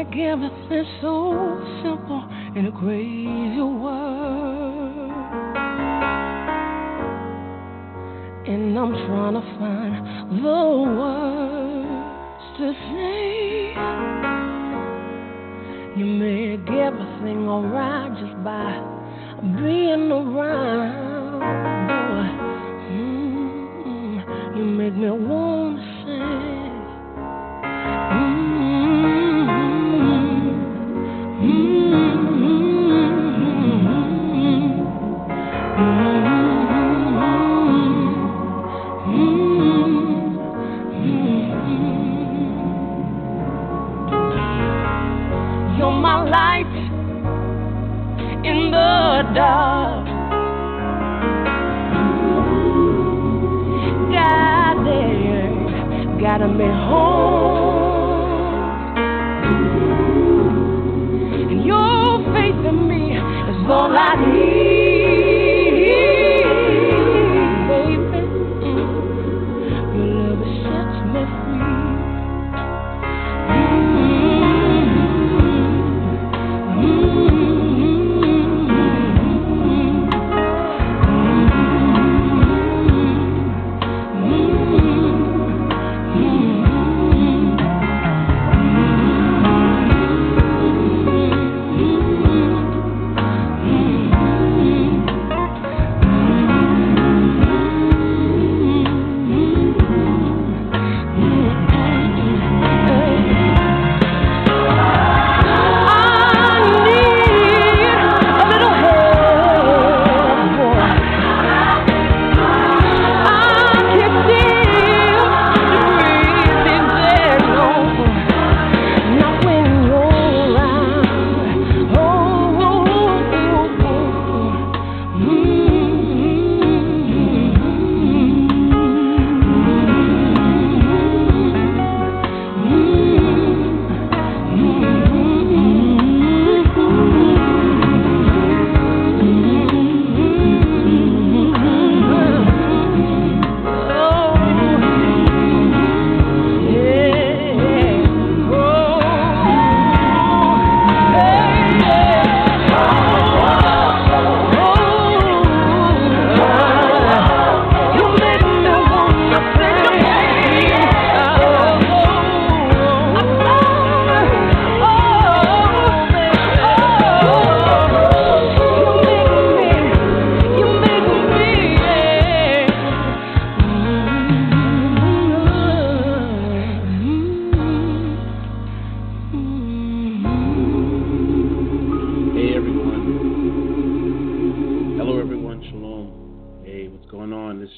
Make 0.00 0.16
everything 0.16 0.86
so 1.02 1.60
simple 1.82 2.24
in 2.56 2.64
a 2.68 2.72
crazy 2.72 3.60
world. 3.60 5.10
And 8.46 8.78
I'm 8.78 8.92
trying 8.92 9.34
to 9.34 9.42
find 9.58 10.42
the 10.42 10.60
words 10.96 12.44
to 12.56 12.72
say. 12.88 13.74
You 15.98 16.06
make 16.06 16.70
everything 16.70 17.46
alright 17.46 18.10
just 18.18 18.42
by 18.42 18.72
being 19.60 20.10
around. 20.10 21.09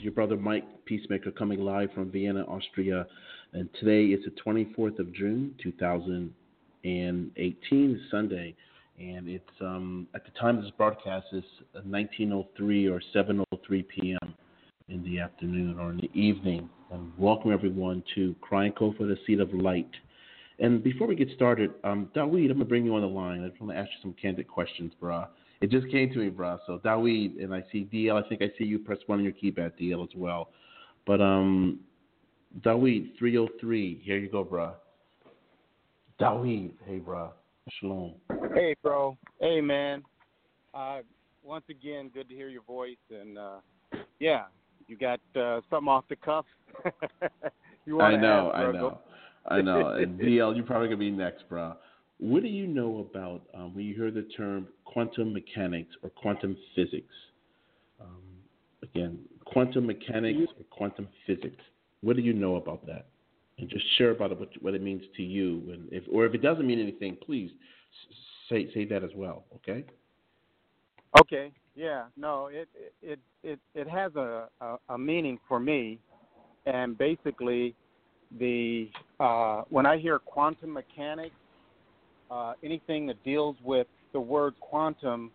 Your 0.03 0.13
brother 0.13 0.37
Mike 0.37 0.85
Peacemaker 0.85 1.31
coming 1.31 1.61
live 1.61 1.93
from 1.93 2.11
Vienna, 2.11 2.43
Austria. 2.49 3.07
And 3.53 3.69
today 3.79 4.07
is 4.07 4.19
the 4.25 4.33
24th 4.45 4.99
of 4.99 5.13
June, 5.13 5.55
2018, 5.63 8.01
Sunday. 8.11 8.57
And 8.99 9.29
it's 9.29 9.45
um, 9.61 10.09
at 10.13 10.25
the 10.25 10.33
time 10.41 10.59
of 10.59 10.65
this 10.65 10.73
broadcast 10.77 11.27
is 11.33 11.45
1903 11.85 12.89
or 12.89 13.01
7:03 13.15 13.87
p.m. 13.87 14.35
in 14.89 15.05
the 15.05 15.21
afternoon 15.21 15.79
or 15.79 15.93
in 15.93 15.99
the 15.99 16.11
evening. 16.21 16.69
And 16.91 17.13
welcome 17.17 17.53
everyone 17.53 18.03
to 18.17 18.35
Crying 18.41 18.73
for 18.77 18.93
the 18.99 19.17
Seed 19.25 19.39
of 19.39 19.55
Light. 19.55 19.91
And 20.59 20.83
before 20.83 21.07
we 21.07 21.15
get 21.15 21.29
started, 21.37 21.71
um, 21.85 22.11
Daweed, 22.13 22.51
I'm 22.51 22.55
gonna 22.55 22.65
bring 22.65 22.85
you 22.85 22.97
on 22.97 23.03
the 23.03 23.07
line. 23.07 23.45
I 23.45 23.51
just 23.51 23.61
want 23.61 23.73
to 23.73 23.79
ask 23.79 23.89
you 23.91 23.99
some 24.03 24.15
candid 24.21 24.49
questions, 24.49 24.93
brah. 25.01 25.29
It 25.63 25.71
just 25.71 25.89
came 25.91 26.11
to 26.13 26.19
me, 26.19 26.29
brah. 26.29 26.59
So 26.67 26.81
Daweed, 26.85 27.43
and 27.43 27.55
I 27.55 27.63
see 27.71 27.89
DL. 27.93 28.23
I 28.23 28.29
think 28.29 28.43
I 28.43 28.51
see 28.59 28.65
you 28.65 28.81
press 28.81 28.99
one 29.07 29.21
on 29.21 29.25
your 29.25 29.33
keypad, 29.33 29.73
DL, 29.81 30.03
as 30.03 30.15
well. 30.17 30.51
But 31.07 31.21
um, 31.21 31.79
Daweed, 32.63 33.17
303. 33.17 34.03
Here 34.05 34.19
you 34.19 34.29
go, 34.29 34.45
brah. 34.45 34.75
Daweed, 36.21 36.73
hey, 36.85 36.99
brah. 36.99 37.31
Shalom. 37.79 38.15
Hey, 38.55 38.75
bro. 38.83 39.17
Hey, 39.41 39.61
man. 39.61 40.03
Uh, 40.75 40.99
once 41.45 41.65
again, 41.71 42.11
good 42.13 42.29
to 42.29 42.35
hear 42.35 42.49
your 42.49 42.63
voice. 42.63 42.97
And 43.11 43.39
uh, 43.39 43.59
yeah, 44.19 44.47
you 44.89 44.97
got 44.97 45.21
uh, 45.37 45.61
something 45.71 45.89
off 45.89 46.05
the 46.09 46.17
cuff. 46.17 46.45
you 47.87 48.01
I 48.01 48.11
wanna 48.11 48.17
know, 48.21 48.49
ask, 48.49 48.57
I 48.57 48.63
bro? 48.63 48.73
know, 48.73 48.99
I 49.47 49.63
know. 49.63 49.87
And 49.95 50.19
DL, 50.19 50.57
you're 50.57 50.65
probably 50.65 50.89
gonna 50.89 50.97
be 50.97 51.11
next, 51.11 51.49
brah. 51.49 51.77
What 52.23 52.45
do 52.45 52.49
you 52.49 52.69
know 52.69 52.99
about 53.11 53.43
um, 53.53 53.75
when 53.75 53.85
you 53.85 53.97
hear 53.97 54.13
the 54.13 54.23
term 54.37 54.69
quantum 54.85 55.33
mechanics 55.33 55.91
or 56.05 56.11
quantum 56.11 56.57
physics? 56.77 57.13
Um, 58.01 58.23
again, 58.85 59.19
quantum 59.45 59.87
mechanics 59.89 60.53
or 60.57 60.65
quantum 60.71 61.09
physics. 61.27 61.61
What 62.01 62.15
do 62.15 62.23
you 62.23 62.33
know 62.33 62.57
about 62.57 62.87
that? 62.87 63.07
And 63.59 63.69
just 63.69 63.85
share 63.99 64.13
about 64.13 64.31
it, 64.31 64.39
what, 64.39 64.51
what 64.61 64.73
it 64.73 64.83
means 64.83 65.03
to 65.17 65.23
you. 65.25 65.65
And 65.73 65.89
if, 65.91 66.05
or 66.13 66.25
if 66.25 66.33
it 66.33 66.43
doesn't 66.43 66.65
mean 66.65 66.79
anything, 66.79 67.17
please 67.27 67.51
say 68.49 68.73
say 68.73 68.85
that 68.85 69.03
as 69.03 69.11
well. 69.17 69.43
Okay. 69.57 69.85
Okay. 71.19 71.51
Yeah. 71.75 72.05
No. 72.17 72.47
It 72.53 72.69
it 73.03 73.19
it 73.43 73.59
it 73.75 73.89
has 73.89 74.15
a 74.15 74.49
a, 74.61 74.77
a 74.91 74.97
meaning 74.97 75.41
for 75.49 75.59
me, 75.59 75.99
and 76.67 76.97
basically, 76.97 77.75
the 78.39 78.91
uh, 79.19 79.63
when 79.71 79.87
I 79.87 79.99
hear 79.99 80.21
quantum 80.21 80.73
mechanics, 80.73 81.35
uh, 82.33 82.55
anything 82.65 83.07
that 83.07 83.23
deals 83.25 83.57
with 83.63 83.87
the 84.13 84.21
word 84.21 84.55
quantum, 84.61 85.31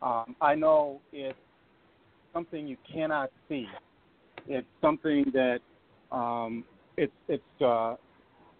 um, 0.00 0.36
I 0.40 0.54
know 0.54 1.00
it's 1.12 1.36
something 2.32 2.66
you 2.66 2.76
cannot 2.92 3.30
see. 3.48 3.66
It's 4.46 4.66
something 4.80 5.24
that 5.34 5.58
um, 6.12 6.64
it's 6.96 7.12
it's 7.26 7.42
uh, 7.60 7.96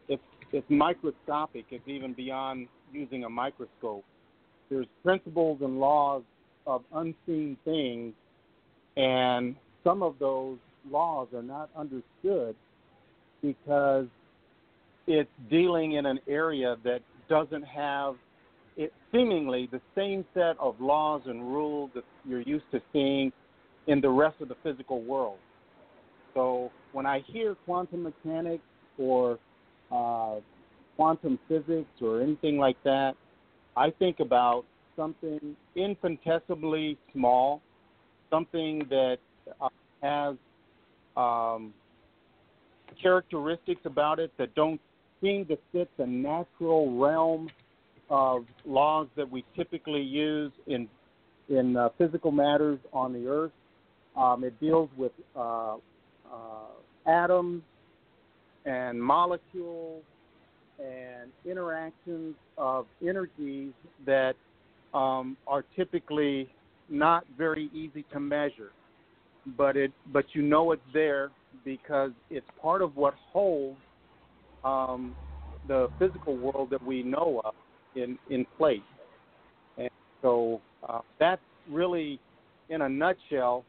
it's 0.08 0.22
it's 0.52 0.66
microscopic. 0.68 1.66
It's 1.70 1.86
even 1.86 2.14
beyond 2.14 2.66
using 2.92 3.24
a 3.24 3.28
microscope. 3.28 4.04
There's 4.70 4.86
principles 5.04 5.60
and 5.62 5.78
laws 5.78 6.22
of 6.66 6.82
unseen 6.92 7.56
things, 7.64 8.12
and 8.96 9.54
some 9.84 10.02
of 10.02 10.16
those 10.18 10.58
laws 10.90 11.28
are 11.32 11.42
not 11.42 11.70
understood 11.76 12.56
because 13.40 14.06
it's 15.06 15.30
dealing 15.48 15.92
in 15.92 16.06
an 16.06 16.18
area 16.26 16.76
that 16.84 17.00
doesn't 17.28 17.64
have 17.64 18.14
it 18.76 18.92
seemingly 19.12 19.68
the 19.72 19.80
same 19.96 20.24
set 20.34 20.56
of 20.58 20.80
laws 20.80 21.22
and 21.26 21.42
rules 21.42 21.90
that 21.94 22.04
you're 22.24 22.42
used 22.42 22.64
to 22.70 22.80
seeing 22.92 23.32
in 23.86 24.00
the 24.00 24.08
rest 24.08 24.36
of 24.40 24.48
the 24.48 24.56
physical 24.62 25.02
world. 25.02 25.38
So 26.34 26.70
when 26.92 27.06
I 27.06 27.22
hear 27.26 27.56
quantum 27.64 28.04
mechanics 28.04 28.62
or 28.98 29.38
uh, 29.90 30.36
quantum 30.96 31.38
physics 31.48 31.88
or 32.00 32.22
anything 32.22 32.58
like 32.58 32.76
that, 32.84 33.14
I 33.76 33.90
think 33.90 34.20
about 34.20 34.64
something 34.96 35.56
infinitesimally 35.74 36.98
small, 37.12 37.62
something 38.30 38.86
that 38.90 39.18
uh, 39.60 39.68
has 40.02 40.36
um, 41.16 41.72
characteristics 43.00 43.80
about 43.84 44.18
it 44.18 44.32
that 44.38 44.54
don't 44.54 44.80
seem 45.20 45.46
to 45.46 45.58
fit 45.72 45.90
the 45.96 46.06
natural 46.06 46.98
realm 46.98 47.50
of 48.10 48.44
laws 48.64 49.06
that 49.16 49.30
we 49.30 49.44
typically 49.56 50.02
use 50.02 50.52
in 50.66 50.88
in 51.48 51.76
uh, 51.76 51.88
physical 51.96 52.30
matters 52.30 52.78
on 52.92 53.12
the 53.12 53.26
earth. 53.26 53.52
Um, 54.16 54.44
it 54.44 54.58
deals 54.60 54.90
with 54.96 55.12
uh, 55.34 55.76
uh, 55.76 55.78
atoms 57.06 57.62
and 58.66 59.02
molecules 59.02 60.02
and 60.78 61.30
interactions 61.46 62.34
of 62.58 62.86
energies 63.02 63.72
that 64.04 64.34
um, 64.92 65.36
are 65.46 65.64
typically 65.74 66.48
not 66.88 67.24
very 67.36 67.70
easy 67.74 68.04
to 68.12 68.20
measure, 68.20 68.72
but 69.56 69.76
it 69.76 69.92
but 70.12 70.24
you 70.32 70.42
know 70.42 70.72
it's 70.72 70.82
there 70.92 71.30
because 71.64 72.10
it's 72.30 72.46
part 72.60 72.82
of 72.82 72.96
what 72.96 73.14
holds 73.32 73.78
um, 74.64 75.14
the 75.66 75.88
physical 75.98 76.36
world 76.36 76.70
that 76.70 76.82
we 76.82 77.02
know 77.02 77.42
of 77.44 77.54
in 77.94 78.18
in 78.30 78.46
place. 78.56 78.80
And 79.76 79.90
so 80.22 80.60
uh, 80.88 81.00
that's 81.18 81.42
really, 81.70 82.18
in 82.68 82.82
a 82.82 82.88
nutshell, 82.88 83.64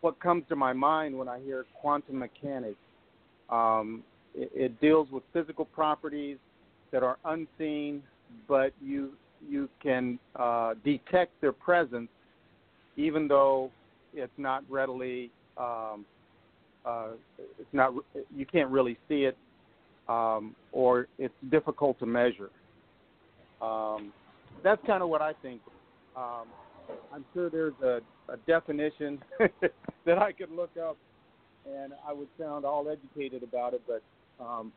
what 0.00 0.18
comes 0.20 0.44
to 0.48 0.56
my 0.56 0.72
mind 0.72 1.16
when 1.16 1.28
I 1.28 1.40
hear 1.40 1.64
quantum 1.80 2.18
mechanics. 2.18 2.76
Um, 3.48 4.02
it, 4.34 4.50
it 4.54 4.80
deals 4.80 5.08
with 5.10 5.22
physical 5.32 5.64
properties 5.64 6.38
that 6.92 7.02
are 7.02 7.18
unseen, 7.24 8.02
but 8.48 8.72
you 8.82 9.12
you 9.46 9.68
can 9.82 10.18
uh, 10.36 10.74
detect 10.84 11.38
their 11.40 11.52
presence, 11.52 12.08
even 12.96 13.28
though 13.28 13.70
it's 14.14 14.32
not 14.38 14.62
readily 14.68 15.30
um, 15.56 16.04
uh, 16.84 17.08
it's 17.38 17.72
not 17.72 17.94
you 18.36 18.46
can't 18.46 18.70
really 18.70 18.98
see 19.08 19.24
it, 19.24 19.36
um, 20.08 20.54
or 20.72 21.08
it's 21.18 21.34
difficult 21.50 21.98
to 22.00 22.06
measure. 22.06 22.50
Um, 23.60 24.12
that's 24.62 24.84
kind 24.86 25.02
of 25.02 25.08
what 25.08 25.22
I 25.22 25.32
think. 25.42 25.60
Um, 26.16 26.46
I'm 27.12 27.24
sure 27.32 27.50
there's 27.50 27.74
a, 27.82 28.00
a 28.28 28.36
definition 28.46 29.22
that 30.04 30.18
I 30.18 30.32
could 30.32 30.50
look 30.50 30.70
up, 30.76 30.96
and 31.66 31.92
I 32.06 32.12
would 32.12 32.28
sound 32.38 32.64
all 32.64 32.88
educated 32.88 33.42
about 33.42 33.74
it, 33.74 33.82
but 33.86 34.02
um, 34.42 34.72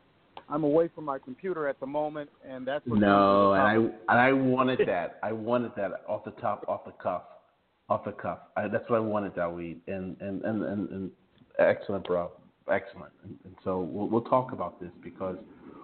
I'm 0.48 0.64
away 0.64 0.88
from 0.94 1.04
my 1.04 1.18
computer 1.18 1.68
at 1.68 1.78
the 1.80 1.86
moment, 1.86 2.30
and 2.48 2.66
that's 2.66 2.86
what 2.86 3.00
no. 3.00 3.52
And 3.52 3.62
I 3.62 3.74
and 3.74 3.92
I 4.08 4.32
wanted 4.32 4.80
that. 4.86 5.18
I 5.22 5.32
wanted 5.32 5.72
that 5.76 6.02
off 6.08 6.24
the 6.24 6.30
top, 6.32 6.64
off 6.68 6.84
the 6.84 6.92
cuff, 6.92 7.22
off 7.88 8.04
the 8.04 8.12
cuff. 8.12 8.38
I, 8.56 8.68
that's 8.68 8.88
what 8.88 8.96
I 8.96 9.00
wanted, 9.00 9.34
Dawid. 9.34 9.78
And 9.86 10.16
and 10.20 10.42
and 10.42 10.62
and, 10.62 10.88
and 10.90 11.10
excellent, 11.58 12.04
bro. 12.04 12.30
Excellent. 12.70 13.12
And, 13.24 13.36
and 13.44 13.54
so 13.64 13.80
we'll 13.80 14.08
we'll 14.08 14.22
talk 14.22 14.52
about 14.52 14.80
this 14.80 14.90
because 15.02 15.36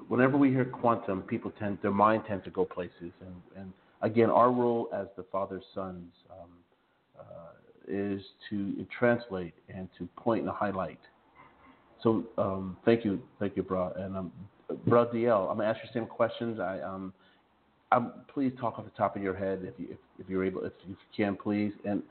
whenever 0.08 0.36
we 0.36 0.50
hear 0.50 0.64
quantum, 0.64 1.22
people 1.22 1.52
tend 1.58 1.78
their 1.82 1.90
mind 1.90 2.24
tends 2.28 2.44
to 2.44 2.50
go 2.50 2.64
places, 2.64 3.12
and 3.20 3.34
and 3.56 3.72
again, 4.02 4.30
our 4.30 4.50
role 4.50 4.88
as 4.94 5.06
the 5.16 5.24
father 5.32 5.60
sons 5.74 6.12
um, 6.30 6.50
uh, 7.18 7.22
is 7.88 8.22
to 8.50 8.86
translate 8.96 9.54
and 9.68 9.88
to 9.98 10.08
point 10.16 10.42
and 10.42 10.50
highlight. 10.50 11.00
So 12.02 12.24
um, 12.36 12.76
thank 12.84 13.04
you, 13.04 13.20
thank 13.40 13.56
you, 13.56 13.62
bro. 13.62 13.92
And 13.96 14.16
um, 14.16 14.32
bro 14.86 15.06
DL, 15.06 15.50
I'm 15.50 15.56
gonna 15.56 15.68
ask 15.68 15.80
you 15.82 15.88
same 15.92 16.06
questions. 16.06 16.60
I 16.60 16.80
um, 16.80 17.12
I'm, 17.90 18.12
please 18.32 18.52
talk 18.60 18.78
off 18.78 18.84
the 18.84 18.90
top 18.90 19.16
of 19.16 19.22
your 19.22 19.34
head 19.34 19.60
if 19.62 19.74
you 19.78 19.88
if, 19.90 19.98
if 20.18 20.28
you're 20.28 20.44
able, 20.44 20.64
if 20.64 20.72
you 20.86 20.96
can, 21.16 21.36
please. 21.36 21.72
And 21.84 22.02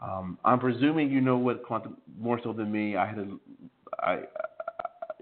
um, 0.00 0.38
I'm 0.44 0.58
presuming 0.60 1.10
you 1.10 1.20
know 1.20 1.36
what 1.36 1.62
quantum 1.62 1.96
more 2.20 2.40
so 2.42 2.52
than 2.52 2.70
me. 2.70 2.96
I 2.96 3.06
had 3.06 3.18
a, 3.18 3.28
I 4.00 4.20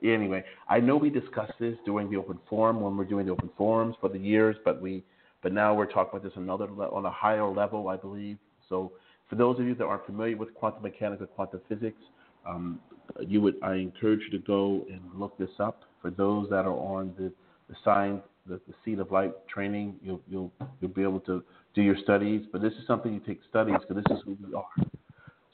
anyway, 0.03 0.45
I 0.69 0.81
know 0.81 0.97
we 0.97 1.11
discussed 1.11 1.55
this 1.59 1.77
during 1.85 2.11
the 2.11 2.17
open 2.17 2.39
forum 2.49 2.81
when 2.81 2.97
we're 2.97 3.05
doing 3.05 3.27
the 3.27 3.33
open 3.33 3.51
forums 3.57 3.97
for 4.01 4.09
the 4.09 4.19
years, 4.19 4.57
but 4.65 4.81
we, 4.81 5.05
but 5.43 5.53
now 5.53 5.75
we're 5.75 5.87
talking 5.87 6.11
about 6.19 6.23
this 6.23 6.33
another 6.37 6.67
on 6.67 7.05
a 7.05 7.11
higher 7.11 7.49
level, 7.49 7.89
I 7.89 7.97
believe. 7.97 8.39
So, 8.69 8.93
for 9.29 9.37
those 9.37 9.59
of 9.59 9.67
you 9.67 9.75
that 9.75 9.85
aren't 9.85 10.07
familiar 10.07 10.37
with 10.37 10.55
quantum 10.55 10.83
mechanics 10.83 11.23
or 11.23 11.27
quantum 11.27 11.61
physics, 11.69 12.01
um, 12.47 12.79
you 13.21 13.41
would 13.41 13.57
I 13.63 13.75
encourage 13.75 14.21
you 14.31 14.39
to 14.39 14.45
go 14.45 14.85
and 14.91 15.01
look 15.15 15.37
this 15.39 15.51
up. 15.59 15.83
For 16.01 16.11
those 16.11 16.49
that 16.51 16.65
are 16.65 16.77
on 16.77 17.15
the 17.19 17.33
the 17.69 18.23
the, 18.47 18.61
the 18.69 18.75
seed 18.85 19.01
of 19.01 19.11
light 19.11 19.33
training, 19.49 19.97
you'll 20.03 20.21
you'll 20.29 20.53
you'll 20.81 20.91
be 20.91 21.03
able 21.03 21.21
to 21.21 21.43
do 21.75 21.83
your 21.83 21.97
studies. 21.97 22.43
But 22.53 22.63
this 22.63 22.73
is 22.75 22.87
something 22.87 23.13
you 23.13 23.21
take 23.21 23.41
studies 23.49 23.77
because 23.81 24.03
this 24.05 24.17
is 24.17 24.23
who 24.25 24.37
we 24.47 24.55
are. 24.55 24.89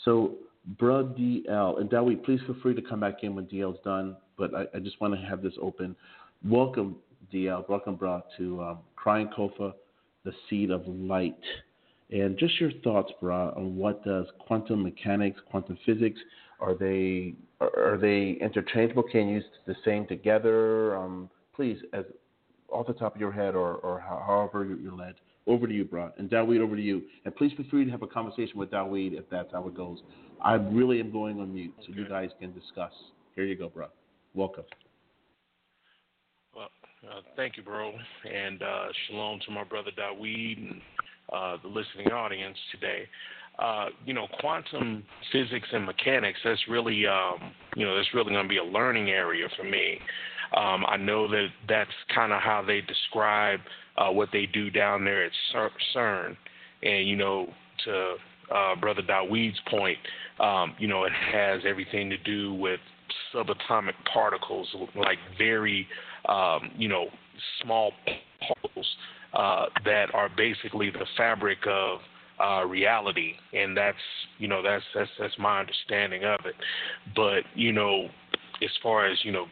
So 0.05 0.35
Bruh 0.77 1.19
DL, 1.19 1.81
and 1.81 1.91
Dawid, 1.91 2.25
please 2.25 2.41
feel 2.47 2.57
free 2.63 2.75
to 2.75 2.83
come 2.83 3.01
back 3.01 3.23
in 3.23 3.35
when 3.35 3.47
DL's 3.47 3.81
done, 3.85 4.17
but 4.39 4.55
I, 4.55 4.67
I 4.75 4.79
just 4.79 5.01
want 5.01 5.15
to 5.15 5.21
have 5.21 5.43
this 5.43 5.55
open. 5.61 5.97
Welcome, 6.45 6.97
DL, 7.33 7.69
welcome, 7.69 7.97
Bruh, 7.97 8.23
to 8.39 8.63
um, 8.63 8.79
Crying 8.95 9.29
COFAH, 9.37 9.75
the 10.25 10.33
Seed 10.49 10.71
of 10.71 10.87
Light. 10.87 11.39
And 12.11 12.39
just 12.39 12.61
your 12.61 12.71
thoughts, 12.85 13.11
Bruh, 13.21 13.57
on 13.57 13.77
what 13.77 14.05
does 14.05 14.27
quantum 14.39 14.83
mechanics, 14.83 15.41
quantum 15.51 15.79
physics, 15.85 16.21
are 16.61 16.75
they 16.75 17.35
are, 17.61 17.99
they 18.01 18.39
interchangeable? 18.41 19.03
Can 19.03 19.29
you 19.29 19.35
use 19.37 19.45
the 19.67 19.75
same 19.85 20.07
together? 20.07 20.97
Um, 20.97 21.29
please, 21.57 21.79
as 21.93 22.05
off 22.69 22.87
the 22.87 22.93
top 22.93 23.15
of 23.15 23.21
your 23.21 23.33
head 23.33 23.55
or, 23.55 23.75
or 23.77 23.99
however 24.01 24.65
you're 24.65 24.93
led. 24.93 25.15
Over 25.47 25.67
to 25.67 25.75
you, 25.75 25.85
bro. 25.85 26.13
And 26.19 26.31
Dawid, 26.31 26.61
over 26.61 26.77
to 26.77 26.83
you. 26.83 27.03
And 27.25 27.35
please 27.35 27.53
feel 27.57 27.67
free 27.71 27.85
to 27.85 27.91
have 27.91 28.03
a 28.03 28.07
conversation 28.07 28.57
with 28.59 28.71
Dawid 28.71 29.15
if 29.19 29.29
that's 29.31 29.51
how 29.53 29.67
it 29.67 29.75
goes. 29.75 29.99
I 30.43 30.55
really 30.55 31.01
am 31.01 31.11
going 31.11 31.41
on 31.41 31.53
mute 31.53 31.75
so 31.81 31.93
okay. 31.93 32.01
you 32.01 32.09
guys 32.09 32.31
can 32.41 32.53
discuss. 32.53 32.93
Here 33.35 33.45
you 33.45 33.57
go, 33.57 33.69
bro. 33.69 33.89
Welcome. 34.35 34.65
Well, 36.55 36.69
uh, 37.05 37.23
thank 37.37 37.57
you, 37.57 37.63
bro. 37.63 37.93
And 38.33 38.63
uh, 38.63 38.87
shalom 39.07 39.41
to 39.47 39.53
my 39.53 39.65
brother 39.65 39.91
Dawid 39.99 40.59
and 40.59 40.81
uh, 41.33 41.57
the 41.63 41.69
listening 41.69 42.13
audience 42.13 42.57
today. 42.71 43.05
Uh, 43.63 43.87
you 44.05 44.13
know, 44.13 44.27
quantum 44.41 45.05
physics 45.31 45.69
and 45.73 45.85
mechanics, 45.87 46.41
that's 46.43 46.61
really, 46.69 47.07
um, 47.07 47.53
you 47.77 47.85
know, 47.87 47.95
that's 47.97 48.13
really 48.13 48.33
going 48.33 48.43
to 48.43 48.49
be 48.49 48.59
a 48.59 48.65
learning 48.65 49.11
area 49.11 49.47
for 49.57 49.63
me. 49.63 49.99
Um, 50.57 50.85
I 50.89 50.97
know 50.97 51.29
that 51.29 51.47
that's 51.69 51.91
kind 52.13 52.33
of 52.33 52.41
how 52.43 52.65
they 52.67 52.81
describe 52.81 53.61
uh, 53.97 54.11
what 54.11 54.31
they 54.33 54.47
do 54.47 54.69
down 54.69 55.05
there 55.05 55.25
at 55.25 55.33
CERN. 55.95 56.37
And, 56.83 57.09
you 57.09 57.15
know, 57.15 57.47
to 57.85 58.15
uh, 58.53 58.75
Brother 58.81 59.03
Dawid's 59.03 59.61
point, 59.71 59.99
um, 60.41 60.75
you 60.79 60.89
know, 60.89 61.05
it 61.05 61.13
has 61.13 61.61
everything 61.65 62.11
to 62.11 62.19
do 62.19 62.55
with 62.55 62.81
subatomic 63.33 63.95
particles, 64.13 64.67
like 64.97 65.19
very, 65.39 65.87
um, 66.29 66.71
you 66.77 66.89
know, 66.89 67.07
small 67.63 67.93
particles 68.41 68.87
uh, 69.35 69.67
that 69.85 70.13
are 70.15 70.29
basically 70.37 70.91
the 70.91 71.07
fabric 71.17 71.59
of 71.69 72.01
uh, 72.43 72.65
reality, 72.65 73.35
and 73.53 73.77
that's 73.77 73.97
you 74.39 74.49
know 74.49 74.63
that's 74.63 74.85
that's 74.95 75.11
that's 75.19 75.39
my 75.39 75.61
understanding 75.61 76.25
of 76.25 76.41
it. 76.45 76.55
But 77.15 77.45
you 77.55 77.73
know, 77.73 78.09
as 78.63 78.71
far 78.83 79.07
as 79.07 79.19
you 79.25 79.33
know, 79.33 79.47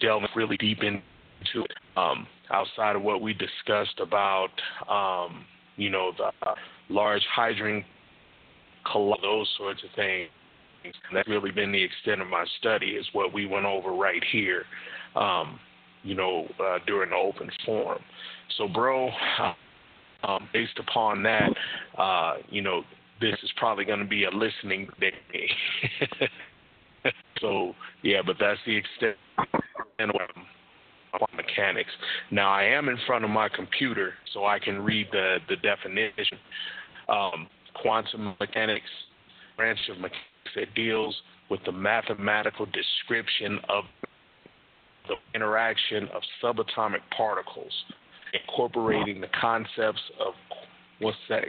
delving 0.00 0.28
really 0.36 0.56
deep 0.56 0.82
into 0.82 1.64
it, 1.64 1.72
um, 1.96 2.26
outside 2.50 2.96
of 2.96 3.02
what 3.02 3.22
we 3.22 3.32
discussed 3.32 4.00
about 4.00 4.50
um, 4.88 5.44
you 5.76 5.90
know 5.90 6.12
the 6.16 6.30
uh, 6.46 6.54
large 6.88 7.24
hadron 7.34 7.84
those 9.22 9.48
sorts 9.56 9.82
of 9.84 9.90
things. 9.94 10.28
That's 11.12 11.28
really 11.28 11.50
been 11.50 11.72
the 11.72 11.82
extent 11.82 12.20
of 12.20 12.28
my 12.28 12.44
study 12.58 12.92
is 12.92 13.06
what 13.12 13.32
we 13.32 13.46
went 13.46 13.66
over 13.66 13.90
right 13.90 14.22
here, 14.32 14.64
um, 15.14 15.60
you 16.02 16.14
know, 16.14 16.48
uh, 16.58 16.78
during 16.86 17.10
the 17.10 17.16
open 17.16 17.50
forum. 17.66 18.02
So, 18.56 18.66
bro, 18.66 19.10
um, 20.22 20.48
based 20.52 20.78
upon 20.78 21.22
that, 21.22 21.50
uh, 21.98 22.34
you 22.48 22.62
know, 22.62 22.82
this 23.20 23.36
is 23.42 23.50
probably 23.56 23.84
going 23.84 23.98
to 23.98 24.06
be 24.06 24.24
a 24.24 24.30
listening 24.30 24.88
day. 25.00 25.12
so, 27.40 27.74
yeah, 28.02 28.20
but 28.24 28.36
that's 28.40 28.60
the 28.66 28.76
extent 28.76 29.16
of 29.98 31.28
mechanics. 31.34 31.90
Now, 32.30 32.50
I 32.50 32.64
am 32.64 32.88
in 32.88 32.96
front 33.06 33.24
of 33.24 33.30
my 33.30 33.48
computer, 33.48 34.14
so 34.32 34.46
I 34.46 34.58
can 34.58 34.80
read 34.82 35.08
the, 35.12 35.38
the 35.48 35.56
definition. 35.56 36.38
Um, 37.08 37.48
quantum 37.74 38.36
mechanics 38.40 38.88
branch 39.56 39.78
of 39.90 39.98
mechanics 39.98 40.16
that 40.56 40.74
deals 40.74 41.14
with 41.50 41.60
the 41.66 41.72
mathematical 41.72 42.66
description 42.66 43.58
of 43.68 43.84
the 45.06 45.16
interaction 45.34 46.08
of 46.14 46.22
subatomic 46.42 47.00
particles. 47.14 47.72
Incorporating 48.32 49.20
the 49.20 49.28
concepts 49.40 50.00
of 50.24 50.34
what's 50.98 51.16
that 51.28 51.44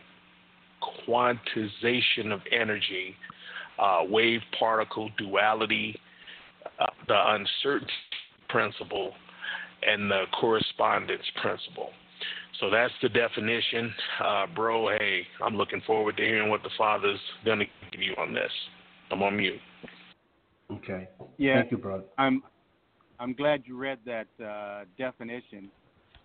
quantization 1.07 2.31
of 2.31 2.41
energy, 2.51 3.15
uh, 3.79 4.01
wave 4.07 4.41
particle 4.57 5.09
duality, 5.17 5.99
uh, 6.79 6.87
the 7.07 7.33
uncertainty 7.33 7.91
principle, 8.49 9.11
and 9.87 10.09
the 10.09 10.23
correspondence 10.39 11.23
principle. 11.41 11.89
So 12.59 12.69
that's 12.69 12.93
the 13.01 13.09
definition, 13.09 13.93
uh, 14.23 14.45
bro. 14.53 14.89
Hey, 14.89 15.25
I'm 15.43 15.55
looking 15.55 15.81
forward 15.87 16.17
to 16.17 16.23
hearing 16.23 16.49
what 16.49 16.61
the 16.61 16.69
father's 16.77 17.19
going 17.43 17.59
to 17.59 17.65
give 17.91 18.01
you 18.01 18.13
on 18.19 18.33
this. 18.33 18.51
I'm 19.09 19.23
on 19.23 19.35
mute. 19.35 19.59
Okay. 20.71 21.09
Yeah. 21.37 21.61
Thank 21.61 21.71
you, 21.71 21.77
bro. 21.77 22.03
I'm 22.17 22.43
I'm 23.19 23.33
glad 23.33 23.63
you 23.65 23.77
read 23.77 23.99
that 24.05 24.27
uh, 24.43 24.85
definition 24.97 25.69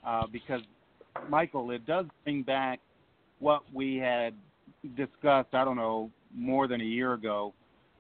uh, 0.06 0.26
because 0.32 0.62
Michael, 1.28 1.70
it 1.72 1.86
does 1.86 2.06
bring 2.24 2.42
back 2.42 2.80
what 3.40 3.62
we 3.74 3.96
had 3.96 4.34
discussed. 4.96 5.48
I 5.52 5.64
don't 5.64 5.76
know 5.76 6.10
more 6.34 6.68
than 6.68 6.80
a 6.80 6.84
year 6.84 7.14
ago 7.14 7.52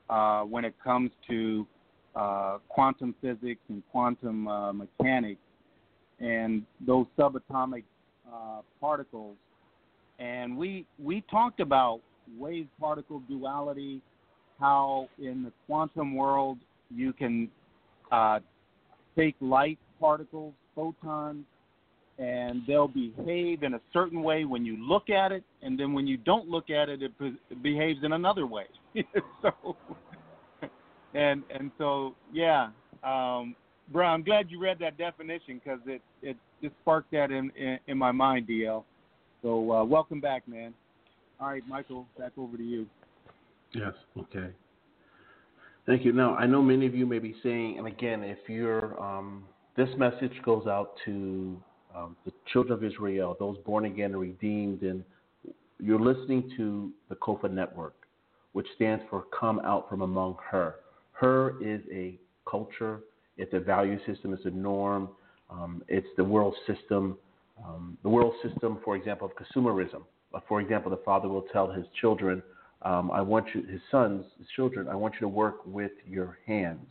uh, 0.08 0.42
when 0.42 0.64
it 0.64 0.74
comes 0.82 1.10
to 1.28 1.66
uh, 2.14 2.58
quantum 2.68 3.14
physics 3.20 3.60
and 3.68 3.82
quantum 3.90 4.48
uh, 4.48 4.72
mechanics 4.72 5.40
and 6.20 6.62
those 6.86 7.06
subatomic 7.18 7.84
uh, 8.32 8.60
particles. 8.80 9.36
And 10.18 10.56
we 10.56 10.86
we 11.02 11.22
talked 11.30 11.60
about 11.60 12.00
wave 12.38 12.68
particle 12.80 13.22
duality, 13.28 14.00
how 14.58 15.08
in 15.18 15.42
the 15.42 15.52
quantum 15.66 16.14
world 16.14 16.58
you 16.90 17.12
can 17.12 17.50
uh, 18.10 18.40
take 19.16 19.34
light 19.40 19.78
particles, 20.00 20.54
photons, 20.74 21.44
and 22.18 22.62
they'll 22.66 22.88
behave 22.88 23.62
in 23.62 23.74
a 23.74 23.80
certain 23.92 24.22
way 24.22 24.44
when 24.44 24.64
you 24.64 24.76
look 24.76 25.10
at 25.10 25.32
it, 25.32 25.44
and 25.62 25.78
then 25.78 25.92
when 25.92 26.06
you 26.06 26.16
don't 26.16 26.48
look 26.48 26.70
at 26.70 26.88
it, 26.88 27.02
it, 27.02 27.12
it 27.20 27.62
behaves 27.62 28.00
in 28.02 28.12
another 28.12 28.46
way. 28.46 28.66
so, 29.42 29.76
and 31.14 31.42
and 31.50 31.70
so 31.78 32.14
yeah, 32.32 32.70
um, 33.04 33.54
bro, 33.92 34.06
I'm 34.06 34.22
glad 34.22 34.50
you 34.50 34.60
read 34.60 34.78
that 34.80 34.96
definition 34.96 35.60
because 35.62 35.80
it 35.86 36.02
it 36.22 36.36
just 36.62 36.74
sparked 36.82 37.10
that 37.12 37.30
in 37.30 37.50
in, 37.56 37.78
in 37.86 37.98
my 37.98 38.12
mind, 38.12 38.48
DL. 38.48 38.84
So 39.42 39.72
uh, 39.72 39.84
welcome 39.84 40.20
back, 40.20 40.48
man. 40.48 40.72
All 41.38 41.48
right, 41.48 41.62
Michael, 41.68 42.06
back 42.18 42.32
over 42.38 42.56
to 42.56 42.62
you. 42.62 42.86
Yes. 43.74 43.92
Okay. 44.18 44.48
Thank 45.84 46.04
you. 46.04 46.12
Now, 46.12 46.34
I 46.34 46.46
know 46.46 46.62
many 46.62 46.86
of 46.86 46.94
you 46.94 47.06
may 47.06 47.18
be 47.18 47.36
saying, 47.42 47.78
and 47.78 47.86
again, 47.86 48.24
if 48.24 48.38
you're, 48.48 49.00
um, 49.00 49.44
this 49.76 49.88
message 49.96 50.32
goes 50.44 50.66
out 50.66 50.94
to 51.04 51.56
um, 51.96 52.16
the 52.24 52.32
children 52.52 52.74
of 52.74 52.84
Israel, 52.84 53.36
those 53.38 53.56
born 53.64 53.86
again 53.86 54.12
and 54.12 54.20
redeemed, 54.20 54.82
and 54.82 55.02
you're 55.80 56.00
listening 56.00 56.50
to 56.56 56.92
the 57.08 57.14
COFAH 57.16 57.52
Network, 57.52 57.94
which 58.52 58.66
stands 58.74 59.02
for 59.08 59.24
Come 59.38 59.60
Out 59.60 59.88
from 59.88 60.02
Among 60.02 60.36
Her. 60.50 60.76
Her 61.12 61.54
is 61.62 61.80
a 61.92 62.18
culture, 62.48 63.00
it's 63.38 63.52
a 63.54 63.60
value 63.60 63.98
system, 64.06 64.32
it's 64.32 64.44
a 64.44 64.50
norm, 64.50 65.08
um, 65.50 65.82
it's 65.88 66.06
the 66.16 66.24
world 66.24 66.54
system. 66.66 67.16
Um, 67.64 67.96
the 68.02 68.08
world 68.08 68.34
system, 68.42 68.78
for 68.84 68.96
example, 68.96 69.26
of 69.26 69.32
consumerism. 69.34 70.02
Uh, 70.34 70.40
for 70.46 70.60
example, 70.60 70.90
the 70.90 71.00
father 71.04 71.28
will 71.28 71.46
tell 71.52 71.70
his 71.70 71.86
children, 72.00 72.42
um, 72.82 73.10
I 73.10 73.22
want 73.22 73.46
you, 73.54 73.62
his 73.62 73.80
sons, 73.90 74.24
his 74.38 74.46
children, 74.54 74.88
I 74.88 74.94
want 74.94 75.14
you 75.14 75.20
to 75.20 75.28
work 75.28 75.64
with 75.64 75.92
your 76.06 76.38
hands, 76.46 76.86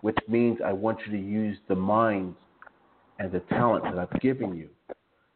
which 0.00 0.16
means 0.26 0.58
I 0.64 0.72
want 0.72 0.98
you 1.06 1.12
to 1.12 1.22
use 1.22 1.58
the 1.68 1.74
minds 1.74 2.36
and 3.18 3.32
the 3.32 3.40
talent 3.40 3.84
that 3.84 3.98
I've 3.98 4.20
given 4.20 4.56
you. 4.56 4.68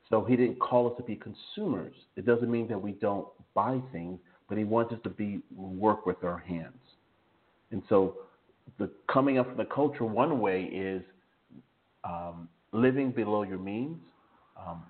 So 0.08 0.25
he 0.25 0.37
didn't 0.37 0.58
call 0.58 0.90
us 0.90 0.94
to 0.96 1.02
be 1.02 1.16
consumers. 1.16 1.94
It 2.16 2.26
doesn't 2.26 2.50
mean 2.50 2.68
that 2.68 2.80
we 2.80 2.92
don't 2.92 3.26
buy 3.54 3.80
things, 3.92 4.18
but 4.49 4.58
he 4.58 4.64
wants 4.64 4.92
us 4.92 4.99
to 5.04 5.10
be 5.10 5.40
work 5.54 6.04
with 6.04 6.25
our 6.25 6.38
hands. 6.38 6.75
And 7.70 7.82
so 7.88 8.16
the 8.78 8.90
coming 9.12 9.38
up 9.38 9.46
from 9.49 9.56
the 9.56 9.64
culture 9.64 10.04
one 10.04 10.40
way 10.40 10.64
is 10.64 11.02
um, 12.04 12.49
living 12.72 13.12
below 13.12 13.44
your 13.44 13.58
means. 13.58 13.99
Um, 14.58 14.82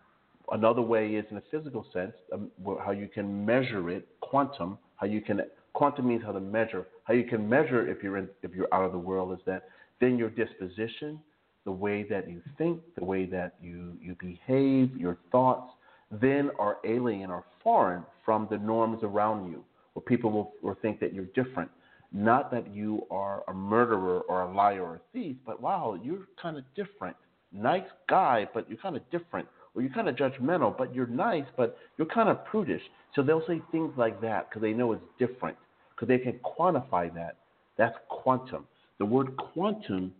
another 0.50 0.82
way 0.82 1.10
is 1.14 1.26
in 1.30 1.36
a 1.36 1.42
physical 1.50 1.86
sense, 1.92 2.14
um, 2.32 2.50
how 2.84 2.92
you 2.92 3.08
can 3.08 3.44
measure 3.44 3.90
it, 3.90 4.08
quantum. 4.20 4.78
How 4.96 5.06
you 5.06 5.20
can 5.20 5.42
quantum 5.74 6.08
means 6.08 6.22
how 6.24 6.32
to 6.32 6.40
measure. 6.40 6.86
How 7.04 7.14
you 7.14 7.24
can 7.24 7.48
measure 7.48 7.88
if 7.88 8.02
you're 8.02 8.18
in, 8.18 8.28
if 8.42 8.54
you're 8.54 8.72
out 8.72 8.84
of 8.84 8.92
the 8.92 8.98
world 8.98 9.32
is 9.32 9.44
that 9.46 9.64
then 10.00 10.16
your 10.16 10.30
disposition, 10.30 11.20
the 11.64 11.72
way 11.72 12.02
that 12.04 12.28
you 12.28 12.40
think, 12.58 12.80
the 12.96 13.04
way 13.04 13.26
that 13.26 13.54
you 13.62 13.96
you 14.00 14.16
behave, 14.18 14.96
your 14.96 15.18
thoughts, 15.30 15.70
then 16.10 16.50
are 16.58 16.78
alien 16.84 17.30
or 17.30 17.44
foreign 17.62 18.04
from 18.24 18.48
the 18.50 18.58
norms 18.58 19.00
around 19.02 19.50
you, 19.50 19.64
where 19.92 20.02
people 20.02 20.30
will, 20.30 20.52
will 20.62 20.76
think 20.82 21.00
that 21.00 21.12
you're 21.12 21.26
different. 21.26 21.70
Not 22.12 22.50
that 22.50 22.74
you 22.74 23.06
are 23.10 23.44
a 23.48 23.54
murderer 23.54 24.20
or 24.22 24.42
a 24.42 24.52
liar 24.52 24.82
or 24.82 24.94
a 24.96 25.00
thief, 25.12 25.36
but 25.46 25.60
wow, 25.60 25.98
you're 26.02 26.26
kind 26.40 26.56
of 26.56 26.64
different 26.74 27.16
nice 27.52 27.86
guy, 28.08 28.48
but 28.52 28.68
you're 28.68 28.78
kind 28.78 28.96
of 28.96 29.08
different, 29.10 29.48
or 29.74 29.82
you're 29.82 29.92
kind 29.92 30.08
of 30.08 30.16
judgmental, 30.16 30.76
but 30.76 30.94
you're 30.94 31.06
nice, 31.06 31.44
but 31.56 31.76
you're 31.98 32.06
kind 32.06 32.28
of 32.28 32.44
prudish. 32.44 32.82
So 33.14 33.22
they'll 33.22 33.46
say 33.46 33.60
things 33.72 33.92
like 33.96 34.20
that 34.20 34.48
because 34.48 34.62
they 34.62 34.72
know 34.72 34.92
it's 34.92 35.02
different, 35.18 35.56
because 35.94 36.08
they 36.08 36.18
can 36.18 36.38
quantify 36.44 37.12
that. 37.14 37.36
That's 37.76 37.96
quantum. 38.08 38.66
The 38.98 39.04
word 39.06 39.36
quantum 39.36 40.12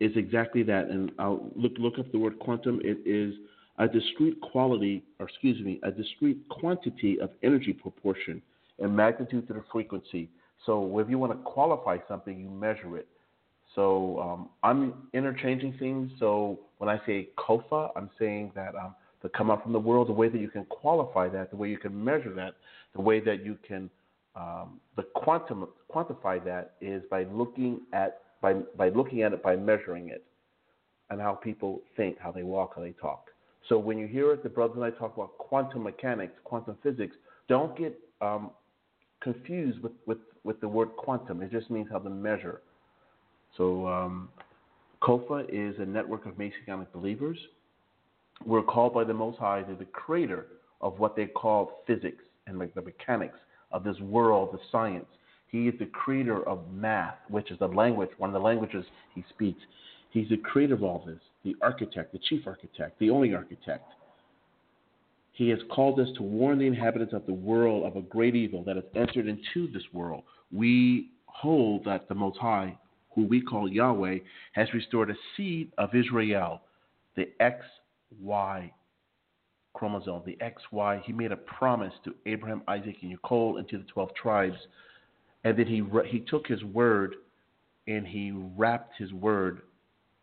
is 0.00 0.12
exactly 0.16 0.62
that, 0.64 0.86
and 0.86 1.12
I'll 1.18 1.50
look 1.54 1.72
look 1.78 1.98
up 1.98 2.10
the 2.12 2.18
word 2.18 2.38
quantum. 2.38 2.80
It 2.84 2.98
is 3.06 3.34
a 3.78 3.88
discrete 3.88 4.40
quality, 4.40 5.02
or 5.18 5.26
excuse 5.28 5.62
me, 5.64 5.80
a 5.82 5.90
discrete 5.90 6.48
quantity 6.48 7.18
of 7.20 7.30
energy 7.42 7.72
proportion 7.72 8.42
and 8.78 8.94
magnitude 8.94 9.46
to 9.48 9.54
the 9.54 9.64
frequency. 9.72 10.28
So 10.64 10.98
if 10.98 11.08
you 11.08 11.18
want 11.18 11.32
to 11.32 11.38
qualify 11.38 11.98
something, 12.08 12.38
you 12.38 12.50
measure 12.50 12.96
it. 12.96 13.08
So 13.74 14.20
um, 14.20 14.48
I'm 14.62 15.08
interchanging 15.12 15.76
things. 15.78 16.10
So 16.18 16.60
when 16.78 16.88
I 16.88 17.00
say 17.06 17.28
COFAH, 17.38 17.90
I'm 17.96 18.10
saying 18.18 18.52
that 18.54 18.74
um, 18.74 18.94
to 19.22 19.28
come 19.30 19.50
up 19.50 19.62
from 19.62 19.72
the 19.72 19.78
world, 19.78 20.08
the 20.08 20.12
way 20.12 20.28
that 20.28 20.40
you 20.40 20.48
can 20.48 20.64
qualify 20.66 21.28
that, 21.28 21.50
the 21.50 21.56
way 21.56 21.68
you 21.68 21.78
can 21.78 22.04
measure 22.04 22.32
that, 22.34 22.54
the 22.94 23.00
way 23.00 23.20
that 23.20 23.44
you 23.44 23.58
can 23.66 23.90
um, 24.36 24.80
the 24.96 25.02
quantum 25.14 25.66
quantify 25.92 26.44
that 26.44 26.74
is 26.80 27.02
by 27.10 27.24
looking 27.24 27.80
at 27.92 28.20
by 28.40 28.54
by 28.76 28.88
looking 28.90 29.22
at 29.22 29.32
it 29.32 29.42
by 29.42 29.56
measuring 29.56 30.08
it, 30.08 30.24
and 31.10 31.20
how 31.20 31.34
people 31.34 31.80
think, 31.96 32.18
how 32.18 32.32
they 32.32 32.42
walk, 32.42 32.72
how 32.76 32.82
they 32.82 32.92
talk. 32.92 33.30
So 33.68 33.78
when 33.78 33.98
you 33.98 34.06
hear 34.06 34.32
it, 34.32 34.42
the 34.42 34.48
brothers 34.48 34.76
and 34.76 34.84
I 34.84 34.90
talk 34.90 35.16
about 35.16 35.36
quantum 35.38 35.82
mechanics, 35.82 36.34
quantum 36.44 36.76
physics, 36.82 37.16
don't 37.48 37.76
get 37.76 37.98
um, 38.20 38.50
confused 39.20 39.82
with, 39.82 39.92
with, 40.06 40.18
with 40.44 40.60
the 40.60 40.68
word 40.68 40.90
quantum. 40.96 41.42
It 41.42 41.50
just 41.50 41.68
means 41.70 41.88
how 41.90 41.98
to 41.98 42.10
measure. 42.10 42.62
So 43.56 43.88
um, 43.88 44.28
COFAH 45.02 45.46
is 45.48 45.74
a 45.80 45.84
network 45.84 46.26
of 46.26 46.38
Messianic 46.38 46.92
believers. 46.92 47.38
We're 48.44 48.62
called 48.62 48.94
by 48.94 49.04
the 49.04 49.14
Most 49.14 49.38
High 49.38 49.62
to 49.62 49.74
the 49.74 49.86
creator 49.86 50.46
of 50.80 50.98
what 50.98 51.16
they 51.16 51.26
call 51.26 51.82
physics 51.86 52.22
and 52.46 52.58
like 52.58 52.74
the 52.74 52.82
mechanics 52.82 53.38
of 53.72 53.82
this 53.82 53.98
world, 54.00 54.50
the 54.52 54.60
science. 54.70 55.06
He 55.48 55.68
is 55.68 55.74
the 55.78 55.86
creator 55.86 56.46
of 56.48 56.60
math, 56.72 57.18
which 57.28 57.50
is 57.50 57.58
the 57.58 57.68
language, 57.68 58.10
one 58.18 58.30
of 58.30 58.34
the 58.34 58.40
languages 58.40 58.84
he 59.14 59.24
speaks. 59.30 59.60
He's 60.10 60.28
the 60.28 60.36
creator 60.36 60.74
of 60.74 60.82
all 60.82 61.04
this, 61.06 61.20
the 61.44 61.56
architect, 61.62 62.12
the 62.12 62.18
chief 62.18 62.46
architect, 62.46 62.98
the 62.98 63.10
only 63.10 63.34
architect. 63.34 63.92
He 65.32 65.50
has 65.50 65.58
called 65.70 66.00
us 66.00 66.08
to 66.16 66.22
warn 66.22 66.58
the 66.58 66.66
inhabitants 66.66 67.12
of 67.12 67.26
the 67.26 67.34
world 67.34 67.84
of 67.84 67.96
a 67.96 68.06
great 68.06 68.34
evil 68.34 68.64
that 68.64 68.76
has 68.76 68.84
entered 68.94 69.26
into 69.26 69.70
this 69.72 69.82
world. 69.92 70.24
We 70.50 71.10
hold 71.26 71.84
that 71.84 72.08
the 72.08 72.14
Most 72.14 72.38
High 72.38 72.78
who 73.16 73.24
we 73.24 73.40
call 73.40 73.68
Yahweh, 73.68 74.18
has 74.52 74.72
restored 74.72 75.10
a 75.10 75.14
seed 75.36 75.72
of 75.78 75.94
Israel, 75.94 76.60
the 77.16 77.30
XY 77.40 78.70
chromosome, 79.74 80.22
the 80.24 80.38
XY. 80.40 81.02
He 81.02 81.12
made 81.12 81.32
a 81.32 81.36
promise 81.36 81.92
to 82.04 82.14
Abraham, 82.26 82.62
Isaac, 82.68 82.96
and 83.02 83.18
Yaakov, 83.18 83.58
and 83.58 83.68
to 83.70 83.78
the 83.78 83.84
12 83.84 84.14
tribes. 84.14 84.56
And 85.46 85.56
then 85.56 85.68
he, 85.68 85.80
he 86.08 86.18
took 86.18 86.48
his 86.48 86.64
word 86.64 87.14
and 87.86 88.04
he 88.04 88.32
wrapped 88.32 88.94
his 88.98 89.12
word, 89.12 89.62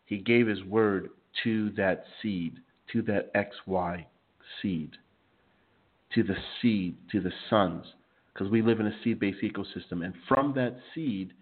he 0.04 0.18
gave 0.18 0.46
his 0.46 0.62
word 0.64 1.08
to 1.44 1.70
that 1.78 2.04
seed, 2.20 2.58
to 2.92 3.00
that 3.00 3.32
XY 3.32 4.04
seed, 4.60 4.90
to 6.14 6.22
the 6.24 6.36
seed, 6.60 6.96
to 7.10 7.22
the 7.22 7.32
sons, 7.48 7.86
because 8.34 8.50
we 8.50 8.60
live 8.60 8.80
in 8.80 8.86
a 8.86 8.94
seed 9.02 9.18
based 9.18 9.38
ecosystem. 9.42 10.04
And 10.04 10.12
from 10.28 10.52
that 10.56 10.76
seed, 10.94 11.32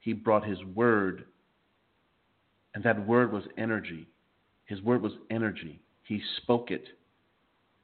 he 0.00 0.14
brought 0.14 0.44
his 0.44 0.58
word, 0.74 1.24
and 2.74 2.82
that 2.82 3.06
word 3.06 3.32
was 3.32 3.44
energy. 3.56 4.08
His 4.64 4.82
word 4.82 5.00
was 5.00 5.12
energy. 5.30 5.80
He 6.02 6.20
spoke 6.42 6.72
it. 6.72 6.88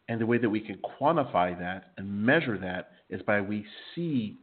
And 0.09 0.21
the 0.21 0.27
way 0.27 0.39
that 0.39 0.51
we 0.51 0.59
can 0.59 0.81
quantify 1.01 1.57
that 1.61 1.93
and 1.97 2.27
measure 2.27 2.59
that 2.59 2.91
is 3.09 3.23
by 3.23 3.41
we 3.41 3.65
see 3.95 4.39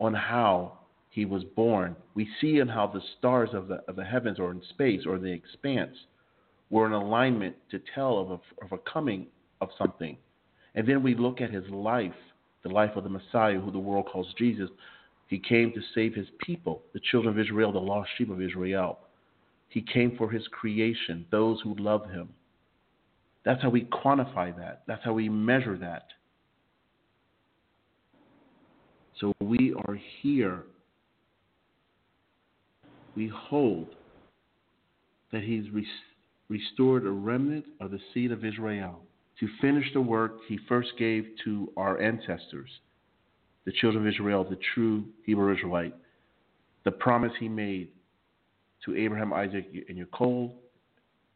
on 0.00 0.14
how 0.14 0.78
he 1.10 1.24
was 1.24 1.44
born. 1.44 1.96
We 2.14 2.28
see 2.40 2.58
in 2.58 2.68
how 2.68 2.86
the 2.88 3.00
stars 3.18 3.50
of 3.54 3.68
the, 3.68 3.82
of 3.88 3.96
the 3.96 4.04
heavens 4.04 4.38
or 4.38 4.50
in 4.50 4.60
space 4.70 5.02
or 5.06 5.18
the 5.18 5.32
expanse 5.32 5.96
We're 6.70 6.86
in 6.86 6.92
alignment 6.92 7.56
to 7.70 7.80
tell 7.94 8.18
of 8.18 8.30
a, 8.30 8.64
of 8.64 8.72
a 8.72 8.90
coming 8.90 9.26
of 9.60 9.70
something. 9.78 10.16
And 10.74 10.86
then 10.86 11.02
we 11.02 11.14
look 11.14 11.40
at 11.40 11.50
his 11.50 11.64
life, 11.70 12.12
the 12.62 12.68
life 12.68 12.96
of 12.96 13.04
the 13.04 13.10
Messiah, 13.10 13.58
who 13.58 13.70
the 13.70 13.78
world 13.78 14.06
calls 14.06 14.26
Jesus. 14.36 14.68
He 15.28 15.38
came 15.38 15.72
to 15.72 15.80
save 15.94 16.14
his 16.14 16.26
people, 16.44 16.82
the 16.92 17.00
children 17.10 17.34
of 17.34 17.40
Israel, 17.40 17.72
the 17.72 17.78
lost 17.78 18.10
sheep 18.18 18.30
of 18.30 18.42
Israel. 18.42 18.98
He 19.68 19.80
came 19.80 20.16
for 20.16 20.30
his 20.30 20.46
creation, 20.48 21.26
those 21.30 21.60
who 21.62 21.74
love 21.76 22.10
him. 22.10 22.28
That's 23.44 23.62
how 23.62 23.70
we 23.70 23.82
quantify 23.84 24.56
that. 24.58 24.82
That's 24.86 25.04
how 25.04 25.14
we 25.14 25.28
measure 25.28 25.78
that. 25.78 26.08
So 29.20 29.32
we 29.40 29.74
are 29.86 29.98
here. 30.20 30.62
We 33.14 33.28
hold 33.28 33.88
that 35.32 35.42
He's 35.42 35.64
restored 36.48 37.06
a 37.06 37.10
remnant 37.10 37.64
of 37.80 37.90
the 37.90 38.00
seed 38.12 38.30
of 38.30 38.44
Israel 38.44 39.00
to 39.40 39.48
finish 39.60 39.86
the 39.92 40.00
work 40.00 40.38
He 40.48 40.58
first 40.68 40.90
gave 40.98 41.26
to 41.44 41.72
our 41.76 42.00
ancestors, 42.00 42.68
the 43.64 43.72
children 43.72 44.06
of 44.06 44.12
Israel, 44.12 44.44
the 44.44 44.58
true 44.74 45.04
Hebrew 45.24 45.54
Israelite, 45.54 45.94
the 46.84 46.92
promise 46.92 47.32
He 47.38 47.48
made 47.48 47.88
to 48.84 48.94
Abraham, 48.94 49.32
Isaac, 49.32 49.66
and 49.88 49.98
Yaakov, 49.98 50.52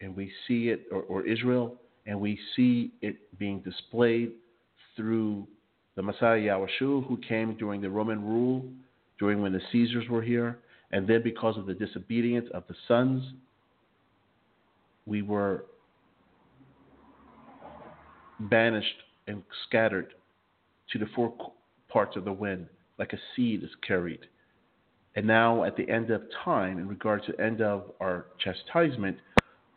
and 0.00 0.14
we 0.14 0.30
see 0.46 0.68
it, 0.68 0.86
or, 0.92 1.02
or 1.02 1.26
Israel, 1.26 1.76
and 2.06 2.20
we 2.20 2.38
see 2.54 2.92
it 3.02 3.16
being 3.38 3.60
displayed 3.60 4.32
through 4.96 5.46
the 5.96 6.02
Messiah 6.02 6.38
Yahshua, 6.38 7.06
who 7.06 7.18
came 7.28 7.56
during 7.56 7.80
the 7.80 7.90
Roman 7.90 8.24
rule, 8.24 8.64
during 9.18 9.42
when 9.42 9.52
the 9.52 9.60
Caesars 9.72 10.08
were 10.08 10.22
here, 10.22 10.58
and 10.92 11.06
then 11.06 11.22
because 11.22 11.56
of 11.56 11.66
the 11.66 11.74
disobedience 11.74 12.48
of 12.52 12.64
the 12.68 12.74
sons, 12.88 13.22
we 15.06 15.22
were 15.22 15.64
banished 18.38 18.86
and 19.26 19.42
scattered 19.66 20.14
to 20.92 20.98
the 20.98 21.06
four 21.14 21.32
parts 21.88 22.16
of 22.16 22.24
the 22.24 22.32
wind, 22.32 22.66
like 22.98 23.12
a 23.12 23.18
seed 23.34 23.62
is 23.62 23.70
carried. 23.86 24.20
And 25.16 25.26
now, 25.26 25.64
at 25.64 25.76
the 25.76 25.88
end 25.88 26.10
of 26.10 26.22
time, 26.44 26.78
in 26.78 26.88
regard 26.88 27.24
to 27.24 27.40
end 27.40 27.60
of 27.60 27.90
our 28.00 28.26
chastisement, 28.38 29.18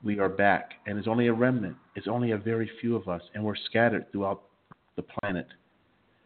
we 0.04 0.20
are 0.20 0.30
back, 0.30 0.72
and 0.86 0.98
it's 0.98 1.08
only 1.08 1.28
a 1.28 1.34
remnant. 1.34 1.76
It's 1.96 2.08
only 2.08 2.32
a 2.32 2.38
very 2.38 2.70
few 2.82 2.96
of 2.96 3.08
us, 3.08 3.22
and 3.34 3.44
we're 3.44 3.56
scattered 3.56 4.12
throughout 4.12 4.44
the 4.96 5.04
planet. 5.04 5.48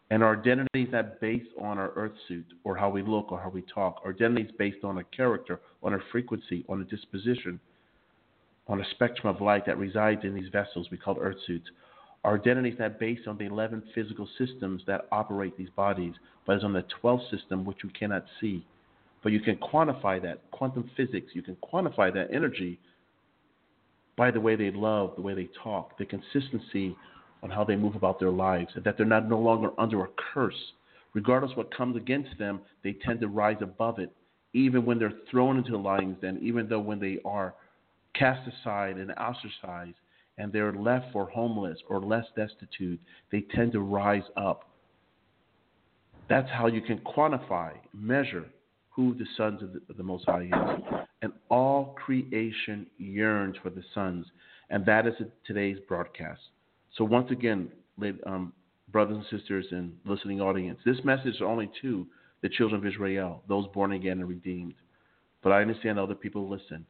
And 0.09 0.23
our 0.23 0.39
identity 0.39 0.83
is 0.83 0.91
not 0.91 1.19
based 1.19 1.49
on 1.59 1.77
our 1.77 1.91
earth 1.95 2.13
suit 2.27 2.45
or 2.63 2.77
how 2.77 2.89
we 2.89 3.01
look 3.01 3.31
or 3.31 3.41
how 3.41 3.49
we 3.49 3.61
talk. 3.63 4.01
Our 4.05 4.11
identity 4.11 4.43
is 4.43 4.51
based 4.57 4.83
on 4.83 4.99
a 4.99 5.03
character, 5.03 5.59
on 5.83 5.93
a 5.93 5.99
frequency, 6.11 6.63
on 6.69 6.81
a 6.81 6.85
disposition, 6.85 7.59
on 8.67 8.79
a 8.79 8.89
spectrum 8.91 9.33
of 9.33 9.41
light 9.41 9.65
that 9.65 9.77
resides 9.77 10.23
in 10.23 10.33
these 10.33 10.49
vessels 10.51 10.87
we 10.91 10.97
call 10.97 11.17
earth 11.19 11.37
suits. 11.45 11.67
Our 12.23 12.35
identity 12.35 12.69
is 12.69 12.79
not 12.79 12.99
based 12.99 13.27
on 13.27 13.37
the 13.37 13.45
11 13.45 13.83
physical 13.93 14.27
systems 14.37 14.81
that 14.87 15.07
operate 15.11 15.57
these 15.57 15.69
bodies, 15.75 16.13
but 16.45 16.57
is 16.57 16.63
on 16.63 16.73
the 16.73 16.85
12th 17.03 17.29
system 17.29 17.65
which 17.65 17.83
we 17.83 17.89
cannot 17.91 18.25
see. 18.39 18.65
But 19.23 19.31
you 19.31 19.39
can 19.39 19.57
quantify 19.57 20.21
that, 20.23 20.41
quantum 20.51 20.89
physics, 20.95 21.31
you 21.33 21.41
can 21.41 21.57
quantify 21.57 22.13
that 22.13 22.29
energy 22.33 22.79
by 24.17 24.31
the 24.31 24.39
way 24.39 24.55
they 24.55 24.71
love, 24.71 25.13
the 25.15 25.21
way 25.21 25.35
they 25.35 25.49
talk, 25.63 25.97
the 25.97 26.05
consistency 26.05 26.95
on 27.47 27.55
how 27.55 27.63
they 27.63 27.75
move 27.75 27.95
about 27.95 28.19
their 28.19 28.31
lives, 28.31 28.71
and 28.75 28.83
that 28.83 28.97
they're 28.97 29.05
not 29.05 29.29
no 29.29 29.39
longer 29.39 29.69
under 29.77 30.03
a 30.03 30.09
curse. 30.33 30.73
Regardless 31.13 31.55
what 31.55 31.75
comes 31.75 31.95
against 31.95 32.37
them, 32.37 32.59
they 32.83 32.95
tend 33.05 33.21
to 33.21 33.27
rise 33.27 33.57
above 33.61 33.99
it, 33.99 34.11
even 34.53 34.85
when 34.85 34.99
they're 34.99 35.13
thrown 35.31 35.57
into 35.57 35.71
the 35.71 35.77
lion's 35.77 36.19
den, 36.21 36.37
even 36.41 36.67
though 36.67 36.79
when 36.79 36.99
they 36.99 37.19
are 37.23 37.53
cast 38.13 38.47
aside 38.47 38.97
and 38.97 39.11
ostracized 39.11 39.95
and 40.37 40.51
they're 40.51 40.73
left 40.73 41.05
for 41.13 41.25
homeless 41.29 41.77
or 41.89 41.99
less 41.99 42.25
destitute, 42.35 42.99
they 43.31 43.41
tend 43.55 43.71
to 43.71 43.79
rise 43.79 44.23
up. 44.35 44.69
That's 46.29 46.49
how 46.49 46.67
you 46.67 46.81
can 46.81 46.99
quantify, 46.99 47.71
measure 47.93 48.45
who 48.89 49.15
the 49.15 49.25
sons 49.37 49.63
of 49.63 49.73
the, 49.73 49.81
of 49.89 49.97
the 49.97 50.03
Most 50.03 50.25
High 50.25 50.43
is. 50.43 51.07
And 51.21 51.31
all 51.49 51.95
creation 52.03 52.87
yearns 52.97 53.55
for 53.63 53.69
the 53.69 53.83
sons, 53.95 54.25
and 54.69 54.85
that 54.85 55.07
is 55.07 55.13
today's 55.45 55.77
broadcast. 55.87 56.41
So 56.97 57.03
once 57.03 57.29
again, 57.29 57.69
um, 58.25 58.53
brothers 58.91 59.17
and 59.17 59.39
sisters 59.39 59.65
and 59.71 59.93
listening 60.05 60.41
audience, 60.41 60.79
this 60.85 60.97
message 61.03 61.35
is 61.35 61.41
only 61.41 61.69
to 61.81 62.07
the 62.41 62.49
children 62.49 62.81
of 62.81 62.87
Israel, 62.87 63.43
those 63.47 63.67
born 63.73 63.91
again 63.91 64.19
and 64.19 64.27
redeemed. 64.27 64.73
But 65.43 65.51
I 65.51 65.61
understand 65.61 65.99
other 65.99 66.15
people 66.15 66.49
listen. 66.49 66.85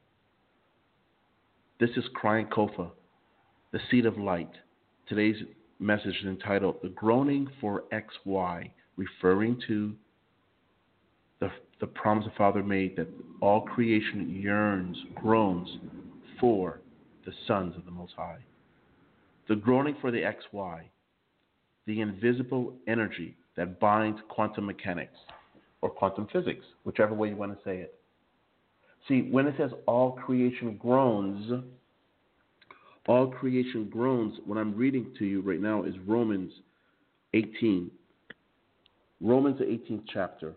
This 1.79 1.89
is 1.97 2.05
Crying 2.15 2.47
COFAH, 2.47 2.91
the 3.71 3.79
seed 3.91 4.05
of 4.05 4.17
light. 4.17 4.49
Today's 5.07 5.35
message 5.79 6.15
is 6.21 6.25
entitled 6.25 6.77
The 6.81 6.89
Groaning 6.89 7.47
for 7.61 7.83
XY, 7.91 8.71
referring 8.95 9.61
to 9.67 9.93
the, 11.39 11.51
the 11.79 11.87
promise 11.87 12.25
the 12.25 12.31
Father 12.37 12.63
made 12.63 12.95
that 12.95 13.07
all 13.41 13.61
creation 13.61 14.29
yearns, 14.41 14.97
groans 15.15 15.69
for 16.39 16.79
the 17.25 17.33
sons 17.45 17.75
of 17.75 17.85
the 17.85 17.91
Most 17.91 18.13
High. 18.15 18.39
The 19.47 19.55
groaning 19.55 19.95
for 20.01 20.11
the 20.11 20.21
XY, 20.21 20.81
the 21.85 22.01
invisible 22.01 22.73
energy 22.87 23.35
that 23.55 23.79
binds 23.79 24.19
quantum 24.29 24.65
mechanics 24.65 25.17
or 25.81 25.89
quantum 25.89 26.27
physics, 26.31 26.65
whichever 26.83 27.13
way 27.13 27.29
you 27.29 27.35
want 27.35 27.53
to 27.53 27.63
say 27.63 27.77
it. 27.77 27.95
See, 29.07 29.29
when 29.31 29.47
it 29.47 29.55
says 29.57 29.71
all 29.85 30.11
creation 30.11 30.77
groans, 30.77 31.63
all 33.07 33.27
creation 33.27 33.89
groans, 33.89 34.37
what 34.45 34.57
I'm 34.57 34.75
reading 34.75 35.13
to 35.17 35.25
you 35.25 35.41
right 35.41 35.61
now 35.61 35.83
is 35.83 35.95
Romans 36.05 36.51
18. 37.33 37.89
Romans, 39.21 39.59
the 39.59 39.65
18th 39.65 40.03
chapter. 40.13 40.55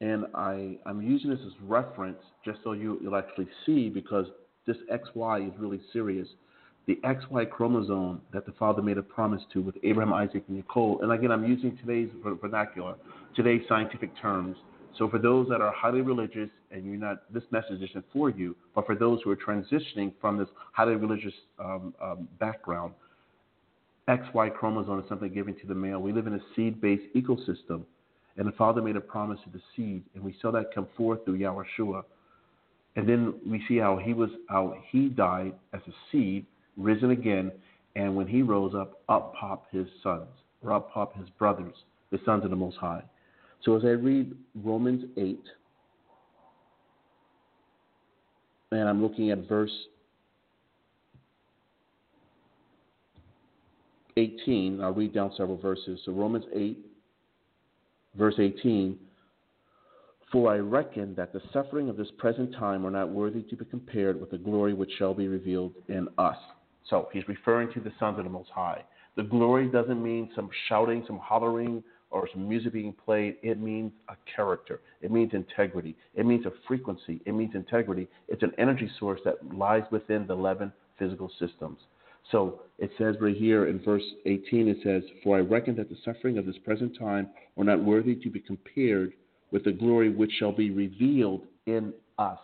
And 0.00 0.26
I, 0.34 0.76
I'm 0.84 1.00
using 1.00 1.30
this 1.30 1.38
as 1.46 1.52
reference 1.62 2.18
just 2.44 2.58
so 2.64 2.72
you, 2.72 2.98
you'll 3.00 3.16
actually 3.16 3.48
see 3.64 3.88
because 3.88 4.26
this 4.66 4.76
XY 4.92 5.48
is 5.48 5.54
really 5.58 5.80
serious 5.92 6.28
the 6.86 7.00
XY 7.04 7.50
chromosome 7.50 8.20
that 8.32 8.46
the 8.46 8.52
Father 8.52 8.80
made 8.80 8.96
a 8.96 9.02
promise 9.02 9.42
to 9.52 9.60
with 9.60 9.76
Abraham, 9.82 10.12
Isaac, 10.12 10.44
and 10.46 10.56
Nicole. 10.56 11.00
And 11.02 11.10
again, 11.10 11.32
I'm 11.32 11.44
using 11.44 11.76
today's 11.78 12.08
vernacular, 12.22 12.94
today's 13.34 13.62
scientific 13.68 14.10
terms. 14.20 14.56
So 14.96 15.08
for 15.08 15.18
those 15.18 15.48
that 15.48 15.60
are 15.60 15.72
highly 15.72 16.00
religious, 16.00 16.48
and 16.70 16.84
you're 16.84 16.96
not, 16.96 17.32
this 17.32 17.42
message 17.50 17.82
isn't 17.82 18.04
for 18.12 18.30
you, 18.30 18.54
but 18.74 18.86
for 18.86 18.94
those 18.94 19.20
who 19.24 19.30
are 19.30 19.36
transitioning 19.36 20.12
from 20.20 20.38
this 20.38 20.48
highly 20.72 20.94
religious 20.94 21.34
um, 21.58 21.92
um, 22.00 22.28
background, 22.38 22.94
XY 24.08 24.54
chromosome 24.54 25.00
is 25.00 25.08
something 25.08 25.32
given 25.34 25.56
to 25.58 25.66
the 25.66 25.74
male. 25.74 25.98
We 25.98 26.12
live 26.12 26.28
in 26.28 26.34
a 26.34 26.40
seed-based 26.54 27.14
ecosystem, 27.16 27.82
and 28.36 28.46
the 28.46 28.52
Father 28.52 28.80
made 28.80 28.94
a 28.94 29.00
promise 29.00 29.40
to 29.44 29.50
the 29.50 29.60
seed, 29.74 30.04
and 30.14 30.22
we 30.22 30.36
saw 30.40 30.52
that 30.52 30.72
come 30.72 30.86
forth 30.96 31.24
through 31.24 31.38
Yahushua. 31.38 32.04
And 32.94 33.08
then 33.08 33.34
we 33.44 33.62
see 33.66 33.76
how 33.76 33.96
he 33.98 34.14
was, 34.14 34.30
how 34.48 34.74
he 34.90 35.08
died 35.08 35.52
as 35.74 35.80
a 35.88 35.92
seed, 36.10 36.46
risen 36.76 37.10
again, 37.10 37.52
and 37.94 38.14
when 38.14 38.26
he 38.26 38.42
rose 38.42 38.74
up, 38.74 39.00
up 39.08 39.34
popped 39.34 39.72
his 39.74 39.86
sons, 40.02 40.28
or 40.62 40.72
up 40.72 40.92
popped 40.92 41.16
his 41.16 41.28
brothers, 41.38 41.74
the 42.10 42.18
sons 42.24 42.44
of 42.44 42.50
the 42.50 42.56
Most 42.56 42.76
High. 42.76 43.02
So 43.64 43.76
as 43.76 43.84
I 43.84 43.88
read 43.88 44.34
Romans 44.54 45.04
8, 45.16 45.40
and 48.72 48.88
I'm 48.88 49.02
looking 49.02 49.30
at 49.30 49.48
verse 49.48 49.72
18, 54.16 54.80
I'll 54.80 54.92
read 54.92 55.14
down 55.14 55.32
several 55.36 55.56
verses. 55.56 56.00
So 56.04 56.12
Romans 56.12 56.44
8, 56.54 56.78
verse 58.16 58.34
18. 58.38 58.98
For 60.32 60.52
I 60.52 60.58
reckon 60.58 61.14
that 61.14 61.32
the 61.32 61.40
suffering 61.52 61.88
of 61.88 61.96
this 61.96 62.08
present 62.18 62.52
time 62.54 62.84
are 62.84 62.90
not 62.90 63.10
worthy 63.10 63.42
to 63.42 63.56
be 63.56 63.64
compared 63.64 64.20
with 64.20 64.30
the 64.30 64.38
glory 64.38 64.74
which 64.74 64.90
shall 64.98 65.14
be 65.14 65.28
revealed 65.28 65.72
in 65.88 66.08
us. 66.18 66.36
So 66.88 67.08
he's 67.12 67.26
referring 67.28 67.72
to 67.74 67.80
the 67.80 67.92
sons 67.98 68.18
of 68.18 68.24
the 68.24 68.30
Most 68.30 68.50
High. 68.50 68.82
The 69.16 69.22
glory 69.22 69.68
doesn't 69.68 70.02
mean 70.02 70.30
some 70.36 70.50
shouting, 70.68 71.04
some 71.06 71.18
hollering, 71.18 71.82
or 72.10 72.28
some 72.32 72.48
music 72.48 72.72
being 72.72 72.92
played. 72.92 73.36
It 73.42 73.60
means 73.60 73.92
a 74.08 74.14
character. 74.34 74.80
It 75.00 75.10
means 75.10 75.32
integrity. 75.34 75.96
It 76.14 76.26
means 76.26 76.46
a 76.46 76.52
frequency. 76.68 77.20
It 77.24 77.32
means 77.32 77.54
integrity. 77.54 78.08
It's 78.28 78.42
an 78.42 78.52
energy 78.58 78.90
source 79.00 79.20
that 79.24 79.54
lies 79.54 79.82
within 79.90 80.26
the 80.26 80.34
11 80.34 80.72
physical 80.98 81.30
systems. 81.38 81.78
So 82.30 82.62
it 82.78 82.90
says 82.98 83.16
right 83.20 83.36
here 83.36 83.66
in 83.66 83.82
verse 83.82 84.02
18, 84.24 84.68
it 84.68 84.78
says, 84.82 85.02
For 85.22 85.36
I 85.36 85.40
reckon 85.40 85.76
that 85.76 85.88
the 85.88 85.96
suffering 86.04 86.38
of 86.38 86.46
this 86.46 86.58
present 86.64 86.96
time 86.98 87.28
are 87.56 87.64
not 87.64 87.82
worthy 87.82 88.16
to 88.16 88.30
be 88.30 88.40
compared 88.40 89.12
with 89.50 89.64
the 89.64 89.72
glory 89.72 90.10
which 90.10 90.32
shall 90.38 90.52
be 90.52 90.70
revealed 90.70 91.42
in 91.66 91.92
us. 92.18 92.38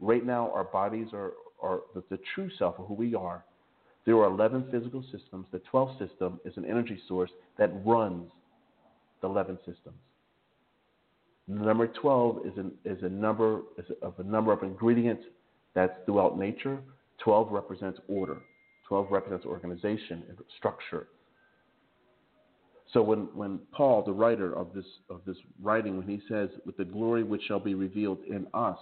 Right 0.00 0.24
now, 0.24 0.50
our 0.52 0.64
bodies 0.64 1.08
are, 1.12 1.32
are 1.62 1.80
the, 1.94 2.02
the 2.10 2.18
true 2.34 2.50
self 2.58 2.78
of 2.78 2.86
who 2.86 2.94
we 2.94 3.14
are 3.14 3.44
there 4.04 4.16
are 4.16 4.26
11 4.26 4.68
physical 4.70 5.02
systems. 5.12 5.46
The 5.52 5.62
12th 5.72 5.98
system 5.98 6.40
is 6.44 6.56
an 6.56 6.64
energy 6.64 6.98
source 7.06 7.30
that 7.58 7.70
runs 7.84 8.30
the 9.20 9.28
11 9.28 9.58
systems. 9.58 9.96
Number 11.46 11.86
12 11.86 12.46
is, 12.46 12.52
an, 12.56 12.72
is 12.84 13.02
a 13.02 13.08
number 13.08 13.62
is 13.78 13.86
of 14.00 14.14
a 14.18 14.22
number 14.22 14.52
of 14.52 14.62
ingredients 14.62 15.24
that's 15.74 15.92
throughout 16.06 16.38
nature 16.38 16.78
12 17.18 17.52
represents 17.52 17.98
order. 18.08 18.38
12 18.88 19.10
represents 19.10 19.46
organization 19.46 20.22
and 20.28 20.38
structure. 20.58 21.08
So 22.92 23.02
when, 23.02 23.28
when 23.34 23.58
Paul, 23.72 24.02
the 24.04 24.12
writer 24.12 24.54
of 24.54 24.74
this 24.74 24.84
of 25.08 25.20
this 25.26 25.36
writing, 25.62 25.96
when 25.96 26.06
he 26.06 26.20
says, 26.28 26.50
"With 26.66 26.76
the 26.76 26.84
glory 26.84 27.22
which 27.22 27.42
shall 27.44 27.60
be 27.60 27.74
revealed 27.74 28.18
in 28.24 28.46
us," 28.52 28.78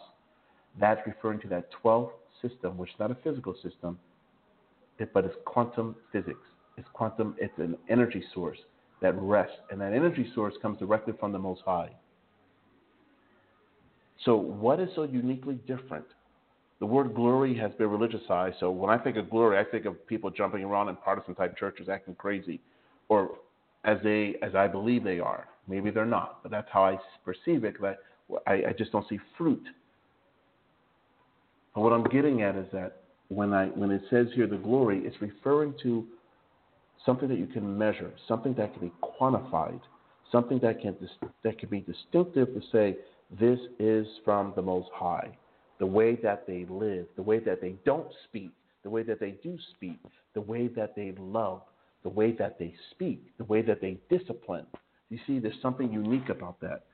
that's 0.81 1.01
referring 1.07 1.41
to 1.41 1.49
that 1.49 1.71
12th 1.83 2.13
system, 2.43 2.77
which 2.77 2.91
is 2.91 2.99
not 2.99 3.11
a 3.13 3.15
physical 3.17 3.55
system, 3.63 3.99
but 5.13 5.25
it's 5.25 5.37
quantum 5.45 5.97
physics. 6.13 6.47
It's 6.77 6.89
quantum. 6.93 7.35
It's 7.39 7.59
an 7.59 7.77
energy 7.89 8.23
source 8.35 8.59
that 9.03 9.15
rests, 9.17 9.57
and 9.71 9.81
that 9.81 9.93
energy 9.93 10.31
source 10.35 10.55
comes 10.61 10.79
directly 10.79 11.15
from 11.19 11.33
the 11.33 11.39
Most 11.39 11.63
High. 11.65 11.91
So, 14.25 14.37
what 14.37 14.81
is 14.81 14.91
so 14.95 15.05
uniquely 15.05 15.55
different? 15.67 16.05
The 16.79 16.87
word 16.87 17.15
glory 17.15 17.57
has 17.57 17.73
been 17.73 17.89
religiousized. 17.89 18.61
So, 18.61 18.71
when 18.71 18.91
I 18.91 19.03
think 19.03 19.17
of 19.17 19.31
glory, 19.31 19.59
I 19.59 19.65
think 19.65 19.87
of 19.87 20.07
people 20.07 20.31
jumping 20.31 20.63
around 20.65 20.89
in 20.89 20.97
Protestant 20.97 21.39
type 21.39 21.57
churches 21.57 21.89
acting 21.89 22.15
crazy, 22.15 22.61
or 23.09 23.39
as 23.85 23.99
they 24.05 24.37
as 24.43 24.55
I 24.55 24.67
believe 24.67 25.05
they 25.05 25.21
are. 25.21 25.49
Maybe 25.69 25.91
they're 25.91 26.05
not, 26.05 26.43
but 26.43 26.51
that's 26.51 26.69
how 26.71 26.85
I 26.85 26.99
perceive 27.25 27.65
it. 27.65 27.75
Because 27.75 27.97
I, 28.47 28.53
I 28.53 28.75
just 28.77 28.93
don't 28.93 29.09
see 29.09 29.19
fruit. 29.39 29.63
But 31.75 31.83
what 31.83 31.93
I'm 31.93 32.05
getting 32.05 32.43
at 32.43 32.57
is 32.57 32.67
that 32.73 33.00
when 33.31 33.55
I 33.55 33.67
when 33.67 33.91
it 33.91 34.03
says 34.11 34.27
here 34.35 34.47
the 34.47 34.57
glory, 34.57 35.03
it's 35.05 35.17
referring 35.23 35.75
to 35.85 36.05
something 37.07 37.29
that 37.29 37.39
you 37.39 37.47
can 37.47 37.79
measure, 37.79 38.13
something 38.29 38.55
that 38.55 38.75
can 38.75 38.89
be 38.89 38.93
quantified, 39.03 39.81
something 40.31 40.59
that 40.61 40.81
can 40.83 40.97
that 41.45 41.59
can 41.59 41.69
be 41.69 41.81
distinctive 41.81 42.49
to 42.49 42.61
say 42.73 42.97
this 43.41 43.59
is 43.79 44.07
from 44.25 44.53
the 44.57 44.63
Most 44.63 44.89
High. 44.93 45.31
The 45.79 45.87
way 45.87 46.17
that 46.23 46.47
they 46.47 46.67
live, 46.69 47.07
the 47.17 47.23
way 47.23 47.39
that 47.39 47.61
they 47.61 47.77
don't 47.87 48.09
speak, 48.29 48.51
the 48.83 48.91
way 48.91 49.03
that 49.05 49.21
they 49.21 49.37
do 49.43 49.57
speak, 49.77 49.99
the 50.35 50.41
way 50.41 50.67
that 50.67 50.95
they 50.97 51.15
love, 51.19 51.63
the 52.03 52.09
way 52.09 52.33
that 52.33 52.59
they 52.59 52.75
speak, 52.91 53.23
the 53.39 53.45
way 53.45 53.63
that 53.63 53.81
they 53.81 53.99
discipline. 54.11 54.67
You 55.09 55.19
see, 55.27 55.39
there's 55.39 55.55
something 55.63 55.91
unique 55.91 56.29
about 56.29 56.61
that. 56.61 56.85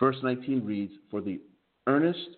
Verse 0.00 0.16
19 0.22 0.64
reads, 0.64 0.92
For 1.10 1.20
the 1.20 1.40
earnest 1.86 2.36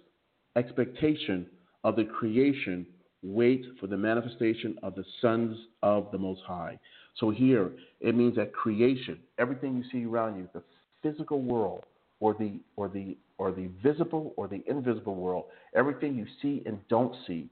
expectation 0.57 1.47
of 1.85 1.97
the 1.97 2.05
creation 2.05 2.87
wait 3.23 3.65
for 3.81 3.87
the 3.87 3.97
manifestation 3.97 4.79
of 4.83 4.95
the 4.95 5.05
sons 5.21 5.57
of 5.83 6.09
the 6.13 6.19
Most 6.19 6.43
High. 6.47 6.79
So 7.19 7.31
here, 7.31 7.73
it 8.01 8.15
means 8.15 8.37
that 8.37 8.53
creation, 8.53 9.19
everything 9.39 9.77
you 9.77 9.85
see 9.91 10.07
around 10.07 10.37
you, 10.37 10.49
the 10.53 10.63
physical 11.03 11.41
world, 11.41 11.85
or 12.21 12.35
the 12.35 12.59
or 12.77 12.89
the 12.89 13.17
or 13.39 13.53
the 13.53 13.69
visible 13.83 14.33
or 14.37 14.49
the 14.49 14.63
invisible 14.67 15.15
world, 15.15 15.45
everything 15.75 16.15
you 16.15 16.27
see 16.41 16.63
and 16.67 16.79
don't 16.89 17.15
see, 17.27 17.49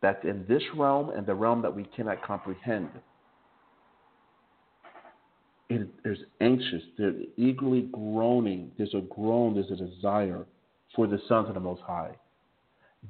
that's 0.00 0.24
in 0.24 0.44
this 0.48 0.62
realm 0.74 1.10
and 1.10 1.26
the 1.26 1.34
realm 1.34 1.62
that 1.62 1.74
we 1.74 1.84
cannot 1.94 2.22
comprehend. 2.22 2.88
It, 5.68 5.88
there's 6.04 6.20
anxious, 6.40 6.82
they're 6.96 7.12
eagerly 7.36 7.88
groaning. 7.92 8.70
There's 8.78 8.94
a 8.94 9.00
groan, 9.00 9.54
there's 9.54 9.70
a 9.70 9.84
desire 9.84 10.46
for 10.94 11.06
the 11.06 11.18
sons 11.28 11.48
of 11.48 11.54
the 11.54 11.60
Most 11.60 11.82
High. 11.82 12.12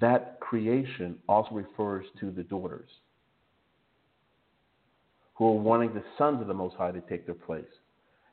That 0.00 0.40
creation 0.40 1.16
also 1.28 1.54
refers 1.54 2.06
to 2.20 2.30
the 2.30 2.42
daughters 2.42 2.88
who 5.34 5.46
are 5.46 5.60
wanting 5.60 5.94
the 5.94 6.02
sons 6.18 6.40
of 6.40 6.48
the 6.48 6.54
Most 6.54 6.76
High 6.76 6.92
to 6.92 7.00
take 7.02 7.26
their 7.26 7.34
place. 7.34 7.64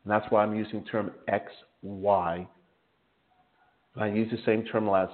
And 0.03 0.11
that's 0.11 0.25
why 0.29 0.43
I'm 0.43 0.55
using 0.55 0.83
the 0.83 0.89
term 0.89 1.11
X, 1.27 1.51
Y. 1.81 2.47
I 3.95 4.07
used 4.07 4.31
the 4.31 4.41
same 4.45 4.65
term 4.65 4.89
last 4.89 5.13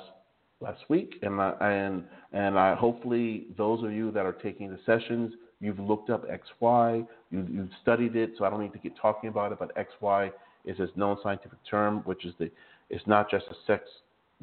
last 0.62 0.82
week, 0.89 1.15
and 1.21 1.39
I, 1.39 1.52
and 1.62 2.04
and 2.34 2.58
I 2.58 2.75
hopefully 2.75 3.47
those 3.58 3.84
of 3.84 3.91
you 3.91 4.12
that 4.12 4.25
are 4.25 4.34
taking 4.34 4.69
the 4.69 4.80
sessions, 4.86 5.34
you've 5.60 5.80
looked 5.80 6.10
up 6.10 6.25
X, 6.30 6.47
Y, 6.60 7.04
you, 7.32 7.47
you've 7.52 7.69
studied 7.82 8.15
it, 8.15 8.32
so 8.38 8.45
I 8.45 8.49
don't 8.49 8.62
need 8.62 8.73
to 8.73 8.80
get 8.80 8.93
talking 8.97 9.30
about 9.30 9.52
it. 9.52 9.60
But 9.60 9.71
X, 9.78 9.91
Y 10.02 10.32
is 10.65 10.78
this 10.78 10.89
known 10.95 11.17
scientific 11.23 11.60
term, 11.69 11.99
which 12.06 12.25
is 12.25 12.34
the 12.39 12.49
it's 12.89 13.06
not 13.06 13.30
just 13.30 13.45
a 13.52 13.56
sex 13.67 13.84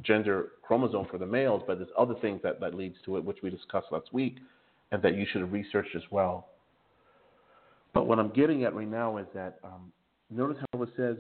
gender 0.02 0.52
chromosome 0.62 1.06
for 1.10 1.18
the 1.18 1.26
males, 1.26 1.62
but 1.66 1.78
there's 1.78 1.90
other 1.98 2.14
things 2.20 2.40
that, 2.42 2.60
that 2.60 2.74
leads 2.74 2.96
to 3.04 3.16
it, 3.16 3.24
which 3.24 3.38
we 3.42 3.50
discussed 3.50 3.86
last 3.90 4.12
week, 4.12 4.36
and 4.92 5.02
that 5.02 5.16
you 5.16 5.26
should 5.30 5.40
have 5.40 5.52
researched 5.52 5.94
as 5.96 6.02
well. 6.10 6.48
But 7.94 8.06
what 8.06 8.18
I'm 8.18 8.30
getting 8.30 8.64
at 8.64 8.74
right 8.74 8.88
now 8.88 9.16
is 9.16 9.26
that 9.34 9.58
um, 9.64 9.90
notice 10.30 10.58
how 10.72 10.82
it 10.82 10.90
says, 10.96 11.16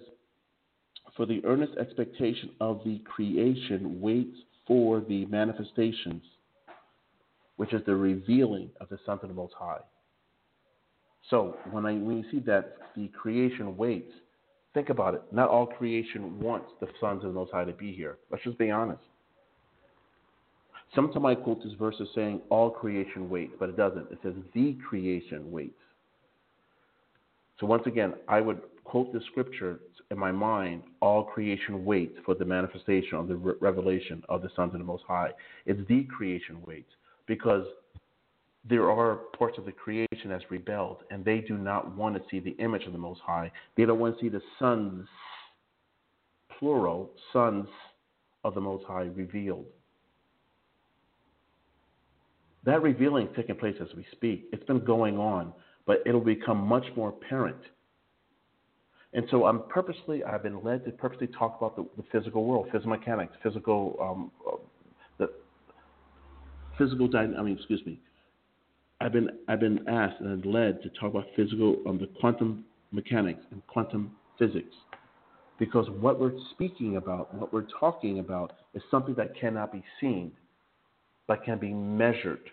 For 1.16 1.24
the 1.24 1.42
earnest 1.44 1.72
expectation 1.78 2.50
of 2.60 2.82
the 2.84 3.00
creation 3.04 4.00
waits 4.00 4.36
for 4.66 5.00
the 5.00 5.24
manifestations, 5.26 6.22
which 7.56 7.72
is 7.72 7.80
the 7.86 7.94
revealing 7.96 8.68
of 8.80 8.88
the 8.90 8.98
Son 9.06 9.18
of 9.22 9.28
the 9.28 9.34
Most 9.34 9.54
High. 9.58 9.80
So 11.30 11.56
when, 11.70 11.86
I, 11.86 11.94
when 11.94 12.18
you 12.18 12.24
see 12.30 12.40
that 12.40 12.76
the 12.94 13.08
creation 13.08 13.76
waits, 13.76 14.12
think 14.76 14.90
about 14.90 15.14
it. 15.14 15.22
Not 15.32 15.48
all 15.48 15.66
creation 15.66 16.38
wants 16.38 16.70
the 16.80 16.86
sons 17.00 17.24
of 17.24 17.30
the 17.30 17.34
Most 17.34 17.50
High 17.50 17.64
to 17.64 17.72
be 17.72 17.92
here. 17.92 18.18
Let's 18.30 18.44
just 18.44 18.58
be 18.58 18.70
honest. 18.70 19.00
Sometimes 20.94 21.24
I 21.24 21.34
quote 21.34 21.64
this 21.64 21.72
verse 21.78 21.96
as 21.98 22.08
saying 22.14 22.42
all 22.50 22.70
creation 22.70 23.30
waits, 23.30 23.54
but 23.58 23.70
it 23.70 23.76
doesn't. 23.78 24.12
It 24.12 24.18
says 24.22 24.34
the 24.54 24.76
creation 24.86 25.50
waits. 25.50 25.80
So 27.58 27.66
once 27.66 27.84
again, 27.86 28.12
I 28.28 28.42
would 28.42 28.60
quote 28.84 29.14
the 29.14 29.20
scripture 29.30 29.80
in 30.10 30.18
my 30.18 30.30
mind, 30.30 30.82
all 31.00 31.24
creation 31.24 31.86
waits 31.86 32.18
for 32.26 32.34
the 32.34 32.44
manifestation 32.44 33.16
of 33.16 33.28
the 33.28 33.36
re- 33.36 33.54
revelation 33.60 34.22
of 34.28 34.42
the 34.42 34.50
sons 34.54 34.74
of 34.74 34.80
the 34.80 34.84
Most 34.84 35.04
High. 35.08 35.30
It's 35.64 35.80
the 35.88 36.04
creation 36.04 36.58
waits 36.66 36.90
because 37.26 37.64
there 38.68 38.90
are 38.90 39.16
parts 39.38 39.58
of 39.58 39.64
the 39.64 39.72
creation 39.72 40.28
that's 40.28 40.44
rebelled 40.50 40.98
and 41.10 41.24
they 41.24 41.38
do 41.38 41.56
not 41.56 41.96
want 41.96 42.16
to 42.16 42.22
see 42.30 42.40
the 42.40 42.56
image 42.62 42.84
of 42.84 42.92
the 42.92 42.98
Most 42.98 43.20
High. 43.20 43.50
They 43.76 43.84
don't 43.84 43.98
want 43.98 44.18
to 44.18 44.24
see 44.24 44.28
the 44.28 44.42
sons, 44.58 45.06
plural, 46.58 47.10
sons 47.32 47.68
of 48.44 48.54
the 48.54 48.60
Most 48.60 48.84
High 48.86 49.04
revealed. 49.14 49.66
That 52.64 52.82
revealing 52.82 53.28
taking 53.36 53.54
place 53.56 53.76
as 53.80 53.88
we 53.96 54.04
speak. 54.12 54.48
It's 54.52 54.64
been 54.64 54.84
going 54.84 55.18
on 55.18 55.52
but 55.86 56.02
it'll 56.04 56.20
become 56.20 56.58
much 56.58 56.84
more 56.96 57.10
apparent. 57.10 57.56
And 59.12 59.24
so 59.30 59.46
I'm 59.46 59.62
purposely, 59.68 60.22
I've 60.24 60.42
been 60.42 60.62
led 60.62 60.84
to 60.84 60.90
purposely 60.90 61.28
talk 61.28 61.56
about 61.58 61.76
the, 61.76 61.86
the 61.96 62.02
physical 62.12 62.44
world, 62.44 62.66
physical 62.72 62.90
mechanics, 62.90 63.34
physical, 63.42 63.96
um, 64.00 64.30
uh, 64.46 64.56
the 65.18 65.30
physical, 66.76 67.08
I 67.16 67.26
mean, 67.42 67.56
excuse 67.56 67.80
me. 67.86 68.00
I've 69.00 69.12
been, 69.12 69.30
I've 69.48 69.60
been 69.60 69.86
asked 69.88 70.20
and 70.20 70.44
led 70.46 70.82
to 70.82 70.88
talk 70.90 71.10
about 71.10 71.26
physical, 71.36 71.76
um, 71.86 71.98
the 71.98 72.08
quantum 72.20 72.64
mechanics 72.92 73.42
and 73.50 73.66
quantum 73.66 74.12
physics. 74.38 74.74
Because 75.58 75.88
what 76.00 76.20
we're 76.20 76.38
speaking 76.50 76.96
about, 76.96 77.34
what 77.34 77.52
we're 77.52 77.66
talking 77.78 78.18
about, 78.18 78.52
is 78.74 78.82
something 78.90 79.14
that 79.14 79.38
cannot 79.38 79.72
be 79.72 79.82
seen, 80.00 80.32
but 81.26 81.44
can 81.44 81.58
be 81.58 81.72
measured. 81.72 82.50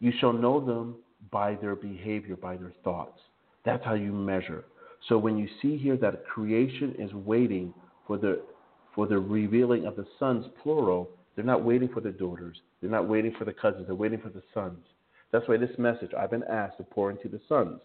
You 0.00 0.12
shall 0.18 0.32
know 0.32 0.64
them 0.64 0.96
by 1.30 1.54
their 1.54 1.74
behavior, 1.74 2.36
by 2.36 2.56
their 2.56 2.72
thoughts. 2.84 3.18
That's 3.64 3.84
how 3.84 3.94
you 3.94 4.12
measure. 4.12 4.64
So 5.08 5.18
when 5.18 5.36
you 5.36 5.48
see 5.60 5.76
here 5.76 5.96
that 5.98 6.26
creation 6.26 6.94
is 6.98 7.12
waiting 7.12 7.72
for 8.06 8.18
the 8.18 8.42
for 8.94 9.06
the 9.06 9.18
revealing 9.18 9.84
of 9.84 9.94
the 9.94 10.06
sons, 10.18 10.46
plural, 10.62 11.10
they're 11.34 11.44
not 11.44 11.62
waiting 11.62 11.88
for 11.88 12.00
the 12.00 12.10
daughters. 12.10 12.56
They're 12.80 12.90
not 12.90 13.08
waiting 13.08 13.34
for 13.38 13.44
the 13.44 13.52
cousins. 13.52 13.86
They're 13.86 13.96
waiting 13.96 14.20
for 14.20 14.28
the 14.28 14.42
sons. 14.52 14.84
That's 15.32 15.48
why 15.48 15.56
this 15.56 15.76
message 15.78 16.10
I've 16.16 16.30
been 16.30 16.44
asked 16.44 16.78
to 16.78 16.84
pour 16.84 17.10
into 17.10 17.28
the 17.28 17.40
sons. 17.48 17.80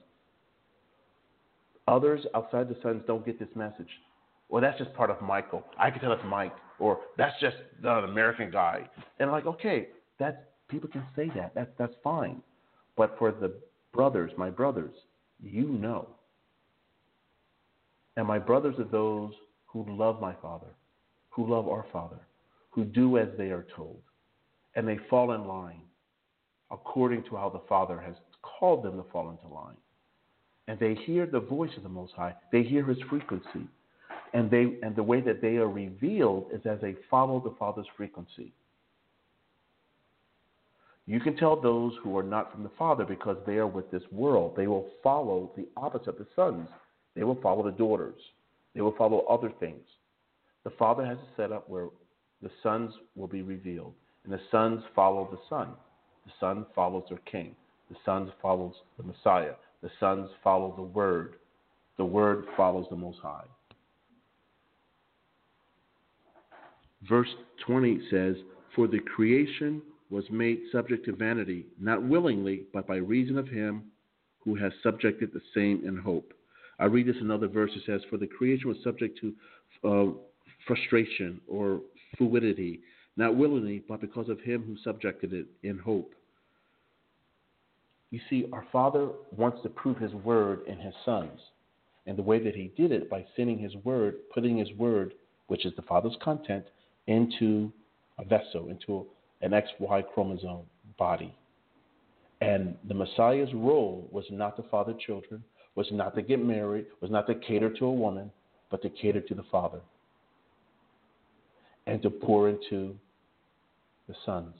Others 1.88 2.26
outside 2.36 2.70
the 2.70 2.78
sons 2.84 3.02
don't 3.08 3.26
get 3.26 3.40
this 3.40 3.50
message. 3.56 3.90
Well, 4.50 4.62
that's 4.62 4.78
just 4.78 4.94
part 4.94 5.10
of 5.10 5.22
Michael. 5.22 5.64
I 5.80 5.90
can 5.90 6.02
tell 6.02 6.12
it's 6.12 6.22
Mike, 6.26 6.54
or 6.78 7.00
that's 7.18 7.40
just 7.40 7.56
an 7.84 8.04
American 8.04 8.52
guy. 8.52 8.88
And 9.20 9.30
I'm 9.30 9.34
like, 9.34 9.46
okay, 9.46 9.88
that's 10.20 10.38
People 10.72 10.90
can 10.90 11.04
say 11.18 11.30
that. 11.36 11.54
That 11.54 11.74
that's 11.78 11.94
fine. 12.02 12.42
But 12.96 13.18
for 13.20 13.32
the 13.32 13.54
brothers, 13.94 14.32
my 14.38 14.50
brothers, 14.50 14.94
you 15.44 15.68
know. 15.68 16.08
And 18.16 18.26
my 18.26 18.40
brothers 18.40 18.76
are 18.80 18.86
those 18.86 19.34
who 19.66 19.86
love 19.90 20.22
my 20.22 20.34
Father, 20.42 20.74
who 21.30 21.50
love 21.50 21.68
our 21.68 21.86
Father, 21.92 22.20
who 22.70 22.86
do 22.86 23.18
as 23.18 23.28
they 23.38 23.50
are 23.50 23.66
told, 23.76 24.02
and 24.76 24.88
they 24.88 25.00
fall 25.10 25.34
in 25.34 25.46
line 25.46 25.82
according 26.72 27.24
to 27.24 27.36
how 27.36 27.50
the 27.50 27.62
Father 27.68 28.00
has 28.00 28.16
called 28.42 28.84
them 28.84 28.98
to 28.98 29.04
fall 29.12 29.30
into 29.30 29.54
line. 29.54 29.76
And 30.68 30.80
they 30.80 30.96
hear 31.04 31.26
the 31.26 31.40
voice 31.40 31.72
of 31.76 31.84
the 31.84 31.90
Most 31.90 32.14
High, 32.14 32.34
they 32.52 32.64
hear 32.64 32.86
His 32.86 33.00
frequency. 33.10 33.68
And, 34.34 34.50
they, 34.50 34.78
and 34.82 34.96
the 34.96 35.04
way 35.04 35.20
that 35.22 35.42
they 35.42 35.58
are 35.58 35.68
revealed 35.68 36.52
is 36.54 36.62
as 36.66 36.80
they 36.82 36.96
follow 37.10 37.42
the 37.42 37.54
Father's 37.60 37.88
frequency. 37.98 38.54
You 41.06 41.20
can 41.20 41.36
tell 41.36 41.60
those 41.60 41.92
who 42.02 42.18
are 42.18 42.24
not 42.24 42.54
from 42.54 42.64
the 42.64 42.72
Father 42.78 43.04
because 43.04 43.36
they 43.46 43.56
are 43.56 43.68
with 43.68 43.92
this 43.92 44.04
world. 44.12 44.54
They 44.56 44.68
will 44.68 44.88
follow 45.04 45.52
the 45.58 45.68
opposite, 45.76 46.08
of 46.08 46.18
the 46.18 46.28
sons. 46.36 46.70
They 47.16 47.24
will 47.24 47.40
follow 47.42 47.64
the 47.64 47.72
daughters. 47.78 48.16
They 48.74 48.80
will 48.80 48.96
follow 48.98 49.26
other 49.26 49.52
things. 49.60 49.84
The 50.64 50.70
Father 50.70 51.06
has 51.06 51.18
a 51.18 51.36
setup 51.36 51.68
where 51.68 51.88
the 52.42 52.52
sons 52.64 52.94
will 53.16 53.28
be 53.28 53.42
revealed. 53.42 53.94
And 54.24 54.34
the 54.34 54.40
sons 54.52 54.84
follow 54.96 55.28
the 55.32 55.40
Son. 55.50 55.70
The 56.26 56.32
Son 56.40 56.66
follows 56.76 57.04
their 57.10 57.20
King. 57.20 57.56
The 57.90 57.98
Son 58.06 58.32
follows 58.42 58.74
the 58.98 59.04
Messiah. 59.04 59.54
The 59.82 59.90
sons 60.00 60.30
follow 60.44 60.74
the 60.76 60.84
Word. 60.84 61.36
The 61.98 62.06
Word 62.06 62.46
follows 62.56 62.86
the 62.90 62.96
Most 62.96 63.20
High. 63.22 63.46
Verse 67.10 67.30
20 67.66 68.00
says, 68.10 68.36
For 68.76 68.88
the 68.88 69.00
creation 69.00 69.82
was 70.10 70.26
made 70.30 70.60
subject 70.72 71.06
to 71.06 71.16
vanity, 71.16 71.66
not 71.80 72.04
willingly, 72.04 72.64
but 72.74 72.88
by 72.88 72.98
reason 72.98 73.38
of 73.38 73.48
him 73.48 73.84
who 74.44 74.56
has 74.56 74.72
subjected 74.84 75.32
the 75.34 75.42
same 75.56 75.82
in 75.86 75.98
hope. 75.98 76.34
I 76.80 76.86
read 76.86 77.08
this 77.08 77.16
in 77.18 77.24
another 77.24 77.48
verse. 77.48 77.72
It 77.76 77.84
says, 77.86 78.02
For 78.10 78.18
the 78.18 78.28
creation 78.28 78.68
was 78.68 78.78
subject 78.84 79.20
to 79.22 79.34
uh, 79.84 80.14
frustration 80.68 81.40
or 81.48 81.82
fluidity, 82.18 82.82
not 83.18 83.36
willingly, 83.36 83.84
but 83.88 84.02
because 84.02 84.30
of 84.30 84.40
him 84.42 84.64
who 84.64 84.78
subjected 84.84 85.34
it 85.34 85.48
in 85.64 85.78
hope. 85.78 86.14
You 88.10 88.20
see, 88.30 88.46
our 88.52 88.66
Father 88.72 89.10
wants 89.36 89.62
to 89.64 89.70
prove 89.70 89.98
his 89.98 90.14
word 90.14 90.62
in 90.68 90.78
his 90.78 90.94
sons. 91.06 91.40
And 92.08 92.18
the 92.18 92.24
way 92.24 92.44
that 92.44 92.56
he 92.56 92.72
did 92.76 92.92
it 92.92 93.10
by 93.10 93.26
sending 93.36 93.60
his 93.60 93.76
word, 93.84 94.16
putting 94.34 94.58
his 94.58 94.72
word, 94.74 95.14
which 95.48 95.66
is 95.66 95.74
the 95.76 95.82
Father's 95.84 96.16
content, 96.22 96.66
into 97.08 97.72
a 98.18 98.26
vessel, 98.26 98.70
into 98.70 99.06
an 99.42 99.52
XY 99.52 100.04
chromosome 100.14 100.66
body. 100.98 101.34
And 102.42 102.76
the 102.88 102.94
Messiah's 102.94 103.54
role 103.54 104.08
was 104.12 104.26
not 104.32 104.56
to 104.58 104.64
father 104.64 104.96
children, 105.06 105.44
was 105.76 105.88
not 105.92 106.16
to 106.16 106.22
get 106.22 106.44
married, 106.44 106.88
was 107.02 107.12
not 107.12 107.28
to 107.28 107.36
cater 107.36 107.70
to 107.70 107.86
a 107.86 107.94
woman, 107.94 108.32
but 108.72 108.82
to 108.82 108.90
cater 108.90 109.22
to 109.22 109.36
the 109.36 109.44
Father 109.52 109.80
and 111.88 112.02
to 112.02 112.10
pour 112.10 112.50
into 112.50 112.96
the 114.08 114.16
sons, 114.26 114.54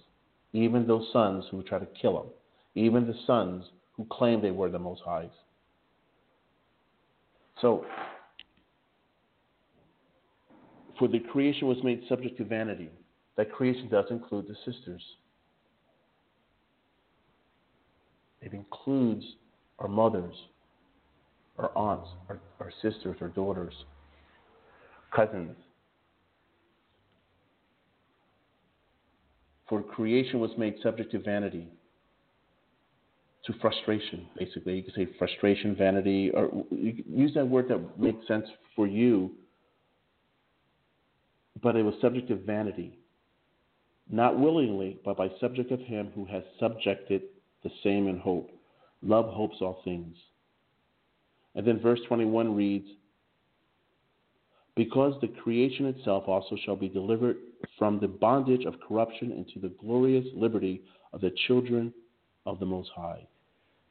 even 0.54 0.88
those 0.88 1.08
sons 1.14 1.46
who 1.52 1.64
try 1.64 1.80
to 1.80 1.88
kill 2.00 2.22
him, 2.22 2.30
even 2.76 3.06
the 3.06 3.16
sons 3.26 3.66
who 3.98 4.06
claim 4.10 4.42
they 4.42 4.52
were 4.52 4.70
the 4.70 4.80
Most 4.80 5.02
Highs. 5.06 5.30
So, 7.62 7.86
for 10.98 11.08
the 11.08 11.20
creation 11.20 11.68
was 11.68 11.78
made 11.84 12.04
subject 12.08 12.38
to 12.38 12.46
vanity. 12.46 12.90
That 13.38 13.52
creation 13.52 13.88
does 13.90 14.06
include 14.10 14.48
the 14.48 14.56
sisters. 14.72 15.02
It 18.42 18.54
includes 18.54 19.24
our 19.80 19.88
mothers, 19.88 20.36
our 21.58 21.72
aunts, 21.76 22.10
our, 22.30 22.40
our 22.60 22.72
sisters, 22.82 23.18
our 23.22 23.30
daughters, 23.30 23.74
cousins. 25.16 25.56
For 29.72 29.82
creation 29.82 30.42
was 30.42 30.52
made 30.58 30.76
subject 30.84 31.14
to 31.14 31.20
vanity, 31.20 31.66
to 33.46 33.54
frustration, 33.62 34.28
basically. 34.38 34.76
You 34.76 34.84
could 34.84 34.96
say 34.96 35.08
frustration, 35.18 35.78
vanity, 35.78 36.30
or 36.30 36.66
use 36.72 37.34
that 37.36 37.48
word 37.48 37.70
that 37.70 37.98
makes 37.98 38.28
sense 38.28 38.46
for 38.76 38.86
you, 38.86 39.32
but 41.64 41.78
it 41.78 41.84
was 41.84 41.94
subject 42.02 42.28
to 42.28 42.36
vanity, 42.36 43.00
not 44.10 44.38
willingly, 44.38 45.00
but 45.06 45.16
by 45.16 45.30
subject 45.40 45.72
of 45.72 45.80
him 45.80 46.12
who 46.16 46.26
has 46.26 46.44
subjected 46.60 47.22
the 47.64 47.72
same 47.82 48.10
in 48.10 48.20
hope. 48.20 48.52
Love 49.02 49.34
hopes 49.34 49.56
all 49.62 49.80
things. 49.86 50.18
And 51.56 51.66
then 51.66 51.80
verse 51.80 52.02
21 52.10 52.58
reads, 52.58 52.90
Because 54.76 55.14
the 55.22 55.30
creation 55.30 55.86
itself 55.86 56.26
also 56.28 56.58
shall 56.66 56.76
be 56.76 56.90
delivered 56.90 57.38
from 57.78 58.00
the 58.00 58.08
bondage 58.08 58.66
of 58.66 58.76
corruption 58.88 59.32
into 59.32 59.60
the 59.60 59.74
glorious 59.80 60.26
liberty 60.36 60.82
of 61.14 61.22
the 61.22 61.32
children 61.48 61.94
of 62.46 62.60
the 62.60 62.66
Most 62.66 62.90
High. 62.96 63.28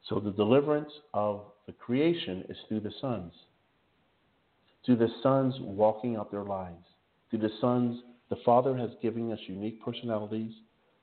So 0.09 0.19
the 0.19 0.31
deliverance 0.31 0.91
of 1.13 1.41
the 1.67 1.73
creation 1.73 2.43
is 2.49 2.57
through 2.67 2.81
the 2.81 2.91
sons, 2.99 3.33
through 4.85 4.97
the 4.97 5.09
sons 5.21 5.55
walking 5.59 6.15
out 6.15 6.31
their 6.31 6.43
lives, 6.43 6.85
through 7.29 7.39
the 7.39 7.51
sons. 7.59 8.01
The 8.29 8.37
Father 8.45 8.75
has 8.77 8.91
given 9.01 9.31
us 9.31 9.39
unique 9.47 9.83
personalities, 9.83 10.53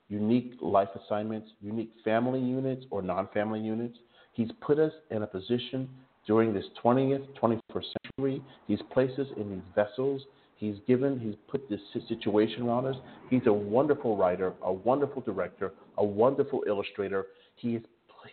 unique 0.08 0.54
life 0.60 0.88
assignments, 1.04 1.50
unique 1.60 1.92
family 2.04 2.40
units 2.40 2.84
or 2.90 3.02
non 3.02 3.28
family 3.32 3.60
units. 3.60 3.98
He's 4.32 4.50
put 4.60 4.78
us 4.78 4.92
in 5.10 5.22
a 5.22 5.26
position 5.26 5.88
during 6.26 6.52
this 6.52 6.64
20th, 6.84 7.26
21st 7.40 7.84
century. 8.02 8.42
He's 8.66 8.80
placed 8.92 9.18
us 9.18 9.28
in 9.36 9.50
these 9.50 9.62
vessels. 9.74 10.22
He's 10.58 10.76
given, 10.88 11.20
he's 11.20 11.36
put 11.48 11.68
this 11.70 11.80
situation 12.08 12.64
around 12.64 12.86
us. 12.86 12.96
He's 13.30 13.46
a 13.46 13.52
wonderful 13.52 14.16
writer, 14.16 14.54
a 14.62 14.72
wonderful 14.72 15.22
director, 15.22 15.72
a 15.98 16.04
wonderful 16.04 16.64
illustrator. 16.66 17.26
He, 17.54 17.78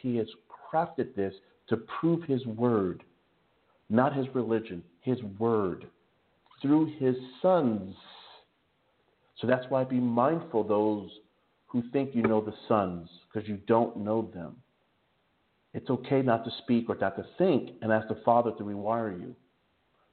he 0.02 0.18
has 0.18 0.28
crafted 0.74 1.16
this 1.16 1.36
to 1.70 1.78
prove 1.78 2.24
his 2.24 2.44
word, 2.48 3.04
not 3.90 4.16
his 4.16 4.26
religion, 4.34 4.84
his 5.02 5.22
word, 5.38 5.86
through 6.64 6.94
his 6.98 7.16
sons. 7.44 7.96
So 9.40 9.46
that's 9.46 9.66
why 9.70 9.84
be 9.84 10.00
mindful 10.00 10.64
those 10.64 11.12
who 11.68 11.84
think 11.94 12.16
you 12.16 12.24
know 12.24 12.42
the 12.42 12.56
sons 12.68 13.08
because 13.32 13.48
you 13.48 13.58
don't 13.68 13.98
know 13.98 14.32
them. 14.34 14.56
It's 15.76 15.90
okay 15.92 16.24
not 16.24 16.44
to 16.46 16.52
speak 16.64 16.90
or 16.90 16.96
not 16.96 17.18
to 17.18 17.26
think 17.38 17.72
and 17.84 17.92
ask 17.92 18.08
the 18.08 18.18
Father 18.26 18.52
to 18.58 18.64
rewire 18.64 19.20
you. 19.20 19.36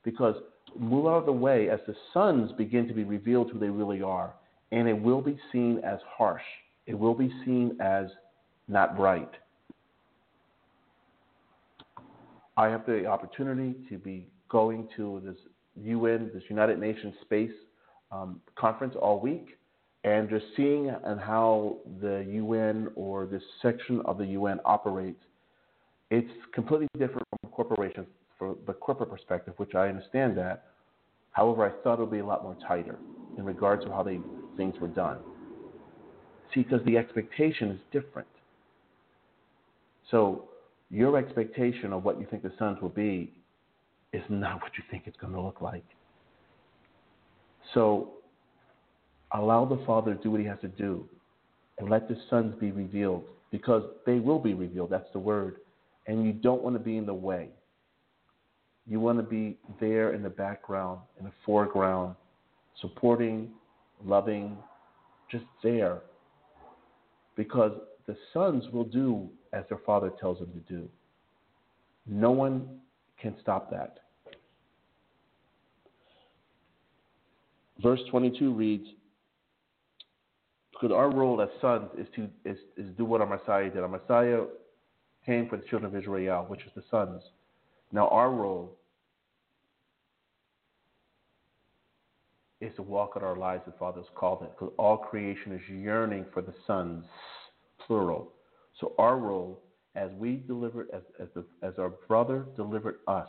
Because 0.05 0.35
move 0.79 1.07
out 1.07 1.19
of 1.19 1.27
the 1.27 1.33
way 1.33 1.69
as 1.69 1.81
the 1.87 1.95
sons 2.13 2.51
begin 2.53 2.87
to 2.89 2.95
be 2.95 3.05
revealed 3.05 3.51
who 3.51 3.59
they 3.59 3.69
really 3.69 4.03
are. 4.03 4.35
And 4.71 4.89
it 4.89 5.01
will 5.01 5.21
be 5.21 5.39
seen 5.53 5.81
as 5.85 5.99
harsh, 6.17 6.43
it 6.87 6.95
will 6.99 7.15
be 7.15 7.31
seen 7.45 7.77
as 7.81 8.07
not 8.69 8.99
right. 8.99 9.31
I 12.57 12.69
have 12.69 12.85
the 12.87 13.07
opportunity 13.07 13.75
to 13.89 13.99
be 13.99 14.27
going 14.49 14.89
to 14.97 15.23
this 15.25 15.37
UN, 15.83 16.31
this 16.35 16.43
United 16.49 16.79
Nations 16.79 17.15
Space 17.23 17.51
um, 18.11 18.41
Conference 18.57 18.95
all 19.01 19.21
week 19.21 19.57
and 20.05 20.29
just 20.29 20.45
seeing 20.57 20.91
and 21.05 21.21
how 21.21 21.79
the 22.01 22.27
UN 22.29 22.89
or 22.95 23.27
this 23.27 23.43
section 23.63 24.03
of 24.05 24.19
the 24.19 24.27
UN 24.27 24.61
operates, 24.65 25.23
it's 26.11 26.31
completely 26.53 26.89
different 26.99 27.27
from 27.41 27.51
corporations 27.51 28.07
the 28.67 28.73
corporate 28.73 29.11
perspective, 29.11 29.55
which 29.57 29.75
I 29.75 29.89
understand 29.89 30.37
that. 30.39 30.65
However, 31.33 31.67
I 31.67 31.83
thought 31.83 31.95
it 31.95 32.01
would 32.01 32.11
be 32.11 32.19
a 32.19 32.27
lot 32.27 32.43
more 32.43 32.57
tighter 32.67 32.99
in 33.39 33.45
regards 33.45 33.85
to 33.85 33.91
how 33.91 34.03
they 34.03 34.21
things 34.57 34.75
were 34.81 34.89
done. 34.89 35.19
See, 36.55 36.63
because 36.63 36.85
the 36.85 36.99
expectation 36.99 37.71
is 37.71 37.81
different. 37.91 38.29
So 40.11 40.45
your 40.91 41.17
expectation 41.17 41.93
of 41.93 42.05
what 42.05 42.21
you 42.21 42.27
think 42.31 42.43
the 42.43 42.53
sons 42.59 42.79
will 42.83 42.91
be 42.91 43.33
is 44.13 44.23
not 44.29 44.61
what 44.61 44.73
you 44.77 44.85
think 44.91 45.05
it's 45.07 45.17
going 45.17 45.33
to 45.33 45.41
look 45.41 45.63
like. 45.63 45.85
So 47.73 48.11
allow 49.33 49.65
the 49.65 49.83
Father 49.87 50.15
to 50.15 50.23
do 50.23 50.31
what 50.31 50.41
He 50.41 50.47
has 50.47 50.61
to 50.61 50.69
do 50.69 51.09
and 51.79 51.89
let 51.89 52.09
the 52.09 52.17
sons 52.29 52.55
be 52.61 52.71
revealed 52.71 53.25
because 53.51 53.83
they 54.05 54.19
will 54.19 54.39
be 54.39 54.53
revealed. 54.53 54.91
That's 54.91 55.11
the 55.13 55.19
word. 55.19 55.57
And 56.07 56.27
you 56.27 56.33
don't 56.33 56.63
want 56.63 56.77
to 56.77 56.81
be 56.81 56.99
in 56.99 57.07
the 57.07 57.15
way. 57.15 57.49
You 58.87 59.01
want 59.01 59.19
to 59.19 59.23
be 59.23 59.57
there 59.81 60.13
in 60.13 60.23
the 60.23 60.31
background, 60.31 61.01
in 61.19 61.25
the 61.25 61.33
foreground, 61.47 62.17
supporting, 62.81 63.51
loving, 64.05 64.57
just 65.31 65.45
there. 65.63 66.01
Because 67.37 67.73
the 68.07 68.17
sons 68.33 68.65
will 68.73 68.85
do 68.85 69.29
as 69.53 69.65
their 69.69 69.79
father 69.87 70.11
tells 70.21 70.39
them 70.39 70.53
to 70.53 70.73
do. 70.73 70.89
No 72.07 72.33
one 72.33 72.81
can 73.21 73.35
stop 73.41 73.71
that. 73.71 73.99
Verse 77.81 78.01
22 78.11 78.53
reads, 78.53 78.87
because 80.73 80.95
our 80.95 81.11
role 81.11 81.41
as 81.41 81.49
sons 81.61 81.89
is 81.99 82.07
to 82.17 82.29
is, 82.45 82.59
is 82.77 82.91
do 82.97 83.05
what 83.05 83.21
our 83.21 83.27
Messiah 83.27 83.71
did. 83.71 83.79
Our 83.79 83.89
Messiah 83.89 84.41
came 85.25 85.49
for 85.49 85.57
the 85.57 85.65
children 85.65 85.93
of 85.93 86.01
Israel, 86.01 86.45
which 86.49 86.61
is 86.61 86.73
the 86.75 86.83
sons. 86.91 87.23
Now 87.93 88.09
our 88.09 88.31
role 88.31 88.77
is 92.61 92.75
to 92.77 92.83
walk 92.83 93.13
out 93.17 93.23
our 93.23 93.37
lives 93.37 93.65
as 93.67 93.75
Father's 93.79 94.07
called 94.15 94.43
it, 94.43 94.51
because 94.53 94.73
all 94.79 94.97
creation 94.97 95.53
is 95.53 95.61
yearning 95.69 96.25
for 96.33 96.43
the 96.43 96.55
sons, 96.67 97.05
plural. 97.87 98.31
So 98.81 98.93
our 98.99 99.19
role, 99.19 99.61
as 99.95 100.11
we 100.17 100.37
delivered, 100.47 100.89
as 100.95 101.03
as, 101.21 101.29
the, 101.35 101.45
as 101.63 101.75
our 101.79 101.91
brother 102.09 102.47
delivered 102.57 102.97
us, 103.07 103.29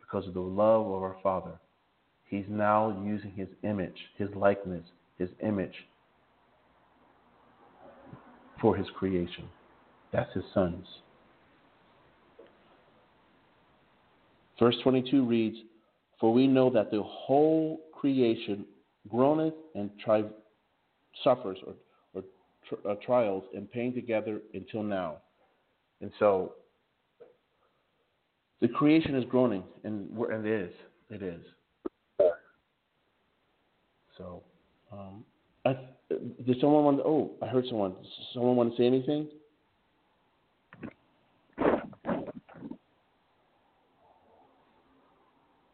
because 0.00 0.26
of 0.26 0.34
the 0.34 0.40
love 0.40 0.86
of 0.86 1.02
our 1.02 1.16
Father, 1.22 1.58
he's 2.28 2.44
now 2.48 3.02
using 3.04 3.32
his 3.32 3.48
image, 3.64 3.96
his 4.16 4.28
likeness, 4.36 4.84
his 5.18 5.30
image 5.44 5.74
for 8.60 8.76
his 8.76 8.86
creation. 8.96 9.44
That's 10.12 10.32
his 10.32 10.44
sons. 10.54 10.86
Verse 14.58 14.76
22 14.82 15.24
reads, 15.24 15.56
For 16.20 16.32
we 16.32 16.46
know 16.46 16.70
that 16.70 16.90
the 16.90 17.02
whole 17.02 17.80
creation 17.92 18.64
groaneth 19.08 19.54
and 19.74 19.90
suffers 21.24 21.58
or, 21.66 21.74
or 22.14 22.90
uh, 22.90 22.94
trials 23.04 23.44
and 23.54 23.70
pain 23.70 23.94
together 23.94 24.40
until 24.54 24.82
now. 24.82 25.16
And 26.00 26.10
so 26.18 26.54
the 28.60 28.68
creation 28.68 29.16
is 29.16 29.24
groaning, 29.24 29.64
and, 29.82 30.08
and 30.10 30.46
it 30.46 30.62
is. 30.66 30.72
It 31.10 31.22
is. 31.22 31.40
So, 34.16 34.42
um, 34.92 35.24
I, 35.64 35.76
did 36.46 36.60
someone 36.60 36.84
want? 36.84 36.98
To, 36.98 37.04
oh, 37.04 37.30
I 37.42 37.46
heard 37.46 37.64
someone. 37.68 37.94
Someone 38.32 38.56
want 38.56 38.70
to 38.72 38.76
say 38.76 38.86
anything? 38.86 39.28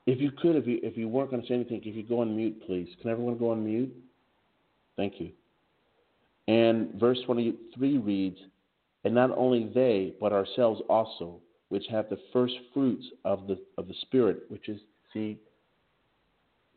If 0.08 0.22
you 0.22 0.30
could, 0.30 0.56
if 0.56 0.66
you 0.66 0.80
if 0.82 0.96
you 0.96 1.06
weren't 1.06 1.28
going 1.28 1.42
to 1.42 1.48
say 1.48 1.52
anything, 1.52 1.82
if 1.84 1.94
you 1.94 2.02
go 2.02 2.20
on 2.20 2.34
mute, 2.34 2.62
please. 2.64 2.88
Can 3.02 3.10
everyone 3.10 3.36
go 3.36 3.50
on 3.50 3.62
mute? 3.62 3.94
Thank 4.96 5.20
you. 5.20 5.32
And 6.48 6.94
verse 6.94 7.18
23 7.26 7.98
reads, 7.98 8.38
And 9.04 9.14
not 9.14 9.30
only 9.36 9.70
they, 9.74 10.14
but 10.18 10.32
ourselves 10.32 10.80
also, 10.88 11.40
which 11.68 11.84
have 11.90 12.08
the 12.08 12.16
first 12.32 12.54
fruits 12.72 13.04
of 13.26 13.46
the 13.48 13.58
of 13.76 13.86
the 13.86 13.92
Spirit, 14.00 14.44
which 14.48 14.70
is 14.70 14.80
see, 15.12 15.36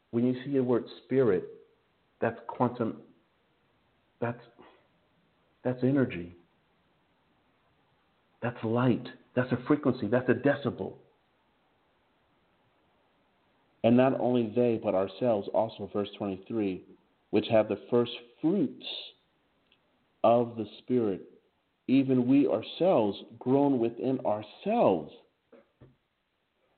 when 0.09 0.25
you 0.25 0.35
see 0.43 0.51
the 0.51 0.59
word 0.61 0.83
spirit, 1.05 1.45
that's 2.19 2.37
quantum 2.47 2.97
that's 4.19 4.41
that's 5.63 5.79
energy. 5.83 6.35
That's 8.41 8.61
light. 8.61 9.07
That's 9.37 9.53
a 9.53 9.59
frequency. 9.67 10.07
That's 10.07 10.27
a 10.27 10.33
decibel. 10.33 10.95
And 13.83 13.97
not 13.97 14.19
only 14.19 14.51
they, 14.55 14.79
but 14.81 14.93
ourselves 14.93 15.47
also, 15.53 15.89
verse 15.91 16.09
23, 16.17 16.83
which 17.31 17.47
have 17.49 17.67
the 17.67 17.79
first 17.89 18.11
fruits 18.41 18.85
of 20.23 20.55
the 20.55 20.67
Spirit, 20.79 21.21
even 21.87 22.27
we 22.27 22.47
ourselves 22.47 23.17
groan 23.39 23.79
within 23.79 24.19
ourselves, 24.25 25.11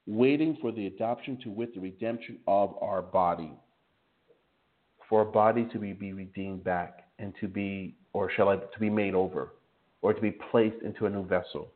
waiting 0.07 0.57
for 0.61 0.71
the 0.71 0.87
adoption 0.87 1.37
to 1.43 1.49
wit 1.49 1.73
the 1.75 1.81
redemption 1.81 2.37
of 2.47 2.75
our 2.81 3.01
body. 3.01 3.51
For 5.09 5.21
a 5.21 5.25
body 5.25 5.67
to 5.73 5.79
be, 5.79 5.93
be 5.93 6.13
redeemed 6.13 6.63
back 6.63 7.07
and 7.19 7.33
to 7.41 7.47
be, 7.47 7.95
or 8.13 8.31
shall 8.31 8.49
I, 8.49 8.55
to 8.55 8.79
be 8.79 8.89
made 8.89 9.13
over, 9.13 9.53
or 10.01 10.13
to 10.13 10.21
be 10.21 10.31
placed 10.31 10.81
into 10.83 11.05
a 11.05 11.09
new 11.09 11.25
vessel. 11.25 11.67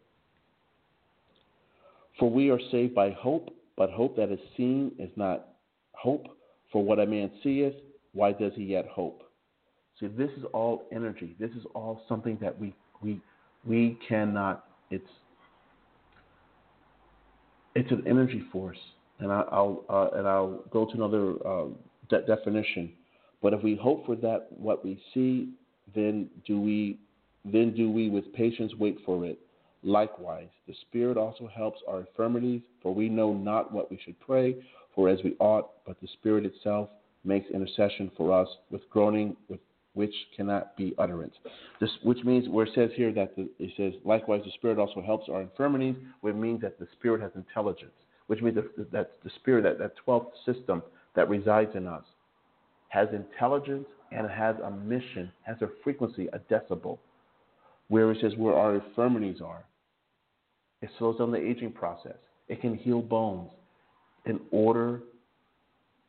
For 2.18 2.30
we 2.30 2.50
are 2.50 2.60
saved 2.72 2.96
by 2.96 3.12
hope, 3.12 3.50
but 3.78 3.92
hope 3.92 4.16
that 4.18 4.32
is 4.32 4.40
seen 4.58 4.92
is 5.00 5.12
not 5.16 5.50
hope. 5.94 6.26
For 6.72 6.84
what 6.84 7.00
a 7.00 7.06
man 7.06 7.32
seeth, 7.44 7.76
why 8.12 8.34
does 8.34 8.52
he 8.56 8.64
yet 8.64 8.88
hope? 8.88 9.24
See, 10.00 10.08
this 10.08 10.30
is 10.38 10.44
all 10.54 10.84
energy. 10.92 11.36
This 11.40 11.52
is 11.52 11.64
all 11.74 12.02
something 12.10 12.38
that 12.42 12.60
we 12.60 12.74
we 13.02 13.22
we 13.66 13.98
cannot. 14.08 14.66
It's 14.92 15.10
it's 17.76 17.92
an 17.92 18.04
energy 18.08 18.44
force, 18.52 18.78
and 19.20 19.32
I, 19.32 19.44
will 19.52 19.86
uh, 19.90 20.18
and 20.18 20.28
I'll 20.28 20.64
go 20.72 20.86
to 20.86 20.92
another 20.94 21.36
uh, 21.48 21.68
de- 22.10 22.26
definition. 22.26 22.92
But 23.42 23.54
if 23.54 23.64
we 23.64 23.76
hope 23.76 24.06
for 24.06 24.16
that, 24.18 24.48
what 24.50 24.84
we 24.84 25.02
see, 25.14 25.54
then 25.96 26.30
do 26.46 26.60
we 26.60 27.00
then 27.46 27.74
do 27.74 27.90
we 27.90 28.10
with 28.10 28.32
patience 28.34 28.74
wait 28.78 28.98
for 29.06 29.26
it? 29.26 29.40
Likewise, 29.88 30.50
the 30.68 30.74
Spirit 30.82 31.16
also 31.16 31.48
helps 31.48 31.80
our 31.88 32.02
infirmities, 32.02 32.62
for 32.84 32.94
we 32.94 33.08
know 33.08 33.34
not 33.34 33.72
what 33.72 33.90
we 33.90 33.98
should 34.04 34.20
pray 34.20 34.54
for 34.94 35.08
as 35.08 35.18
we 35.24 35.38
ought, 35.40 35.70
but 35.86 35.96
the 36.02 36.10
Spirit 36.20 36.46
itself 36.46 36.90
makes 37.24 37.50
intercession 37.52 38.12
for 38.18 38.38
us 38.38 38.50
with 38.70 38.82
groaning 38.90 39.38
with 39.48 39.62
which 39.94 40.14
cannot 40.36 40.76
be 40.76 40.94
utterance. 40.98 41.34
This, 41.80 41.90
which 42.04 42.22
means 42.26 42.50
where 42.50 42.66
it 42.66 42.74
says 42.76 42.90
here 42.96 43.14
that 43.14 43.34
the, 43.38 43.50
it 43.60 43.72
says 43.78 43.94
likewise 44.04 44.42
the 44.44 44.52
Spirit 44.56 44.78
also 44.78 45.02
helps 45.02 45.30
our 45.30 45.42
infirmities, 45.42 45.96
which 46.20 46.36
means 46.36 46.60
that 46.64 46.78
the 46.80 46.88
Spirit 47.00 47.22
has 47.22 47.32
intelligence, 47.36 47.96
which 48.28 48.42
means 48.42 48.56
that, 48.56 48.92
that 48.92 49.12
the 49.24 49.32
Spirit, 49.40 49.64
that, 49.64 49.80
that 49.80 49.94
12th 50.06 50.32
system 50.46 50.84
that 51.16 51.30
resides 51.30 51.72
in 51.76 51.88
us, 51.88 52.04
has 52.90 53.08
intelligence 53.14 53.88
and 54.12 54.30
has 54.30 54.58
a 54.66 54.70
mission, 54.70 55.32
has 55.44 55.56
a 55.62 55.70
frequency, 55.82 56.28
a 56.34 56.40
decibel, 56.54 56.98
where 57.88 58.12
it 58.12 58.18
says 58.20 58.34
where 58.36 58.54
our 58.54 58.76
infirmities 58.76 59.38
are. 59.42 59.64
It 60.82 60.90
slows 60.98 61.18
down 61.18 61.32
the 61.32 61.38
aging 61.38 61.72
process. 61.72 62.18
It 62.48 62.62
can 62.62 62.76
heal 62.76 63.02
bones 63.02 63.50
in 64.26 64.40
order, 64.52 65.02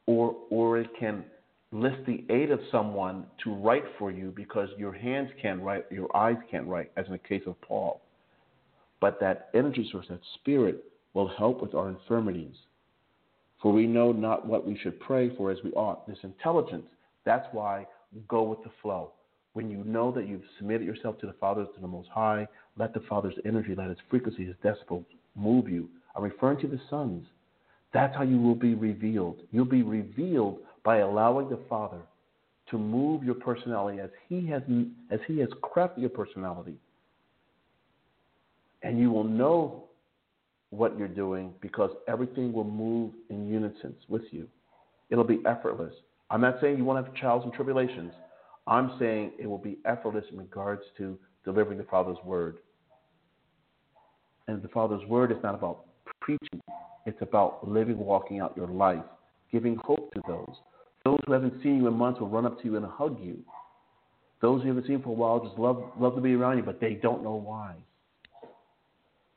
or 0.06 0.36
or 0.50 0.78
it 0.78 0.90
can 0.98 1.24
list 1.72 1.98
the 2.06 2.24
aid 2.30 2.50
of 2.50 2.60
someone 2.72 3.26
to 3.44 3.54
write 3.54 3.84
for 3.98 4.10
you 4.10 4.32
because 4.34 4.68
your 4.78 4.92
hands 4.92 5.30
can't 5.40 5.60
write, 5.60 5.84
your 5.90 6.14
eyes 6.16 6.36
can't 6.50 6.66
write, 6.66 6.90
as 6.96 7.06
in 7.06 7.12
the 7.12 7.18
case 7.18 7.42
of 7.46 7.60
Paul. 7.60 8.00
But 9.00 9.20
that 9.20 9.50
energy 9.54 9.88
source, 9.92 10.06
that 10.08 10.20
spirit, 10.34 10.84
will 11.14 11.28
help 11.28 11.60
with 11.60 11.74
our 11.74 11.88
infirmities. 11.88 12.54
For 13.62 13.72
we 13.72 13.86
know 13.86 14.12
not 14.12 14.46
what 14.46 14.66
we 14.66 14.78
should 14.78 14.98
pray 15.00 15.34
for 15.36 15.50
as 15.50 15.58
we 15.64 15.72
ought. 15.72 16.06
This 16.06 16.18
intelligence, 16.22 16.86
that's 17.24 17.46
why 17.52 17.86
go 18.28 18.42
with 18.42 18.62
the 18.62 18.70
flow. 18.82 19.12
When 19.52 19.70
you 19.70 19.82
know 19.84 20.12
that 20.12 20.28
you've 20.28 20.42
submitted 20.56 20.86
yourself 20.86 21.18
to 21.18 21.26
the 21.26 21.32
Father, 21.34 21.64
to 21.64 21.80
the 21.80 21.86
Most 21.86 22.08
High, 22.08 22.46
let 22.78 22.94
the 22.94 23.00
Father's 23.08 23.34
energy, 23.44 23.74
let 23.74 23.88
His 23.88 23.98
frequency, 24.08 24.46
His 24.46 24.56
decibels 24.64 25.04
move 25.34 25.68
you. 25.68 25.88
I'm 26.16 26.22
referring 26.22 26.60
to 26.60 26.68
the 26.68 26.80
sons. 26.88 27.26
That's 27.92 28.14
how 28.14 28.22
you 28.22 28.38
will 28.38 28.54
be 28.54 28.74
revealed. 28.74 29.40
You'll 29.50 29.64
be 29.64 29.82
revealed 29.82 30.58
by 30.84 30.98
allowing 30.98 31.48
the 31.48 31.60
Father 31.68 32.00
to 32.70 32.78
move 32.78 33.24
your 33.24 33.34
personality 33.34 34.00
as 34.00 34.10
He 34.28 34.46
has 34.48 34.62
as 35.10 35.20
He 35.26 35.38
has 35.38 35.48
crafted 35.62 36.00
your 36.00 36.10
personality. 36.10 36.76
And 38.82 38.98
you 38.98 39.10
will 39.10 39.24
know 39.24 39.84
what 40.70 40.98
you're 40.98 41.08
doing 41.08 41.52
because 41.60 41.90
everything 42.06 42.52
will 42.52 42.64
move 42.64 43.12
in 43.30 43.48
unison 43.48 43.94
with 44.08 44.22
you. 44.30 44.46
It'll 45.10 45.24
be 45.24 45.40
effortless. 45.46 45.94
I'm 46.30 46.42
not 46.42 46.58
saying 46.60 46.76
you 46.76 46.84
won't 46.84 47.04
have 47.04 47.14
trials 47.14 47.42
and 47.44 47.52
tribulations. 47.52 48.12
I'm 48.66 48.92
saying 48.98 49.32
it 49.38 49.46
will 49.46 49.58
be 49.58 49.78
effortless 49.86 50.26
in 50.30 50.38
regards 50.38 50.82
to 50.98 51.18
delivering 51.44 51.78
the 51.78 51.84
Father's 51.84 52.18
word. 52.22 52.58
And 54.48 54.62
the 54.62 54.68
Father's 54.68 55.04
word 55.06 55.30
is 55.30 55.36
not 55.42 55.54
about 55.54 55.84
preaching, 56.20 56.60
it's 57.06 57.20
about 57.20 57.68
living, 57.68 57.98
walking 57.98 58.40
out 58.40 58.56
your 58.56 58.66
life, 58.66 59.04
giving 59.52 59.76
hope 59.84 60.12
to 60.14 60.22
those. 60.26 60.56
Those 61.04 61.20
who 61.26 61.32
haven't 61.32 61.62
seen 61.62 61.76
you 61.76 61.86
in 61.86 61.94
months 61.94 62.18
will 62.18 62.28
run 62.28 62.46
up 62.46 62.58
to 62.62 62.64
you 62.64 62.76
and 62.76 62.86
hug 62.86 63.18
you. 63.22 63.38
Those 64.40 64.62
who 64.62 64.68
haven't 64.68 64.84
seen 64.84 64.92
you 64.92 65.02
for 65.02 65.10
a 65.10 65.12
while 65.12 65.44
just 65.44 65.58
love, 65.58 65.82
love 66.00 66.14
to 66.14 66.20
be 66.22 66.34
around 66.34 66.56
you, 66.56 66.62
but 66.62 66.80
they 66.80 66.94
don't 66.94 67.22
know 67.22 67.34
why. 67.34 67.74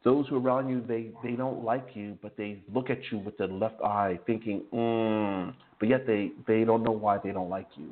Those 0.04 0.28
who 0.30 0.38
are 0.38 0.39
around 0.39 0.69
you, 0.69 0.82
they, 0.88 1.12
they 1.24 1.36
don't 1.36 1.63
like 1.63 1.89
you, 1.93 2.17
but 2.21 2.36
they 2.38 2.63
look 2.74 2.89
at 2.89 3.00
you 3.12 3.19
with 3.19 3.38
the 3.38 3.47
left 3.47 3.82
eye 3.82 4.17
thinking, 4.26 4.63
mm, 4.74 5.54
but 5.80 5.89
yet 5.89 6.08
they, 6.08 6.32
they 6.47 6.63
don't 6.63 6.84
know 6.84 6.91
why 6.91 7.19
they 7.24 7.32
don't 7.32 7.50
like 7.50 7.67
you. 7.76 7.91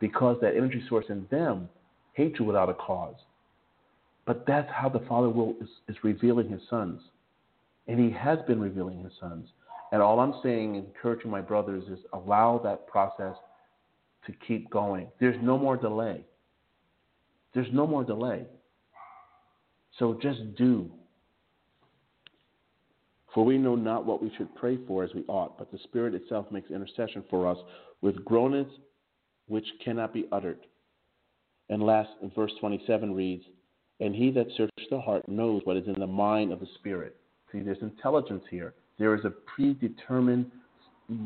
Because 0.00 0.36
that 0.42 0.56
energy 0.56 0.82
source 0.88 1.06
in 1.08 1.26
them 1.30 1.68
hates 2.14 2.38
you 2.38 2.44
without 2.44 2.68
a 2.68 2.74
cause. 2.74 3.14
But 4.26 4.44
that's 4.46 4.70
how 4.72 4.88
the 4.88 5.04
Father 5.08 5.28
will 5.28 5.54
is, 5.60 5.68
is 5.88 5.96
revealing 6.02 6.50
his 6.50 6.60
sons. 6.68 7.00
And 7.86 7.98
he 7.98 8.10
has 8.10 8.38
been 8.46 8.60
revealing 8.60 9.02
his 9.02 9.12
sons. 9.20 9.48
And 9.92 10.02
all 10.02 10.18
I'm 10.18 10.34
saying, 10.42 10.74
encouraging 10.74 11.30
my 11.30 11.40
brothers, 11.40 11.84
is 11.84 12.00
allow 12.12 12.60
that 12.64 12.88
process 12.88 13.36
to 14.26 14.32
keep 14.46 14.68
going. 14.70 15.06
There's 15.20 15.40
no 15.40 15.56
more 15.56 15.76
delay. 15.76 16.24
There's 17.54 17.72
no 17.72 17.86
more 17.86 18.02
delay. 18.02 18.46
So 19.98 20.18
just 20.20 20.56
do. 20.56 20.90
For 23.32 23.44
we 23.44 23.58
know 23.58 23.76
not 23.76 24.04
what 24.04 24.22
we 24.22 24.32
should 24.36 24.54
pray 24.56 24.78
for 24.88 25.04
as 25.04 25.10
we 25.14 25.24
ought, 25.28 25.56
but 25.58 25.70
the 25.70 25.78
Spirit 25.84 26.14
itself 26.14 26.46
makes 26.50 26.70
intercession 26.70 27.22
for 27.30 27.46
us 27.46 27.58
with 28.00 28.24
groanings 28.24 28.72
which 29.46 29.66
cannot 29.84 30.12
be 30.12 30.26
uttered. 30.32 30.58
And 31.68 31.82
last, 31.82 32.10
in 32.22 32.30
verse 32.30 32.52
27 32.60 33.14
reads, 33.14 33.44
And 34.00 34.14
he 34.14 34.30
that 34.32 34.46
searches 34.56 34.86
the 34.90 35.00
heart 35.00 35.26
knows 35.28 35.62
what 35.64 35.76
is 35.76 35.86
in 35.86 35.98
the 35.98 36.06
mind 36.06 36.52
of 36.52 36.60
the 36.60 36.68
Spirit. 36.76 37.16
See, 37.50 37.60
there's 37.60 37.80
intelligence 37.80 38.44
here. 38.50 38.74
There 38.98 39.14
is 39.14 39.24
a 39.24 39.30
predetermined 39.30 40.50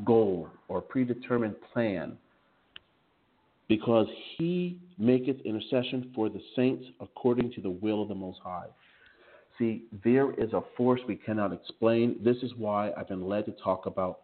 goal 0.04 0.48
or 0.68 0.80
predetermined 0.80 1.56
plan 1.72 2.16
because 3.68 4.06
he 4.36 4.78
maketh 4.98 5.40
intercession 5.44 6.10
for 6.14 6.28
the 6.28 6.40
saints 6.56 6.84
according 7.00 7.52
to 7.52 7.60
the 7.60 7.70
will 7.70 8.02
of 8.02 8.08
the 8.08 8.14
Most 8.14 8.40
High. 8.42 8.66
See, 9.58 9.84
there 10.04 10.32
is 10.34 10.52
a 10.52 10.62
force 10.76 11.00
we 11.06 11.16
cannot 11.16 11.52
explain. 11.52 12.16
This 12.24 12.36
is 12.38 12.50
why 12.56 12.92
I've 12.96 13.08
been 13.08 13.28
led 13.28 13.46
to 13.46 13.52
talk 13.52 13.86
about 13.86 14.20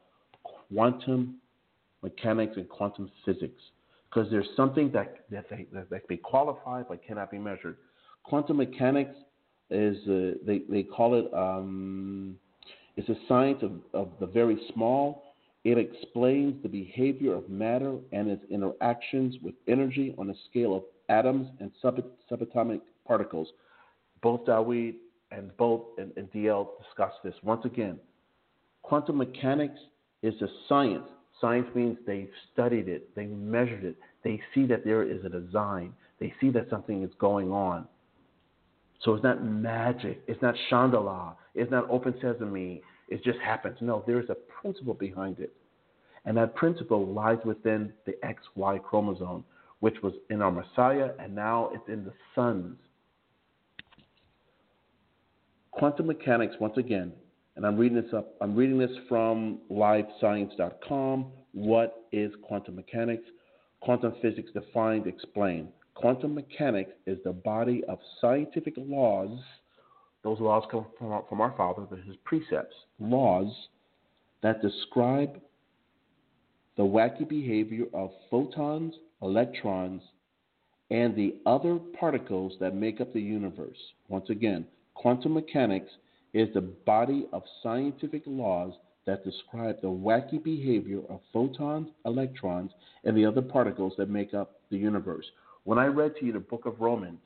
quantum 0.73 1.37
mechanics 2.03 2.55
and 2.57 2.69
quantum 2.69 3.11
physics, 3.25 3.61
because 4.09 4.31
there's 4.31 4.49
something 4.57 4.91
that 4.93 5.27
that, 5.31 5.49
they, 5.51 5.67
that, 5.73 5.91
that 5.91 6.01
can 6.01 6.07
be 6.09 6.17
qualified 6.17 6.87
but 6.89 7.05
cannot 7.07 7.31
be 7.31 7.39
measured. 7.39 7.77
Quantum 8.29 8.57
mechanics 8.59 9.17
is 9.71 9.97
uh, 10.09 10.39
they 10.47 10.63
they 10.69 10.83
call 10.83 11.15
it 11.15 11.33
um, 11.35 12.37
it's 12.97 13.09
a 13.09 13.17
science 13.29 13.63
of, 13.63 13.73
of 13.93 14.11
the 14.21 14.27
very 14.27 14.59
small 14.73 15.23
It 15.65 15.79
explains 15.79 16.63
the 16.63 16.69
behavior 16.69 17.35
of 17.35 17.51
matter 17.51 17.97
and 18.13 18.29
its 18.29 18.45
interactions 18.51 19.35
with 19.43 19.55
energy 19.67 20.15
on 20.17 20.31
a 20.31 20.35
scale 20.49 20.77
of 20.77 20.85
atoms 21.09 21.49
and 21.59 21.73
sub- 21.83 22.07
subatomic 22.31 22.81
particles. 23.05 23.49
Both 24.23 24.45
Dawid 24.47 24.95
and 25.33 25.57
both 25.57 25.83
and, 25.99 26.13
and 26.17 26.31
DL 26.31 26.69
discuss 26.85 27.13
this. 27.25 27.35
Once 27.43 27.65
again, 27.65 27.99
quantum 28.83 29.17
mechanics 29.19 29.81
is 30.23 30.41
a 30.41 30.47
science. 30.69 31.09
Science 31.41 31.67
means 31.75 31.99
they've 32.07 32.31
studied 32.53 32.89
it, 32.89 33.15
they 33.17 33.27
measured 33.27 33.85
it, 33.85 33.97
they 34.23 34.41
see 34.55 34.67
that 34.67 34.85
there 34.85 35.03
is 35.03 35.25
a 35.25 35.29
design, 35.29 35.93
they 36.21 36.33
see 36.41 36.51
that 36.51 36.71
something 36.71 37.03
is 37.03 37.11
going 37.19 37.51
on. 37.51 37.89
So 39.03 39.15
it's 39.15 39.23
not 39.23 39.45
magic, 39.45 40.23
it's 40.27 40.41
not 40.43 40.55
Chandala, 40.71 41.35
it's 41.55 41.71
not 41.71 41.89
open 41.91 42.15
sesame, 42.21 42.83
it 43.09 43.23
just 43.23 43.39
happens. 43.39 43.77
No, 43.81 44.03
there 44.07 44.21
is 44.21 44.31
a 44.31 44.35
principle 44.35 44.95
behind 44.95 45.39
it. 45.39 45.53
And 46.25 46.37
that 46.37 46.57
principle 46.57 47.07
lies 47.07 47.39
within 47.45 47.93
the 48.05 48.15
XY 48.25 48.83
chromosome, 48.83 49.45
which 49.81 49.97
was 50.03 50.13
in 50.31 50.43
our 50.43 50.51
Messiah, 50.51 51.11
and 51.21 51.35
now 51.35 51.71
it's 51.73 51.89
in 51.89 52.05
the 52.05 52.13
sons. 52.35 52.77
Quantum 55.71 56.07
mechanics, 56.07 56.57
once 56.59 56.77
again, 56.79 57.13
and 57.55 57.67
I'm 57.67 57.77
reading 57.77 58.01
this 58.01 58.13
up. 58.13 58.35
I'm 58.41 58.55
reading 58.55 58.79
this 58.79 58.91
from 59.09 59.61
livescience.com. 59.71 61.27
What 61.53 62.05
is 62.13 62.33
quantum 62.43 62.77
mechanics? 62.77 63.25
Quantum 63.81 64.15
physics 64.21 64.51
defined, 64.53 65.07
explained. 65.07 65.69
Quantum 65.97 66.35
mechanics 66.35 66.93
is 67.07 67.19
the 67.25 67.33
body 67.33 67.83
of 67.89 67.99
scientific 68.21 68.75
laws. 68.77 69.41
Those 70.23 70.39
laws 70.41 70.65
come 70.71 70.85
from 70.99 71.11
our, 71.11 71.25
from 71.27 71.41
our 71.41 71.55
Father, 71.57 71.87
but 71.89 72.01
his 72.01 72.17
precepts, 72.25 72.75
laws 73.01 73.51
that 74.43 74.61
describe 74.61 75.41
the 76.77 76.83
wacky 76.83 77.27
behavior 77.27 77.87
of 77.95 78.11
photons, 78.31 78.95
electrons, 79.23 80.03
and 80.91 81.17
the 81.17 81.37
other 81.47 81.79
particles 81.99 82.53
that 82.61 82.75
make 82.75 83.01
up 83.01 83.15
the 83.15 83.21
universe. 83.21 83.79
Once 84.09 84.29
again, 84.29 84.67
quantum 84.95 85.33
mechanics 85.33 85.91
is 86.35 86.53
the 86.53 86.61
body 86.61 87.27
of 87.33 87.43
scientific 87.63 88.23
laws 88.27 88.75
that 89.07 89.25
describe 89.25 89.81
the 89.81 89.89
wacky 89.89 90.43
behavior 90.43 91.01
of 91.09 91.21
photons, 91.33 91.89
electrons, 92.05 92.73
and 93.05 93.17
the 93.17 93.25
other 93.25 93.41
particles 93.41 93.95
that 93.97 94.11
make 94.11 94.35
up 94.35 94.61
the 94.71 94.77
universe. 94.77 95.25
When 95.67 95.81
I 95.81 95.87
read 95.87 96.15
to 96.21 96.25
you 96.25 96.33
the 96.33 96.39
book 96.39 96.65
of 96.65 96.81
Romans, 96.81 97.19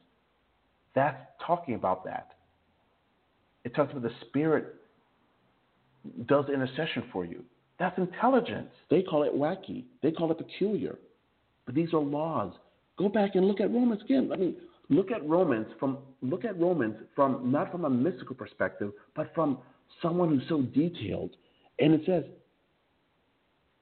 that's 0.95 1.21
talking 1.47 1.75
about 1.75 2.07
that. 2.07 2.31
It 3.65 3.75
talks 3.75 3.93
about 3.93 4.03
the 4.03 4.15
Spirit 4.29 4.77
does 6.27 6.47
intercession 6.49 7.05
for 7.13 7.27
you. 7.27 7.45
That's 7.79 7.97
intelligence. 7.99 8.71
They 8.89 9.03
call 9.03 9.25
it 9.25 9.35
wacky. 9.35 9.85
They 10.03 10.11
call 10.11 10.31
it 10.31 10.39
peculiar. 10.39 10.97
But 11.67 11.75
these 11.75 11.93
are 11.93 12.01
laws. 12.01 12.55
Go 12.99 13.11
back 13.11 13.35
and 13.35 13.47
look 13.47 13.61
at 13.61 13.71
Romans 13.71 14.01
again. 14.03 14.31
I 14.33 14.37
mean, 14.37 14.57
look 14.89 15.11
at 15.11 15.23
Romans 15.29 15.67
from 15.79 15.99
look 16.23 16.47
at 16.47 16.59
Romans 16.59 16.97
from 17.15 17.53
not 17.53 17.71
from 17.71 17.85
a 17.85 17.91
mystical 17.91 18.35
perspective, 18.35 18.93
but 19.15 19.31
from 19.35 19.59
someone 20.01 20.31
who's 20.31 20.49
so 20.49 20.63
detailed. 20.63 21.37
And 21.79 21.93
it 21.93 22.01
says, 22.07 22.25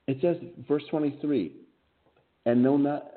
it 0.08 0.18
says, 0.20 0.36
verse 0.66 0.82
23, 0.90 1.52
and 2.48 2.62
no 2.62 2.78
not 2.78 3.10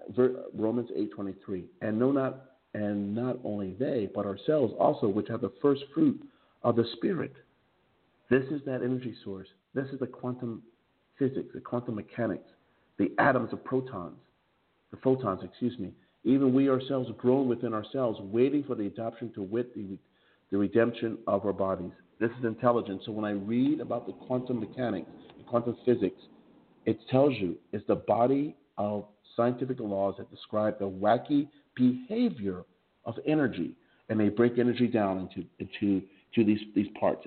Romans 0.54 0.90
8:23, 0.94 1.64
and 1.82 1.98
no 1.98 2.12
not 2.12 2.48
and 2.74 3.16
not 3.16 3.38
only 3.46 3.76
they, 3.80 4.10
but 4.14 4.26
ourselves 4.26 4.74
also, 4.78 5.08
which 5.08 5.30
have 5.30 5.40
the 5.40 5.54
first 5.62 5.84
fruit 5.94 6.22
of 6.64 6.76
the 6.76 6.84
Spirit. 6.98 7.34
This 8.30 8.44
is 8.52 8.62
that 8.66 8.82
energy 8.82 9.16
source. 9.24 9.48
This 9.74 9.88
is 9.94 10.00
the 10.00 10.08
quantum 10.08 10.62
physics, 11.18 11.50
the 11.54 11.62
quantum 11.62 11.96
mechanics, 11.96 12.50
the 12.98 13.14
atoms 13.20 13.54
of 13.54 13.64
protons, 13.64 14.18
the 14.92 14.98
photons, 14.98 15.42
excuse 15.44 15.80
me. 15.80 15.94
Even 16.26 16.54
we 16.54 16.70
ourselves 16.70 17.10
groan 17.18 17.48
within 17.48 17.74
ourselves, 17.74 18.20
waiting 18.22 18.64
for 18.66 18.76
the 18.76 18.86
adoption 18.86 19.32
to 19.34 19.42
wit 19.42 19.74
the, 19.74 19.98
the 20.52 20.58
redemption 20.58 21.18
of 21.28 21.46
our 21.46 21.54
bodies. 21.54 21.92
This 22.20 22.32
is 22.38 22.44
intelligence. 22.44 23.04
So 23.06 23.14
when 23.14 23.26
I 23.26 23.32
read 23.32 23.80
about 23.80 24.08
the 24.08 24.14
quantum 24.14 24.60
mechanics, 24.60 25.10
the 25.38 25.44
quantum 25.46 25.78
physics, 25.86 26.22
it 26.86 27.00
tells 27.10 27.34
you 27.36 27.56
it's 27.72 27.86
the 27.88 27.96
body 27.96 28.56
of 28.78 29.06
scientific 29.36 29.80
laws 29.80 30.16
that 30.18 30.30
describe 30.32 30.80
the 30.80 30.90
wacky 30.90 31.48
behavior 31.76 32.64
of 33.06 33.16
energy. 33.26 33.76
And 34.10 34.20
they 34.20 34.30
break 34.30 34.58
energy 34.58 34.88
down 34.88 35.20
into, 35.20 35.48
into 35.60 36.06
to 36.36 36.44
these, 36.44 36.60
these 36.76 36.88
parts. 37.00 37.26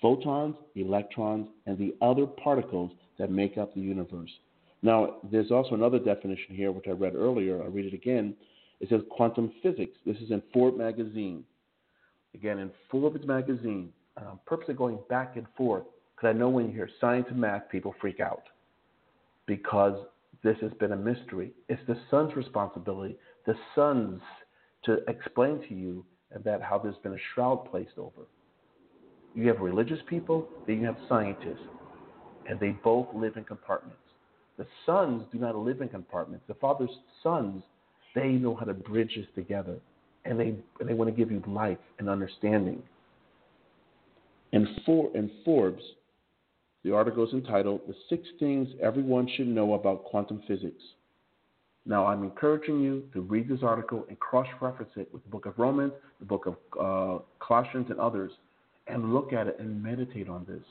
Photons, 0.00 0.56
electrons, 0.74 1.48
and 1.66 1.78
the 1.78 1.94
other 2.00 2.26
particles 2.26 2.92
that 3.18 3.30
make 3.30 3.58
up 3.58 3.74
the 3.74 3.80
universe. 3.80 4.30
Now, 4.82 5.16
there's 5.30 5.50
also 5.50 5.74
another 5.74 5.98
definition 5.98 6.54
here, 6.54 6.70
which 6.70 6.86
I 6.86 6.92
read 6.92 7.14
earlier. 7.14 7.62
I'll 7.62 7.70
read 7.70 7.86
it 7.86 7.94
again. 7.94 8.34
It 8.80 8.88
says 8.90 9.00
quantum 9.10 9.52
physics. 9.62 9.96
This 10.06 10.16
is 10.18 10.30
in 10.30 10.42
Forbes 10.52 10.78
magazine. 10.78 11.44
Again, 12.34 12.58
in 12.58 12.70
Forbes 12.90 13.26
magazine, 13.26 13.92
I'm 14.16 14.38
purposely 14.46 14.74
going 14.74 14.98
back 15.08 15.36
and 15.36 15.46
forth 15.56 15.84
because 16.14 16.34
I 16.34 16.38
know 16.38 16.48
when 16.48 16.66
you 16.66 16.72
hear 16.72 16.88
science 17.00 17.26
and 17.30 17.40
math, 17.40 17.68
people 17.70 17.94
freak 18.00 18.20
out 18.20 18.42
because 19.46 19.96
this 20.42 20.56
has 20.60 20.72
been 20.78 20.92
a 20.92 20.96
mystery. 20.96 21.52
It's 21.68 21.80
the 21.86 21.98
sons' 22.10 22.36
responsibility, 22.36 23.16
the 23.46 23.54
sons', 23.74 24.22
to 24.84 24.98
explain 25.08 25.60
to 25.68 25.74
you 25.74 26.04
that 26.44 26.62
how 26.62 26.78
there's 26.78 26.96
been 27.02 27.14
a 27.14 27.24
shroud 27.34 27.68
placed 27.70 27.98
over. 27.98 28.26
You 29.34 29.48
have 29.48 29.60
religious 29.60 29.98
people, 30.08 30.48
then 30.66 30.80
you 30.80 30.86
have 30.86 30.96
scientists, 31.08 31.66
and 32.48 32.58
they 32.60 32.70
both 32.70 33.06
live 33.14 33.36
in 33.36 33.44
compartments. 33.44 33.98
The 34.56 34.66
sons 34.86 35.24
do 35.32 35.38
not 35.38 35.56
live 35.56 35.80
in 35.80 35.88
compartments. 35.88 36.44
The 36.48 36.54
father's 36.54 36.90
sons, 37.22 37.62
they 38.14 38.30
know 38.30 38.54
how 38.54 38.66
to 38.66 38.74
bridge 38.74 39.12
this 39.16 39.26
together, 39.34 39.78
and 40.24 40.38
they 40.38 40.54
and 40.80 40.88
they 40.88 40.94
want 40.94 41.10
to 41.10 41.16
give 41.16 41.30
you 41.30 41.42
life 41.46 41.78
and 41.98 42.08
understanding. 42.08 42.82
And 44.52 44.66
for 44.84 45.14
in 45.16 45.30
Forbes, 45.44 45.82
the 46.84 46.94
article 46.94 47.26
is 47.26 47.32
entitled 47.32 47.80
"The 47.86 47.94
Six 48.08 48.26
Things 48.38 48.68
Everyone 48.80 49.28
Should 49.36 49.48
Know 49.48 49.74
About 49.74 50.04
Quantum 50.04 50.42
Physics." 50.46 50.82
Now, 51.86 52.06
I'm 52.06 52.22
encouraging 52.22 52.80
you 52.80 53.04
to 53.14 53.22
read 53.22 53.48
this 53.48 53.60
article 53.62 54.04
and 54.08 54.18
cross-reference 54.20 54.92
it 54.96 55.08
with 55.12 55.22
the 55.24 55.30
Book 55.30 55.46
of 55.46 55.58
Romans, 55.58 55.92
the 56.20 56.26
Book 56.26 56.46
of 56.46 56.54
uh, 56.78 57.22
Colossians, 57.38 57.86
and 57.88 57.98
others, 57.98 58.30
and 58.86 59.14
look 59.14 59.32
at 59.32 59.46
it 59.46 59.56
and 59.58 59.82
meditate 59.82 60.28
on 60.28 60.44
this. 60.46 60.62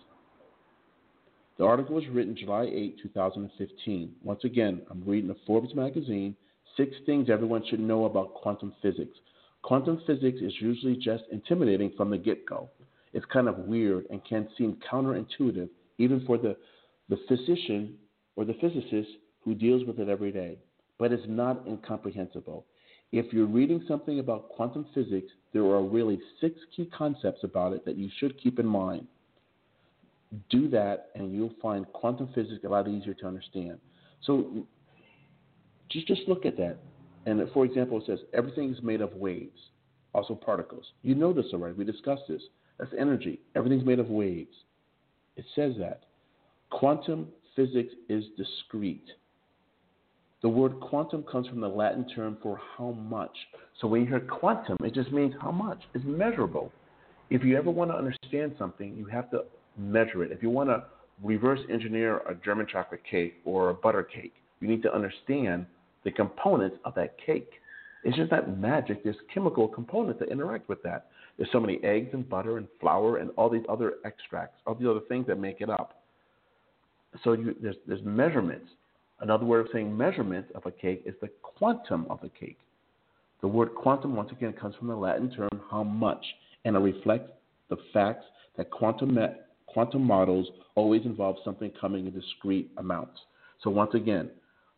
The 1.58 1.66
article 1.66 1.96
was 1.96 2.08
written 2.10 2.36
July 2.38 2.70
8, 2.72 2.98
2015. 3.02 4.14
Once 4.24 4.44
again, 4.44 4.82
I'm 4.92 5.04
reading 5.06 5.28
the 5.28 5.38
Forbes 5.48 5.74
magazine 5.74 6.36
Six 6.78 6.96
Things 7.08 7.32
Everyone 7.32 7.64
Should 7.68 7.80
Know 7.80 8.06
About 8.06 8.36
Quantum 8.36 8.74
Physics. 8.84 9.18
Quantum 9.64 10.00
physics 10.06 10.40
is 10.42 10.54
usually 10.60 10.96
just 10.96 11.24
intimidating 11.32 11.92
from 11.98 12.12
the 12.12 12.18
get 12.18 12.46
go. 12.46 12.70
It's 13.14 13.26
kind 13.34 13.48
of 13.48 13.58
weird 13.58 14.06
and 14.12 14.24
can 14.24 14.48
seem 14.56 14.78
counterintuitive 14.90 15.70
even 15.98 16.26
for 16.26 16.38
the, 16.38 16.56
the 17.10 17.18
physician 17.28 17.96
or 18.36 18.46
the 18.46 18.56
physicist 18.56 19.10
who 19.44 19.56
deals 19.56 19.86
with 19.86 20.00
it 20.00 20.10
every 20.10 20.32
day. 20.32 20.58
But 21.00 21.12
it's 21.12 21.24
not 21.28 21.66
incomprehensible. 21.68 22.66
If 23.12 23.32
you're 23.32 23.46
reading 23.46 23.84
something 23.88 24.20
about 24.20 24.50
quantum 24.50 24.86
physics, 24.94 25.32
there 25.54 25.64
are 25.64 25.84
really 25.84 26.20
six 26.42 26.60
key 26.76 26.90
concepts 26.96 27.44
about 27.44 27.74
it 27.74 27.86
that 27.86 27.98
you 27.98 28.10
should 28.20 28.42
keep 28.42 28.60
in 28.60 28.66
mind 28.66 29.08
do 30.50 30.68
that 30.70 31.10
and 31.16 31.34
you'll 31.34 31.54
find 31.62 31.86
quantum 31.94 32.30
physics 32.34 32.64
a 32.66 32.70
lot 32.70 32.88
easier 32.88 33.14
to 33.14 33.28
understand. 33.28 33.78
So 34.22 34.66
just 35.90 36.08
just 36.08 36.22
look 36.28 36.46
at 36.46 36.58
that. 36.58 36.78
And 37.26 37.42
for 37.54 37.66
example, 37.66 37.98
it 37.98 38.06
says 38.06 38.20
everything 38.34 38.74
is 38.74 38.82
made 38.82 39.02
of 39.02 39.14
waves, 39.14 39.60
also 40.14 40.36
particles. 40.36 40.86
You 41.02 41.16
know 41.16 41.34
this 41.34 41.48
already. 41.54 41.76
We 41.76 41.86
discussed 41.86 42.24
this. 42.28 42.42
That's 42.80 42.92
energy. 42.98 43.40
Everything's 43.56 43.86
made 43.86 44.00
of 44.00 44.10
waves. 44.10 44.56
It 45.38 45.46
says 45.56 45.74
that. 45.80 46.04
Quantum 46.70 47.28
physics 47.56 47.94
is 48.10 48.26
discrete. 48.36 49.08
The 50.42 50.50
word 50.50 50.80
quantum 50.80 51.24
comes 51.24 51.48
from 51.48 51.62
the 51.62 51.68
Latin 51.68 52.08
term 52.14 52.38
for 52.44 52.60
how 52.78 52.92
much. 52.92 53.36
So 53.80 53.88
when 53.88 54.02
you 54.02 54.08
hear 54.08 54.20
quantum, 54.20 54.78
it 54.84 54.94
just 54.94 55.12
means 55.12 55.34
how 55.42 55.52
much. 55.52 55.80
It's 55.94 56.06
measurable. 56.06 56.72
If 57.30 57.44
you 57.44 57.58
ever 57.58 57.72
want 57.72 57.92
to 57.92 57.98
understand 57.98 58.56
something, 58.60 58.96
you 58.96 59.06
have 59.06 59.32
to 59.32 59.46
measure 59.78 60.24
it. 60.24 60.32
If 60.32 60.44
you 60.44 60.50
want 60.50 60.70
to 60.70 60.84
reverse 61.24 61.60
engineer 61.72 62.18
a 62.20 62.36
German 62.36 62.68
chocolate 62.72 63.02
cake 63.10 63.36
or 63.46 63.70
a 63.70 63.74
butter 63.74 64.04
cake, 64.04 64.36
you 64.60 64.68
need 64.68 64.84
to 64.84 64.94
understand 64.94 65.66
the 66.04 66.12
components 66.12 66.78
of 66.86 66.94
that 66.96 67.16
cake. 67.24 67.50
It's 68.04 68.16
just 68.16 68.32
not 68.32 68.58
magic. 68.58 69.04
There's 69.04 69.16
chemical 69.34 69.68
components 69.68 70.20
that 70.20 70.30
interact 70.30 70.70
with 70.70 70.82
that. 70.84 71.08
There's 71.38 71.52
so 71.52 71.60
many 71.60 71.80
eggs 71.84 72.10
and 72.14 72.28
butter 72.28 72.58
and 72.58 72.68
flour 72.80 73.18
and 73.18 73.30
all 73.38 73.50
these 73.50 73.66
other 73.70 73.96
extracts, 74.06 74.60
all 74.66 74.76
these 74.76 74.88
other 74.88 75.02
things 75.08 75.28
that 75.28 75.40
make 75.40 75.62
it 75.62 75.70
up. 75.70 76.02
So 77.24 77.34
you, 77.34 77.56
there's, 77.62 77.76
there's 77.88 78.04
measurements. 78.04 78.68
Another 79.20 79.46
word 79.46 79.62
of 79.62 79.68
saying 79.72 79.96
measurements 79.96 80.52
of 80.56 80.66
a 80.66 80.72
cake 80.72 81.04
is 81.06 81.16
the 81.22 81.30
quantum 81.42 82.06
of 82.10 82.20
the 82.22 82.30
cake. 82.30 82.58
The 83.42 83.48
word 83.48 83.76
quantum, 83.76 84.16
once 84.16 84.32
again, 84.32 84.54
comes 84.54 84.76
from 84.76 84.88
the 84.88 84.96
Latin 84.96 85.32
term 85.32 85.62
how 85.70 85.84
much, 85.84 86.24
and 86.66 86.76
it 86.76 86.80
reflects 86.80 87.32
the 87.70 87.78
facts 87.94 88.26
that 88.58 88.72
quantum 88.72 89.18
quantum 89.68 90.04
models 90.04 90.48
always 90.76 91.04
involve 91.06 91.36
something 91.46 91.72
coming 91.80 92.08
in 92.08 92.14
discrete 92.14 92.72
amounts. 92.78 93.20
So 93.64 93.70
once 93.70 93.94
again, 93.94 94.30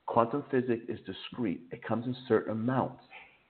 quantum 0.05 0.43
physics 0.51 0.83
is 0.89 0.99
discrete. 1.05 1.61
It 1.71 1.83
comes 1.83 2.05
in 2.05 2.15
certain 2.27 2.51
amounts. 2.51 3.03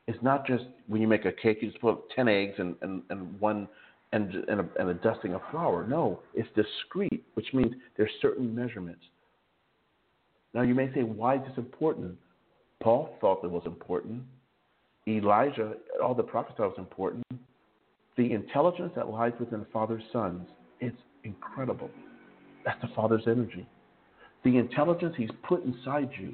It's 0.10 0.24
not 0.24 0.47
just 0.47 0.64
when 0.88 1.01
you 1.01 1.07
make 1.07 1.26
a 1.26 1.32
cake, 1.32 1.60
you 1.62 1.70
just 1.70 1.80
put 1.80 2.10
10 2.16 2.28
eggs 2.28 2.55
and, 2.57 2.76
and, 2.82 3.03
and 3.12 3.39
one 3.39 3.68
and, 4.12 4.34
and, 4.34 4.62
a, 4.62 4.66
and 4.80 4.89
a 4.89 4.95
dusting 4.95 5.36
of 5.36 5.41
flour. 5.51 5.86
No, 5.86 6.22
it's 6.34 6.49
discrete, 6.55 7.24
which 7.36 7.45
means 7.53 7.76
there's 7.95 8.10
certain 8.20 8.55
measurements. 8.55 9.03
Now 10.55 10.64
you 10.64 10.74
may 10.74 10.91
say, 10.95 11.03
why 11.03 11.36
is 11.36 11.41
this 11.47 11.57
important? 11.60 12.18
Paul 12.82 13.16
thought 13.22 13.43
it 13.43 13.51
was 13.51 13.62
important. 13.68 14.24
Elijah, 15.07 15.74
all 16.03 16.16
the 16.16 16.24
prophets 16.24 16.57
thought 16.57 16.66
it 16.66 16.80
was 16.80 16.80
important. 16.80 17.24
The 18.18 18.32
intelligence 18.34 18.91
that 18.95 19.10
lies 19.10 19.34
within 19.39 19.60
the 19.60 19.68
Father's 19.72 20.01
sons, 20.12 20.47
it's 20.80 20.97
incredible. 21.24 21.91
That's 22.66 22.82
the 22.82 22.89
Father's 22.95 23.28
energy. 23.28 23.68
The 24.43 24.57
intelligence 24.57 25.14
He's 25.16 25.30
put 25.47 25.64
inside 25.64 26.10
you, 26.20 26.34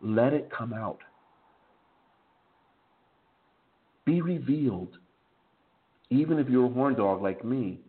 let 0.00 0.32
it 0.32 0.48
come 0.56 0.72
out. 0.72 1.00
Be 4.04 4.20
revealed. 4.20 4.98
Even 6.10 6.38
if 6.38 6.48
you're 6.48 6.66
a 6.66 6.68
horn 6.68 6.94
dog 6.94 7.22
like 7.22 7.44
me, 7.44 7.80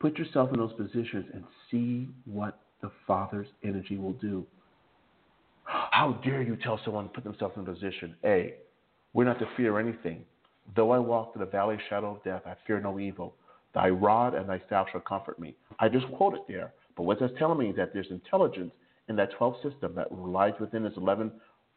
put 0.00 0.18
yourself 0.18 0.50
in 0.52 0.58
those 0.58 0.72
positions 0.74 1.26
and 1.34 1.44
see 1.70 2.08
what 2.24 2.58
the 2.82 2.90
Father's 3.06 3.48
energy 3.64 3.96
will 3.96 4.12
do. 4.14 4.46
How 5.64 6.12
dare 6.24 6.42
you 6.42 6.56
tell 6.56 6.80
someone 6.84 7.04
to 7.04 7.10
put 7.10 7.24
themselves 7.24 7.54
in 7.56 7.62
a 7.62 7.72
position? 7.72 8.14
A, 8.24 8.54
we're 9.12 9.24
not 9.24 9.38
to 9.40 9.48
fear 9.56 9.80
anything. 9.80 10.24
Though 10.74 10.90
I 10.90 10.98
walk 10.98 11.32
through 11.32 11.44
the 11.44 11.50
valley 11.50 11.74
of 11.76 11.80
shadow 11.88 12.14
of 12.14 12.24
death, 12.24 12.42
I 12.46 12.54
fear 12.66 12.80
no 12.80 12.98
evil. 12.98 13.34
Thy 13.74 13.90
rod 13.90 14.34
and 14.34 14.48
thy 14.48 14.60
staff 14.66 14.86
shall 14.90 15.00
comfort 15.00 15.38
me. 15.38 15.54
I 15.78 15.88
just 15.88 16.06
quoted 16.12 16.40
there. 16.48 16.72
But 16.96 17.02
what 17.02 17.20
that's 17.20 17.32
telling 17.38 17.58
me 17.58 17.70
is 17.70 17.76
that 17.76 17.92
there's 17.92 18.10
intelligence 18.10 18.72
in 19.08 19.16
that 19.16 19.32
12 19.36 19.56
system 19.62 19.94
that 19.96 20.12
lies 20.12 20.54
within 20.60 20.82
this 20.82 20.94
11 20.96 21.30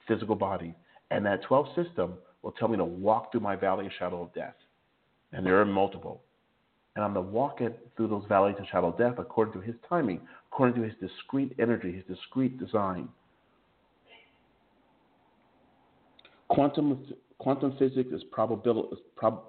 physical 0.07 0.35
body. 0.35 0.75
And 1.11 1.25
that 1.25 1.43
12 1.43 1.67
system 1.75 2.13
will 2.41 2.51
tell 2.53 2.67
me 2.67 2.77
to 2.77 2.85
walk 2.85 3.31
through 3.31 3.41
my 3.41 3.55
valley 3.55 3.85
of 3.85 3.91
shadow 3.99 4.21
of 4.23 4.33
death. 4.33 4.55
And 5.31 5.45
there 5.45 5.59
are 5.59 5.65
multiple. 5.65 6.21
And 6.95 7.05
I'm 7.05 7.13
gonna 7.13 7.27
walk 7.27 7.61
it 7.61 7.87
through 7.95 8.07
those 8.07 8.23
valleys 8.27 8.55
of 8.59 8.65
shadow 8.71 8.87
of 8.87 8.97
death 8.97 9.15
according 9.17 9.53
to 9.53 9.61
his 9.61 9.75
timing, 9.87 10.21
according 10.51 10.81
to 10.81 10.87
his 10.87 10.93
discrete 10.99 11.53
energy, 11.59 11.91
his 11.91 12.03
discrete 12.17 12.57
design. 12.59 13.09
Quantum, 16.49 17.05
quantum 17.37 17.75
physics 17.77 18.09
is, 18.11 18.23
probabil, 18.35 18.97
prob. 19.15 19.43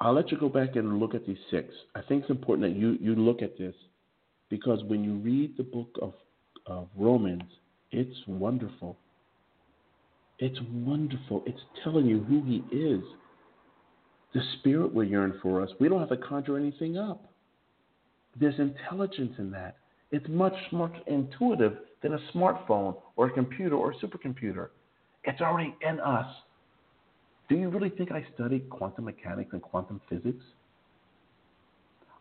I'll 0.00 0.12
let 0.12 0.32
you 0.32 0.38
go 0.38 0.48
back 0.48 0.76
and 0.76 0.98
look 0.98 1.14
at 1.14 1.26
these 1.26 1.38
six. 1.50 1.72
I 1.94 2.00
think 2.02 2.22
it's 2.22 2.30
important 2.30 2.68
that 2.68 2.78
you, 2.78 2.96
you 3.00 3.14
look 3.14 3.42
at 3.42 3.56
this 3.58 3.74
because 4.48 4.82
when 4.84 5.04
you 5.04 5.14
read 5.16 5.56
the 5.56 5.62
book 5.62 5.96
of, 6.02 6.14
of 6.66 6.88
Romans, 6.96 7.42
it's 7.92 8.16
wonderful. 8.26 8.96
It's 10.38 10.58
wonderful. 10.72 11.42
It's 11.46 11.60
telling 11.82 12.06
you 12.06 12.20
who 12.20 12.42
He 12.44 12.76
is. 12.76 13.02
The 14.34 14.42
Spirit 14.58 14.92
will 14.92 15.04
yearn 15.04 15.38
for 15.40 15.62
us. 15.62 15.70
We 15.78 15.88
don't 15.88 16.00
have 16.00 16.08
to 16.08 16.16
conjure 16.16 16.58
anything 16.58 16.98
up. 16.98 17.32
There's 18.38 18.58
intelligence 18.58 19.34
in 19.38 19.50
that. 19.52 19.76
It's 20.10 20.26
much 20.28 20.54
more 20.72 20.90
intuitive 21.06 21.76
than 22.02 22.14
a 22.14 22.18
smartphone 22.34 22.96
or 23.16 23.28
a 23.28 23.30
computer 23.30 23.76
or 23.76 23.92
a 23.92 23.94
supercomputer. 23.96 24.68
It's 25.22 25.40
already 25.40 25.74
in 25.88 26.00
us. 26.00 26.26
Do 27.48 27.56
you 27.56 27.68
really 27.68 27.90
think 27.90 28.10
I 28.10 28.26
studied 28.34 28.68
quantum 28.70 29.04
mechanics 29.04 29.50
and 29.52 29.62
quantum 29.62 30.00
physics? 30.08 30.44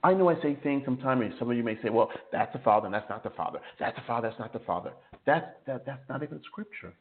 I 0.03 0.13
know 0.13 0.29
I 0.29 0.39
say 0.41 0.57
things 0.61 0.83
sometimes, 0.85 1.33
some 1.39 1.49
of 1.49 1.55
you 1.55 1.63
may 1.63 1.81
say, 1.81 1.89
well, 1.89 2.11
that's 2.31 2.51
the 2.51 2.59
Father 2.59 2.87
and 2.87 2.93
that's 2.93 3.09
not 3.09 3.23
the 3.23 3.29
Father. 3.31 3.59
That's 3.79 3.95
the 3.95 4.03
Father, 4.05 4.27
that's 4.27 4.39
not 4.39 4.51
the 4.51 4.59
Father. 4.59 4.91
That's, 5.25 5.45
that, 5.65 5.85
that's 5.85 6.07
not 6.09 6.23
even 6.23 6.41
Scripture. 6.43 6.93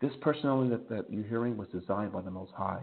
This 0.00 0.12
personality 0.20 0.70
that, 0.70 0.88
that 0.88 1.12
you're 1.12 1.24
hearing 1.24 1.56
was 1.56 1.68
designed 1.68 2.12
by 2.12 2.22
the 2.22 2.30
Most 2.30 2.52
High. 2.52 2.80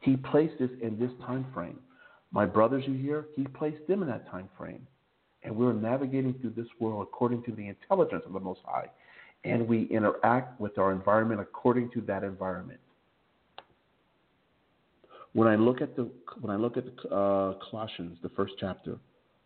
He 0.00 0.16
placed 0.16 0.58
this 0.58 0.70
in 0.80 0.98
this 0.98 1.10
time 1.26 1.46
frame. 1.52 1.78
My 2.30 2.46
brothers 2.46 2.84
you 2.86 2.94
hear, 2.94 3.26
He 3.34 3.44
placed 3.44 3.86
them 3.88 4.02
in 4.02 4.08
that 4.08 4.30
time 4.30 4.48
frame. 4.56 4.86
And 5.42 5.54
we're 5.56 5.72
navigating 5.72 6.34
through 6.40 6.54
this 6.56 6.66
world 6.78 7.02
according 7.02 7.42
to 7.44 7.52
the 7.52 7.68
intelligence 7.68 8.22
of 8.26 8.32
the 8.32 8.40
Most 8.40 8.60
High. 8.64 8.88
And 9.44 9.66
we 9.66 9.84
interact 9.84 10.60
with 10.60 10.78
our 10.78 10.92
environment 10.92 11.40
according 11.40 11.90
to 11.92 12.00
that 12.02 12.24
environment. 12.24 12.80
When 15.32 15.46
I 15.46 15.56
look 15.56 15.80
at 15.80 15.94
the 15.94 16.10
when 16.40 16.50
I 16.50 16.56
look 16.56 16.76
at 16.76 16.84
the 16.84 17.08
uh, 17.14 17.54
Colossians, 17.70 18.18
the 18.22 18.30
first 18.30 18.54
chapter, 18.58 18.96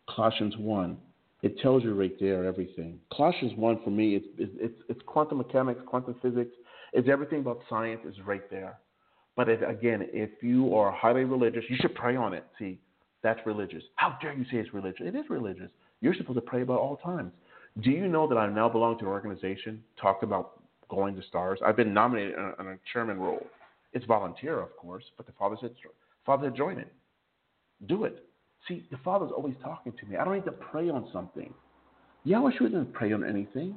Colossians 0.09 0.57
one, 0.57 0.97
it 1.43 1.59
tells 1.59 1.83
you 1.83 1.93
right 1.93 2.15
there 2.21 2.45
everything. 2.45 2.99
Colossians 3.15 3.53
one 3.57 3.81
for 3.85 3.91
me, 3.91 4.15
it's 4.15 4.27
it's 4.39 4.75
it's 4.89 5.01
quantum 5.07 5.39
mechanics, 5.39 5.81
quantum 5.87 6.15
physics, 6.23 6.53
it's 6.93 7.09
everything 7.09 7.41
about 7.41 7.61
science 7.69 8.01
is 8.07 8.17
right 8.27 8.49
there. 8.51 8.79
But 9.37 9.49
again, 9.49 10.09
if 10.13 10.31
you 10.43 10.75
are 10.77 10.93
highly 10.93 11.25
religious, 11.25 11.65
you 11.69 11.77
should 11.81 11.95
pray 11.95 12.17
on 12.17 12.35
it. 12.35 12.45
See, 12.59 12.79
that's 13.23 13.41
religious. 13.47 13.83
How 13.97 14.19
dare 14.21 14.35
you 14.35 14.45
say 14.45 14.59
it's 14.59 14.75
religious? 14.75 15.01
It 15.01 15.15
is 15.15 15.25
religious. 15.31 15.71
You're 16.01 16.15
supposed 16.15 16.37
to 16.37 16.43
pray 16.43 16.63
about 16.63 16.81
all 16.81 16.97
times. 16.97 17.33
Do 17.81 17.91
you 17.91 18.09
know 18.09 18.29
that 18.29 18.37
I 18.37 18.49
now 18.49 18.69
belong 18.69 18.99
to 18.99 19.07
an 19.07 19.11
organization 19.11 19.83
talked 20.01 20.23
about 20.23 20.61
going 20.91 21.17
to 21.17 21.23
stars? 21.23 21.61
I've 21.65 21.77
been 21.77 21.95
nominated 21.95 22.35
in 22.35 22.67
a, 22.67 22.77
chairman 22.93 23.19
role. 23.19 23.47
It's 23.95 24.05
volunteer, 24.05 24.61
of 24.61 24.77
course, 24.77 25.05
but 25.17 25.27
the 25.27 25.33
father 25.39 25.57
said, 25.61 25.71
Father 26.27 26.51
join 26.51 26.79
it. 26.79 26.93
Do 27.87 28.05
it. 28.05 28.25
See, 28.69 28.85
the 28.91 28.99
Father's 28.99 29.33
always 29.37 29.55
talking 29.63 29.93
to 29.93 30.07
me. 30.07 30.17
I 30.17 30.25
don't 30.25 30.35
need 30.35 30.45
to 30.45 30.53
pray 30.53 30.89
on 30.89 31.09
something. 31.13 31.53
Yahweh 32.25 32.53
didn't 32.61 32.93
pray 32.93 33.13
on 33.13 33.25
anything. 33.25 33.77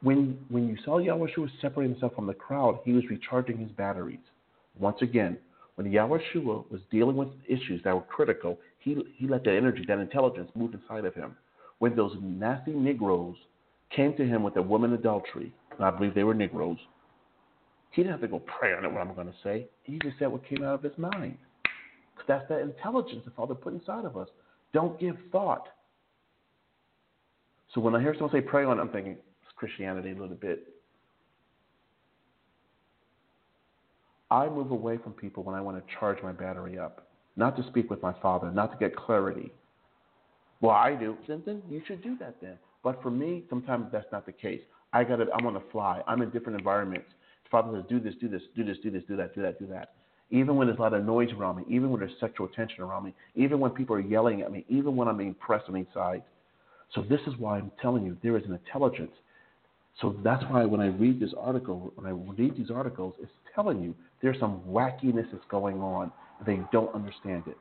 When, 0.00 0.38
when 0.48 0.68
you 0.68 0.76
saw 0.84 0.98
Yahweh 0.98 1.28
separating 1.60 1.92
himself 1.92 2.14
from 2.14 2.26
the 2.26 2.34
crowd, 2.34 2.80
he 2.84 2.92
was 2.92 3.04
recharging 3.10 3.58
his 3.58 3.70
batteries. 3.72 4.20
Once 4.78 4.98
again, 5.02 5.38
when 5.74 5.90
Yahweh 5.90 6.18
was 6.34 6.80
dealing 6.90 7.16
with 7.16 7.28
issues 7.48 7.82
that 7.84 7.94
were 7.94 8.02
critical, 8.02 8.58
he, 8.78 8.96
he 9.16 9.26
let 9.26 9.44
that 9.44 9.56
energy, 9.56 9.84
that 9.88 9.98
intelligence 9.98 10.50
move 10.54 10.74
inside 10.74 11.04
of 11.04 11.14
him. 11.14 11.36
When 11.78 11.96
those 11.96 12.16
nasty 12.20 12.72
Negroes 12.72 13.36
came 13.90 14.14
to 14.16 14.26
him 14.26 14.42
with 14.42 14.56
a 14.56 14.62
woman 14.62 14.92
adultery, 14.92 15.52
and 15.76 15.84
I 15.84 15.90
believe 15.90 16.14
they 16.14 16.24
were 16.24 16.34
Negroes, 16.34 16.78
he 17.90 18.02
didn't 18.02 18.12
have 18.12 18.20
to 18.20 18.28
go 18.28 18.40
pray 18.40 18.74
on 18.74 18.84
it, 18.84 18.92
what 18.92 19.00
I'm 19.00 19.14
going 19.14 19.28
to 19.28 19.34
say. 19.42 19.66
He 19.82 19.98
just 19.98 20.18
said 20.18 20.28
what 20.28 20.46
came 20.48 20.62
out 20.62 20.74
of 20.74 20.82
his 20.82 20.96
mind. 20.98 21.38
Because 22.14 22.26
that's 22.28 22.48
that 22.48 22.60
intelligence 22.60 23.22
the 23.24 23.30
Father 23.30 23.54
put 23.54 23.72
inside 23.72 24.04
of 24.04 24.16
us. 24.16 24.28
Don't 24.72 24.98
give 25.00 25.16
thought. 25.32 25.68
So 27.74 27.80
when 27.80 27.94
I 27.94 28.00
hear 28.00 28.14
someone 28.14 28.32
say 28.32 28.40
pray 28.40 28.64
on 28.64 28.78
it, 28.78 28.80
I'm 28.80 28.90
thinking 28.90 29.16
Christianity 29.58 30.12
a 30.12 30.14
little 30.14 30.36
bit. 30.36 30.68
I 34.30 34.48
move 34.48 34.70
away 34.70 34.98
from 34.98 35.12
people 35.12 35.42
when 35.42 35.54
I 35.54 35.60
want 35.60 35.76
to 35.84 35.94
charge 35.98 36.22
my 36.22 36.32
battery 36.32 36.78
up, 36.78 37.08
not 37.36 37.56
to 37.56 37.66
speak 37.68 37.90
with 37.90 38.02
my 38.02 38.14
Father, 38.20 38.50
not 38.50 38.72
to 38.72 38.78
get 38.78 38.94
clarity. 38.94 39.50
Well, 40.60 40.74
I 40.74 40.94
do. 40.94 41.16
Then, 41.26 41.42
then 41.46 41.62
you 41.68 41.82
should 41.86 42.02
do 42.02 42.16
that 42.18 42.36
then. 42.40 42.58
But 42.82 43.02
for 43.02 43.10
me, 43.10 43.44
sometimes 43.48 43.86
that's 43.90 44.10
not 44.12 44.26
the 44.26 44.32
case. 44.32 44.60
I 44.92 45.04
got 45.04 45.20
it. 45.20 45.28
I'm 45.34 45.46
on 45.46 45.54
the 45.54 45.62
fly. 45.72 46.02
I'm 46.06 46.22
in 46.22 46.30
different 46.30 46.58
environments. 46.58 47.08
The 47.44 47.50
Father 47.50 47.78
says, 47.78 47.88
"Do 47.88 48.00
this, 48.00 48.14
do 48.20 48.28
this, 48.28 48.42
do 48.54 48.64
this, 48.64 48.78
do 48.82 48.90
this, 48.90 49.02
do 49.08 49.16
that, 49.16 49.34
do 49.34 49.42
that, 49.42 49.58
do 49.58 49.66
that." 49.66 49.94
Even 50.30 50.56
when 50.56 50.66
there's 50.66 50.78
a 50.78 50.82
lot 50.82 50.92
of 50.92 51.04
noise 51.04 51.32
around 51.32 51.56
me, 51.56 51.64
even 51.68 51.90
when 51.90 52.00
there's 52.00 52.18
sexual 52.20 52.48
tension 52.48 52.82
around 52.82 53.04
me, 53.04 53.14
even 53.34 53.60
when 53.60 53.70
people 53.70 53.96
are 53.96 54.00
yelling 54.00 54.42
at 54.42 54.52
me, 54.52 54.64
even 54.68 54.94
when 54.94 55.08
I'm 55.08 55.16
being 55.16 55.34
pressed 55.34 55.68
on 55.68 55.76
each 55.76 55.92
side. 55.94 56.22
So 56.94 57.02
this 57.02 57.20
is 57.26 57.34
why 57.38 57.58
I'm 57.58 57.72
telling 57.80 58.04
you 58.04 58.16
there 58.22 58.36
is 58.36 58.44
an 58.44 58.52
intelligence. 58.52 59.12
So 60.00 60.16
that's 60.22 60.44
why 60.44 60.64
when 60.64 60.80
I 60.80 60.86
read 60.86 61.18
this 61.18 61.34
article, 61.38 61.92
when 61.96 62.06
I 62.06 62.10
read 62.10 62.56
these 62.56 62.70
articles, 62.70 63.14
it's 63.20 63.32
telling 63.54 63.82
you 63.82 63.94
there's 64.22 64.38
some 64.38 64.60
wackiness 64.68 65.26
that's 65.32 65.44
going 65.50 65.80
on. 65.80 66.12
They 66.46 66.60
don't 66.72 66.94
understand 66.94 67.44
it. 67.46 67.56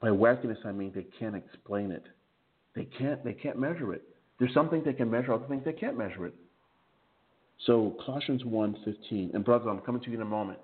By 0.00 0.08
wackiness, 0.08 0.64
I 0.64 0.72
mean 0.72 0.92
they 0.94 1.06
can't 1.18 1.34
explain 1.34 1.90
it. 1.90 2.04
They 2.74 2.84
can't. 2.84 3.22
They 3.24 3.32
can't 3.32 3.58
measure 3.58 3.92
it. 3.92 4.02
There's 4.38 4.54
some 4.54 4.70
things 4.70 4.84
they 4.84 4.92
can 4.92 5.10
measure, 5.10 5.32
other 5.34 5.46
things 5.48 5.64
they 5.64 5.72
can't 5.72 5.98
measure 5.98 6.26
it. 6.26 6.34
So 7.66 7.96
Colossians 8.04 8.42
1:15, 8.44 9.34
and 9.34 9.44
brothers, 9.44 9.68
I'm 9.68 9.80
coming 9.80 10.00
to 10.02 10.08
you 10.10 10.16
in 10.16 10.22
a 10.22 10.24
moment, 10.24 10.60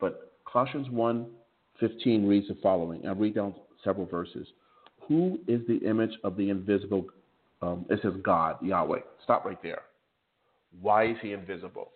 but 0.00 0.32
Colossians 0.50 0.88
1:15 0.88 2.26
reads 2.26 2.48
the 2.48 2.54
following. 2.62 3.06
I'll 3.06 3.16
read 3.16 3.34
down 3.34 3.54
several 3.84 4.06
verses. 4.06 4.46
Who 5.08 5.40
is 5.48 5.60
the 5.66 5.78
image 5.78 6.12
of 6.22 6.36
the 6.36 6.50
invisible? 6.50 7.06
Um, 7.62 7.86
it 7.90 7.98
says 8.02 8.12
God, 8.22 8.56
Yahweh. 8.62 9.00
Stop 9.24 9.44
right 9.44 9.60
there. 9.62 9.82
Why 10.80 11.06
is 11.06 11.16
he 11.22 11.32
invisible? 11.32 11.90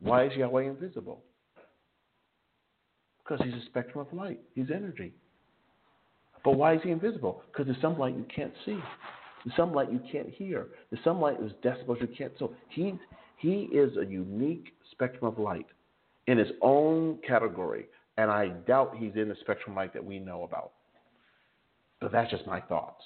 Why 0.00 0.26
is 0.26 0.32
Yahweh 0.36 0.64
invisible? 0.64 1.22
Because 3.22 3.44
he's 3.44 3.54
a 3.54 3.64
spectrum 3.66 4.04
of 4.06 4.12
light. 4.16 4.40
He's 4.54 4.70
energy. 4.74 5.12
But 6.42 6.52
why 6.52 6.74
is 6.74 6.80
he 6.82 6.90
invisible? 6.90 7.42
Because 7.46 7.66
there's 7.66 7.80
some 7.80 7.98
light 7.98 8.16
you 8.16 8.26
can't 8.34 8.52
see. 8.64 8.78
There's 9.44 9.56
some 9.56 9.72
light 9.72 9.92
you 9.92 10.00
can't 10.10 10.28
hear. 10.28 10.68
There's 10.90 11.04
some 11.04 11.20
light 11.20 11.36
is 11.40 11.52
decibels 11.62 12.00
you 12.00 12.08
can't. 12.08 12.32
So 12.38 12.54
he 12.70 12.94
he 13.36 13.68
is 13.72 13.96
a 13.96 14.04
unique 14.04 14.68
spectrum 14.90 15.24
of 15.24 15.38
light. 15.38 15.66
in 16.26 16.38
his 16.38 16.48
own 16.62 17.18
category, 17.26 17.86
and 18.16 18.30
I 18.30 18.48
doubt 18.48 18.94
he's 18.96 19.16
in 19.16 19.28
the 19.28 19.36
spectrum 19.40 19.74
light 19.74 19.92
that 19.94 20.04
we 20.04 20.18
know 20.18 20.44
about. 20.44 20.72
But 22.00 22.12
that's 22.12 22.30
just 22.30 22.46
my 22.46 22.60
thoughts. 22.60 23.02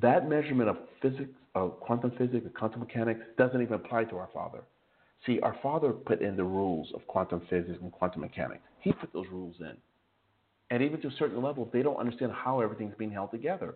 That 0.00 0.28
measurement 0.28 0.70
of 0.70 0.78
physics, 1.00 1.30
of 1.54 1.78
quantum 1.80 2.12
physics, 2.12 2.44
and 2.44 2.54
quantum 2.54 2.80
mechanics 2.80 3.20
doesn't 3.36 3.60
even 3.60 3.74
apply 3.74 4.04
to 4.04 4.16
our 4.16 4.30
Father. 4.32 4.62
See, 5.26 5.38
our 5.40 5.56
Father 5.62 5.92
put 5.92 6.22
in 6.22 6.36
the 6.36 6.44
rules 6.44 6.88
of 6.94 7.06
quantum 7.06 7.42
physics 7.50 7.78
and 7.80 7.92
quantum 7.92 8.22
mechanics. 8.22 8.62
He 8.80 8.92
put 8.92 9.12
those 9.12 9.26
rules 9.30 9.56
in. 9.60 9.76
And 10.70 10.82
even 10.82 11.00
to 11.02 11.08
a 11.08 11.12
certain 11.18 11.42
level, 11.42 11.68
they 11.72 11.82
don't 11.82 11.98
understand 11.98 12.32
how 12.32 12.60
everything's 12.60 12.94
being 12.96 13.10
held 13.12 13.30
together. 13.30 13.74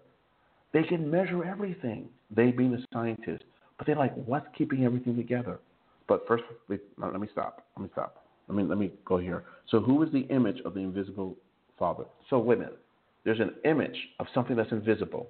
They 0.72 0.82
can 0.82 1.10
measure 1.10 1.44
everything, 1.44 2.08
they 2.34 2.50
being 2.50 2.72
the 2.72 2.84
scientists, 2.92 3.44
but 3.76 3.86
they're 3.86 3.96
like, 3.96 4.14
what's 4.14 4.46
keeping 4.56 4.84
everything 4.84 5.16
together? 5.16 5.60
But 6.08 6.26
first, 6.26 6.44
let 6.68 7.20
me 7.20 7.28
stop. 7.32 7.66
Let 7.76 7.82
me 7.82 7.88
stop. 7.92 8.26
Let 8.48 8.56
me 8.56 8.62
let 8.62 8.78
me 8.78 8.92
go 9.04 9.18
here. 9.18 9.44
So, 9.68 9.80
who 9.80 10.02
is 10.02 10.12
the 10.12 10.20
image 10.20 10.60
of 10.64 10.74
the 10.74 10.80
invisible 10.80 11.36
Father? 11.78 12.04
So, 12.30 12.38
wait 12.38 12.58
a 12.58 12.60
minute. 12.60 12.78
There's 13.26 13.40
an 13.40 13.54
image 13.64 13.96
of 14.20 14.28
something 14.32 14.54
that's 14.54 14.70
invisible. 14.70 15.28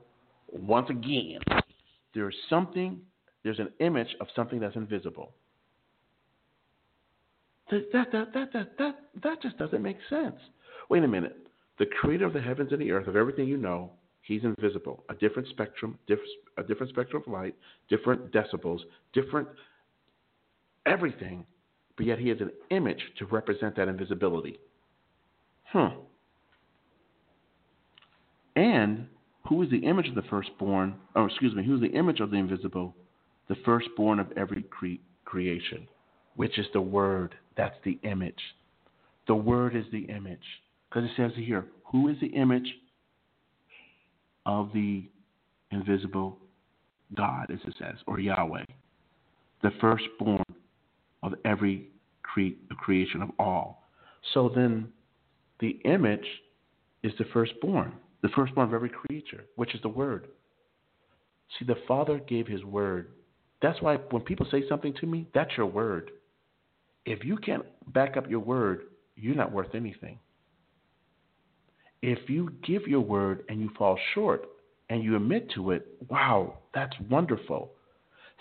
Once 0.53 0.91
again, 0.91 1.39
there's 2.15 2.37
something. 2.51 3.01
There's 3.43 3.59
an 3.59 3.71
image 3.81 4.15
of 4.21 4.27
something 4.37 4.61
that's 4.61 4.77
invisible. 4.77 5.33
That 7.71 7.87
that 7.95 8.13
that 8.13 8.35
that 8.35 8.53
that 8.53 8.79
that, 8.79 8.97
that 9.23 9.43
just 9.43 9.57
doesn't 9.57 9.83
make 9.83 9.97
sense. 10.11 10.37
Wait 10.91 11.05
a 11.05 11.09
minute. 11.09 11.39
The 11.79 11.87
creator 11.87 12.27
of 12.27 12.35
the 12.35 12.41
heavens 12.41 12.71
and 12.71 12.83
the 12.83 12.93
earth, 12.93 13.07
of 13.07 13.17
everything 13.17 13.49
you 13.49 13.57
know, 13.57 13.93
he's 14.21 14.45
invisible. 14.45 15.03
A 15.09 15.15
different 15.15 15.49
spectrum, 15.49 15.99
diff, 16.07 16.19
a 16.59 16.63
different 16.63 16.93
spectrum 16.93 17.23
of 17.27 17.33
light, 17.33 17.55
different 17.89 18.31
decibels, 18.31 18.81
different 19.15 19.49
everything, 20.85 21.47
but 21.97 22.05
yet 22.05 22.19
he 22.19 22.29
has 22.29 22.41
an 22.43 22.51
image 22.71 23.01
to 23.19 23.25
represent 23.25 23.75
that 23.77 23.89
invisibility. 23.89 24.59
Hmm. 25.73 26.01
And 28.57 29.07
who 29.49 29.63
is 29.63 29.71
the 29.71 29.85
image 29.87 30.09
of 30.09 30.15
the 30.15 30.23
firstborn? 30.23 30.97
Oh, 31.15 31.27
excuse 31.27 31.55
me, 31.55 31.65
who 31.65 31.77
is 31.77 31.81
the 31.81 31.97
image 31.97 32.21
of 32.21 32.31
the 32.31 32.37
invisible? 32.37 32.95
The 33.49 33.57
firstborn 33.65 34.19
of 34.19 34.33
every 34.37 34.63
cre- 34.65 35.03
creation, 35.25 35.87
which 36.35 36.59
is 36.59 36.67
the 36.73 36.81
Word. 36.81 37.35
That's 37.57 37.77
the 37.85 37.99
image. 38.03 38.41
The 39.29 39.35
Word 39.35 39.77
is 39.77 39.85
the 39.93 40.05
image. 40.07 40.41
Because 40.89 41.05
it 41.09 41.13
says 41.17 41.33
here, 41.37 41.67
who 41.85 42.09
is 42.09 42.17
the 42.21 42.29
image 42.29 42.67
of 44.47 44.71
the 44.73 45.05
invisible 45.71 46.39
God, 47.15 47.51
as 47.53 47.59
it 47.67 47.75
says, 47.79 47.97
or 48.07 48.19
Yahweh? 48.19 48.65
The 49.63 49.71
firstborn 49.81 50.43
of 51.23 51.35
every 51.45 51.89
cre- 52.23 52.57
creation 52.77 53.23
of 53.23 53.31
all. 53.39 53.85
So 54.35 54.51
then 54.55 54.89
the 55.61 55.79
image 55.85 56.27
is 57.03 57.13
the 57.19 57.25
firstborn, 57.33 57.93
the 58.23 58.29
firstborn 58.31 58.69
of 58.69 58.75
every 58.75 58.91
creature, 58.91 59.45
which 59.57 59.75
is 59.75 59.83
the 59.83 59.89
Word. 59.89 60.29
See, 61.59 61.65
the 61.65 61.77
Father 61.87 62.19
gave 62.19 62.47
His 62.47 62.65
Word. 62.65 63.13
That's 63.63 63.81
why 63.81 63.97
when 64.11 64.23
people 64.23 64.47
say 64.51 64.65
something 64.69 64.95
to 65.01 65.07
me, 65.07 65.27
that's 65.35 65.57
your 65.57 65.67
Word. 65.67 66.11
If 67.05 67.25
you 67.25 67.37
can't 67.37 67.65
back 67.93 68.17
up 68.17 68.29
your 68.29 68.41
Word, 68.41 68.83
you're 69.15 69.37
not 69.37 69.53
worth 69.53 69.75
anything. 69.75 70.19
If 72.03 72.29
you 72.29 72.53
give 72.67 72.87
your 72.87 73.01
Word 73.01 73.45
and 73.49 73.61
you 73.61 73.71
fall 73.79 73.99
short 74.15 74.49
and 74.91 75.03
you 75.03 75.17
admit 75.17 75.51
to 75.55 75.71
it, 75.71 75.87
wow, 76.09 76.59
that's 76.75 76.95
wonderful. 77.11 77.71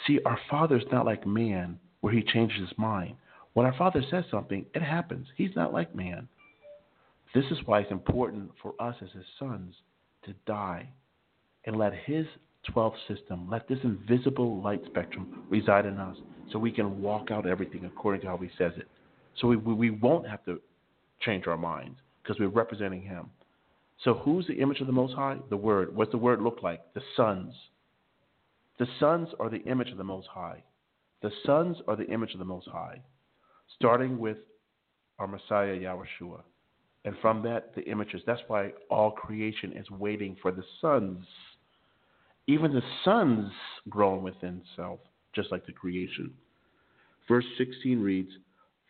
See, 0.06 0.20
our 0.26 0.40
Father's 0.50 0.84
not 0.92 1.06
like 1.06 1.26
man 1.26 1.80
where 2.02 2.14
he 2.14 2.22
changes 2.22 2.60
his 2.60 2.78
mind. 2.78 3.16
When 3.54 3.66
our 3.66 3.76
Father 3.78 4.04
says 4.12 4.26
something, 4.30 4.66
it 4.76 4.82
happens. 4.82 5.28
He's 5.38 5.56
not 5.56 5.74
like 5.74 5.96
man. 5.96 6.28
This 7.36 7.46
is 7.52 7.58
why 7.66 7.82
it's 7.82 7.92
important 7.92 8.50
for 8.62 8.74
us 8.80 8.96
as 9.02 9.10
his 9.12 9.26
sons 9.38 9.76
to 10.24 10.34
die 10.48 10.90
and 11.66 11.76
let 11.76 11.94
his 11.94 12.26
12th 12.74 12.96
system, 13.10 13.50
let 13.50 13.68
this 13.68 13.78
invisible 13.84 14.62
light 14.62 14.82
spectrum 14.86 15.44
reside 15.50 15.86
in 15.86 15.98
us 15.98 16.16
so 16.52 16.58
we 16.58 16.72
can 16.72 17.02
walk 17.02 17.32
out 17.32 17.46
everything 17.46 17.84
according 17.84 18.22
to 18.22 18.28
how 18.28 18.38
he 18.38 18.50
says 18.58 18.72
it. 18.78 18.88
So 19.38 19.50
we, 19.50 19.58
we 19.58 19.90
won't 19.90 20.28
have 20.30 20.46
to 20.46 20.62
change 21.20 21.46
our 21.46 21.58
minds 21.58 22.00
because 22.24 22.40
we're 22.40 22.48
representing 22.48 23.02
him. 23.02 23.30
So 24.04 24.14
who's 24.14 24.48
the 24.48 24.62
image 24.62 24.80
of 24.80 24.88
the 24.88 24.94
Most 24.94 25.14
High? 25.14 25.38
The 25.50 25.58
Word. 25.58 25.94
What's 25.94 26.12
the 26.12 26.18
Word 26.18 26.42
look 26.42 26.64
like? 26.64 26.82
The 26.94 27.02
sons. 27.18 27.54
The 28.80 28.88
sons 28.98 29.28
are 29.42 29.50
the 29.50 29.64
image 29.64 29.92
of 29.92 29.98
the 29.98 30.04
Most 30.06 30.28
High. 30.28 30.64
The 31.22 31.32
sons 31.46 31.78
are 31.88 31.98
the 31.98 32.08
image 32.08 32.32
of 32.32 32.40
the 32.40 32.46
Most 32.46 32.68
High, 32.70 33.02
starting 33.76 34.20
with 34.20 34.38
our 35.20 35.28
Messiah, 35.28 35.76
Yahushua. 35.76 36.42
And 37.06 37.16
from 37.22 37.44
that, 37.44 37.74
the 37.76 37.84
images. 37.84 38.22
That's 38.26 38.42
why 38.48 38.72
all 38.90 39.12
creation 39.12 39.74
is 39.74 39.90
waiting 39.92 40.36
for 40.42 40.52
the 40.52 40.64
sons. 40.82 41.24
Even 42.48 42.74
the 42.74 42.82
sons 43.04 43.52
groan 43.90 44.24
within 44.24 44.62
self, 44.76 45.00
just 45.34 45.52
like 45.52 45.66
the 45.68 45.72
creation. 45.72 46.34
Verse 47.28 47.46
16 47.60 48.02
reads, 48.02 48.32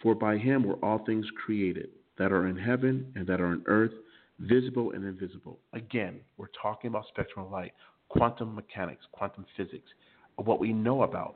For 0.02 0.16
by 0.16 0.38
him 0.38 0.64
were 0.64 0.76
all 0.76 1.04
things 1.06 1.26
created, 1.46 1.90
that 2.18 2.32
are 2.32 2.48
in 2.48 2.58
heaven 2.58 3.12
and 3.16 3.28
that 3.28 3.42
are 3.42 3.48
on 3.48 3.64
earth, 3.68 3.92
visible 4.40 4.92
and 4.92 5.04
invisible. 5.04 5.60
Again, 5.74 6.20
we're 6.38 6.48
talking 6.62 6.88
about 6.88 7.08
spectrum 7.10 7.46
of 7.46 7.52
light, 7.52 7.74
quantum 8.08 8.56
mechanics, 8.56 9.06
quantum 9.12 9.46
physics, 9.58 9.90
what 10.38 10.60
we 10.60 10.72
know 10.72 11.04
about. 11.04 11.36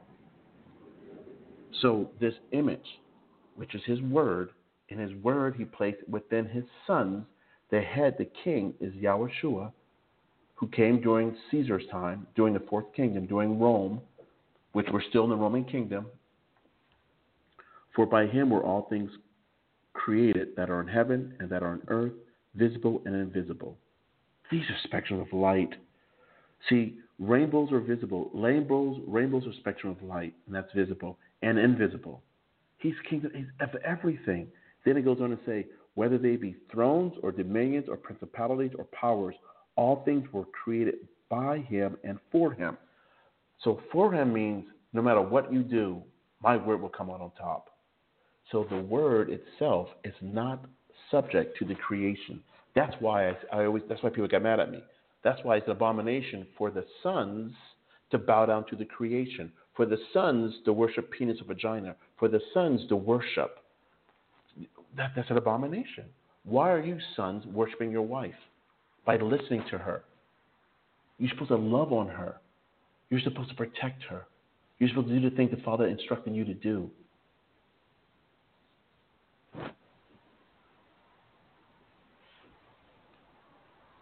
So 1.82 2.09
this 2.19 2.34
image, 2.51 2.80
which 3.55 3.75
is 3.75 3.82
his 3.86 4.01
word, 4.01 4.49
in 4.89 4.97
his 4.97 5.13
word 5.23 5.55
he 5.55 5.65
placed 5.65 6.07
within 6.09 6.45
his 6.45 6.63
sons, 6.85 7.25
the 7.71 7.81
head, 7.81 8.15
the 8.17 8.29
king, 8.43 8.73
is 8.79 8.93
Yahushua, 8.93 9.71
who 10.55 10.67
came 10.67 10.99
during 11.01 11.35
Caesar's 11.51 11.85
time, 11.91 12.27
during 12.35 12.53
the 12.53 12.65
fourth 12.69 12.91
kingdom, 12.95 13.25
during 13.25 13.59
Rome, 13.59 14.01
which 14.73 14.87
were 14.91 15.03
still 15.09 15.23
in 15.23 15.29
the 15.29 15.35
Roman 15.35 15.63
kingdom. 15.63 16.07
For 17.95 18.05
by 18.05 18.27
him 18.27 18.49
were 18.49 18.63
all 18.63 18.87
things 18.89 19.11
created 19.93 20.49
that 20.57 20.69
are 20.69 20.81
in 20.81 20.87
heaven 20.87 21.33
and 21.39 21.49
that 21.49 21.63
are 21.63 21.73
on 21.73 21.81
earth, 21.87 22.13
visible 22.55 23.01
and 23.05 23.15
invisible. 23.15 23.77
These 24.51 24.63
are 24.63 24.87
spectrums 24.87 25.21
of 25.21 25.33
light. 25.33 25.73
See, 26.67 26.97
rainbows 27.19 27.71
are 27.71 27.79
visible. 27.79 28.31
Rainbows, 28.33 29.01
rainbows 29.07 29.45
are 29.45 29.53
spectrum 29.59 29.95
of 29.95 30.07
light, 30.07 30.33
and 30.45 30.55
that's 30.55 30.71
visible 30.73 31.17
and 31.41 31.57
invisible. 31.57 32.21
He's 32.79 32.95
king 33.09 33.23
of 33.59 33.69
everything. 33.85 34.47
Then 34.86 34.97
it 34.97 35.03
goes 35.03 35.19
on 35.21 35.30
to 35.30 35.39
say, 35.45 35.65
whether 35.95 36.17
they 36.17 36.36
be 36.36 36.55
thrones 36.71 37.13
or 37.23 37.32
dominions 37.32 37.88
or 37.89 37.97
principalities 37.97 38.71
or 38.77 38.86
powers, 38.86 39.36
all 39.75 40.03
things 40.05 40.27
were 40.32 40.45
created 40.45 40.95
by 41.30 41.59
him 41.59 41.97
and 42.03 42.19
for 42.32 42.53
him. 42.53 42.77
So 43.63 43.82
for 43.91 44.13
him 44.13 44.34
means 44.34 44.65
no 44.93 45.01
matter 45.01 45.21
what 45.21 45.51
you 45.51 45.63
do, 45.63 46.01
my 46.41 46.55
word 46.55 46.82
will 46.82 46.89
come 46.89 47.09
out 47.09 47.21
on 47.21 47.32
top. 47.32 47.69
So 48.51 48.65
the 48.69 48.80
word 48.80 49.30
itself 49.30 49.89
is 50.03 50.13
not 50.21 50.65
subject 51.11 51.57
to 51.59 51.65
the 51.65 51.75
creation. 51.75 52.41
That's 52.75 52.95
why 52.99 53.30
I, 53.30 53.36
I 53.51 53.65
always 53.65 53.84
that's 53.89 54.01
why 54.01 54.09
people 54.09 54.27
get 54.27 54.41
mad 54.41 54.59
at 54.59 54.71
me. 54.71 54.82
That's 55.23 55.39
why 55.43 55.57
it's 55.57 55.67
an 55.67 55.73
abomination 55.73 56.47
for 56.57 56.71
the 56.71 56.86
sons 57.03 57.51
to 58.11 58.17
bow 58.17 58.45
down 58.45 58.65
to 58.69 58.75
the 58.75 58.86
creation 58.86 59.51
for 59.80 59.86
the 59.86 59.97
sons 60.11 60.53
to 60.65 60.73
worship 60.73 61.09
penis 61.09 61.39
or 61.39 61.45
vagina, 61.45 61.95
for 62.17 62.27
the 62.27 62.41
sons 62.53 62.82
to 62.89 62.97
worship. 62.97 63.59
That, 64.99 65.13
that's 65.15 65.29
an 65.29 65.37
abomination. 65.37 66.03
Why 66.43 66.71
are 66.71 66.81
you 66.81 66.97
sons 67.15 67.45
worshiping 67.45 67.89
your 67.89 68.01
wife? 68.01 68.35
By 69.05 69.15
listening 69.15 69.63
to 69.71 69.77
her. 69.77 70.03
You're 71.17 71.29
supposed 71.29 71.51
to 71.51 71.55
love 71.55 71.93
on 71.93 72.09
her. 72.09 72.35
You're 73.09 73.21
supposed 73.21 73.49
to 73.49 73.55
protect 73.55 74.03
her. 74.09 74.25
You're 74.77 74.89
supposed 74.89 75.07
to 75.07 75.17
do 75.17 75.29
the 75.29 75.35
things 75.35 75.51
the 75.51 75.63
Father 75.63 75.87
instructed 75.87 76.35
you 76.35 76.43
to 76.43 76.53
do. 76.53 76.91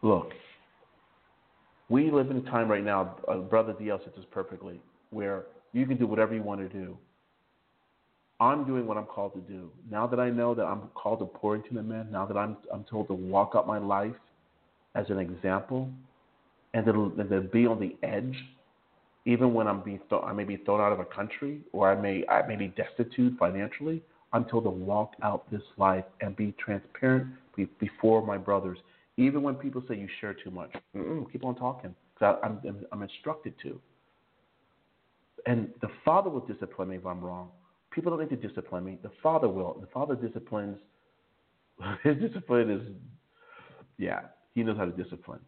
Look, 0.02 0.32
we 1.90 2.10
live 2.10 2.32
in 2.32 2.38
a 2.38 2.42
time 2.50 2.70
right 2.70 2.84
now, 2.84 3.18
uh, 3.28 3.38
Brother 3.38 3.74
DL 3.74 4.04
said 4.04 4.14
this 4.16 4.26
perfectly, 4.32 4.82
where 5.12 5.46
you 5.74 5.86
can 5.86 5.98
do 5.98 6.08
whatever 6.08 6.34
you 6.34 6.42
want 6.42 6.60
to 6.62 6.70
do. 6.70 6.98
I'm 8.40 8.66
doing 8.66 8.86
what 8.86 8.98
I'm 8.98 9.06
called 9.06 9.34
to 9.34 9.42
do. 9.42 9.70
Now 9.90 10.06
that 10.08 10.20
I 10.20 10.30
know 10.30 10.54
that 10.54 10.66
I'm 10.66 10.90
called 10.94 11.20
to 11.20 11.26
pour 11.26 11.56
into 11.56 11.74
the 11.74 11.82
men, 11.82 12.12
now 12.12 12.26
that 12.26 12.38
I'm 12.38 12.58
I'm 12.74 12.84
told 12.84 13.08
to 13.08 13.14
walk 13.14 13.54
out 13.56 13.68
my 13.68 13.80
life 13.80 14.16
as 14.96 15.10
an 15.10 15.20
example, 15.20 15.90
and 16.74 16.86
to, 16.86 17.12
to 17.18 17.42
be 17.42 17.66
on 17.66 17.80
the 17.80 17.96
edge, 18.08 18.36
even 19.26 19.54
when 19.54 19.68
I'm 19.68 19.82
being 19.82 20.00
th- 20.10 20.22
I 20.24 20.34
may 20.34 20.44
be 20.44 20.58
thrown 20.58 20.82
out 20.82 20.92
of 20.92 21.00
a 21.00 21.06
country 21.06 21.62
or 21.74 21.92
I 21.92 22.00
may 22.00 22.26
I 22.28 22.46
may 22.48 22.56
be 22.56 22.68
destitute 22.68 23.38
financially. 23.40 24.04
I'm 24.34 24.46
told 24.46 24.66
to 24.66 24.70
walk 24.70 25.14
out 25.24 25.50
this 25.50 25.64
life 25.78 26.04
and 26.22 26.36
be 26.36 26.54
transparent 26.64 27.28
be, 27.56 27.66
before 27.80 28.26
my 28.26 28.38
brothers. 28.38 28.78
Even 29.16 29.42
when 29.42 29.56
people 29.56 29.82
say 29.88 29.96
you 29.96 30.08
share 30.22 30.34
too 30.34 30.52
much, 30.52 30.72
Mm-mm, 30.96 31.32
keep 31.32 31.44
on 31.44 31.56
talking. 31.56 31.96
Cause 32.20 32.38
I, 32.44 32.46
I'm, 32.46 32.86
I'm 32.92 33.02
instructed 33.02 33.54
to 33.64 33.80
and 35.48 35.70
the 35.82 35.88
Father 36.04 36.30
will 36.30 36.42
discipline 36.42 36.90
me 36.90 36.98
if 36.98 37.06
I'm 37.06 37.22
wrong. 37.22 37.50
People 37.98 38.16
don't 38.16 38.30
need 38.30 38.40
to 38.40 38.48
discipline 38.48 38.86
me. 38.86 39.00
The 39.02 39.10
Father 39.24 39.50
will. 39.50 39.76
The 39.82 39.88
Father 39.88 40.14
disciplines. 40.14 40.78
His 42.04 42.16
discipline 42.18 42.70
is, 42.70 42.82
yeah, 43.98 44.20
He 44.54 44.62
knows 44.62 44.78
how 44.78 44.86
to 44.86 44.92
discipline. 44.92 45.40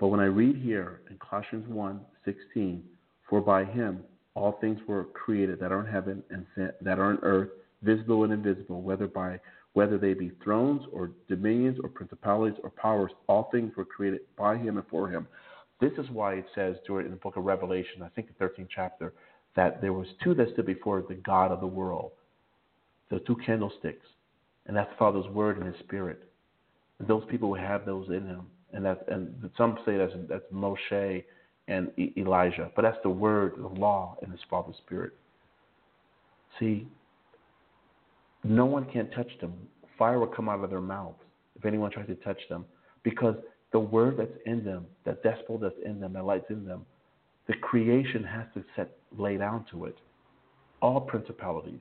But 0.00 0.08
when 0.08 0.18
I 0.18 0.24
read 0.24 0.56
here 0.56 1.02
in 1.10 1.16
Colossians 1.18 1.64
1 1.68 2.00
16, 2.24 2.82
for 3.30 3.40
by 3.40 3.66
Him 3.66 4.00
all 4.34 4.58
things 4.60 4.80
were 4.88 5.04
created 5.04 5.60
that 5.60 5.70
are 5.70 5.86
in 5.86 5.92
heaven 5.92 6.24
and 6.30 6.44
that 6.80 6.98
are 6.98 7.12
on 7.12 7.20
earth, 7.22 7.50
visible 7.84 8.24
and 8.24 8.32
invisible, 8.32 8.82
whether 8.82 9.06
by 9.06 9.38
whether 9.74 9.96
they 9.96 10.12
be 10.12 10.32
thrones 10.42 10.82
or 10.92 11.12
dominions 11.28 11.78
or 11.84 11.88
principalities 11.88 12.58
or 12.64 12.70
powers, 12.70 13.12
all 13.28 13.48
things 13.52 13.70
were 13.76 13.84
created 13.84 14.22
by 14.36 14.56
him 14.56 14.76
and 14.76 14.86
for 14.88 15.08
him. 15.08 15.28
This 15.80 15.92
is 15.98 16.10
why 16.10 16.34
it 16.34 16.46
says 16.56 16.74
during 16.84 17.06
in 17.06 17.12
the 17.12 17.18
book 17.18 17.36
of 17.36 17.44
Revelation, 17.44 18.02
I 18.02 18.08
think 18.08 18.26
the 18.36 18.44
13th 18.44 18.66
chapter, 18.74 19.12
that 19.58 19.80
there 19.80 19.92
was 19.92 20.06
two 20.22 20.34
that 20.34 20.52
stood 20.52 20.66
before 20.66 21.02
the 21.08 21.16
God 21.16 21.50
of 21.50 21.58
the 21.58 21.66
world, 21.66 22.12
the 23.10 23.18
two 23.26 23.36
candlesticks, 23.44 24.06
and 24.66 24.76
that's 24.76 24.88
the 24.90 24.96
Father's 24.96 25.26
word 25.30 25.58
and 25.58 25.66
His 25.66 25.78
Spirit. 25.80 26.22
And 27.00 27.08
those 27.08 27.24
people 27.28 27.50
will 27.50 27.58
have 27.58 27.84
those 27.84 28.06
in 28.06 28.24
them, 28.24 28.46
and 28.72 28.84
that 28.84 29.04
and 29.08 29.50
some 29.56 29.76
say 29.84 29.96
that's 29.96 30.12
that's 30.28 30.44
Moshe 30.54 31.24
and 31.66 31.90
Elijah, 32.16 32.70
but 32.76 32.82
that's 32.82 32.98
the 33.02 33.10
word, 33.10 33.54
the 33.58 33.66
law, 33.66 34.16
and 34.22 34.30
His 34.30 34.40
Father's 34.48 34.76
Spirit. 34.86 35.12
See, 36.60 36.86
no 38.44 38.64
one 38.64 38.84
can 38.84 39.10
touch 39.10 39.30
them. 39.40 39.54
Fire 39.98 40.20
will 40.20 40.28
come 40.28 40.48
out 40.48 40.62
of 40.62 40.70
their 40.70 40.80
mouths 40.80 41.18
if 41.58 41.64
anyone 41.64 41.90
tries 41.90 42.06
to 42.06 42.14
touch 42.16 42.38
them, 42.48 42.64
because 43.02 43.34
the 43.72 43.80
word 43.80 44.18
that's 44.18 44.30
in 44.46 44.64
them, 44.64 44.86
that 45.04 45.24
gospel 45.24 45.58
that's 45.58 45.74
in 45.84 45.98
them, 45.98 46.12
that 46.12 46.24
light's 46.24 46.48
in 46.48 46.64
them, 46.64 46.86
the 47.48 47.54
creation 47.54 48.22
has 48.22 48.46
to 48.54 48.62
set 48.76 48.97
lay 49.16 49.36
down 49.36 49.64
to 49.70 49.84
it. 49.86 49.96
All 50.80 51.00
principalities. 51.00 51.80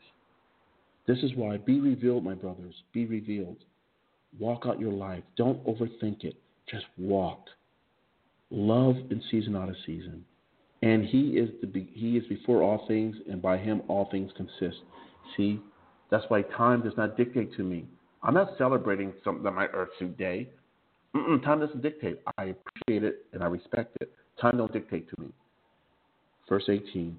This 1.07 1.19
is 1.19 1.31
why 1.35 1.57
be 1.57 1.79
revealed, 1.79 2.23
my 2.23 2.33
brothers. 2.33 2.75
Be 2.93 3.05
revealed. 3.05 3.57
Walk 4.39 4.63
out 4.65 4.79
your 4.79 4.91
life. 4.91 5.23
Don't 5.37 5.63
overthink 5.65 6.23
it. 6.23 6.35
Just 6.69 6.85
walk. 6.97 7.45
Love 8.49 8.95
in 9.09 9.21
season 9.31 9.55
out 9.55 9.69
of 9.69 9.75
season. 9.85 10.23
And 10.81 11.05
he 11.05 11.37
is 11.37 11.49
the 11.61 11.87
he 11.93 12.17
is 12.17 12.27
before 12.27 12.61
all 12.61 12.85
things, 12.87 13.15
and 13.29 13.41
by 13.41 13.57
him 13.57 13.81
all 13.87 14.09
things 14.11 14.31
consist. 14.37 14.77
See, 15.35 15.59
that's 16.11 16.25
why 16.27 16.43
time 16.43 16.81
does 16.81 16.93
not 16.97 17.17
dictate 17.17 17.53
to 17.55 17.63
me. 17.63 17.85
I'm 18.23 18.33
not 18.33 18.51
celebrating 18.57 19.13
something 19.23 19.45
on 19.45 19.55
my 19.55 19.67
Earthsuit 19.67 20.17
Day. 20.17 20.49
Mm-mm, 21.15 21.43
time 21.43 21.59
doesn't 21.59 21.81
dictate. 21.81 22.19
I 22.37 22.55
appreciate 22.55 23.03
it 23.03 23.25
and 23.33 23.43
I 23.43 23.47
respect 23.47 23.97
it. 24.01 24.11
Time 24.39 24.57
don't 24.57 24.71
dictate 24.71 25.09
to 25.09 25.21
me. 25.21 25.29
Verse 26.49 26.65
18. 26.69 27.15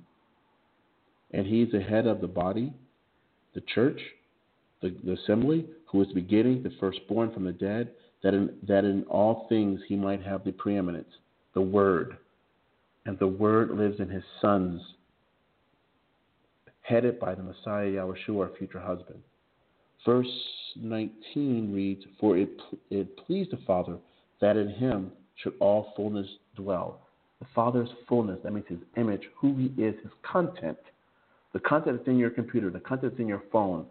And 1.33 1.47
he 1.47 1.63
is 1.63 1.73
the 1.73 1.81
head 1.81 2.07
of 2.07 2.21
the 2.21 2.27
body, 2.27 2.73
the 3.55 3.63
church, 3.75 4.01
the, 4.81 4.95
the 5.05 5.13
assembly, 5.13 5.67
who 5.87 6.03
is 6.03 6.09
beginning, 6.13 6.63
the 6.63 6.73
firstborn 6.81 7.33
from 7.33 7.45
the 7.45 7.53
dead, 7.53 7.91
that 8.23 8.35
in, 8.35 8.51
that 8.67 8.85
in 8.85 9.05
all 9.05 9.47
things 9.49 9.81
he 9.87 9.97
might 9.97 10.23
have 10.23 10.45
the 10.45 10.53
preeminence, 10.53 11.09
the 11.55 11.61
Word. 11.61 12.17
And 13.07 13.19
the 13.19 13.27
Word 13.27 13.71
lives 13.71 14.01
in 14.01 14.09
his 14.09 14.25
sons 14.41 14.81
headed 16.83 17.21
by 17.21 17.35
the 17.35 17.43
Messiah 17.43 17.87
Yahushua, 17.87 18.49
our 18.49 18.51
future 18.59 18.81
husband. 18.81 19.21
Verse 20.07 20.27
19 20.77 21.73
reads, 21.73 22.05
For 22.19 22.37
it, 22.37 22.51
it 22.91 23.17
pleased 23.27 23.51
the 23.53 23.59
Father 23.67 23.99
that 24.41 24.57
in 24.57 24.69
him 24.71 25.13
should 25.37 25.55
all 25.61 25.93
fullness 25.97 26.27
dwell. 26.57 27.01
The 27.41 27.47
Father's 27.55 27.89
fullness, 28.09 28.39
that 28.43 28.53
means 28.53 28.67
his 28.69 28.79
image, 28.97 29.23
who 29.37 29.57
he 29.57 29.67
is, 29.83 29.95
his 30.03 30.13
content. 30.23 30.79
The 31.53 31.61
content 31.61 31.99
that's 31.99 32.09
in 32.09 32.19
your 32.19 32.31
computer, 32.31 32.71
the 32.71 32.81
content 32.81 33.13
that's 33.13 33.21
in 33.21 33.29
your 33.29 33.43
phone. 33.53 33.87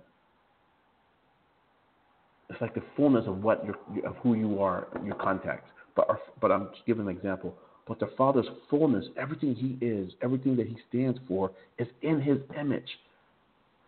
It's 2.50 2.62
like 2.62 2.76
the 2.76 2.84
fullness 2.96 3.26
of 3.28 3.44
what 3.44 3.66
of 4.06 4.16
who 4.18 4.36
you 4.36 4.62
are, 4.62 4.88
your 5.04 5.16
contact. 5.16 5.68
But, 5.96 6.08
but 6.40 6.52
I'm 6.52 6.70
just 6.74 6.86
giving 6.86 7.08
an 7.08 7.16
example. 7.16 7.56
But 7.88 8.00
the 8.00 8.10
Father's 8.18 8.48
fullness, 8.70 9.06
everything 9.18 9.56
He 9.56 9.84
is, 9.86 10.12
everything 10.22 10.56
that 10.58 10.68
He 10.68 10.78
stands 10.90 11.20
for, 11.28 11.52
is 11.78 11.88
in 12.02 12.22
His 12.22 12.38
image, 12.60 13.00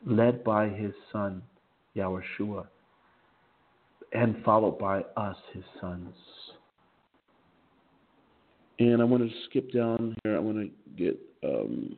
led 0.05 0.43
by 0.43 0.70
His 0.70 0.93
Son, 1.12 1.41
Yahushua, 1.95 2.66
and 4.14 4.43
followed 4.43 4.80
by 4.80 5.01
us, 5.16 5.38
His 5.53 5.64
sons. 5.80 6.16
And 8.80 9.01
I 9.01 9.05
want 9.05 9.30
to 9.30 9.36
skip 9.49 9.71
down 9.71 10.15
here. 10.23 10.36
I 10.36 10.39
want 10.39 10.57
to 10.57 10.69
get. 10.95 11.19
Um, 11.43 11.95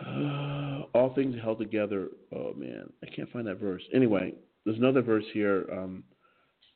all 0.94 1.12
things 1.14 1.36
held 1.42 1.58
together. 1.58 2.08
Oh 2.34 2.54
man, 2.54 2.90
I 3.02 3.06
can't 3.14 3.30
find 3.30 3.46
that 3.46 3.60
verse. 3.60 3.82
Anyway, 3.94 4.34
there's 4.64 4.78
another 4.78 5.02
verse 5.02 5.24
here. 5.32 5.66
Um, 5.72 6.04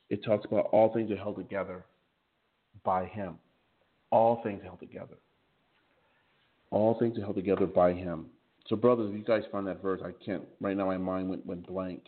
it 0.09 0.23
talks 0.23 0.45
about 0.45 0.65
all 0.71 0.93
things 0.93 1.11
are 1.11 1.17
held 1.17 1.37
together 1.37 1.85
by 2.83 3.05
Him. 3.05 3.35
All 4.11 4.41
things 4.43 4.61
held 4.63 4.79
together. 4.79 5.15
All 6.69 6.97
things 6.99 7.17
are 7.17 7.21
held 7.21 7.35
together 7.35 7.65
by 7.65 7.93
Him. 7.93 8.27
So, 8.67 8.75
brothers, 8.75 9.09
if 9.09 9.17
you 9.17 9.23
guys 9.23 9.43
find 9.51 9.67
that 9.67 9.81
verse, 9.81 10.01
I 10.03 10.11
can't. 10.23 10.43
Right 10.59 10.75
now, 10.75 10.85
my 10.85 10.97
mind 10.97 11.29
went, 11.29 11.45
went 11.45 11.67
blank. 11.67 12.01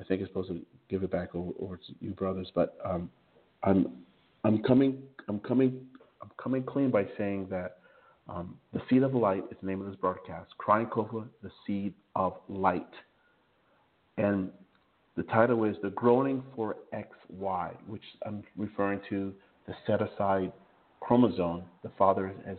I 0.00 0.04
think 0.04 0.20
it's 0.22 0.30
supposed 0.30 0.48
to 0.50 0.60
give 0.88 1.02
it 1.02 1.10
back 1.10 1.34
over, 1.34 1.52
over 1.60 1.76
to 1.76 1.94
you, 2.00 2.10
brothers. 2.10 2.50
But 2.54 2.76
um, 2.84 3.10
I'm, 3.64 3.86
I'm 4.44 4.62
coming, 4.62 5.02
I'm 5.28 5.40
coming, 5.40 5.80
I'm 6.20 6.30
coming 6.42 6.62
clean 6.62 6.90
by 6.90 7.06
saying 7.16 7.48
that 7.50 7.78
um, 8.28 8.56
the 8.72 8.80
seed 8.88 9.02
of 9.02 9.14
light 9.14 9.44
is 9.50 9.56
the 9.60 9.66
name 9.66 9.80
of 9.80 9.86
this 9.86 9.96
broadcast. 9.96 10.56
Crying 10.58 10.86
COFAH, 10.86 11.26
the 11.42 11.50
seed 11.66 11.94
of 12.14 12.34
light. 12.48 12.86
And 14.16 14.50
the 15.16 15.24
title 15.24 15.64
is 15.64 15.76
The 15.82 15.90
Groaning 15.90 16.42
for 16.54 16.76
XY, 16.94 17.76
which 17.86 18.02
I'm 18.26 18.42
referring 18.56 19.00
to 19.10 19.32
the 19.66 19.74
set 19.86 20.00
aside 20.00 20.52
chromosome 21.00 21.62
the 21.82 21.90
Father 21.98 22.32
has, 22.46 22.56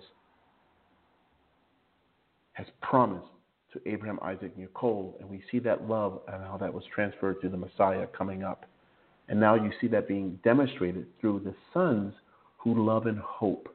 has 2.54 2.68
promised 2.82 3.26
to 3.74 3.82
Abraham, 3.88 4.20
Isaac, 4.22 4.54
and 4.56 4.68
Yaakov. 4.68 5.20
And 5.20 5.30
we 5.30 5.42
see 5.52 5.60
that 5.60 5.88
love 5.88 6.22
and 6.28 6.44
how 6.44 6.58
that 6.58 6.74
was 6.74 6.84
transferred 6.94 7.42
to 7.42 7.50
the 7.50 7.58
Messiah 7.58 8.06
coming 8.16 8.44
up. 8.44 8.66
And 9.30 9.40
now 9.40 9.56
you 9.56 9.72
see 9.80 9.88
that 9.88 10.08
being 10.08 10.40
demonstrated 10.44 11.06
through 11.20 11.42
the 11.42 11.56
sons 11.74 12.14
who 12.58 12.86
love 12.86 13.08
and 13.08 13.20
hope. 13.20 13.70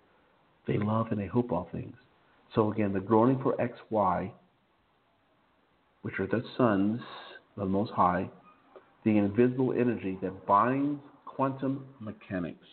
They 0.66 0.78
love 0.78 1.08
and 1.10 1.18
they 1.18 1.26
hope 1.26 1.52
all 1.52 1.68
things. 1.72 1.96
So 2.54 2.72
again, 2.72 2.92
the 2.92 3.00
groaning 3.00 3.40
for 3.42 3.56
XY, 3.56 4.30
which 6.02 6.18
are 6.18 6.26
the 6.26 6.44
sons 6.56 7.00
of 7.56 7.60
the 7.60 7.66
Most 7.66 7.92
High, 7.92 8.28
the 9.04 9.16
invisible 9.16 9.72
energy 9.72 10.18
that 10.22 10.46
binds 10.46 11.00
quantum 11.24 11.86
mechanics 12.00 12.66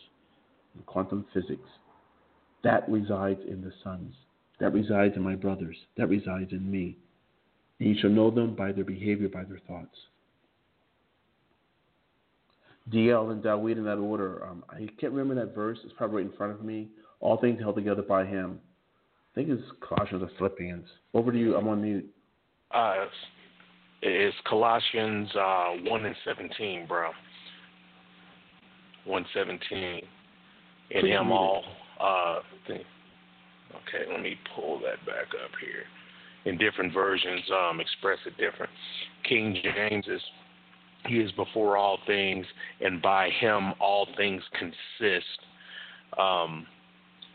and 0.74 0.84
quantum 0.86 1.24
physics, 1.32 1.68
that 2.64 2.88
resides 2.88 3.40
in 3.48 3.62
the 3.62 3.72
sons, 3.84 4.14
that 4.60 4.72
resides 4.72 5.16
in 5.16 5.22
my 5.22 5.34
brothers, 5.34 5.76
that 5.96 6.08
resides 6.08 6.52
in 6.52 6.70
me. 6.70 6.96
And 7.78 7.88
you 7.90 8.00
shall 8.00 8.10
know 8.10 8.30
them 8.30 8.54
by 8.54 8.72
their 8.72 8.84
behavior, 8.84 9.28
by 9.28 9.44
their 9.44 9.60
thoughts. 9.68 9.96
DL 12.92 13.32
and 13.32 13.42
Dawid 13.42 13.78
in 13.78 13.84
that 13.84 13.98
order. 13.98 14.46
Um, 14.46 14.64
I 14.70 14.86
can't 15.00 15.12
remember 15.12 15.34
that 15.34 15.54
verse. 15.54 15.78
It's 15.84 15.94
probably 15.96 16.22
right 16.22 16.30
in 16.30 16.36
front 16.36 16.52
of 16.52 16.64
me. 16.64 16.88
All 17.20 17.38
things 17.40 17.60
held 17.60 17.76
together 17.76 18.02
by 18.02 18.24
him. 18.24 18.60
I 19.32 19.34
think 19.34 19.48
it's 19.48 19.62
Colossians 19.86 20.22
or 20.22 20.30
Philippians. 20.38 20.86
Over 21.14 21.32
to 21.32 21.38
you. 21.38 21.56
I'm 21.56 21.68
on 21.68 21.82
mute. 21.82 22.08
Uh, 22.72 23.06
it's 24.02 24.36
Colossians 24.48 25.28
uh, 25.34 25.72
1 25.84 26.04
and 26.04 26.16
17, 26.24 26.86
bro. 26.86 27.10
117. 29.04 30.02
In 30.90 31.06
him 31.06 31.32
all. 31.32 31.64
Uh. 32.00 32.40
Okay, 32.70 34.10
let 34.10 34.22
me 34.22 34.36
pull 34.54 34.78
that 34.80 35.04
back 35.06 35.28
up 35.44 35.50
here. 35.60 35.84
In 36.44 36.56
different 36.56 36.94
versions, 36.94 37.42
um, 37.50 37.80
express 37.80 38.18
it 38.26 38.36
different. 38.36 38.70
King 39.28 39.56
James 39.62 40.06
is 40.06 40.20
He 41.06 41.18
is 41.18 41.30
before 41.32 41.76
all 41.76 41.98
things, 42.06 42.46
and 42.80 43.00
by 43.00 43.30
Him 43.40 43.72
all 43.80 44.08
things 44.16 44.42
consist. 44.58 45.38
Um, 46.18 46.66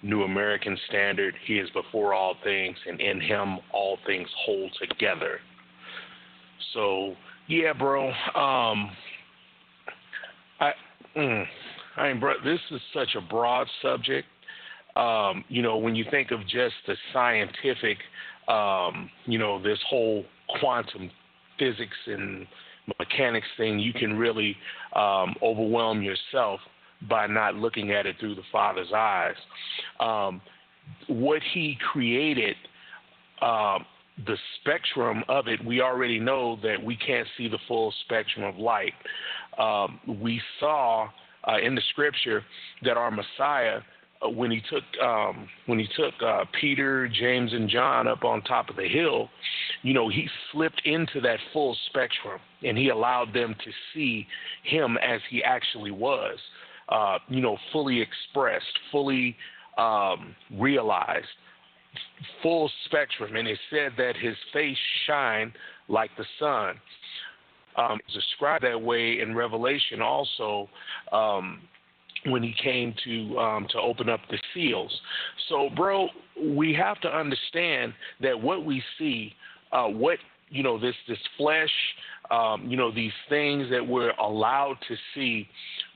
New 0.03 0.23
American 0.23 0.77
Standard, 0.87 1.35
He 1.45 1.57
is 1.59 1.69
before 1.71 2.13
all 2.13 2.35
things, 2.43 2.77
and 2.87 2.99
in 2.99 3.21
Him 3.21 3.59
all 3.71 3.97
things 4.05 4.27
hold 4.45 4.71
together. 4.79 5.39
So 6.73 7.15
yeah, 7.47 7.73
bro. 7.73 8.09
Um, 8.09 8.91
I, 10.59 10.71
mm, 11.15 11.45
I 11.97 12.13
bro, 12.13 12.33
this 12.43 12.59
is 12.71 12.81
such 12.93 13.15
a 13.15 13.21
broad 13.21 13.67
subject. 13.81 14.27
Um, 14.95 15.43
you 15.47 15.61
know, 15.61 15.77
when 15.77 15.95
you 15.95 16.05
think 16.11 16.31
of 16.31 16.41
just 16.47 16.75
the 16.87 16.95
scientific, 17.13 17.97
um, 18.47 19.09
you 19.25 19.37
know, 19.37 19.61
this 19.61 19.79
whole 19.89 20.25
quantum 20.59 21.09
physics 21.57 21.97
and 22.07 22.45
mechanics 22.99 23.47
thing, 23.57 23.79
you 23.79 23.93
can 23.93 24.17
really 24.17 24.55
um, 24.95 25.35
overwhelm 25.41 26.01
yourself 26.01 26.59
by 27.09 27.27
not 27.27 27.55
looking 27.55 27.91
at 27.91 28.05
it 28.05 28.15
through 28.19 28.35
the 28.35 28.43
Father's 28.51 28.91
eyes. 28.95 29.35
Um, 29.99 30.41
what 31.07 31.41
he 31.53 31.77
created, 31.91 32.55
uh, 33.41 33.79
the 34.25 34.37
spectrum 34.59 35.23
of 35.27 35.47
it, 35.47 35.63
we 35.65 35.81
already 35.81 36.19
know 36.19 36.57
that 36.61 36.81
we 36.83 36.95
can't 36.95 37.27
see 37.37 37.47
the 37.47 37.57
full 37.67 37.93
spectrum 38.05 38.45
of 38.45 38.57
light. 38.57 38.93
Um, 39.57 39.99
we 40.21 40.41
saw 40.59 41.09
uh, 41.47 41.57
in 41.63 41.75
the 41.75 41.81
scripture 41.91 42.43
that 42.83 42.97
our 42.97 43.11
Messiah, 43.11 43.79
when 44.29 44.51
he 44.51 44.61
took 44.69 44.83
um, 45.03 45.47
when 45.65 45.79
he 45.79 45.87
took 45.95 46.13
uh, 46.23 46.45
Peter, 46.59 47.07
James, 47.07 47.53
and 47.53 47.69
John 47.69 48.07
up 48.07 48.23
on 48.23 48.41
top 48.43 48.69
of 48.69 48.75
the 48.75 48.87
hill, 48.87 49.29
you 49.81 49.93
know, 49.93 50.09
he 50.09 50.27
slipped 50.51 50.81
into 50.85 51.19
that 51.21 51.39
full 51.51 51.75
spectrum 51.87 52.39
and 52.63 52.77
he 52.77 52.89
allowed 52.89 53.33
them 53.33 53.55
to 53.63 53.71
see 53.93 54.27
him 54.63 54.97
as 54.97 55.21
he 55.29 55.43
actually 55.43 55.91
was. 55.91 56.37
Uh, 56.89 57.17
you 57.29 57.39
know, 57.39 57.57
fully 57.71 58.01
expressed, 58.01 58.65
fully 58.91 59.35
um, 59.77 60.35
realized, 60.59 61.25
full 62.43 62.69
spectrum. 62.85 63.37
And 63.37 63.47
it 63.47 63.57
said 63.69 63.93
that 63.97 64.17
his 64.17 64.35
face 64.51 64.77
shined 65.07 65.53
like 65.87 66.11
the 66.17 66.25
sun. 66.37 66.75
Um, 67.77 67.99
described 68.13 68.65
that 68.65 68.81
way 68.81 69.21
in 69.21 69.33
Revelation 69.33 70.01
also 70.01 70.69
um, 71.13 71.61
when 72.25 72.43
he 72.43 72.53
came 72.61 72.93
to 73.03 73.37
um, 73.39 73.67
to 73.71 73.79
open 73.79 74.09
up 74.09 74.21
the 74.29 74.37
seals. 74.53 74.91
So, 75.49 75.69
bro, 75.75 76.07
we 76.41 76.73
have 76.73 76.99
to 77.01 77.07
understand 77.07 77.93
that 78.21 78.39
what 78.39 78.65
we 78.65 78.83
see, 78.97 79.33
uh, 79.71 79.87
what 79.87 80.17
you 80.51 80.63
know, 80.63 80.77
this 80.77 80.95
this 81.07 81.17
flesh, 81.37 81.71
um, 82.29 82.69
you 82.69 82.77
know, 82.77 82.93
these 82.93 83.13
things 83.29 83.69
that 83.71 83.85
we're 83.85 84.11
allowed 84.11 84.75
to 84.87 84.95
see, 85.15 85.47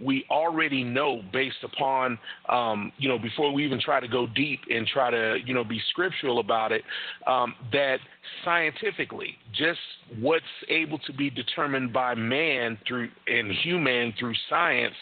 we 0.03 0.25
already 0.31 0.83
know 0.83 1.21
based 1.31 1.63
upon, 1.63 2.17
um, 2.49 2.91
you 2.97 3.09
know, 3.09 3.19
before 3.19 3.53
we 3.53 3.65
even 3.65 3.79
try 3.79 3.99
to 3.99 4.07
go 4.07 4.25
deep 4.33 4.61
and 4.69 4.87
try 4.87 5.11
to, 5.11 5.37
you 5.45 5.53
know, 5.53 5.63
be 5.63 5.79
scriptural 5.89 6.39
about 6.39 6.71
it, 6.71 6.83
um, 7.27 7.53
that 7.71 7.99
scientifically, 8.43 9.35
just 9.53 9.79
what's 10.19 10.45
able 10.69 10.99
to 10.99 11.13
be 11.13 11.29
determined 11.29 11.91
by 11.91 12.15
man 12.15 12.77
through 12.87 13.09
and 13.27 13.51
human 13.63 14.13
through 14.17 14.33
science 14.49 14.95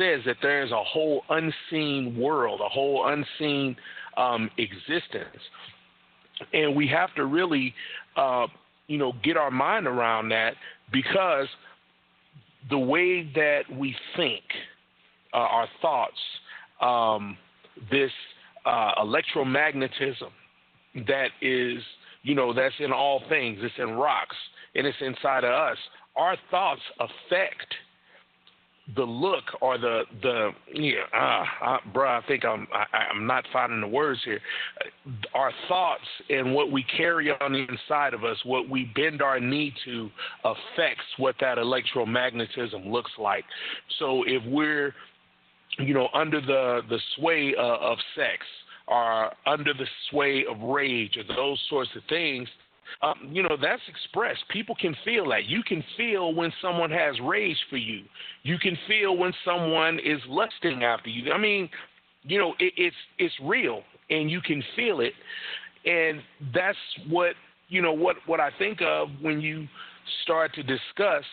says 0.00 0.22
that 0.24 0.36
there 0.40 0.64
is 0.64 0.72
a 0.72 0.82
whole 0.82 1.22
unseen 1.28 2.16
world, 2.18 2.60
a 2.64 2.68
whole 2.68 3.08
unseen 3.08 3.76
um, 4.16 4.50
existence. 4.56 5.42
And 6.54 6.74
we 6.74 6.88
have 6.88 7.14
to 7.16 7.26
really 7.26 7.74
uh, 8.16 8.46
you 8.90 8.98
know, 8.98 9.12
get 9.22 9.36
our 9.36 9.52
mind 9.52 9.86
around 9.86 10.30
that 10.30 10.54
because 10.92 11.46
the 12.70 12.78
way 12.78 13.30
that 13.36 13.62
we 13.72 13.94
think, 14.16 14.42
uh, 15.32 15.36
our 15.36 15.68
thoughts, 15.80 16.18
um, 16.80 17.38
this 17.88 18.10
uh, 18.66 18.92
electromagnetism 18.98 20.30
that 21.06 21.28
is, 21.40 21.78
you 22.24 22.34
know, 22.34 22.52
that's 22.52 22.74
in 22.80 22.90
all 22.90 23.22
things, 23.28 23.58
it's 23.62 23.74
in 23.78 23.90
rocks 23.90 24.36
and 24.74 24.84
it's 24.84 24.98
inside 25.00 25.44
of 25.44 25.52
us. 25.52 25.78
Our 26.16 26.36
thoughts 26.50 26.82
affect 26.98 27.72
the 28.96 29.02
look 29.02 29.44
or 29.60 29.78
the 29.78 30.02
the 30.22 30.50
yeah, 30.72 31.00
uh, 31.14 31.44
uh, 31.64 31.78
bro, 31.92 32.08
I 32.08 32.20
think 32.26 32.44
I'm 32.44 32.66
I, 32.72 32.84
I'm 33.12 33.26
not 33.26 33.44
finding 33.52 33.80
the 33.80 33.88
words 33.88 34.20
here. 34.24 34.40
Our 35.34 35.52
thoughts 35.68 36.04
and 36.28 36.54
what 36.54 36.70
we 36.70 36.84
carry 36.96 37.30
on 37.30 37.52
the 37.52 37.66
inside 37.68 38.14
of 38.14 38.24
us, 38.24 38.36
what 38.44 38.68
we 38.68 38.90
bend 38.94 39.22
our 39.22 39.38
knee 39.40 39.72
to, 39.84 40.10
affects 40.44 41.04
what 41.18 41.34
that 41.40 41.58
electromagnetism 41.58 42.90
looks 42.90 43.12
like. 43.18 43.44
So 43.98 44.24
if 44.26 44.42
we're, 44.46 44.94
you 45.78 45.94
know, 45.94 46.08
under 46.14 46.40
the 46.40 46.82
the 46.88 46.98
sway 47.16 47.54
uh, 47.56 47.62
of 47.62 47.98
sex, 48.16 48.44
or 48.88 49.32
under 49.46 49.72
the 49.74 49.86
sway 50.10 50.44
of 50.50 50.60
rage, 50.60 51.16
or 51.16 51.34
those 51.34 51.60
sorts 51.68 51.90
of 51.96 52.02
things, 52.08 52.48
um, 53.02 53.30
you 53.32 53.42
know, 53.42 53.56
that's 53.60 53.82
expressed. 53.88 54.40
People 54.50 54.74
can 54.74 54.94
feel 55.04 55.28
that. 55.30 55.46
You 55.46 55.62
can 55.62 55.82
feel 55.96 56.34
when 56.34 56.52
someone 56.60 56.90
has 56.90 57.14
rage 57.22 57.56
for 57.68 57.76
you. 57.76 58.04
You 58.42 58.58
can 58.58 58.76
feel 58.86 59.16
when 59.16 59.32
someone 59.44 59.98
is 59.98 60.20
lusting 60.28 60.84
after 60.84 61.08
you. 61.08 61.32
I 61.32 61.38
mean, 61.38 61.68
you 62.22 62.38
know, 62.38 62.54
it, 62.58 62.72
it's 62.76 62.96
it's 63.18 63.34
real, 63.42 63.82
and 64.10 64.30
you 64.30 64.40
can 64.40 64.62
feel 64.76 65.00
it, 65.00 65.12
and 65.84 66.20
that's 66.54 66.78
what 67.08 67.34
you 67.68 67.82
know 67.82 67.92
what 67.92 68.16
what 68.26 68.40
I 68.40 68.50
think 68.58 68.80
of 68.82 69.08
when 69.20 69.40
you 69.40 69.66
start 70.24 70.54
to 70.54 70.62
discuss 70.62 71.24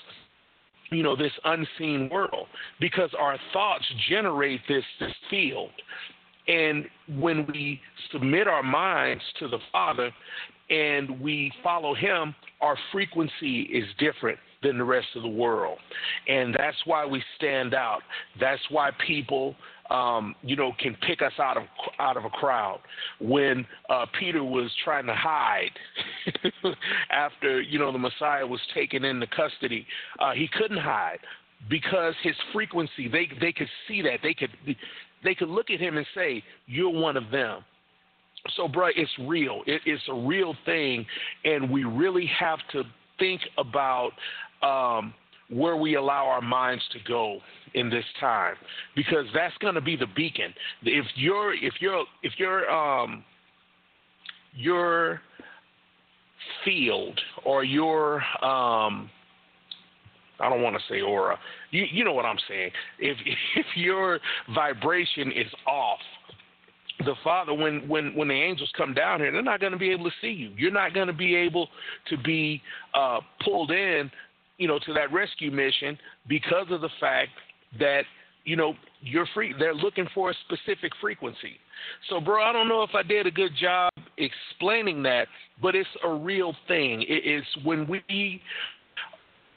you 0.92 1.04
know 1.04 1.16
this 1.16 1.32
unseen 1.44 2.10
world 2.12 2.48
because 2.80 3.10
our 3.20 3.38
thoughts 3.52 3.86
generate 4.10 4.62
this 4.68 4.84
this 5.00 5.12
field 5.30 5.72
and 6.48 6.86
when 7.20 7.46
we 7.48 7.80
submit 8.12 8.48
our 8.48 8.64
minds 8.64 9.24
to 9.40 9.48
the 9.48 9.60
father 9.72 10.12
and 10.70 11.20
we 11.22 11.52
follow 11.64 11.94
him, 11.94 12.36
our 12.62 12.78
frequency 12.92 13.62
is 13.62 13.86
different 14.00 14.38
than 14.64 14.78
the 14.78 14.84
rest 14.84 15.08
of 15.16 15.22
the 15.22 15.28
world. 15.30 15.78
And 16.28 16.54
that's 16.54 16.78
why 16.86 17.06
we 17.06 17.24
stand 17.38 17.74
out. 17.74 18.02
That's 18.40 18.62
why 18.70 18.90
people 19.06 19.56
um, 19.90 20.36
you 20.42 20.56
know, 20.56 20.74
can 20.80 20.96
pick 21.08 21.22
us 21.22 21.34
out 21.40 21.58
of 21.58 21.64
out 22.00 22.18
of 22.18 22.26
a 22.26 22.30
crowd. 22.30 22.80
When 23.20 23.66
uh, 23.90 24.06
Peter 24.20 24.44
was 24.44 24.70
trying 24.84 25.06
to 25.06 25.16
hide 25.16 25.72
after 27.10 27.62
you 27.62 27.80
know 27.80 27.92
the 27.92 27.98
Messiah 27.98 28.46
was 28.46 28.60
taken 28.74 29.06
into 29.06 29.28
custody, 29.28 29.86
uh, 30.20 30.34
he 30.34 30.50
couldn't 30.58 30.80
hide 30.80 31.20
because 31.70 32.14
his 32.24 32.36
frequency. 32.54 33.08
They 33.08 33.30
they 33.40 33.52
could 33.52 33.70
see 33.88 34.02
that 34.02 34.20
they 34.24 34.34
could 34.34 34.50
they 35.24 35.36
could 35.36 35.50
look 35.50 35.70
at 35.70 35.80
him 35.80 35.98
and 35.98 36.06
say, 36.14 36.44
"You're 36.66 36.90
one 36.90 37.18
of 37.18 37.32
them." 37.32 37.64
So, 38.56 38.68
bro, 38.68 38.88
it's 38.96 39.12
real. 39.22 39.62
It, 39.66 39.82
it's 39.86 40.04
a 40.10 40.14
real 40.14 40.56
thing, 40.66 41.06
and 41.46 41.70
we 41.70 41.84
really 41.84 42.30
have 42.40 42.60
to 42.72 42.84
think 43.20 43.42
about 43.58 44.12
um, 44.62 45.14
where 45.50 45.78
we 45.78 45.96
allow 45.96 46.26
our 46.26 46.42
minds 46.42 46.84
to 46.94 47.00
go 47.08 47.40
in 47.74 47.90
this 47.90 48.06
time, 48.20 48.56
because 48.96 49.26
that's 49.34 49.58
going 49.58 49.76
to 49.76 49.82
be 49.82 49.96
the 49.96 50.08
beacon. 50.16 50.54
If 50.84 51.06
you're, 51.16 51.54
if 51.54 51.74
you're, 51.80 52.06
if 52.24 52.34
you're, 52.38 52.70
um, 52.70 53.24
your 54.56 55.22
field 56.66 57.20
or 57.46 57.64
your 57.64 58.16
um, 58.44 59.10
I 60.40 60.50
don't 60.50 60.62
want 60.62 60.76
to 60.76 60.82
say 60.90 61.02
aura. 61.02 61.38
You 61.72 61.86
you 61.92 62.04
know 62.04 62.14
what 62.14 62.26
I'm 62.26 62.38
saying. 62.48 62.72
If 63.00 63.18
if 63.56 63.66
your 63.76 64.20
vibration 64.54 65.32
is 65.32 65.52
off, 65.68 66.00
the 67.08 67.16
father 67.24 67.54
when 67.54 67.88
when 67.88 68.14
when 68.16 68.28
the 68.28 68.34
angels 68.34 68.72
come 68.78 68.94
down 68.94 69.20
here 69.20 69.32
they're 69.32 69.42
not 69.42 69.60
going 69.60 69.72
to 69.72 69.78
be 69.78 69.90
able 69.90 70.06
to 70.06 70.16
see 70.22 70.28
you. 70.28 70.52
You're 70.58 70.72
not 70.72 70.94
going 70.94 71.08
to 71.08 71.14
be 71.14 71.36
able 71.36 71.68
to 72.10 72.18
be 72.18 72.62
uh 72.94 73.20
pulled 73.44 73.72
in 73.72 74.12
you 74.58 74.68
know 74.68 74.78
to 74.86 74.94
that 74.94 75.12
rescue 75.12 75.52
mission 75.52 75.98
because 76.28 76.68
of 76.70 76.82
the 76.82 76.90
fact 77.00 77.32
that 77.80 78.04
you 78.44 78.56
know 78.56 78.76
you're 79.02 79.28
free 79.34 79.54
they're 79.58 79.74
looking 79.74 80.08
for 80.14 80.32
a 80.32 80.34
specific 80.46 80.92
frequency. 81.02 81.58
So 82.10 82.20
bro 82.20 82.44
i 82.44 82.52
don't 82.52 82.68
know 82.68 82.84
if 82.84 82.92
i 82.94 83.04
did 83.04 83.26
a 83.26 83.32
good 83.32 83.52
job 83.60 83.92
explaining 84.18 85.02
that 85.04 85.28
but 85.62 85.76
it's 85.76 85.90
a 86.04 86.10
real 86.10 86.54
thing. 86.68 87.04
It 87.08 87.26
is 87.26 87.44
when 87.64 87.88
we 87.88 88.42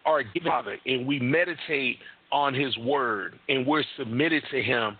are 0.06 0.22
given 0.22 0.50
father 0.50 0.78
and 0.86 1.06
we 1.06 1.18
meditate 1.18 1.98
on 2.32 2.54
his 2.54 2.76
word 2.78 3.38
and 3.48 3.66
we're 3.66 3.84
submitted 3.98 4.42
to 4.50 4.62
him 4.62 4.96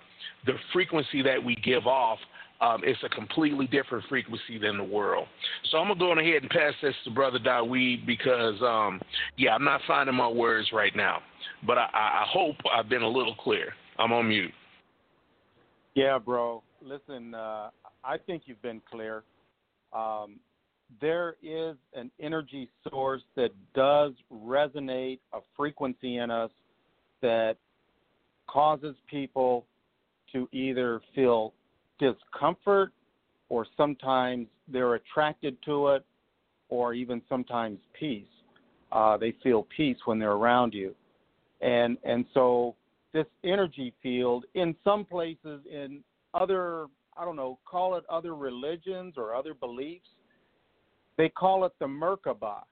the 0.46 0.52
frequency 0.72 1.22
that 1.22 1.42
we 1.42 1.54
give 1.56 1.86
off 1.86 2.18
um, 2.60 2.82
it's 2.84 3.02
a 3.02 3.08
completely 3.08 3.66
different 3.66 4.04
frequency 4.08 4.58
than 4.60 4.76
the 4.76 4.84
world. 4.84 5.26
So 5.70 5.78
I'm 5.78 5.88
gonna 5.88 5.98
go 5.98 6.12
ahead 6.12 6.42
and 6.42 6.50
pass 6.50 6.74
this 6.82 6.94
to 7.04 7.10
Brother 7.10 7.38
Dawid 7.38 8.06
because, 8.06 8.60
um, 8.62 9.00
yeah, 9.36 9.54
I'm 9.54 9.64
not 9.64 9.80
finding 9.86 10.14
my 10.14 10.28
words 10.28 10.68
right 10.72 10.94
now, 10.94 11.20
but 11.66 11.78
I, 11.78 11.88
I 11.92 12.24
hope 12.28 12.56
I've 12.74 12.88
been 12.88 13.02
a 13.02 13.08
little 13.08 13.34
clear. 13.34 13.72
I'm 13.98 14.12
on 14.12 14.28
mute. 14.28 14.52
Yeah, 15.94 16.18
bro. 16.18 16.62
Listen, 16.82 17.34
uh, 17.34 17.70
I 18.04 18.16
think 18.26 18.42
you've 18.46 18.62
been 18.62 18.80
clear. 18.90 19.22
Um, 19.92 20.38
there 21.00 21.36
is 21.42 21.76
an 21.94 22.10
energy 22.20 22.68
source 22.88 23.22
that 23.36 23.50
does 23.74 24.12
resonate 24.32 25.20
a 25.32 25.38
frequency 25.56 26.16
in 26.16 26.30
us 26.30 26.50
that 27.22 27.56
causes 28.48 28.96
people 29.08 29.66
to 30.32 30.48
either 30.52 31.00
feel 31.14 31.52
discomfort 32.00 32.92
or 33.48 33.66
sometimes 33.76 34.48
they're 34.66 34.94
attracted 34.94 35.56
to 35.64 35.88
it 35.88 36.04
or 36.68 36.94
even 36.94 37.22
sometimes 37.28 37.78
peace. 37.98 38.24
Uh, 38.90 39.16
they 39.16 39.34
feel 39.42 39.66
peace 39.76 39.98
when 40.06 40.18
they're 40.18 40.32
around 40.32 40.74
you. 40.74 40.94
And 41.60 41.98
and 42.04 42.24
so 42.32 42.74
this 43.12 43.26
energy 43.44 43.92
field 44.02 44.46
in 44.54 44.74
some 44.82 45.04
places 45.04 45.60
in 45.70 46.02
other 46.34 46.86
I 47.16 47.24
don't 47.24 47.36
know, 47.36 47.58
call 47.66 47.96
it 47.96 48.04
other 48.08 48.34
religions 48.34 49.14
or 49.16 49.34
other 49.34 49.52
beliefs, 49.52 50.08
they 51.18 51.28
call 51.28 51.64
it 51.64 51.72
the 51.78 51.86
Merkaba. 51.86 52.62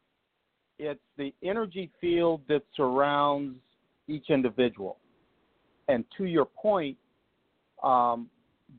It's 0.79 1.01
the 1.18 1.35
energy 1.43 1.91
field 2.01 2.41
that 2.49 2.62
surrounds 2.74 3.59
each 4.07 4.31
individual. 4.31 4.97
And 5.89 6.05
to 6.16 6.24
your 6.24 6.47
point, 6.47 6.97
um, 7.83 8.31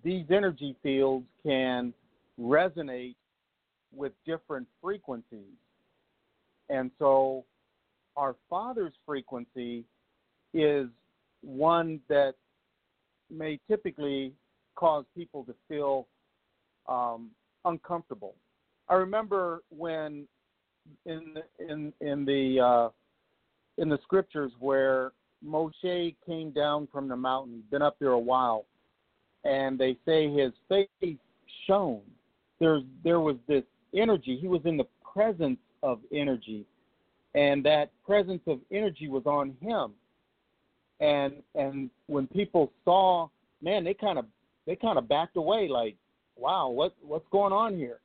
these 0.04 0.26
energy 0.30 0.76
fields 0.82 1.26
can 1.44 1.94
resonate 2.40 3.16
with 3.96 4.12
different 4.26 4.68
frequencies. 4.82 5.58
And 6.70 6.92
so 7.00 7.46
our 8.16 8.36
Father's 8.50 8.94
frequency 9.06 9.84
is 10.54 10.88
one 11.42 12.00
that 12.10 12.36
may 13.30 13.60
typically 13.68 14.34
cause 14.76 15.06
people 15.16 15.44
to 15.46 15.56
feel 15.68 16.08
um, 16.88 17.30
uncomfortable. 17.66 18.36
I 18.88 18.96
remember 18.96 19.62
when 19.70 20.28
in 21.06 21.36
in 21.60 21.94
in 22.02 22.26
the 22.26 22.60
uh, 22.60 22.90
in 23.82 23.90
the 23.90 24.00
scriptures 24.04 24.52
where 24.60 25.12
Moshe 25.46 26.16
came 26.26 26.52
down 26.52 26.88
from 26.92 27.08
the 27.08 27.16
mountain, 27.16 27.64
been 27.72 27.82
up 27.82 27.98
there 28.00 28.12
a 28.12 28.20
while, 28.20 28.66
and 29.44 29.80
they 29.80 29.98
say 30.06 30.32
his 30.32 30.52
face 30.68 31.18
shone. 31.68 32.02
There's 32.60 32.84
there 33.04 33.20
was 33.20 33.38
this 33.48 33.64
energy. 33.96 34.38
He 34.40 34.48
was 34.48 34.62
in 34.66 34.78
the 34.78 34.88
presence 35.14 35.60
of 35.82 36.00
energy, 36.12 36.66
and 37.36 37.66
that 37.66 37.92
presence 38.06 38.42
of 38.48 38.60
energy 38.72 39.08
was 39.08 39.24
on 39.26 39.56
him. 39.62 39.94
And 41.00 41.36
and 41.56 41.90
when 42.08 42.28
people 42.28 42.72
saw, 42.84 43.30
man, 43.62 43.84
they 43.84 43.94
kind 43.94 44.20
of 44.20 44.26
they 44.66 44.76
kind 44.76 44.98
of 44.98 45.08
backed 45.08 45.38
away, 45.38 45.68
like, 45.68 45.96
wow, 46.36 46.70
what 46.70 46.96
what's 47.02 47.28
going 47.32 47.54
on 47.54 47.76
here? 47.76 48.00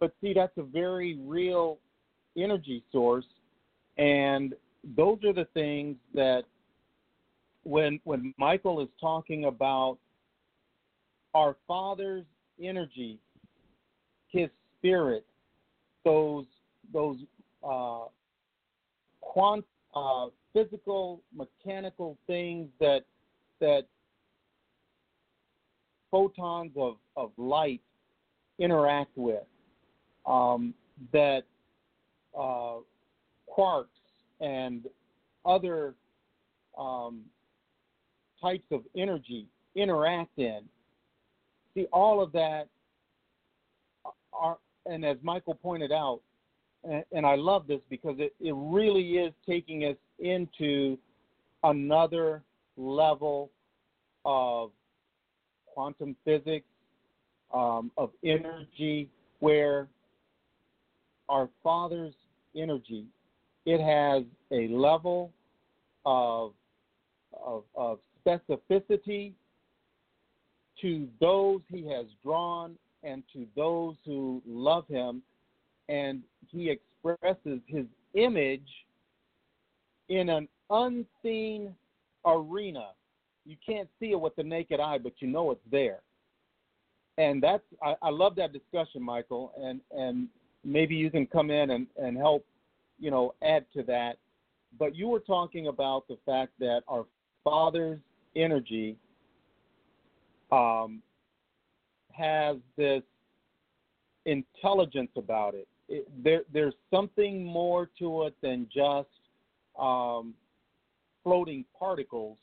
But 0.00 0.12
see, 0.20 0.32
that's 0.34 0.56
a 0.58 0.62
very 0.62 1.18
real 1.24 1.78
energy 2.36 2.84
source, 2.92 3.26
and 3.96 4.54
those 4.96 5.18
are 5.24 5.32
the 5.32 5.48
things 5.54 5.96
that 6.14 6.44
when 7.64 8.00
when 8.04 8.34
Michael 8.38 8.80
is 8.80 8.88
talking 9.00 9.44
about 9.44 9.98
our 11.34 11.56
Father's 11.66 12.24
energy, 12.62 13.18
His 14.30 14.48
Spirit, 14.78 15.24
those 16.04 16.46
those 16.92 17.16
uh, 17.62 18.04
quant, 19.20 19.64
uh, 19.94 20.26
physical, 20.52 21.20
mechanical 21.34 22.16
things 22.26 22.68
that 22.80 23.04
that 23.60 23.86
photons 26.10 26.72
of, 26.76 26.96
of 27.16 27.30
light 27.36 27.82
interact 28.58 29.10
with, 29.16 29.44
um, 30.26 30.74
that 31.12 31.42
uh, 32.38 32.76
quarks 33.56 33.86
and 34.40 34.86
other 35.44 35.94
um, 36.78 37.22
types 38.40 38.66
of 38.70 38.82
energy 38.96 39.46
interact 39.74 40.38
in. 40.38 40.60
See, 41.74 41.86
all 41.92 42.22
of 42.22 42.32
that 42.32 42.68
are, 44.32 44.58
and 44.86 45.04
as 45.04 45.16
Michael 45.22 45.54
pointed 45.54 45.92
out, 45.92 46.20
and, 46.84 47.04
and 47.12 47.26
I 47.26 47.34
love 47.34 47.66
this 47.66 47.80
because 47.90 48.16
it, 48.18 48.34
it 48.40 48.54
really 48.56 49.18
is 49.18 49.32
taking 49.46 49.84
us 49.84 49.96
into 50.18 50.98
another 51.62 52.42
level 52.76 53.50
of 54.24 54.70
quantum 55.66 56.16
physics, 56.24 56.66
um, 57.52 57.90
of 57.96 58.10
energy, 58.24 59.08
where 59.40 59.88
our 61.28 61.48
Father's 61.62 62.14
energy 62.56 63.06
it 63.68 63.80
has 63.82 64.24
a 64.50 64.66
level 64.68 65.30
of, 66.06 66.52
of, 67.44 67.64
of 67.74 67.98
specificity 68.28 69.32
to 70.80 71.08
those 71.20 71.60
he 71.68 71.86
has 71.88 72.06
drawn 72.22 72.76
and 73.02 73.22
to 73.32 73.46
those 73.56 73.94
who 74.04 74.42
love 74.46 74.86
him, 74.88 75.22
and 75.88 76.22
he 76.50 76.70
expresses 76.70 77.60
his 77.66 77.86
image 78.14 78.68
in 80.08 80.28
an 80.28 80.48
unseen 80.70 81.74
arena. 82.26 82.88
You 83.46 83.56
can't 83.64 83.88
see 84.00 84.10
it 84.10 84.20
with 84.20 84.36
the 84.36 84.42
naked 84.42 84.80
eye, 84.80 84.98
but 84.98 85.12
you 85.20 85.28
know 85.28 85.50
it's 85.50 85.60
there. 85.70 86.00
And 87.16 87.42
that's 87.42 87.62
I, 87.82 87.94
I 88.02 88.10
love 88.10 88.36
that 88.36 88.52
discussion, 88.52 89.02
Michael, 89.02 89.52
and, 89.60 89.80
and 89.96 90.28
maybe 90.64 90.94
you 90.94 91.10
can 91.10 91.26
come 91.26 91.50
in 91.50 91.70
and, 91.70 91.86
and 91.96 92.16
help 92.16 92.44
you 92.98 93.10
know, 93.10 93.34
add 93.42 93.64
to 93.74 93.82
that. 93.84 94.18
But 94.78 94.94
you 94.94 95.08
were 95.08 95.20
talking 95.20 95.68
about 95.68 96.06
the 96.08 96.18
fact 96.26 96.52
that 96.60 96.82
our 96.88 97.06
Father's 97.44 98.00
energy 98.38 98.96
um, 100.50 101.02
has 102.12 102.56
this 102.76 103.02
intelligence 104.24 105.10
about 105.16 105.54
it. 105.54 105.68
it. 105.88 106.06
there, 106.22 106.42
there's 106.52 106.74
something 106.90 107.44
more 107.44 107.90
to 107.98 108.24
it 108.24 108.34
than 108.42 108.68
just 108.74 109.08
um, 109.78 110.34
floating 111.22 111.64
particles. 111.78 112.36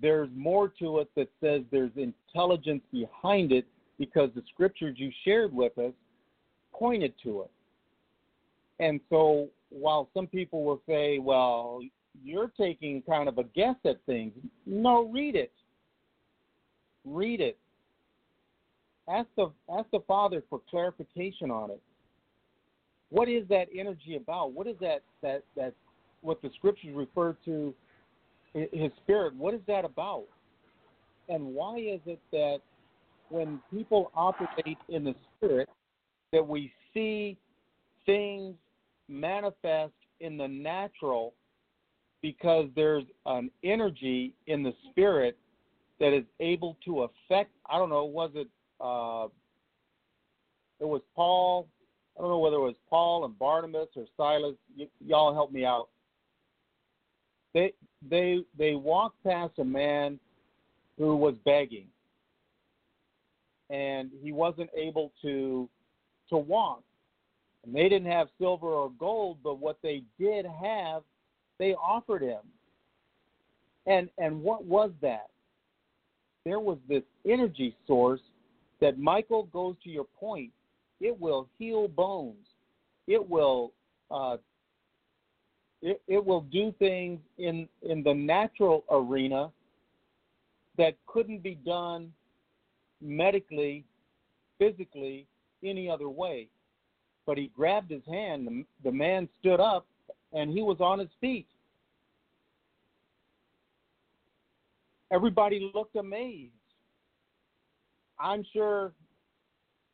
There's 0.00 0.28
more 0.34 0.68
to 0.78 0.98
it 0.98 1.08
that 1.16 1.28
says 1.40 1.62
there's 1.70 1.92
intelligence 1.96 2.82
behind 2.92 3.52
it 3.52 3.66
because 3.98 4.30
the 4.34 4.42
scriptures 4.52 4.96
you 4.98 5.10
shared 5.24 5.52
with 5.52 5.76
us 5.78 5.92
pointed 6.72 7.14
to 7.22 7.42
it. 7.42 7.50
And 8.78 9.00
so 9.10 9.48
while 9.68 10.08
some 10.14 10.26
people 10.26 10.64
will 10.64 10.80
say, 10.88 11.18
well, 11.18 11.80
you're 12.22 12.50
taking 12.58 13.02
kind 13.02 13.28
of 13.28 13.38
a 13.38 13.44
guess 13.44 13.76
at 13.84 13.96
things, 14.06 14.32
no, 14.66 15.08
read 15.08 15.36
it. 15.36 15.52
Read 17.04 17.40
it. 17.40 17.58
Ask 19.08 19.28
the 19.36 19.50
ask 19.76 19.90
the 19.90 20.00
Father 20.06 20.42
for 20.48 20.60
clarification 20.70 21.50
on 21.50 21.70
it. 21.70 21.80
What 23.08 23.28
is 23.28 23.46
that 23.48 23.66
energy 23.76 24.16
about? 24.16 24.52
What 24.52 24.66
is 24.66 24.76
that 24.80 25.02
that 25.22 25.42
that 25.56 25.74
what 26.20 26.40
the 26.42 26.50
scriptures 26.56 26.94
refer 26.94 27.36
to 27.46 27.74
his 28.54 28.92
spirit? 29.02 29.34
What 29.34 29.54
is 29.54 29.60
that 29.66 29.84
about? 29.84 30.24
And 31.28 31.54
why 31.54 31.78
is 31.78 32.00
it 32.06 32.20
that 32.32 32.58
when 33.30 33.60
people 33.72 34.10
operate 34.14 34.78
in 34.88 35.04
the 35.04 35.14
spirit 35.36 35.68
that 36.32 36.46
we 36.46 36.72
see 36.92 37.36
things 38.06 38.54
manifest 39.08 39.92
in 40.20 40.36
the 40.36 40.46
natural 40.46 41.34
because 42.22 42.68
there's 42.76 43.04
an 43.26 43.50
energy 43.64 44.34
in 44.46 44.62
the 44.62 44.72
spirit 44.90 45.36
that 45.98 46.16
is 46.16 46.24
able 46.40 46.76
to 46.84 47.02
affect 47.02 47.50
I 47.68 47.78
don't 47.78 47.90
know, 47.90 48.04
was 48.04 48.30
it 48.34 48.48
uh 48.80 49.28
it 50.80 50.88
was 50.88 51.02
Paul 51.14 51.68
I 52.16 52.22
don't 52.22 52.30
know 52.30 52.38
whether 52.38 52.56
it 52.56 52.60
was 52.60 52.74
Paul 52.88 53.24
and 53.24 53.38
Barnabas 53.38 53.88
or 53.96 54.04
Silas. 54.16 54.56
Y- 54.76 54.88
y'all 55.06 55.32
help 55.34 55.52
me 55.52 55.64
out. 55.64 55.88
They 57.54 57.72
they 58.08 58.44
they 58.58 58.74
walked 58.74 59.22
past 59.24 59.58
a 59.58 59.64
man 59.64 60.18
who 60.98 61.16
was 61.16 61.34
begging, 61.44 61.86
and 63.70 64.10
he 64.22 64.32
wasn't 64.32 64.70
able 64.76 65.12
to 65.22 65.68
to 66.28 66.36
walk. 66.36 66.82
And 67.64 67.74
they 67.74 67.88
didn't 67.88 68.10
have 68.10 68.28
silver 68.38 68.68
or 68.68 68.90
gold, 68.98 69.38
but 69.42 69.58
what 69.58 69.78
they 69.82 70.02
did 70.18 70.46
have, 70.46 71.02
they 71.60 71.74
offered 71.74 72.22
him. 72.22 72.40
And 73.86 74.08
and 74.18 74.42
what 74.42 74.64
was 74.64 74.90
that? 75.02 75.28
There 76.44 76.58
was 76.58 76.78
this 76.88 77.02
energy 77.28 77.76
source 77.86 78.20
that 78.80 78.98
Michael 78.98 79.44
goes 79.44 79.76
to 79.84 79.90
your 79.90 80.06
point. 80.18 80.50
It 81.00 81.18
will 81.20 81.48
heal 81.58 81.86
bones. 81.86 82.46
It 83.06 83.28
will 83.28 83.72
uh, 84.10 84.38
it, 85.82 86.00
it 86.08 86.24
will 86.24 86.40
do 86.40 86.74
things 86.78 87.20
in 87.38 87.68
in 87.82 88.02
the 88.02 88.14
natural 88.14 88.84
arena 88.90 89.50
that 90.78 90.94
couldn't 91.06 91.42
be 91.42 91.56
done 91.56 92.10
medically, 93.02 93.84
physically, 94.58 95.26
any 95.62 95.90
other 95.90 96.08
way 96.08 96.48
but 97.30 97.38
he 97.38 97.48
grabbed 97.54 97.92
his 97.92 98.02
hand. 98.10 98.44
The, 98.44 98.64
the 98.82 98.90
man 98.90 99.28
stood 99.38 99.60
up, 99.60 99.86
and 100.32 100.50
he 100.50 100.62
was 100.62 100.78
on 100.80 100.98
his 100.98 101.08
feet. 101.20 101.46
Everybody 105.12 105.70
looked 105.74 105.96
amazed. 105.96 106.52
I'm 108.18 108.44
sure 108.52 108.92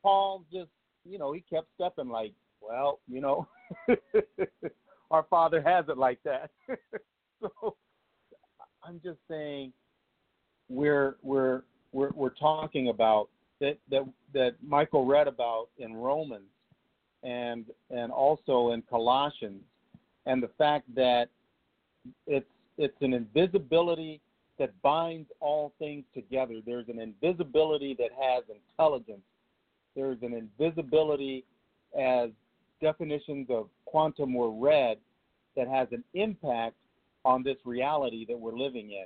Paul 0.03 0.43
just, 0.51 0.69
you 1.05 1.17
know, 1.17 1.31
he 1.31 1.41
kept 1.41 1.67
stepping 1.75 2.09
like, 2.09 2.33
well, 2.61 2.99
you 3.07 3.21
know, 3.21 3.47
our 5.11 5.25
Father 5.29 5.61
has 5.61 5.85
it 5.89 5.97
like 5.97 6.19
that. 6.23 6.51
so 7.41 7.75
I'm 8.83 9.01
just 9.03 9.19
saying 9.29 9.73
we're 10.69 11.15
we're 11.21 11.63
we're 11.91 12.11
we're 12.11 12.29
talking 12.29 12.89
about 12.89 13.29
that 13.59 13.77
that 13.89 14.05
that 14.33 14.55
Michael 14.61 15.05
read 15.05 15.27
about 15.27 15.67
in 15.77 15.93
Romans 15.93 16.49
and 17.23 17.65
and 17.89 18.11
also 18.11 18.71
in 18.71 18.81
Colossians, 18.83 19.63
and 20.27 20.43
the 20.43 20.49
fact 20.57 20.93
that 20.93 21.29
it's 22.27 22.45
it's 22.77 23.01
an 23.01 23.13
invisibility 23.13 24.21
that 24.59 24.69
binds 24.83 25.29
all 25.39 25.73
things 25.79 26.03
together. 26.13 26.55
There's 26.63 26.87
an 26.89 26.99
invisibility 26.99 27.95
that 27.97 28.09
has 28.19 28.43
intelligence. 28.49 29.23
There's 29.95 30.17
an 30.21 30.33
invisibility 30.33 31.43
as 31.99 32.29
definitions 32.81 33.47
of 33.49 33.67
quantum 33.85 34.33
were 34.33 34.51
read 34.51 34.97
that 35.55 35.67
has 35.67 35.87
an 35.91 36.03
impact 36.13 36.75
on 37.25 37.41
this 37.41 37.57
reality 37.65 38.25
that 38.27 38.39
we're 38.39 38.55
living 38.55 38.91
in. 38.91 39.05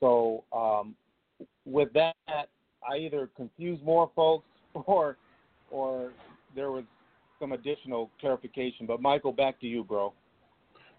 So, 0.00 0.44
um, 0.52 0.94
with 1.66 1.92
that, 1.92 2.14
I 2.28 2.96
either 2.98 3.28
confuse 3.36 3.78
more 3.84 4.10
folks 4.14 4.46
or 4.74 5.16
or 5.70 6.12
there 6.54 6.70
was 6.70 6.84
some 7.38 7.52
additional 7.52 8.10
clarification. 8.20 8.86
But 8.86 9.02
Michael, 9.02 9.32
back 9.32 9.60
to 9.60 9.66
you, 9.66 9.84
bro. 9.84 10.12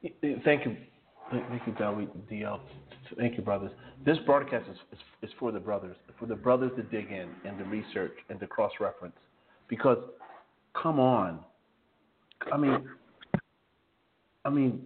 Thank 0.02 0.16
you, 0.22 0.40
thank 0.44 0.66
you, 0.66 1.74
DL. 1.74 2.60
Thank 3.18 3.38
you, 3.38 3.44
brothers. 3.44 3.72
This 4.06 4.18
broadcast 4.26 4.66
is, 4.70 4.78
is, 4.94 5.00
is 5.24 5.30
for 5.40 5.52
the 5.52 5.60
brothers, 5.60 5.96
for 6.20 6.26
the 6.26 6.36
brothers 6.36 6.72
to 6.78 6.84
dig 6.84 7.12
in 7.12 7.30
and 7.46 7.58
to 7.58 7.66
research 7.66 8.14
and 8.30 8.40
to 8.40 8.48
cross 8.48 8.72
reference. 8.80 9.16
Because, 9.68 9.98
come 10.82 11.00
on, 11.00 11.40
I 12.52 12.58
mean, 12.58 12.88
I 14.46 14.50
mean, 14.50 14.82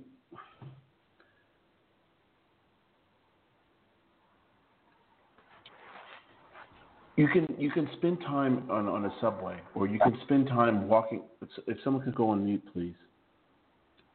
you 7.15 7.27
can 7.27 7.47
you 7.57 7.69
can 7.71 7.87
spend 7.97 8.19
time 8.21 8.69
on, 8.69 8.87
on 8.87 9.05
a 9.05 9.13
subway, 9.21 9.57
or 9.75 9.87
you 9.87 9.99
can 9.99 10.17
spend 10.23 10.47
time 10.47 10.87
walking. 10.87 11.23
If 11.67 11.77
someone 11.83 12.03
could 12.03 12.15
go 12.15 12.29
on 12.29 12.43
mute, 12.43 12.63
please. 12.73 12.95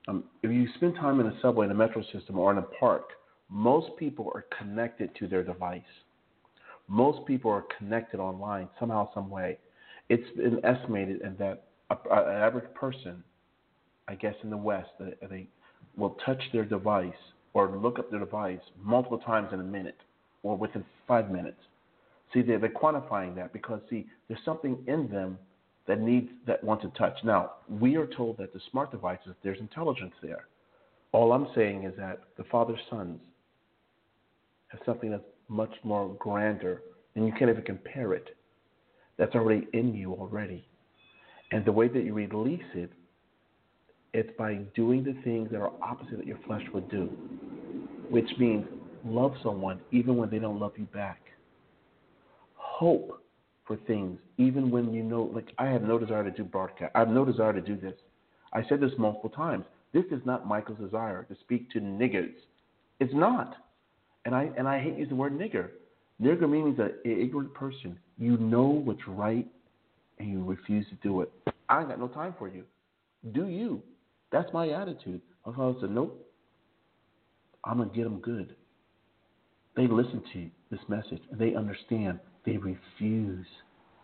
Um, 0.09 0.25
if 0.43 0.51
you 0.51 0.67
spend 0.77 0.95
time 0.97 1.21
in 1.21 1.27
a 1.27 1.41
subway, 1.43 1.67
in 1.67 1.71
a 1.71 1.75
metro 1.75 2.03
system, 2.13 2.39
or 2.39 2.51
in 2.51 2.59
a 2.59 2.63
park, 2.63 3.11
most 3.51 3.91
people 3.99 4.33
are 4.35 4.47
connected 4.59 5.15
to 5.17 5.29
their 5.29 5.45
device. 5.45 5.83
Most 6.89 7.27
people 7.27 7.51
are 7.51 7.65
connected 7.77 8.19
online 8.19 8.69
somehow, 8.81 9.13
some 9.13 9.29
way. 9.29 9.59
It's 10.09 10.29
been 10.37 10.65
estimated 10.65 11.21
that 11.39 11.65
an 11.91 11.99
average 12.11 12.73
person, 12.75 13.23
I 14.09 14.15
guess 14.15 14.35
in 14.43 14.49
the 14.49 14.57
West, 14.57 14.89
they 14.99 15.47
will 15.97 16.17
touch 16.25 16.41
their 16.53 16.65
device 16.65 17.13
or 17.53 17.77
look 17.77 17.99
up 17.99 18.11
their 18.11 18.21
device 18.21 18.61
multiple 18.83 19.19
times 19.19 19.49
in 19.53 19.61
a 19.61 19.65
minute 19.65 19.99
or 20.43 20.57
within 20.57 20.85
five 21.07 21.31
minutes. 21.31 21.61
See, 22.33 22.41
they're, 22.41 22.59
they're 22.59 22.71
quantifying 22.71 23.35
that 23.37 23.53
because 23.53 23.81
see, 23.91 24.07
there's 24.29 24.41
something 24.45 24.79
in 24.87 25.09
them 25.09 25.39
that 25.89 26.01
needs 26.01 26.29
that 26.47 26.63
want 26.63 26.81
to 26.83 26.89
touch. 26.91 27.15
Now, 27.25 27.53
we 27.69 27.97
are 27.97 28.07
told 28.07 28.39
that 28.39 28.53
the 28.53 28.61
smart 28.71 28.93
devices, 28.93 29.35
there's 29.43 29.59
intelligence 29.59 30.15
there. 30.23 30.47
All 31.13 31.33
I'm 31.33 31.49
saying 31.55 31.85
is 31.85 31.95
that 31.99 32.21
the 32.37 32.45
Father's 32.45 32.79
sons 32.89 33.19
have 34.69 34.81
something 34.87 35.11
that's 35.11 35.25
much 35.49 35.73
more 35.83 36.15
grander, 36.19 36.83
and 37.17 37.27
you 37.27 37.33
can't 37.33 37.51
even 37.51 37.63
compare 37.65 38.13
it. 38.13 38.37
That's 39.17 39.35
already 39.35 39.67
in 39.73 39.95
you 39.95 40.13
already. 40.13 40.69
And 41.51 41.65
the 41.65 41.73
way 41.73 41.89
that 41.89 42.05
you 42.05 42.15
release 42.15 42.61
it, 42.75 42.93
it's 44.13 44.31
by 44.39 44.55
doing 44.77 45.03
the 45.03 45.17
things 45.25 45.51
that 45.51 45.59
are 45.59 45.73
opposite 45.83 46.19
that 46.19 46.27
your 46.27 46.39
flesh 46.47 46.63
would 46.73 46.91
do, 46.91 47.07
which 48.11 48.29
means 48.39 48.67
love 49.05 49.33
someone 49.43 49.81
even 49.91 50.17
when 50.17 50.29
they 50.29 50.39
don't 50.39 50.61
love 50.61 50.73
you 50.77 50.85
back 50.87 51.21
hope 52.79 53.21
for 53.69 53.77
things, 53.87 54.19
even 54.39 54.71
when 54.71 54.93
you 54.93 55.03
know, 55.05 55.31
like 55.33 55.53
I 55.59 55.67
have 55.67 55.83
no 55.83 55.99
desire 55.99 56.25
to 56.25 56.31
do 56.31 56.43
broadcast. 56.43 56.91
I 56.95 57.01
have 57.01 57.09
no 57.09 57.25
desire 57.25 57.53
to 57.53 57.61
do 57.61 57.77
this. 57.77 57.95
I 58.53 58.65
said 58.67 58.81
this 58.81 58.93
multiple 58.99 59.31
times. 59.31 59.67
This 59.93 60.07
is 60.11 60.21
not 60.25 60.49
Michael's 60.49 60.79
desire 60.79 61.25
to 61.25 61.37
speak 61.41 61.71
to 61.73 61.81
niggers. 61.81 62.35
It's 62.99 63.15
not. 63.15 63.55
And 64.25 64.35
I 64.35 64.51
and 64.57 64.67
I 64.67 64.81
hate 64.81 64.95
using 64.95 65.11
the 65.11 65.15
word 65.15 65.39
nigger. 65.39 65.69
Nigger 66.21 66.51
means 66.51 66.79
an 66.81 66.95
ignorant 67.05 67.55
person. 67.55 67.99
You 68.17 68.39
know 68.39 68.67
what's 68.67 69.07
right 69.07 69.47
and 70.19 70.29
you 70.29 70.43
refuse 70.43 70.87
to 70.89 70.97
do 70.97 71.21
it. 71.21 71.31
I 71.69 71.81
ain't 71.81 71.91
got 71.91 72.01
no 72.01 72.09
time 72.09 72.35
for 72.39 72.49
you. 72.49 72.65
Do 73.33 73.49
you? 73.49 73.83
That's 74.33 74.53
my 74.53 74.71
attitude. 74.71 75.21
My 75.47 75.55
father 75.55 75.79
said, 75.83 75.91
Nope. 75.91 76.25
I'm 77.65 77.79
gonna 77.79 77.91
get 77.91 78.05
them 78.05 78.19
good. 78.21 78.57
They 79.77 79.87
listen 79.87 80.23
to 80.33 80.49
this 80.71 80.81
message 80.89 81.23
and 81.31 81.39
they 81.39 81.55
understand 81.55 82.19
they 82.45 82.57
refuse. 82.57 83.47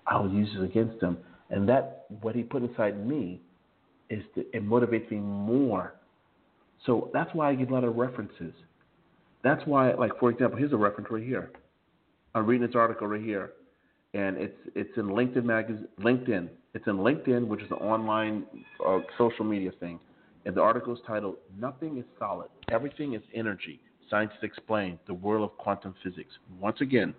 I 0.07 0.19
will 0.21 0.31
use 0.33 0.49
it 0.57 0.63
against 0.63 1.01
them. 1.01 1.19
And 1.51 1.69
that, 1.69 2.07
what 2.21 2.35
he 2.35 2.43
put 2.43 2.63
inside 2.63 3.07
me, 3.07 3.41
is 4.11 4.23
to, 4.35 4.41
it 4.55 4.65
motivates 4.67 5.11
me 5.11 5.19
more. 5.19 5.95
So 6.87 7.11
that's 7.13 7.31
why 7.35 7.51
I 7.51 7.55
give 7.55 7.71
a 7.71 7.75
lot 7.75 7.85
of 7.85 7.97
references. 7.97 8.53
That's 9.43 9.63
why, 9.67 9.93
like 9.95 10.13
for 10.19 10.31
example, 10.31 10.59
here's 10.59 10.73
a 10.73 10.77
reference 10.77 11.11
right 11.11 11.23
here. 11.23 11.53
I'm 12.35 12.47
reading 12.47 12.67
this 12.67 12.75
article 12.75 13.07
right 13.07 13.23
here, 13.23 13.53
and 14.13 14.37
it's 14.37 14.57
it's 14.75 14.91
in 14.97 15.07
LinkedIn 15.07 15.45
magazine. 15.45 15.89
LinkedIn. 16.01 16.49
It's 16.75 16.87
in 16.87 16.97
LinkedIn, 16.97 17.47
which 17.47 17.63
is 17.63 17.71
an 17.71 17.77
online 17.77 18.45
uh, 18.85 18.99
social 19.17 19.45
media 19.45 19.71
thing. 19.79 20.01
And 20.45 20.55
the 20.55 20.61
article 20.61 20.93
is 20.95 21.01
titled 21.07 21.37
"Nothing 21.59 21.99
is 21.99 22.05
Solid. 22.19 22.49
Everything 22.71 23.15
is 23.15 23.23
Energy." 23.35 23.81
Scientists 24.11 24.43
explain 24.43 24.99
the 25.07 25.15
world 25.15 25.51
of 25.51 25.57
quantum 25.57 25.95
physics. 26.03 26.33
Once 26.61 26.81
again, 26.81 27.15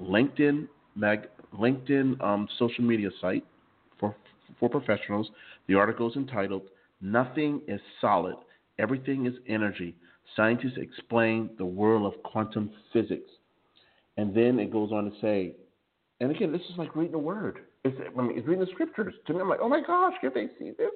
LinkedIn 0.00 0.68
mag, 0.94 1.28
LinkedIn 1.58 2.22
um, 2.22 2.48
social 2.58 2.84
media 2.84 3.10
site 3.20 3.44
for 3.98 4.14
for 4.58 4.68
professionals. 4.68 5.30
The 5.68 5.74
article 5.74 6.10
is 6.10 6.16
entitled 6.16 6.62
"Nothing 7.00 7.62
is 7.66 7.80
Solid, 8.00 8.36
Everything 8.78 9.26
is 9.26 9.34
Energy." 9.48 9.94
Scientists 10.34 10.76
explain 10.76 11.50
the 11.56 11.64
world 11.64 12.12
of 12.12 12.22
quantum 12.22 12.70
physics, 12.92 13.30
and 14.16 14.34
then 14.34 14.58
it 14.58 14.72
goes 14.72 14.90
on 14.92 15.04
to 15.04 15.20
say, 15.20 15.54
and 16.20 16.30
again, 16.30 16.52
this 16.52 16.62
is 16.62 16.76
like 16.76 16.96
reading 16.96 17.14
a 17.14 17.18
word. 17.18 17.60
It's, 17.84 17.96
I 18.00 18.22
mean, 18.22 18.36
it's 18.36 18.46
reading 18.46 18.64
the 18.64 18.70
scriptures. 18.72 19.14
To 19.26 19.34
me, 19.34 19.40
I'm 19.40 19.48
like, 19.48 19.60
oh 19.62 19.68
my 19.68 19.80
gosh, 19.86 20.14
can 20.20 20.30
they 20.34 20.48
see 20.58 20.72
this? 20.76 20.90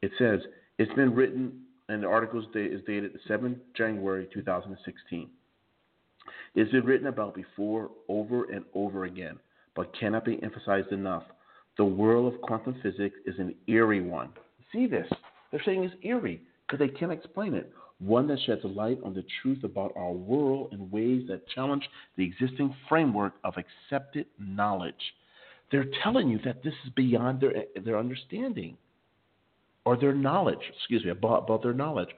It 0.00 0.12
says 0.18 0.40
it's 0.78 0.92
been 0.94 1.14
written, 1.14 1.60
and 1.88 2.02
the 2.02 2.06
article 2.06 2.40
is 2.40 2.80
dated 2.86 3.18
7 3.26 3.60
January 3.76 4.28
2016. 4.32 5.28
It's 6.54 6.70
been 6.72 6.84
written 6.84 7.06
about 7.06 7.34
before 7.34 7.90
over 8.08 8.44
and 8.50 8.64
over 8.74 9.04
again, 9.04 9.38
but 9.74 9.96
cannot 9.98 10.24
be 10.24 10.42
emphasized 10.42 10.92
enough. 10.92 11.24
The 11.76 11.84
world 11.84 12.32
of 12.32 12.40
quantum 12.40 12.76
physics 12.82 13.16
is 13.26 13.38
an 13.38 13.54
eerie 13.66 14.00
one. 14.00 14.30
See 14.72 14.86
this? 14.86 15.06
They're 15.50 15.62
saying 15.64 15.84
it's 15.84 15.94
eerie 16.02 16.42
because 16.66 16.78
they 16.78 16.92
can't 16.92 17.12
explain 17.12 17.54
it. 17.54 17.72
One 18.00 18.28
that 18.28 18.38
sheds 18.46 18.60
light 18.64 18.98
on 19.04 19.14
the 19.14 19.24
truth 19.42 19.64
about 19.64 19.92
our 19.96 20.12
world 20.12 20.72
in 20.72 20.90
ways 20.90 21.24
that 21.28 21.48
challenge 21.48 21.88
the 22.16 22.24
existing 22.24 22.74
framework 22.88 23.34
of 23.44 23.54
accepted 23.56 24.26
knowledge. 24.38 24.94
They're 25.70 25.86
telling 26.02 26.28
you 26.28 26.38
that 26.44 26.62
this 26.62 26.74
is 26.84 26.92
beyond 26.94 27.40
their, 27.40 27.52
their 27.84 27.98
understanding 27.98 28.76
or 29.84 29.96
their 29.96 30.14
knowledge, 30.14 30.60
excuse 30.76 31.04
me, 31.04 31.10
about, 31.10 31.44
about 31.44 31.62
their 31.62 31.72
knowledge. 31.72 32.08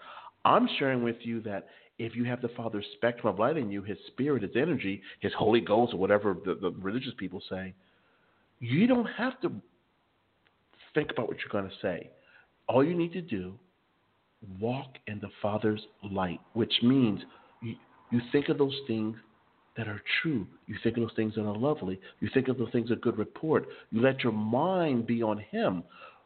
I'm 0.45 0.69
sharing 0.79 1.03
with 1.03 1.17
you 1.21 1.41
that 1.43 1.69
if 2.01 2.17
you 2.17 2.25
have 2.25 2.41
the 2.41 2.49
Father's 2.57 2.87
spectrum 2.97 3.31
of 3.31 3.39
light 3.39 3.59
in 3.59 3.71
you, 3.71 3.83
His 3.83 3.99
Spirit, 4.07 4.43
His 4.43 4.53
energy, 4.57 5.03
His 5.21 5.33
Holy 5.39 5.61
Ghost, 5.61 5.93
or 5.93 5.99
whatever 5.99 6.35
the, 6.47 6.55
the 6.55 6.71
religious 6.81 7.13
people 7.19 7.43
say, 7.51 7.75
you 8.59 8.87
don't 8.87 9.05
have 9.05 9.39
to 9.43 9.53
think 10.95 11.11
about 11.11 11.29
what 11.29 11.37
you're 11.39 11.53
going 11.53 11.71
to 11.71 11.77
say. 11.83 12.11
All 12.69 12.83
you 12.83 12.95
need 12.95 13.13
to 13.13 13.21
do, 13.21 13.53
walk 14.59 14.95
in 15.09 15.21
the 15.21 15.29
Father's 15.43 15.83
light, 16.03 16.41
which 16.55 16.73
means 16.83 17.21
you, 17.63 17.75
you 18.11 18.21
think 18.33 18.49
of 18.49 18.57
those 18.57 18.79
things 18.87 19.15
that 19.77 19.87
are 19.87 20.01
true. 20.23 20.47
You 20.67 20.77
think 20.83 20.97
of 20.97 21.03
those 21.03 21.17
things 21.17 21.35
that 21.35 21.43
are 21.43 21.57
lovely. 21.57 22.01
You 22.21 22.31
think 22.33 22.49
of 22.49 22.57
those 22.57 22.73
things 22.73 22.91
of 22.91 23.03
good 23.03 23.19
report. 23.19 23.67
You 23.91 24.01
let 24.01 24.25
your 24.25 24.33
mind 24.33 25.07
be 25.07 25.23
on 25.23 25.39
Him 25.51 25.83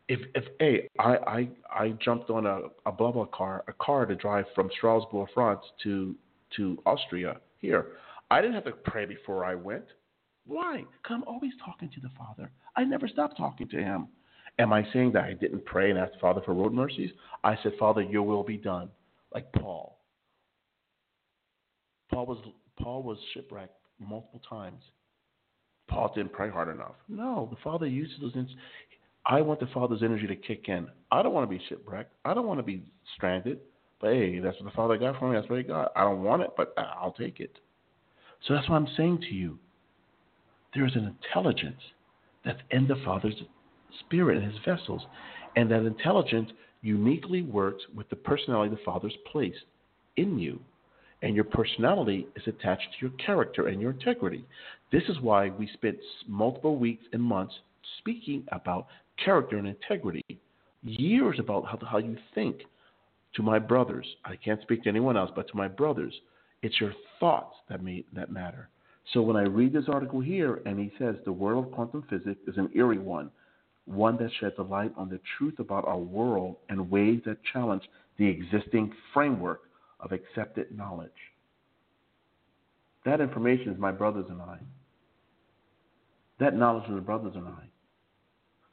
if 0.08 0.20
if 0.34 0.44
hey, 0.58 0.88
I 0.98 1.16
I 1.16 1.48
I 1.70 1.88
jumped 2.04 2.30
on 2.30 2.46
a 2.46 2.60
a 2.86 2.92
BlaBlaCar 2.92 3.62
a 3.68 3.72
car 3.74 4.06
to 4.06 4.14
drive 4.14 4.44
from 4.54 4.70
Strasbourg, 4.76 5.28
France 5.34 5.60
to 5.82 6.14
to 6.56 6.78
Austria 6.86 7.36
here. 7.58 7.88
I 8.30 8.40
didn't 8.40 8.54
have 8.54 8.64
to 8.64 8.72
pray 8.72 9.06
before 9.06 9.44
I 9.44 9.54
went. 9.54 9.84
Why? 10.46 10.78
Because 10.78 11.14
I'm 11.16 11.24
always 11.24 11.52
talking 11.64 11.90
to 11.94 12.00
the 12.00 12.10
Father. 12.18 12.50
I 12.76 12.84
never 12.84 13.08
stop 13.08 13.36
talking 13.36 13.68
to 13.68 13.76
Him. 13.76 14.08
Am 14.58 14.72
I 14.72 14.86
saying 14.92 15.12
that 15.12 15.24
I 15.24 15.32
didn't 15.32 15.64
pray 15.64 15.90
and 15.90 15.98
ask 15.98 16.12
the 16.12 16.18
Father 16.18 16.40
for 16.44 16.54
road 16.54 16.72
mercies? 16.72 17.10
I 17.42 17.56
said, 17.62 17.72
Father, 17.78 18.02
Your 18.02 18.22
will 18.22 18.44
be 18.44 18.56
done. 18.56 18.88
Like 19.32 19.50
Paul. 19.52 19.98
Paul 22.10 22.26
was 22.26 22.38
Paul 22.80 23.02
was 23.02 23.18
shipwrecked 23.32 23.74
multiple 23.98 24.42
times. 24.48 24.82
Paul 25.88 26.12
didn't 26.14 26.32
pray 26.32 26.50
hard 26.50 26.68
enough. 26.68 26.94
No, 27.08 27.48
the 27.50 27.56
Father 27.62 27.86
uses 27.86 28.20
those. 28.20 28.34
I 29.26 29.40
want 29.40 29.60
the 29.60 29.66
Father's 29.66 30.02
energy 30.02 30.26
to 30.26 30.36
kick 30.36 30.68
in. 30.68 30.88
I 31.10 31.22
don't 31.22 31.32
want 31.32 31.48
to 31.50 31.58
be 31.58 31.62
shipwrecked. 31.68 32.12
I 32.24 32.34
don't 32.34 32.46
want 32.46 32.58
to 32.58 32.64
be 32.64 32.82
stranded. 33.16 33.58
But 34.00 34.12
hey, 34.12 34.38
that's 34.38 34.56
what 34.60 34.66
the 34.66 34.76
Father 34.76 34.98
got 34.98 35.18
for 35.18 35.30
me. 35.30 35.36
That's 35.36 35.48
what 35.48 35.58
He 35.58 35.64
got. 35.64 35.92
I 35.96 36.02
don't 36.02 36.22
want 36.22 36.42
it, 36.42 36.50
but 36.56 36.74
I'll 36.76 37.14
take 37.18 37.40
it. 37.40 37.58
So 38.46 38.54
that's 38.54 38.68
what 38.68 38.76
I'm 38.76 38.88
saying 38.96 39.20
to 39.28 39.34
you. 39.34 39.58
There 40.74 40.84
is 40.84 40.94
an 40.94 41.16
intelligence 41.24 41.80
that's 42.44 42.60
in 42.70 42.86
the 42.86 42.96
Father's 43.04 43.40
spirit 44.00 44.42
and 44.42 44.52
His 44.52 44.60
vessels, 44.64 45.02
and 45.56 45.70
that 45.70 45.86
intelligence 45.86 46.50
uniquely 46.82 47.42
works 47.42 47.82
with 47.94 48.08
the 48.10 48.16
personality 48.16 48.74
the 48.74 48.82
Father's 48.84 49.16
placed 49.32 49.64
in 50.16 50.38
you. 50.38 50.60
And 51.22 51.34
your 51.34 51.44
personality 51.44 52.26
is 52.36 52.42
attached 52.46 52.88
to 52.92 53.06
your 53.06 53.16
character 53.24 53.68
and 53.68 53.80
your 53.80 53.92
integrity. 53.92 54.44
This 54.92 55.04
is 55.08 55.18
why 55.20 55.48
we 55.48 55.66
spent 55.72 55.96
multiple 56.28 56.76
weeks 56.76 57.04
and 57.14 57.22
months 57.22 57.54
speaking 57.98 58.44
about 58.52 58.88
character 59.22 59.56
and 59.56 59.66
integrity, 59.66 60.24
years 60.82 61.38
about 61.38 61.66
how, 61.66 61.78
how 61.86 61.98
you 61.98 62.16
think. 62.34 62.62
To 63.36 63.42
my 63.42 63.58
brothers, 63.58 64.06
I 64.24 64.36
can't 64.36 64.62
speak 64.62 64.84
to 64.84 64.88
anyone 64.88 65.16
else, 65.16 65.30
but 65.34 65.48
to 65.48 65.56
my 65.56 65.66
brothers, 65.66 66.14
it's 66.62 66.80
your 66.80 66.92
thoughts 67.18 67.56
that, 67.68 67.82
may, 67.82 68.04
that 68.12 68.30
matter. 68.30 68.68
So 69.12 69.22
when 69.22 69.36
I 69.36 69.42
read 69.42 69.72
this 69.72 69.88
article 69.88 70.20
here, 70.20 70.62
and 70.66 70.78
he 70.78 70.92
says 70.98 71.16
the 71.24 71.32
world 71.32 71.66
of 71.66 71.72
quantum 71.72 72.04
physics 72.08 72.40
is 72.46 72.56
an 72.56 72.70
eerie 72.74 72.98
one, 72.98 73.30
one 73.86 74.16
that 74.16 74.30
sheds 74.40 74.54
a 74.58 74.62
light 74.62 74.92
on 74.96 75.08
the 75.08 75.20
truth 75.36 75.58
about 75.58 75.86
our 75.86 75.98
world 75.98 76.56
and 76.68 76.90
ways 76.90 77.20
that 77.26 77.38
challenge 77.52 77.82
the 78.18 78.26
existing 78.26 78.92
framework 79.12 79.62
of 80.00 80.12
accepted 80.12 80.76
knowledge. 80.76 81.10
That 83.04 83.20
information 83.20 83.72
is 83.72 83.78
my 83.78 83.92
brothers 83.92 84.26
and 84.30 84.40
I. 84.40 84.58
That 86.40 86.56
knowledge 86.56 86.88
is 86.88 86.94
the 86.94 87.00
brothers 87.00 87.34
and 87.34 87.46
I. 87.46 87.68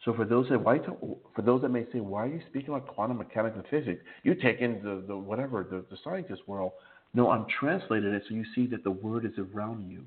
So 0.04 0.14
for 0.14 0.26
those 0.26 0.50
that 0.50 0.64
why 0.64 0.80
for 0.80 1.42
those 1.44 1.62
that 1.62 1.70
may 1.70 1.86
say, 1.94 2.00
why 2.00 2.24
are 2.24 2.28
you 2.28 2.42
speaking 2.50 2.70
about 2.70 2.88
quantum 2.88 3.18
mechanics 3.18 3.56
and 3.56 3.66
physics? 3.70 4.04
You 4.24 4.34
take 4.36 4.60
in 4.60 4.82
the, 4.84 5.04
the 5.08 5.16
whatever 5.16 5.66
the, 5.70 5.86
the 5.92 5.98
scientist 6.04 6.42
world. 6.48 6.72
No, 7.14 7.30
I'm 7.30 7.46
translating 7.60 8.14
it 8.14 8.24
so 8.28 8.34
you 8.34 8.46
see 8.56 8.68
that 8.68 8.84
the 8.84 8.92
word 8.92 9.26
is 9.26 9.34
around 9.38 9.90
you. 9.90 10.04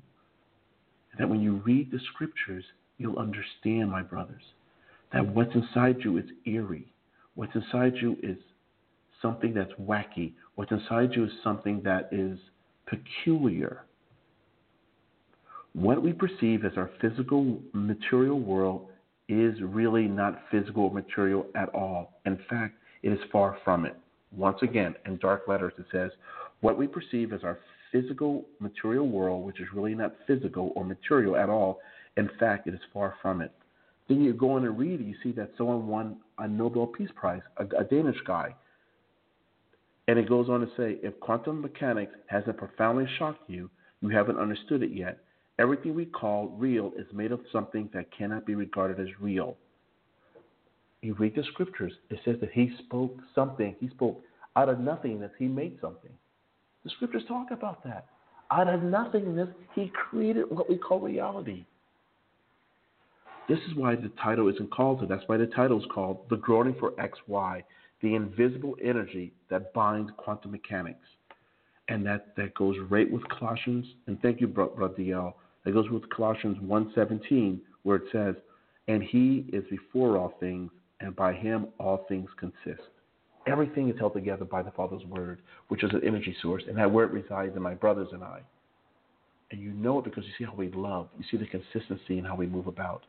And 1.11 1.19
that 1.19 1.29
when 1.29 1.39
you 1.39 1.61
read 1.65 1.91
the 1.91 1.99
scriptures, 2.13 2.65
you'll 2.97 3.19
understand, 3.19 3.91
my 3.91 4.01
brothers, 4.01 4.41
that 5.13 5.25
what's 5.25 5.53
inside 5.53 5.97
you 6.03 6.17
is 6.17 6.25
eerie. 6.45 6.91
What's 7.35 7.55
inside 7.55 7.93
you 8.01 8.17
is 8.21 8.37
something 9.21 9.53
that's 9.53 9.71
wacky. 9.79 10.33
What's 10.55 10.71
inside 10.71 11.13
you 11.13 11.25
is 11.25 11.31
something 11.43 11.81
that 11.83 12.09
is 12.11 12.39
peculiar. 12.87 13.83
What 15.73 16.01
we 16.01 16.11
perceive 16.11 16.65
as 16.65 16.71
our 16.75 16.89
physical 17.01 17.59
material 17.73 18.39
world 18.39 18.87
is 19.27 19.55
really 19.61 20.07
not 20.07 20.43
physical 20.51 20.89
material 20.89 21.47
at 21.55 21.69
all. 21.69 22.19
In 22.25 22.39
fact, 22.49 22.75
it 23.03 23.11
is 23.11 23.19
far 23.31 23.57
from 23.63 23.85
it. 23.85 23.95
Once 24.31 24.57
again, 24.61 24.95
in 25.05 25.17
dark 25.17 25.43
letters, 25.47 25.73
it 25.77 25.85
says, 25.91 26.11
What 26.61 26.77
we 26.77 26.87
perceive 26.87 27.33
as 27.33 27.43
our 27.43 27.59
physical 27.91 28.45
material 28.59 29.07
world, 29.07 29.45
which 29.45 29.59
is 29.59 29.67
really 29.73 29.95
not 29.95 30.15
physical 30.27 30.73
or 30.75 30.83
material 30.83 31.35
at 31.35 31.49
all, 31.49 31.79
in 32.17 32.29
fact, 32.39 32.67
it 32.67 32.73
is 32.73 32.79
far 32.93 33.15
from 33.21 33.41
it. 33.41 33.51
Then 34.07 34.21
you 34.21 34.33
go 34.33 34.57
in 34.57 34.65
and 34.65 34.77
read, 34.77 34.99
you 35.01 35.15
see 35.23 35.31
that 35.33 35.51
someone 35.57 35.87
won 35.87 36.17
a 36.37 36.47
Nobel 36.47 36.87
Peace 36.87 37.09
Prize, 37.15 37.41
a, 37.57 37.63
a 37.77 37.83
Danish 37.83 38.17
guy. 38.27 38.53
And 40.07 40.19
it 40.19 40.29
goes 40.29 40.49
on 40.49 40.59
to 40.61 40.67
say, 40.77 40.99
if 41.01 41.19
quantum 41.19 41.61
mechanics 41.61 42.13
hasn't 42.27 42.57
profoundly 42.57 43.07
shocked 43.17 43.49
you, 43.49 43.69
you 44.01 44.09
haven't 44.09 44.37
understood 44.37 44.83
it 44.83 44.91
yet. 44.91 45.19
Everything 45.57 45.95
we 45.95 46.05
call 46.05 46.49
real 46.57 46.91
is 46.97 47.05
made 47.13 47.31
of 47.31 47.39
something 47.51 47.89
that 47.93 48.11
cannot 48.11 48.45
be 48.45 48.55
regarded 48.55 48.99
as 48.99 49.07
real. 49.19 49.55
You 51.01 51.13
read 51.13 51.35
the 51.35 51.43
scriptures, 51.43 51.93
it 52.09 52.19
says 52.25 52.37
that 52.41 52.51
he 52.51 52.71
spoke 52.85 53.17
something. 53.33 53.75
He 53.79 53.89
spoke 53.89 54.21
out 54.55 54.69
of 54.69 54.79
nothingness, 54.79 55.31
he 55.37 55.47
made 55.47 55.77
something. 55.79 56.11
The 56.83 56.89
scriptures 56.91 57.23
talk 57.27 57.51
about 57.51 57.83
that. 57.83 58.07
Out 58.51 58.67
of 58.67 58.83
nothingness, 58.83 59.49
he 59.73 59.91
created 60.09 60.45
what 60.49 60.69
we 60.69 60.77
call 60.77 60.99
reality. 60.99 61.65
This 63.47 63.59
is 63.69 63.75
why 63.75 63.95
the 63.95 64.11
title 64.21 64.47
isn't 64.47 64.71
called 64.71 65.03
it. 65.03 65.09
That's 65.09 65.23
why 65.27 65.37
the 65.37 65.47
title 65.47 65.79
is 65.79 65.85
called 65.93 66.19
The 66.29 66.37
Groaning 66.37 66.75
for 66.79 66.91
XY, 66.91 67.63
the 68.01 68.15
invisible 68.15 68.75
energy 68.83 69.33
that 69.49 69.73
binds 69.73 70.11
quantum 70.17 70.51
mechanics. 70.51 71.05
And 71.87 72.05
that, 72.05 72.35
that 72.37 72.55
goes 72.55 72.75
right 72.89 73.09
with 73.09 73.27
Colossians. 73.29 73.85
And 74.07 74.19
thank 74.21 74.41
you, 74.41 74.47
Brother 74.47 74.89
DL. 74.97 75.33
That 75.65 75.73
goes 75.73 75.89
with 75.89 76.09
Colossians 76.09 76.57
1.17, 76.63 77.59
where 77.83 77.97
it 77.97 78.03
says, 78.11 78.35
And 78.87 79.03
he 79.03 79.45
is 79.51 79.63
before 79.69 80.17
all 80.17 80.35
things, 80.39 80.71
and 81.01 81.15
by 81.15 81.33
him 81.33 81.67
all 81.79 82.05
things 82.07 82.29
consist. 82.39 82.87
Everything 83.47 83.89
is 83.89 83.99
held 83.99 84.13
together 84.13 84.45
by 84.45 84.63
the 84.63 84.71
Father's 84.71 85.03
word, 85.05 85.41
which 85.67 85.83
is 85.83 85.91
an 85.93 86.01
energy 86.05 86.35
source, 86.41 86.63
and 86.67 86.77
that 86.77 86.91
word 86.91 87.11
resides 87.11 87.55
in 87.55 87.61
my 87.61 87.73
brothers 87.73 88.07
and 88.11 88.23
I. 88.23 88.41
And 89.51 89.61
you 89.61 89.71
know 89.71 89.99
it 89.99 90.05
because 90.05 90.23
you 90.23 90.31
see 90.37 90.45
how 90.45 90.55
we 90.55 90.71
love. 90.71 91.09
You 91.17 91.25
see 91.29 91.37
the 91.37 91.45
consistency 91.45 92.17
in 92.17 92.25
how 92.25 92.35
we 92.35 92.47
move 92.47 92.67
about. 92.67 93.03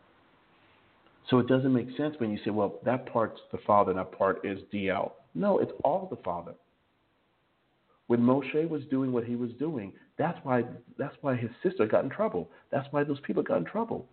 So 1.31 1.39
it 1.39 1.49
doesn't 1.49 1.73
make 1.73 1.89
sense 1.97 2.15
when 2.19 2.31
you 2.31 2.39
say, 2.45 2.51
well, 2.51 2.78
that 2.85 3.11
part's 3.12 3.41
the 3.51 3.59
Father 3.66 3.91
and 3.91 3.99
that 3.99 4.12
part 4.16 4.45
is 4.45 4.61
DL. 4.73 5.12
No, 5.35 5.59
it's 5.59 5.73
all 5.83 6.07
the 6.09 6.23
Father. 6.23 6.53
When 8.07 8.20
Moshe 8.20 8.69
was 8.69 8.83
doing 8.91 9.12
what 9.12 9.24
he 9.24 9.37
was 9.37 9.51
doing, 9.59 9.93
that's 10.19 10.39
why 10.45 10.65
that's 10.99 11.16
why 11.20 11.35
his 11.35 11.51
sister 11.62 11.87
got 11.87 12.05
in 12.05 12.11
trouble. 12.11 12.49
That's 12.70 12.87
why 12.93 13.05
those 13.05 13.20
people 13.20 13.43
got 13.43 13.59
in 13.59 13.65
trouble. 13.65 14.07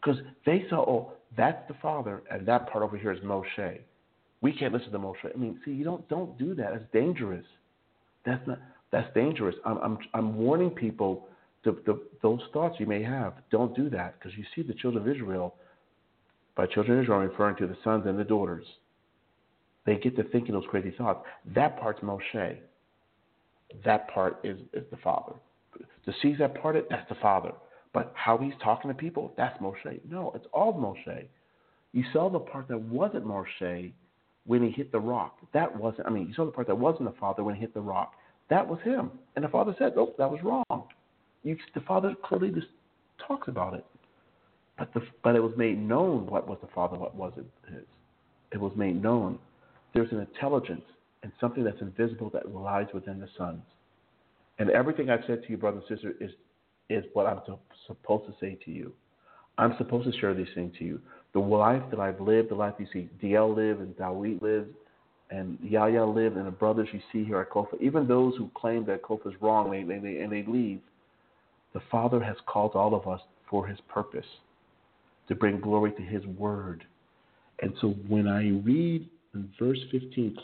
Because 0.00 0.20
they 0.46 0.66
saw, 0.68 0.84
oh, 0.88 1.12
that's 1.36 1.66
the 1.66 1.74
Father, 1.82 2.22
and 2.30 2.46
that 2.46 2.68
part 2.70 2.84
over 2.84 2.96
here 2.96 3.12
is 3.12 3.20
Moshe. 3.20 3.80
We 4.40 4.52
can't 4.52 4.72
listen 4.72 4.92
to 4.92 4.98
Moshe. 4.98 5.34
I 5.34 5.36
mean, 5.36 5.58
see, 5.64 5.72
you 5.72 5.84
don't 5.84 6.06
don't 6.08 6.38
do 6.38 6.54
that. 6.54 6.72
That's 6.72 6.92
dangerous. 6.92 7.46
That's 8.24 8.46
not 8.46 8.58
that's 8.92 9.12
dangerous. 9.14 9.56
I'm 9.64 9.78
I'm 9.78 9.98
I'm 10.12 10.36
warning 10.36 10.70
people 10.70 11.28
the, 11.64 11.72
the 11.86 12.00
those 12.22 12.40
thoughts 12.52 12.76
you 12.78 12.86
may 12.86 13.02
have. 13.02 13.34
Don't 13.50 13.74
do 13.74 13.90
that 13.90 14.18
because 14.18 14.36
you 14.38 14.44
see 14.54 14.62
the 14.62 14.74
children 14.74 15.02
of 15.02 15.08
Israel 15.08 15.54
by 16.56 16.66
children 16.66 16.98
of 16.98 17.04
Israel, 17.04 17.20
referring 17.20 17.56
to 17.56 17.66
the 17.66 17.76
sons 17.82 18.04
and 18.06 18.18
the 18.18 18.24
daughters. 18.24 18.64
They 19.86 19.96
get 19.96 20.16
to 20.16 20.24
thinking 20.24 20.54
those 20.54 20.64
crazy 20.68 20.94
thoughts. 20.96 21.24
That 21.54 21.78
part's 21.80 22.00
Moshe. 22.00 22.58
That 23.84 24.08
part 24.08 24.40
is, 24.44 24.58
is 24.72 24.84
the 24.90 24.96
Father. 24.98 25.34
The 26.06 26.12
seas 26.22 26.36
that 26.38 26.60
parted, 26.60 26.84
that's 26.90 27.08
the 27.08 27.16
Father. 27.16 27.52
But 27.92 28.12
how 28.14 28.36
he's 28.38 28.52
talking 28.62 28.88
to 28.88 28.94
people, 28.94 29.32
that's 29.36 29.60
Moshe. 29.60 30.00
No, 30.08 30.32
it's 30.34 30.46
all 30.52 30.74
Moshe. 30.74 31.26
You 31.92 32.04
saw 32.12 32.28
the 32.28 32.40
part 32.40 32.68
that 32.68 32.80
wasn't 32.80 33.24
Moshe 33.24 33.92
when 34.46 34.62
he 34.62 34.70
hit 34.70 34.92
the 34.92 34.98
rock. 34.98 35.38
That 35.52 35.74
wasn't, 35.76 36.06
I 36.06 36.10
mean, 36.10 36.28
you 36.28 36.34
saw 36.34 36.44
the 36.44 36.50
part 36.50 36.66
that 36.66 36.78
wasn't 36.78 37.04
the 37.04 37.18
Father 37.18 37.44
when 37.44 37.54
he 37.54 37.60
hit 37.60 37.72
the 37.72 37.80
rock. 37.80 38.14
That 38.50 38.66
was 38.66 38.80
him. 38.82 39.10
And 39.36 39.44
the 39.44 39.48
Father 39.48 39.74
said, 39.78 39.92
oh, 39.96 40.12
that 40.18 40.30
was 40.30 40.40
wrong. 40.42 40.84
You, 41.44 41.56
the 41.74 41.80
Father 41.80 42.14
clearly 42.24 42.50
just 42.50 42.66
talks 43.26 43.48
about 43.48 43.74
it. 43.74 43.84
But, 44.76 44.92
the, 44.92 45.02
but 45.22 45.36
it 45.36 45.42
was 45.42 45.52
made 45.56 45.80
known 45.80 46.26
what 46.26 46.48
was 46.48 46.58
the 46.60 46.68
Father, 46.74 46.98
what 46.98 47.14
wasn't 47.14 47.46
his. 47.68 47.84
It 48.52 48.60
was 48.60 48.72
made 48.76 49.00
known. 49.00 49.38
There's 49.94 50.10
an 50.10 50.20
intelligence 50.20 50.82
and 51.24 51.32
something 51.40 51.64
that's 51.64 51.80
invisible 51.80 52.30
that 52.34 52.54
lies 52.54 52.86
within 52.92 53.18
the 53.18 53.28
sons. 53.36 53.62
And 54.58 54.70
everything 54.70 55.08
I've 55.08 55.24
said 55.26 55.42
to 55.42 55.50
you, 55.50 55.56
brother 55.56 55.78
and 55.78 55.86
sister, 55.88 56.14
is, 56.20 56.30
is 56.90 57.04
what 57.14 57.26
I'm 57.26 57.40
supposed 57.86 58.26
to 58.26 58.34
say 58.38 58.58
to 58.66 58.70
you. 58.70 58.92
I'm 59.56 59.74
supposed 59.78 60.10
to 60.12 60.18
share 60.20 60.34
these 60.34 60.46
things 60.54 60.74
to 60.78 60.84
you. 60.84 61.00
The 61.32 61.40
life 61.40 61.82
that 61.90 61.98
I've 61.98 62.20
lived, 62.20 62.50
the 62.50 62.56
life 62.56 62.74
you 62.78 62.86
see 62.92 63.08
DL 63.22 63.56
live 63.56 63.80
and 63.80 63.96
Dawit 63.96 64.42
live, 64.42 64.66
and 65.30 65.58
Yahya 65.62 66.04
live, 66.04 66.36
and 66.36 66.46
the 66.46 66.50
brothers 66.50 66.88
you 66.92 67.00
see 67.10 67.24
here 67.24 67.40
at 67.40 67.50
COFAH, 67.50 67.80
even 67.80 68.06
those 68.06 68.36
who 68.36 68.50
claim 68.54 68.84
that 68.84 69.02
COFAH 69.02 69.30
is 69.30 69.34
wrong 69.40 69.70
they, 69.70 69.82
they, 69.82 70.18
and 70.18 70.30
they 70.30 70.44
leave, 70.46 70.80
the 71.72 71.80
Father 71.90 72.22
has 72.22 72.36
called 72.46 72.72
all 72.74 72.94
of 72.94 73.08
us 73.08 73.20
for 73.48 73.66
His 73.66 73.78
purpose 73.88 74.26
to 75.28 75.34
bring 75.34 75.58
glory 75.58 75.92
to 75.92 76.02
His 76.02 76.24
word. 76.26 76.84
And 77.60 77.72
so 77.80 77.88
when 78.08 78.28
I 78.28 78.50
read 78.62 79.08
in 79.34 79.50
verse 79.58 79.78
15, 79.90 80.36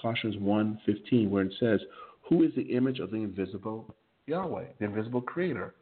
Colossians 0.00 0.36
1 0.38 0.80
15, 0.86 1.30
where 1.30 1.44
it 1.44 1.52
says, 1.58 1.80
Who 2.28 2.42
is 2.42 2.50
the 2.54 2.62
image 2.62 3.00
of 3.00 3.10
the 3.10 3.16
invisible 3.16 3.94
Yahweh, 4.26 4.64
the 4.78 4.84
invisible 4.84 5.20
creator? 5.20 5.74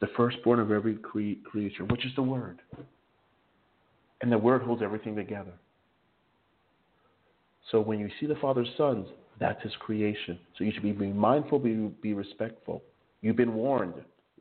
The 0.00 0.08
firstborn 0.16 0.58
of 0.58 0.72
every 0.72 0.96
cre- 0.96 1.40
creature, 1.44 1.84
which 1.84 2.04
is 2.04 2.12
the 2.16 2.22
Word. 2.22 2.60
And 4.20 4.30
the 4.30 4.38
Word 4.38 4.62
holds 4.62 4.82
everything 4.82 5.14
together. 5.14 5.52
So 7.70 7.80
when 7.80 7.98
you 7.98 8.08
see 8.18 8.26
the 8.26 8.36
Father's 8.36 8.68
sons, 8.76 9.06
that's 9.38 9.62
His 9.62 9.72
creation. 9.78 10.38
So 10.58 10.64
you 10.64 10.72
should 10.72 10.82
be 10.82 10.92
mindful, 10.92 11.58
be, 11.60 11.74
be 12.02 12.14
respectful. 12.14 12.82
You've 13.20 13.36
been 13.36 13.54
warned. 13.54 13.94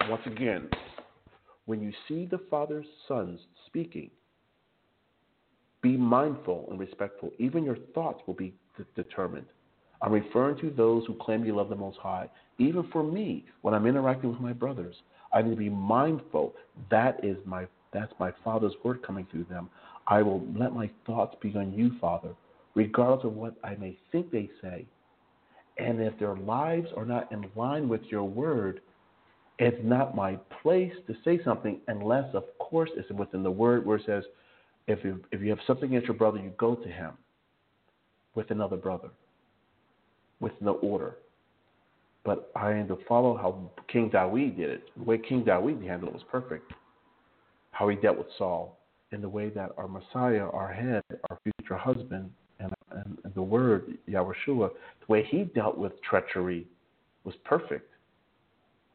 Once 0.10 0.24
again, 0.26 0.68
when 1.66 1.82
you 1.82 1.92
see 2.08 2.26
the 2.26 2.40
Father's 2.50 2.88
sons 3.08 3.40
speaking, 3.68 4.10
be 5.82 5.98
mindful 5.98 6.68
and 6.70 6.80
respectful. 6.80 7.32
Even 7.40 7.64
your 7.64 7.78
thoughts 7.94 8.22
will 8.28 8.34
be 8.34 8.54
d- 8.78 8.84
determined. 8.96 9.48
I'm 10.02 10.12
referring 10.12 10.58
to 10.60 10.72
those 10.72 11.06
who 11.06 11.14
claim 11.16 11.46
you 11.46 11.56
love 11.56 11.70
the 11.70 11.76
Most 11.76 11.98
High. 12.00 12.30
Even 12.58 12.88
for 12.92 13.04
me, 13.04 13.46
when 13.62 13.74
I'm 13.74 13.86
interacting 13.86 14.32
with 14.32 14.40
my 14.40 14.54
brothers, 14.54 14.96
I 15.34 15.42
need 15.42 15.52
to 15.52 15.56
be 15.56 15.70
mindful. 15.70 16.54
That 16.90 17.24
is 17.24 17.38
my 17.46 17.68
that's 17.94 18.14
my 18.20 18.34
Father's 18.44 18.74
word 18.84 19.04
coming 19.06 19.28
through 19.30 19.46
them. 19.50 19.70
I 20.08 20.22
will 20.22 20.46
let 20.58 20.74
my 20.74 20.90
thoughts 21.06 21.36
be 21.42 21.54
on 21.56 21.74
you, 21.74 21.92
Father, 22.00 22.34
regardless 22.74 23.26
of 23.26 23.34
what 23.36 23.56
I 23.64 23.76
may 23.76 23.98
think 24.12 24.32
they 24.32 24.50
say. 24.62 24.86
And 25.78 26.00
if 26.02 26.18
their 26.18 26.36
lives 26.36 26.88
are 26.96 27.06
not 27.06 27.32
in 27.32 27.46
line 27.56 27.90
with 27.90 28.02
your 28.06 28.24
word, 28.24 28.82
it's 29.60 29.80
not 29.84 30.16
my 30.16 30.38
place 30.62 30.94
to 31.08 31.16
say 31.24 31.40
something 31.44 31.80
unless, 31.88 32.34
of 32.34 32.44
course, 32.60 32.90
it's 32.96 33.10
within 33.12 33.44
the 33.44 33.52
word 33.52 33.86
where 33.86 33.98
it 33.98 34.06
says, 34.06 34.24
if 34.88 35.04
you, 35.04 35.22
if 35.32 35.42
you 35.42 35.50
have 35.50 35.60
something 35.68 35.90
against 35.90 36.08
your 36.08 36.18
brother, 36.18 36.38
you 36.38 36.52
go 36.58 36.76
to 36.76 36.88
him 36.88 37.12
with 38.36 38.52
another 38.52 38.78
brother, 38.78 39.10
with 40.40 40.54
no 40.62 40.74
order. 40.76 41.16
But 42.24 42.52
I 42.56 42.72
am 42.72 42.88
to 42.88 42.98
follow 43.08 43.36
how 43.36 43.72
King 43.92 44.10
Dawid 44.10 44.58
did 44.58 44.70
it. 44.70 44.84
The 44.96 45.04
way 45.04 45.18
King 45.18 45.44
Dawid 45.44 45.86
handled 45.86 46.10
it 46.10 46.14
was 46.14 46.24
perfect. 46.32 46.72
How 47.72 47.90
he 47.90 47.96
dealt 47.96 48.18
with 48.18 48.28
Saul, 48.38 48.78
in 49.12 49.22
the 49.22 49.30
way 49.30 49.50
that 49.50 49.72
our 49.78 49.88
Messiah, 49.88 50.46
our 50.46 50.72
head, 50.72 51.04
our 51.30 51.40
future 51.44 51.78
husband, 51.78 52.32
and, 52.60 52.72
and, 52.92 53.18
and 53.24 53.34
the 53.34 53.42
Word, 53.42 53.98
Yahushua, 54.10 54.70
the 54.70 55.06
way 55.08 55.24
he 55.30 55.44
dealt 55.44 55.78
with 55.78 55.94
treachery 56.04 56.68
was 57.24 57.36
perfect. 57.44 57.90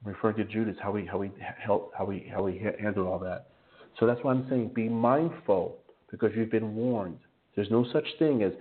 I'm 0.05 0.13
referring 0.13 0.37
to 0.37 0.45
Judas, 0.45 0.77
how 0.81 0.95
he 0.95 1.05
how 1.05 1.21
he 1.21 1.31
how 1.63 2.11
he 2.11 2.27
how 2.31 2.47
he 2.47 2.59
handled 2.59 3.07
all 3.07 3.19
that. 3.21 3.49
So 3.98 4.06
that's 4.06 4.23
why 4.23 4.32
I'm 4.32 4.47
saying 4.48 4.73
be 4.74 4.89
mindful 4.89 5.77
because 6.10 6.31
you've 6.36 6.51
been 6.51 6.74
warned. 6.74 7.18
There's 7.55 7.70
no 7.70 7.86
such 7.93 8.06
thing 8.18 8.43
as 8.43 8.52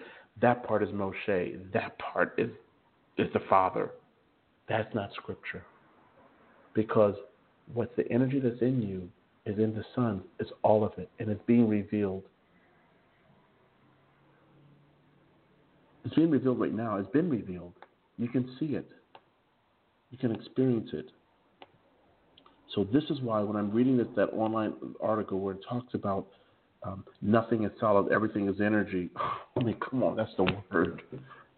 that 0.42 0.66
part 0.66 0.84
is 0.84 0.90
Moshe, 0.90 1.72
that 1.74 1.98
part 2.00 2.34
is 2.38 2.50
is 3.18 3.32
the 3.34 3.42
Father. 3.50 3.92
That's 4.68 4.94
not 4.94 5.10
scripture. 5.14 5.64
Because 6.74 7.16
what 7.74 7.96
the 7.96 8.10
energy 8.12 8.40
that's 8.40 8.62
in 8.62 8.82
you 8.82 9.10
is 9.46 9.58
in 9.60 9.74
the 9.74 9.86
Son, 9.96 10.22
it's 10.40 10.52
all 10.64 10.84
of 10.84 10.92
it, 10.98 11.10
and 11.20 11.30
it's 11.30 11.42
being 11.46 11.70
revealed. 11.70 12.24
It's 16.04 16.16
being 16.16 16.30
revealed 16.30 16.60
right 16.60 16.74
now. 16.74 16.98
It's 16.98 17.10
been 17.12 17.30
revealed. 17.30 17.74
You 18.18 18.28
can 18.28 18.56
see 18.60 18.76
it. 18.76 18.90
You 20.12 20.18
can 20.18 20.32
experience 20.34 20.90
it. 20.94 21.08
So 22.76 22.84
this 22.92 23.04
is 23.10 23.22
why 23.22 23.42
when 23.42 23.56
I'm 23.56 23.72
reading 23.72 23.98
this 23.98 24.08
that 24.18 24.28
online 24.34 24.74
article 25.02 25.40
where 25.40 25.56
it 25.56 25.62
talks 25.68 25.94
about 25.94 26.28
um, 26.84 27.06
nothing 27.22 27.64
is 27.64 27.72
solid, 27.80 28.12
everything 28.12 28.50
is 28.50 28.60
energy. 28.60 29.10
I 29.60 29.64
mean, 29.64 29.78
come 29.90 30.04
on, 30.04 30.18
that's 30.18 30.32
the 30.38 30.44
word. 30.72 31.02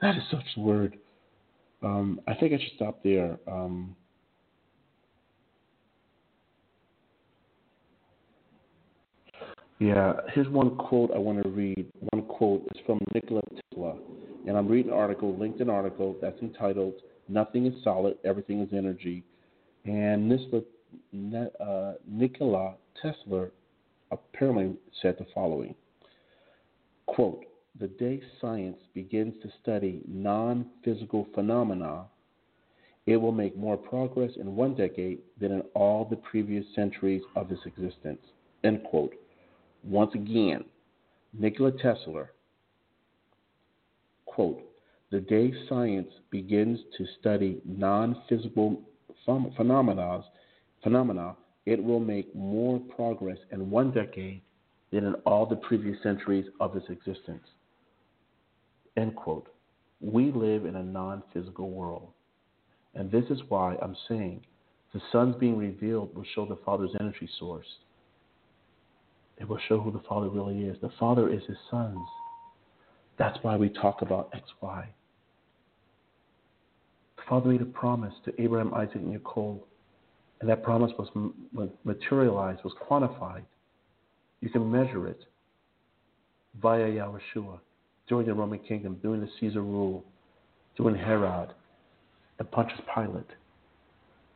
That 0.01 0.15
is 0.15 0.21
such 0.29 0.45
a 0.55 0.59
word. 0.59 0.97
Um, 1.83 2.21
I 2.27 2.35
think 2.35 2.53
I 2.53 2.57
should 2.57 2.75
stop 2.75 3.03
there. 3.03 3.37
Um, 3.51 3.95
yeah, 9.79 10.13
here's 10.33 10.47
one 10.47 10.75
quote 10.75 11.11
I 11.13 11.17
want 11.17 11.41
to 11.41 11.49
read. 11.49 11.87
One 12.11 12.23
quote 12.25 12.63
is 12.75 12.81
from 12.85 12.99
Nikola 13.13 13.41
Tesla, 13.71 13.95
and 14.47 14.55
I'm 14.55 14.67
reading 14.67 14.91
an 14.91 14.97
article, 14.97 15.33
LinkedIn 15.33 15.69
article 15.69 16.15
that's 16.21 16.39
entitled 16.41 16.93
"Nothing 17.27 17.65
is 17.65 17.73
Solid, 17.83 18.17
Everything 18.23 18.61
is 18.61 18.69
Energy," 18.71 19.23
and 19.85 20.29
Nikola, 20.29 20.61
uh, 21.59 21.93
Nikola 22.07 22.75
Tesla 23.01 23.47
apparently 24.11 24.75
said 25.01 25.15
the 25.17 25.25
following: 25.33 25.75
"Quote: 27.05 27.45
the 27.79 27.87
day 27.87 28.21
science 28.41 28.77
begins 28.93 29.33
to 29.43 29.49
study 29.61 30.01
non 30.07 30.65
physical 30.83 31.27
phenomena, 31.35 32.05
it 33.05 33.17
will 33.17 33.31
make 33.31 33.55
more 33.55 33.77
progress 33.77 34.31
in 34.39 34.55
one 34.55 34.75
decade 34.75 35.19
than 35.39 35.51
in 35.51 35.61
all 35.75 36.05
the 36.05 36.15
previous 36.15 36.65
centuries 36.75 37.21
of 37.35 37.51
its 37.51 37.61
existence. 37.65 38.19
End 38.63 38.83
quote. 38.83 39.13
Once 39.83 40.13
again, 40.15 40.65
Nikola 41.33 41.71
Tesla, 41.71 42.25
quote, 44.25 44.61
the 45.11 45.21
day 45.21 45.53
science 45.69 46.11
begins 46.31 46.79
to 46.97 47.05
study 47.19 47.61
non 47.63 48.23
physical 48.27 48.81
phenomena, 49.25 50.23
phenomena, 50.83 51.35
it 51.65 51.83
will 51.83 51.99
make 51.99 52.33
more 52.35 52.79
progress 52.95 53.37
in 53.51 53.69
one 53.69 53.91
decade 53.91 54.41
than 54.91 55.05
in 55.05 55.13
all 55.25 55.45
the 55.45 55.55
previous 55.55 56.01
centuries 56.01 56.45
of 56.59 56.75
its 56.75 56.89
existence. 56.89 57.43
End 58.95 59.15
quote. 59.15 59.47
We 59.99 60.31
live 60.31 60.65
in 60.65 60.75
a 60.75 60.83
non 60.83 61.23
physical 61.33 61.71
world. 61.71 62.09
And 62.95 63.11
this 63.11 63.25
is 63.29 63.39
why 63.49 63.75
I'm 63.81 63.95
saying 64.07 64.41
the 64.93 65.01
Son's 65.11 65.35
being 65.35 65.57
revealed 65.57 66.15
will 66.15 66.25
show 66.33 66.45
the 66.45 66.57
Father's 66.65 66.95
energy 66.99 67.29
source. 67.37 67.67
It 69.37 69.47
will 69.47 69.59
show 69.67 69.79
who 69.79 69.91
the 69.91 70.01
Father 70.07 70.29
really 70.29 70.63
is. 70.63 70.77
The 70.81 70.91
Father 70.99 71.31
is 71.31 71.41
His 71.47 71.57
Son's. 71.69 72.07
That's 73.19 73.37
why 73.41 73.55
we 73.55 73.69
talk 73.69 74.01
about 74.01 74.31
XY. 74.31 74.85
The 77.17 77.23
Father 77.29 77.49
made 77.49 77.61
a 77.61 77.65
promise 77.65 78.13
to 78.25 78.41
Abraham, 78.41 78.73
Isaac, 78.73 78.95
and 78.95 79.19
Yaakov, 79.19 79.59
and 80.39 80.49
that 80.49 80.63
promise 80.63 80.91
was 80.97 81.09
materialized, 81.83 82.63
was 82.63 82.73
quantified. 82.89 83.43
You 84.41 84.49
can 84.49 84.69
measure 84.69 85.07
it 85.07 85.23
via 86.61 86.85
Yahushua 86.85 87.59
during 88.07 88.27
the 88.27 88.33
Roman 88.33 88.59
kingdom, 88.59 88.99
during 89.01 89.21
the 89.21 89.29
Caesar 89.39 89.61
rule, 89.61 90.03
during 90.75 90.95
Herod, 90.95 91.49
and 92.39 92.51
Pontius 92.51 92.79
Pilate, 92.93 93.29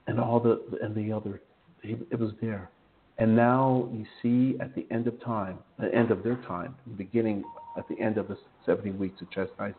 and 0.07 0.19
all 0.19 0.39
the 0.39 0.61
and 0.81 0.95
the 0.95 1.11
other. 1.11 1.41
It 1.83 2.19
was 2.19 2.31
there. 2.41 2.69
And 3.17 3.35
now 3.35 3.89
you 3.93 4.05
see 4.21 4.59
at 4.59 4.73
the 4.73 4.87
end 4.89 5.07
of 5.07 5.21
time, 5.23 5.59
the 5.79 5.93
end 5.93 6.09
of 6.09 6.23
their 6.23 6.37
time, 6.47 6.75
beginning 6.97 7.43
at 7.77 7.87
the 7.87 7.99
end 7.99 8.17
of 8.17 8.27
the 8.27 8.37
70 8.65 8.91
weeks 8.91 9.21
of 9.21 9.29
chastisement, 9.29 9.75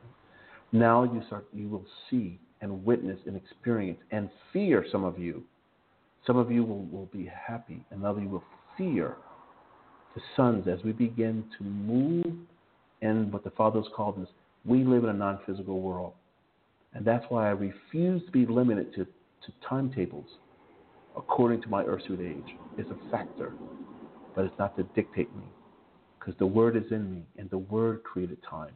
now 0.70 1.02
you 1.02 1.22
start 1.26 1.46
you 1.52 1.68
will 1.68 1.84
see 2.08 2.38
and 2.60 2.84
witness 2.84 3.18
and 3.26 3.36
experience 3.36 3.98
and 4.12 4.30
fear 4.52 4.84
some 4.92 5.04
of 5.04 5.18
you. 5.18 5.42
Some 6.26 6.36
of 6.36 6.50
you 6.50 6.64
will, 6.64 6.84
will 6.84 7.08
be 7.12 7.26
happy, 7.26 7.84
and 7.90 8.04
others 8.04 8.28
will 8.28 8.44
fear 8.76 9.16
the 10.14 10.20
sons 10.36 10.68
as 10.68 10.82
we 10.84 10.92
begin 10.92 11.44
to 11.58 11.64
move 11.64 12.34
in 13.00 13.30
what 13.30 13.44
the 13.44 13.50
fathers 13.50 13.86
called 13.94 14.20
us, 14.20 14.28
we 14.64 14.84
live 14.84 15.04
in 15.04 15.10
a 15.10 15.14
non 15.14 15.40
physical 15.46 15.80
world. 15.80 16.12
And 16.94 17.04
that's 17.04 17.24
why 17.28 17.48
I 17.48 17.50
refuse 17.50 18.24
to 18.26 18.30
be 18.30 18.46
limited 18.46 18.94
to, 18.94 19.04
to 19.04 19.52
timetables 19.68 20.26
according 21.16 21.62
to 21.62 21.68
my 21.68 21.82
earthly 21.84 22.26
age. 22.26 22.56
It's 22.78 22.90
a 22.90 23.10
factor, 23.10 23.52
but 24.34 24.44
it's 24.44 24.58
not 24.58 24.76
to 24.76 24.84
dictate 24.94 25.34
me. 25.36 25.44
Because 26.18 26.34
the 26.38 26.46
Word 26.46 26.76
is 26.76 26.90
in 26.92 27.10
me, 27.10 27.22
and 27.38 27.50
the 27.50 27.58
Word 27.58 28.02
created 28.04 28.38
time. 28.48 28.72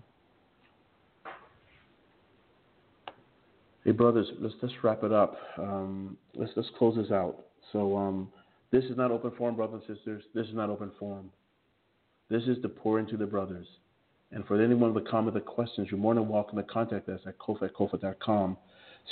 Hey, 3.87 3.93
brothers, 3.93 4.27
let's 4.41 4.57
just 4.61 4.75
wrap 4.83 5.05
it 5.05 5.13
up. 5.13 5.39
Um, 5.59 6.17
let's 6.35 6.53
close 6.77 6.97
this 6.97 7.13
out. 7.13 7.45
So, 7.73 7.97
um, 7.97 8.33
this 8.73 8.83
is 8.83 8.97
not 8.97 9.13
open 9.13 9.31
forum, 9.39 9.55
brothers 9.55 9.81
and 9.87 9.97
sisters. 9.97 10.25
This 10.35 10.49
is 10.49 10.55
not 10.55 10.71
open 10.71 10.91
forum. 10.99 11.31
This 12.29 12.43
is 12.49 12.61
to 12.63 12.69
pour 12.69 12.99
into 12.99 13.17
the 13.17 13.27
brothers. 13.27 13.69
And 14.33 14.45
for 14.47 14.61
anyone 14.61 14.93
with 14.93 15.07
comment 15.07 15.37
or 15.37 15.41
questions, 15.41 15.87
you're 15.89 16.01
more 16.01 16.17
than 16.17 16.29
welcome 16.29 16.59
to 16.59 16.65
contact 16.65 17.09
us 17.09 17.21
at 17.29 17.39
cofah 17.39 17.67
at 17.67 17.75
cofah.com. 17.75 18.57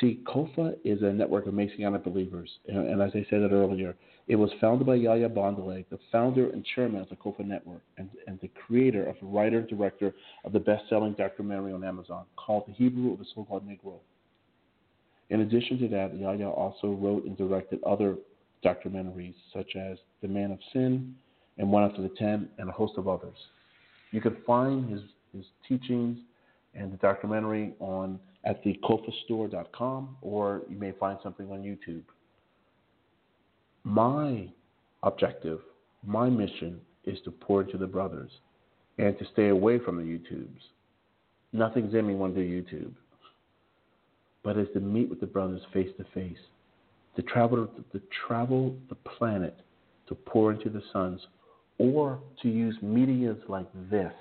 See, 0.01 0.25
COFAH 0.27 0.75
is 0.85 1.03
a 1.03 1.13
network 1.13 1.47
of 1.47 1.55
Messianic 1.55 2.03
believers. 2.03 2.51
And, 2.67 2.89
and, 2.89 3.01
as 3.01 3.13
I 3.15 3.25
said 3.31 3.43
it 3.43 3.53
earlier, 3.53 3.95
it 4.27 4.35
was 4.35 4.51
founded 4.61 4.89
by 4.89 4.97
Yahya 4.97 5.29
Bandele, 5.29 5.85
the 5.89 6.01
founder 6.11 6.51
and 6.51 6.67
chairman 6.75 7.01
of 7.01 7.09
the 7.11 7.15
COFAH 7.15 7.47
Network, 7.47 7.83
and, 7.97 8.11
and 8.27 8.41
the 8.41 8.51
creator 8.67 9.05
of 9.05 9.15
the 9.21 9.27
writer 9.27 9.59
and 9.61 9.69
director 9.69 10.13
of 10.45 10.53
the 10.53 10.59
best 10.59 10.83
selling 10.89 11.13
documentary 11.13 11.73
on 11.73 11.85
Amazon 11.85 12.25
called 12.35 12.65
The 12.67 12.73
Hebrew 12.73 13.13
of 13.13 13.21
the 13.21 13.25
So 13.37 13.45
Called 13.45 13.69
Negro. 13.69 14.01
In 15.31 15.41
addition 15.41 15.79
to 15.79 15.89
that, 15.89 16.19
Yahya 16.19 16.49
also 16.49 16.93
wrote 16.93 17.25
and 17.25 17.37
directed 17.37 17.83
other 17.85 18.17
documentaries 18.65 19.35
such 19.53 19.77
as 19.77 19.99
The 20.23 20.29
Man 20.29 20.51
of 20.51 20.59
Sin 20.73 21.15
and 21.59 21.71
One 21.71 21.85
After 21.85 22.03
the 22.03 22.11
Ten, 22.19 22.49
and 22.59 22.69
a 22.69 22.73
host 22.73 22.95
of 22.97 23.09
others. 23.09 23.37
You 24.11 24.21
can 24.21 24.37
find 24.47 24.91
his, 24.91 25.01
his 25.35 25.45
teachings 25.69 26.19
and 26.75 26.93
the 26.93 26.97
documentary 26.97 27.75
on 27.79 28.19
at 28.45 28.63
the 28.65 28.79
cofahstore.com 28.85 30.17
or 30.21 30.63
you 30.69 30.77
may 30.77 30.93
find 30.93 31.19
something 31.23 31.51
on 31.51 31.63
YouTube. 31.63 32.03
My 33.85 34.49
objective, 35.03 35.61
my 36.05 36.29
mission 36.29 36.81
is 37.05 37.19
to 37.25 37.31
pour 37.31 37.63
into 37.63 37.79
the 37.79 37.87
brothers 37.87 38.31
and 38.99 39.19
to 39.19 39.25
stay 39.33 39.49
away 39.49 39.79
from 39.79 39.97
the 39.97 40.03
YouTubes. 40.03 40.61
Nothing's 41.53 41.95
in 41.95 42.07
me 42.07 42.15
when 42.15 42.33
I 42.33 42.35
do 42.35 42.41
YouTube. 42.41 42.93
But 44.45 44.59
is 44.59 44.69
to 44.75 44.81
meet 44.81 45.09
with 45.09 45.21
the 45.21 45.27
brothers 45.27 45.63
face 45.73 45.91
to 45.97 46.05
face, 46.15 46.39
to 47.17 47.23
travel 47.23 47.67
to 47.93 48.03
travel 48.27 48.77
the 48.89 48.95
planet 48.95 49.57
to 50.09 50.15
pour 50.15 50.53
into 50.53 50.69
the 50.69 50.83
sons 50.93 51.21
or 51.79 52.21
to 52.43 52.49
use 52.49 52.77
medias 52.83 53.39
like 53.49 53.67
this 53.91 54.13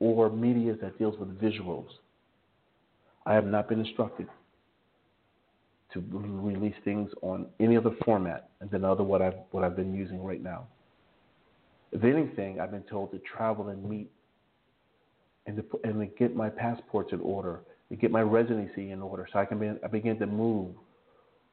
or 0.00 0.30
media 0.30 0.74
that 0.80 0.98
deals 0.98 1.18
with 1.18 1.40
visuals. 1.40 1.88
I 3.26 3.34
have 3.34 3.46
not 3.46 3.68
been 3.68 3.80
instructed 3.80 4.28
to 5.92 6.02
release 6.10 6.74
things 6.84 7.10
on 7.22 7.46
any 7.60 7.76
other 7.76 7.90
format 8.04 8.50
than 8.70 8.84
other 8.84 9.02
what 9.02 9.22
I've 9.22 9.34
what 9.50 9.64
I've 9.64 9.76
been 9.76 9.94
using 9.94 10.22
right 10.22 10.42
now. 10.42 10.66
If 11.92 12.04
anything, 12.04 12.60
I've 12.60 12.70
been 12.70 12.82
told 12.82 13.12
to 13.12 13.18
travel 13.20 13.68
and 13.68 13.82
meet 13.88 14.10
and 15.46 15.56
to, 15.56 15.64
and 15.84 16.00
to 16.00 16.06
get 16.06 16.36
my 16.36 16.50
passports 16.50 17.12
in 17.12 17.20
order, 17.20 17.60
to 17.88 17.96
get 17.96 18.10
my 18.10 18.20
residency 18.20 18.90
in 18.90 19.00
order, 19.00 19.26
so 19.32 19.38
I 19.38 19.44
can 19.44 19.58
be, 19.58 19.70
I 19.82 19.86
begin 19.88 20.18
to 20.18 20.26
move 20.26 20.74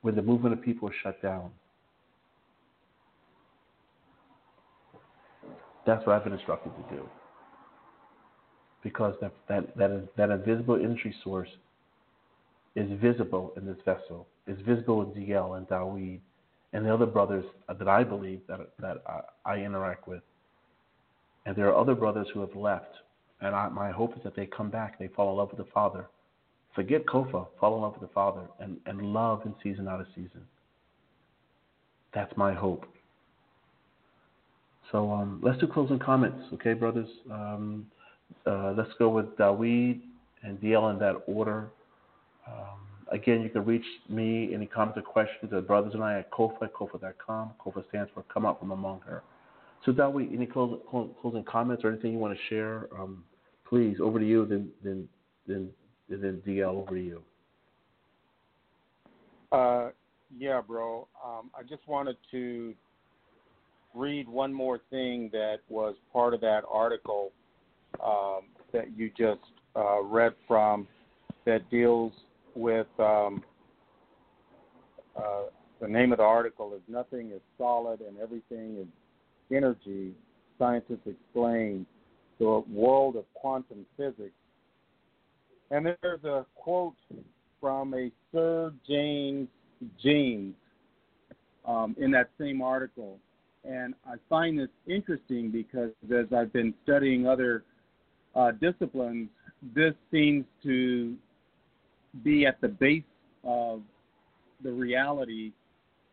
when 0.01 0.15
the 0.15 0.21
movement 0.21 0.53
of 0.53 0.61
people 0.61 0.89
is 0.89 0.95
shut 1.01 1.21
down. 1.21 1.49
That's 5.85 6.05
what 6.05 6.15
I've 6.15 6.23
been 6.23 6.33
instructed 6.33 6.71
to 6.75 6.95
do. 6.95 7.07
Because 8.83 9.15
that, 9.21 9.31
that, 9.47 9.77
that, 9.77 10.07
that 10.17 10.29
invisible 10.29 10.75
energy 10.75 11.13
source 11.23 11.49
is 12.75 12.89
visible 12.99 13.53
in 13.55 13.65
this 13.65 13.77
vessel. 13.85 14.27
is 14.47 14.59
visible 14.65 15.01
in 15.01 15.09
DL 15.09 15.57
and 15.57 15.67
Dawid 15.67 16.19
and 16.75 16.85
the 16.85 16.93
other 16.93 17.05
brothers 17.05 17.45
that 17.69 17.87
I 17.87 18.03
believe 18.03 18.41
that 18.49 18.59
that 18.79 18.97
I, 19.07 19.21
I 19.53 19.57
interact 19.59 20.07
with. 20.07 20.21
And 21.45 21.55
there 21.55 21.69
are 21.69 21.75
other 21.75 21.95
brothers 21.95 22.27
who 22.33 22.41
have 22.41 22.55
left, 22.55 22.91
and 23.39 23.55
I, 23.55 23.69
my 23.69 23.91
hope 23.91 24.17
is 24.17 24.23
that 24.23 24.35
they 24.35 24.45
come 24.45 24.69
back, 24.69 24.99
they 24.99 25.07
fall 25.07 25.31
in 25.31 25.37
love 25.37 25.51
with 25.51 25.65
the 25.65 25.71
Father. 25.71 26.07
Forget 26.75 27.05
COFAH, 27.05 27.47
fall 27.59 27.75
in 27.77 27.81
love 27.81 27.93
with 27.93 28.01
the 28.01 28.13
Father, 28.13 28.41
and, 28.59 28.77
and 28.85 29.01
love 29.01 29.41
in 29.45 29.55
season 29.63 29.87
out 29.87 30.01
of 30.01 30.07
season. 30.13 30.41
That's 32.13 32.35
my 32.35 32.53
hope. 32.53 32.85
So 34.91 35.11
um, 35.11 35.39
let's 35.41 35.57
do 35.59 35.67
closing 35.67 35.99
comments, 35.99 36.43
okay, 36.53 36.73
brothers? 36.73 37.07
Um, 37.31 37.87
uh, 38.45 38.73
let's 38.77 38.91
go 38.99 39.09
with 39.09 39.37
Dawid 39.37 40.01
and 40.43 40.59
DL 40.59 40.91
in 40.93 40.99
that 40.99 41.23
order. 41.27 41.69
Um, 42.47 42.79
again, 43.11 43.41
you 43.41 43.49
can 43.49 43.65
reach 43.65 43.85
me, 44.09 44.53
any 44.53 44.65
comments 44.65 44.97
or 44.97 45.01
questions, 45.01 45.51
at 45.53 45.65
brothers 45.65 45.93
and 45.93 46.03
I 46.03 46.19
at 46.19 46.31
cofah, 46.31 46.69
cofah.com. 46.69 47.51
COFAH 47.63 47.87
stands 47.89 48.11
for 48.13 48.23
Come 48.23 48.45
Out 48.45 48.59
From 48.59 48.71
Among 48.71 48.99
Her. 49.01 49.23
So, 49.85 49.91
Dawid, 49.91 50.33
any 50.33 50.45
closing, 50.45 50.79
closing 51.21 51.43
comments 51.43 51.83
or 51.83 51.91
anything 51.91 52.11
you 52.11 52.17
want 52.17 52.37
to 52.37 52.43
share? 52.49 52.87
Um, 52.99 53.23
please, 53.67 53.97
over 54.01 54.19
to 54.19 54.25
you, 54.25 54.45
then, 54.45 54.69
then, 54.83 55.07
then, 55.47 55.69
then 56.09 56.41
DL, 56.45 56.67
over 56.67 56.95
to 56.95 57.01
you. 57.01 57.21
Uh, 59.51 59.89
yeah, 60.37 60.61
bro. 60.61 61.07
Um, 61.23 61.49
I 61.57 61.63
just 61.63 61.87
wanted 61.87 62.17
to 62.31 62.73
read 63.93 64.27
one 64.27 64.53
more 64.53 64.79
thing 64.89 65.29
that 65.31 65.59
was 65.69 65.95
part 66.11 66.33
of 66.33 66.41
that 66.41 66.63
article 66.69 67.31
um, 68.03 68.41
that 68.73 68.95
you 68.97 69.09
just 69.17 69.39
uh, 69.75 70.01
read 70.01 70.33
from 70.47 70.87
that 71.45 71.69
deals 71.69 72.11
with 72.55 72.87
um, 72.99 73.43
uh, 75.15 75.43
the 75.81 75.87
name 75.87 76.11
of 76.11 76.17
the 76.17 76.23
article 76.23 76.73
is 76.73 76.81
Nothing 76.87 77.31
is 77.31 77.41
Solid 77.57 78.01
and 78.01 78.17
Everything 78.21 78.77
is 78.79 78.87
Energy. 79.55 80.11
Scientists 80.57 81.05
explain 81.05 81.85
the 82.39 82.63
world 82.69 83.15
of 83.15 83.25
quantum 83.33 83.85
physics. 83.95 84.33
And 85.71 85.85
there's 86.01 86.23
a 86.23 86.45
quote 86.55 86.95
from 87.59 87.93
a 87.93 88.11
Sir 88.31 88.73
James 88.87 89.47
Jeans 90.01 90.53
um, 91.67 91.95
in 91.99 92.11
that 92.11 92.29
same 92.39 92.61
article. 92.61 93.17
And 93.63 93.95
I 94.05 94.15
find 94.29 94.59
this 94.59 94.69
interesting 94.87 95.49
because 95.49 95.91
as 96.03 96.27
I've 96.35 96.53
been 96.53 96.73
studying 96.83 97.27
other 97.27 97.63
uh, 98.35 98.51
disciplines, 98.51 99.29
this 99.73 99.93
seems 100.11 100.45
to 100.63 101.15
be 102.23 102.45
at 102.45 102.61
the 102.61 102.67
base 102.67 103.03
of 103.43 103.81
the 104.63 104.71
reality 104.71 105.51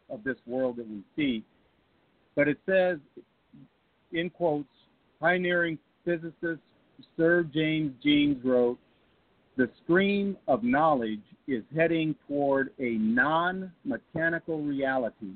of 0.09 0.24
this 0.24 0.37
world 0.47 0.77
that 0.77 0.89
we 0.89 1.03
see. 1.16 1.45
But 2.35 2.49
it 2.49 2.59
says, 2.66 2.99
in 4.12 4.31
quotes, 4.31 4.69
pioneering 5.20 5.79
physicist 6.05 6.61
Sir 7.16 7.43
James 7.43 7.93
Jeans 8.03 8.43
wrote, 8.45 8.79
the 9.57 9.69
stream 9.83 10.37
of 10.49 10.62
knowledge 10.62 11.23
is 11.47 11.62
heading 11.74 12.15
toward 12.27 12.70
a 12.79 12.93
non 12.93 13.73
mechanical 13.85 14.62
reality. 14.62 15.33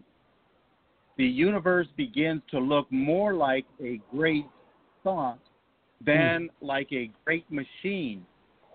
The 1.19 1.27
universe 1.27 1.87
begins 1.97 2.43
to 2.51 2.59
look 2.59 2.91
more 2.91 3.35
like 3.35 3.67
a 3.83 4.01
great 4.11 4.47
thought 5.03 5.39
than 6.05 6.49
hmm. 6.61 6.67
like 6.67 6.89
a 6.93 7.11
great 7.25 7.51
machine. 7.51 8.25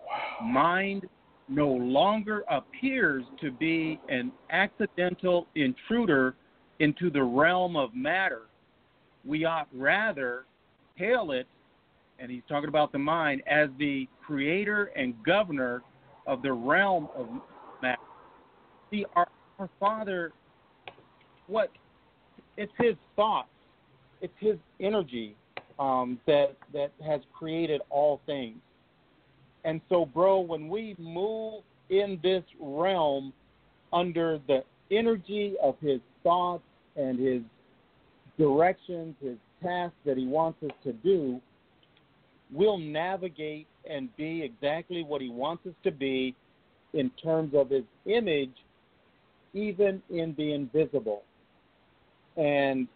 Wow. 0.07 0.47
Mind 0.47 1.07
no 1.49 1.67
longer 1.67 2.43
appears 2.49 3.23
to 3.41 3.51
be 3.51 3.99
an 4.09 4.31
accidental 4.49 5.47
intruder 5.55 6.35
into 6.79 7.09
the 7.09 7.21
realm 7.21 7.75
of 7.75 7.93
matter. 7.93 8.43
We 9.25 9.45
ought 9.45 9.67
rather 9.73 10.45
hail 10.95 11.31
it, 11.31 11.47
and 12.21 12.29
he's 12.29 12.43
talking 12.47 12.69
about 12.69 12.91
the 12.91 12.99
mind, 12.99 13.41
as 13.47 13.69
the 13.79 14.07
creator 14.25 14.91
and 14.95 15.13
governor 15.25 15.81
of 16.27 16.41
the 16.41 16.51
realm 16.51 17.09
of 17.15 17.27
matter. 17.81 18.01
See, 18.91 19.05
our, 19.15 19.27
our 19.59 19.69
Father, 19.79 20.31
what? 21.47 21.71
It's 22.57 22.71
His 22.77 22.95
thoughts, 23.15 23.49
it's 24.21 24.33
His 24.39 24.57
energy 24.79 25.35
um, 25.79 26.19
that 26.27 26.55
that 26.73 26.91
has 27.05 27.21
created 27.33 27.81
all 27.89 28.21
things. 28.25 28.57
And 29.63 29.81
so, 29.89 30.05
bro, 30.05 30.39
when 30.39 30.69
we 30.69 30.95
move 30.99 31.63
in 31.89 32.19
this 32.23 32.43
realm 32.59 33.33
under 33.93 34.39
the 34.47 34.63
energy 34.91 35.55
of 35.61 35.75
his 35.81 35.99
thoughts 36.23 36.63
and 36.95 37.19
his 37.19 37.41
directions, 38.37 39.15
his 39.21 39.37
tasks 39.61 39.95
that 40.05 40.17
he 40.17 40.25
wants 40.25 40.61
us 40.63 40.71
to 40.83 40.93
do, 40.93 41.39
we'll 42.51 42.77
navigate 42.77 43.67
and 43.89 44.15
be 44.17 44.43
exactly 44.43 45.03
what 45.03 45.21
he 45.21 45.29
wants 45.29 45.65
us 45.65 45.73
to 45.83 45.91
be 45.91 46.35
in 46.93 47.09
terms 47.23 47.53
of 47.55 47.69
his 47.69 47.83
image, 48.05 48.53
even 49.53 50.01
in 50.09 50.35
the 50.37 50.53
invisible. 50.53 51.23
And 52.37 52.87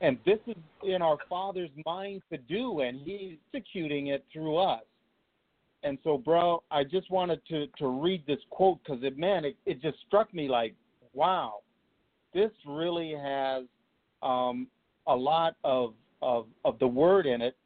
and 0.00 0.18
this 0.24 0.38
is 0.46 0.56
in 0.82 1.02
our 1.02 1.18
Father's 1.28 1.70
mind 1.84 2.22
to 2.32 2.38
do, 2.38 2.80
and 2.80 3.00
He's 3.04 3.36
executing 3.52 4.08
it 4.08 4.24
through 4.32 4.56
us. 4.56 4.82
And 5.82 5.98
so, 6.04 6.16
bro, 6.16 6.62
I 6.70 6.84
just 6.84 7.10
wanted 7.10 7.40
to 7.48 7.66
to 7.78 7.88
read 7.88 8.22
this 8.26 8.38
quote 8.50 8.78
because 8.84 9.02
it, 9.02 9.18
man, 9.18 9.44
it, 9.44 9.56
it 9.66 9.82
just 9.82 9.98
struck 10.06 10.32
me 10.32 10.48
like, 10.48 10.74
wow, 11.12 11.56
this 12.32 12.50
really 12.66 13.14
has 13.14 13.64
um, 14.22 14.68
a 15.06 15.14
lot 15.14 15.56
of, 15.64 15.94
of 16.22 16.46
of 16.64 16.78
the 16.78 16.86
word 16.86 17.26
in 17.26 17.42
it, 17.42 17.56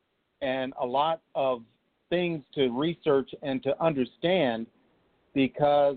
and 0.45 0.75
a 0.81 0.87
lot 0.87 1.23
of 1.35 1.63
things 2.11 2.43
to 2.55 2.69
research 2.69 3.31
and 3.43 3.63
to 3.63 3.83
understand, 3.83 4.67
because 5.35 5.97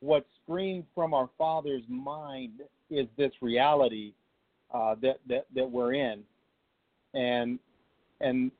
what 0.00 0.26
screams 0.42 0.84
from 0.94 1.14
our 1.14 1.30
Father's 1.38 1.82
mind 1.88 2.60
is 2.90 3.06
this 3.16 3.32
reality 3.40 4.12
uh, 4.72 4.94
that 5.00 5.18
that 5.26 5.46
that 5.54 5.68
we're 5.68 5.94
in, 5.94 6.22
and 7.14 7.58
and 8.20 8.50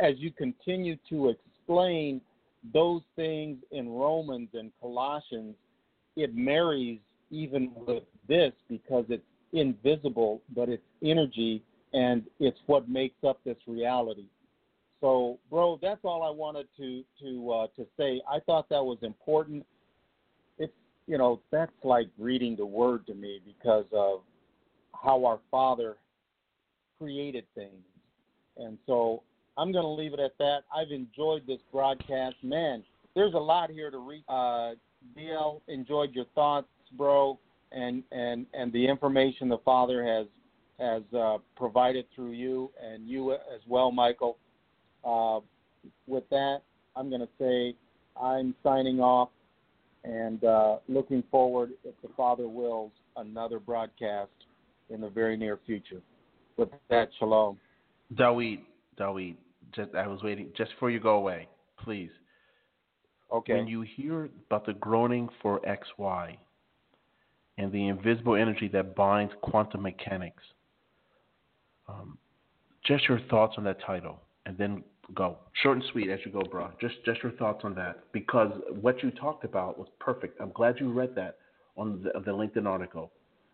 as 0.00 0.14
you 0.18 0.30
continue 0.30 0.96
to 1.08 1.30
explain 1.30 2.20
those 2.72 3.02
things 3.16 3.58
in 3.72 3.88
Romans 3.88 4.48
and 4.54 4.70
Colossians, 4.80 5.56
it 6.16 6.34
marries 6.36 7.00
even 7.30 7.72
with 7.74 8.04
this 8.28 8.52
because 8.68 9.04
it's 9.08 9.22
invisible, 9.52 10.40
but 10.54 10.68
it's 10.68 10.82
energy 11.02 11.62
and 11.92 12.22
it's 12.40 12.58
what 12.66 12.88
makes 12.88 13.16
up 13.26 13.38
this 13.44 13.56
reality. 13.66 14.26
So, 15.00 15.38
bro, 15.50 15.78
that's 15.80 16.00
all 16.04 16.22
I 16.22 16.30
wanted 16.30 16.66
to 16.76 17.04
to 17.22 17.52
uh, 17.52 17.66
to 17.76 17.86
say. 17.96 18.20
I 18.30 18.40
thought 18.40 18.68
that 18.68 18.84
was 18.84 18.98
important. 19.02 19.64
It's 20.58 20.72
you 21.06 21.18
know 21.18 21.40
that's 21.50 21.72
like 21.84 22.08
reading 22.18 22.56
the 22.56 22.66
Word 22.66 23.06
to 23.06 23.14
me 23.14 23.40
because 23.44 23.86
of 23.92 24.20
how 24.92 25.24
our 25.24 25.38
Father 25.50 25.96
created 26.98 27.44
things, 27.54 27.84
and 28.56 28.76
so 28.86 29.22
I'm 29.56 29.72
going 29.72 29.84
to 29.84 29.90
leave 29.90 30.14
it 30.14 30.20
at 30.20 30.36
that. 30.38 30.60
I've 30.74 30.90
enjoyed 30.90 31.46
this 31.46 31.60
broadcast. 31.72 32.36
Man, 32.42 32.82
there's 33.14 33.34
a 33.34 33.38
lot 33.38 33.70
here 33.70 33.90
to 33.90 33.98
read. 33.98 34.24
Uh, 34.28 34.72
DL, 35.16 35.60
enjoyed 35.68 36.12
your 36.12 36.26
thoughts, 36.34 36.68
bro, 36.96 37.38
and 37.70 38.02
and 38.10 38.46
and 38.52 38.72
the 38.72 38.86
information 38.86 39.48
the 39.48 39.58
Father 39.58 40.04
has 40.04 40.26
has 40.78 41.02
uh, 41.16 41.38
provided 41.56 42.06
through 42.14 42.32
you 42.32 42.70
and 42.82 43.08
you 43.08 43.32
as 43.32 43.60
well, 43.66 43.90
Michael. 43.90 44.38
Uh, 45.04 45.40
with 46.06 46.28
that, 46.30 46.62
I'm 46.96 47.08
going 47.08 47.20
to 47.20 47.28
say 47.38 47.74
I'm 48.20 48.54
signing 48.62 49.00
off 49.00 49.30
and 50.04 50.42
uh, 50.44 50.76
looking 50.88 51.22
forward, 51.30 51.70
if 51.84 51.94
the 52.02 52.08
Father 52.16 52.48
wills, 52.48 52.92
another 53.16 53.58
broadcast 53.58 54.30
in 54.90 55.00
the 55.00 55.08
very 55.08 55.36
near 55.36 55.58
future. 55.66 56.00
With 56.56 56.70
that, 56.88 57.10
shalom. 57.18 57.58
Dawid, 58.14 58.60
Dawid, 58.98 59.36
just 59.74 59.94
I 59.94 60.06
was 60.06 60.22
waiting 60.22 60.48
just 60.56 60.70
before 60.72 60.90
you 60.90 61.00
go 61.00 61.16
away, 61.16 61.48
please. 61.82 62.10
Okay. 63.32 63.54
When 63.54 63.66
you 63.66 63.82
hear 63.82 64.30
about 64.46 64.64
the 64.64 64.72
groaning 64.74 65.28
for 65.42 65.60
XY 65.60 66.36
and 67.58 67.70
the 67.70 67.88
invisible 67.88 68.36
energy 68.36 68.68
that 68.68 68.96
binds 68.96 69.34
quantum 69.42 69.82
mechanics, 69.82 70.42
um, 71.88 72.18
just 72.84 73.08
your 73.08 73.20
thoughts 73.30 73.54
on 73.58 73.64
that 73.64 73.78
title, 73.84 74.20
and 74.46 74.56
then 74.56 74.82
go 75.14 75.36
short 75.62 75.78
and 75.78 75.86
sweet 75.92 76.10
as 76.10 76.20
you 76.24 76.32
go, 76.32 76.42
bro. 76.50 76.70
Just 76.80 76.96
just 77.04 77.22
your 77.22 77.32
thoughts 77.32 77.60
on 77.64 77.74
that 77.74 78.04
because 78.12 78.52
what 78.80 79.02
you 79.02 79.10
talked 79.10 79.44
about 79.44 79.78
was 79.78 79.88
perfect. 79.98 80.40
I'm 80.40 80.52
glad 80.52 80.76
you 80.78 80.92
read 80.92 81.14
that 81.16 81.38
on 81.76 82.02
the, 82.02 82.20
the 82.20 82.32
LinkedIn 82.32 82.66
article. 82.66 83.12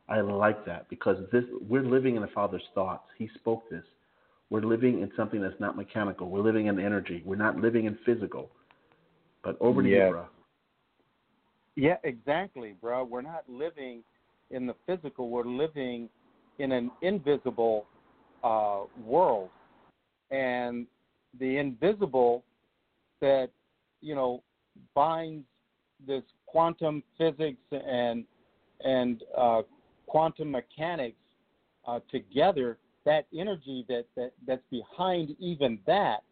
I 0.08 0.20
like 0.20 0.66
that 0.66 0.88
because 0.90 1.16
this 1.32 1.44
we're 1.68 1.84
living 1.84 2.16
in 2.16 2.22
the 2.22 2.28
Father's 2.28 2.62
thoughts. 2.74 3.06
He 3.18 3.28
spoke 3.36 3.68
this. 3.70 3.84
We're 4.50 4.62
living 4.62 5.00
in 5.00 5.10
something 5.16 5.40
that's 5.40 5.58
not 5.58 5.76
mechanical. 5.76 6.28
We're 6.28 6.42
living 6.42 6.66
in 6.66 6.78
energy. 6.78 7.22
We're 7.24 7.36
not 7.36 7.56
living 7.56 7.86
in 7.86 7.98
physical. 8.04 8.50
But 9.42 9.56
over 9.60 9.82
to 9.82 9.88
yes. 9.88 10.06
you, 10.06 10.12
bro. 10.12 10.26
Yeah, 11.76 11.96
exactly, 12.04 12.74
bro. 12.80 13.04
We're 13.04 13.22
not 13.22 13.44
living 13.48 14.02
in 14.50 14.66
the 14.66 14.74
physical. 14.86 15.30
We're 15.30 15.44
living 15.44 16.08
in 16.58 16.72
an 16.72 16.90
invisible 17.02 17.86
uh, 18.44 18.82
world, 19.02 19.48
and 20.30 20.86
the 21.40 21.56
invisible 21.56 22.44
that 23.20 23.48
you 24.00 24.14
know 24.14 24.42
binds 24.94 25.44
this 26.06 26.22
quantum 26.46 27.02
physics 27.18 27.62
and 27.72 28.24
and 28.84 29.22
uh, 29.36 29.62
quantum 30.06 30.50
mechanics 30.50 31.16
uh, 31.86 31.98
together. 32.10 32.78
That 33.04 33.26
energy 33.36 33.84
that, 33.88 34.06
that 34.16 34.32
that's 34.46 34.62
behind 34.70 35.36
even 35.38 35.78
that 35.86 36.22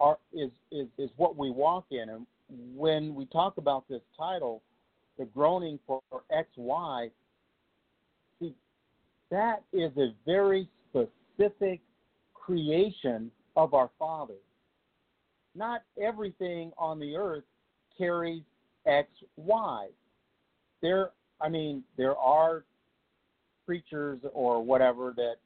are 0.00 0.18
is, 0.32 0.50
is 0.70 0.86
is 0.98 1.10
what 1.16 1.36
we 1.36 1.50
walk 1.50 1.86
in. 1.90 2.08
And 2.08 2.26
when 2.74 3.14
we 3.14 3.26
talk 3.26 3.58
about 3.58 3.88
this 3.88 4.02
title, 4.16 4.62
the 5.18 5.24
groaning 5.26 5.78
for 5.86 6.00
X 6.30 6.48
Y, 6.56 7.10
that 9.30 9.62
is 9.72 9.90
a 9.96 10.14
very 10.24 10.68
specific 10.90 11.80
creation 12.34 13.30
of 13.56 13.74
our 13.74 13.90
Father. 13.98 14.34
Not 15.54 15.82
everything 16.00 16.72
on 16.78 16.98
the 16.98 17.16
earth 17.16 17.44
carries 17.96 18.42
X, 18.86 19.08
Y. 19.36 19.88
There, 20.82 21.10
I 21.40 21.48
mean, 21.48 21.82
there 21.96 22.16
are 22.16 22.64
creatures 23.64 24.20
or 24.32 24.62
whatever 24.62 25.12
that 25.16 25.36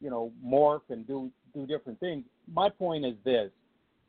you 0.00 0.10
know 0.10 0.32
morph 0.44 0.82
and 0.90 1.06
do 1.06 1.30
do 1.54 1.66
different 1.66 1.98
things. 2.00 2.24
My 2.52 2.68
point 2.68 3.06
is 3.06 3.14
this: 3.24 3.50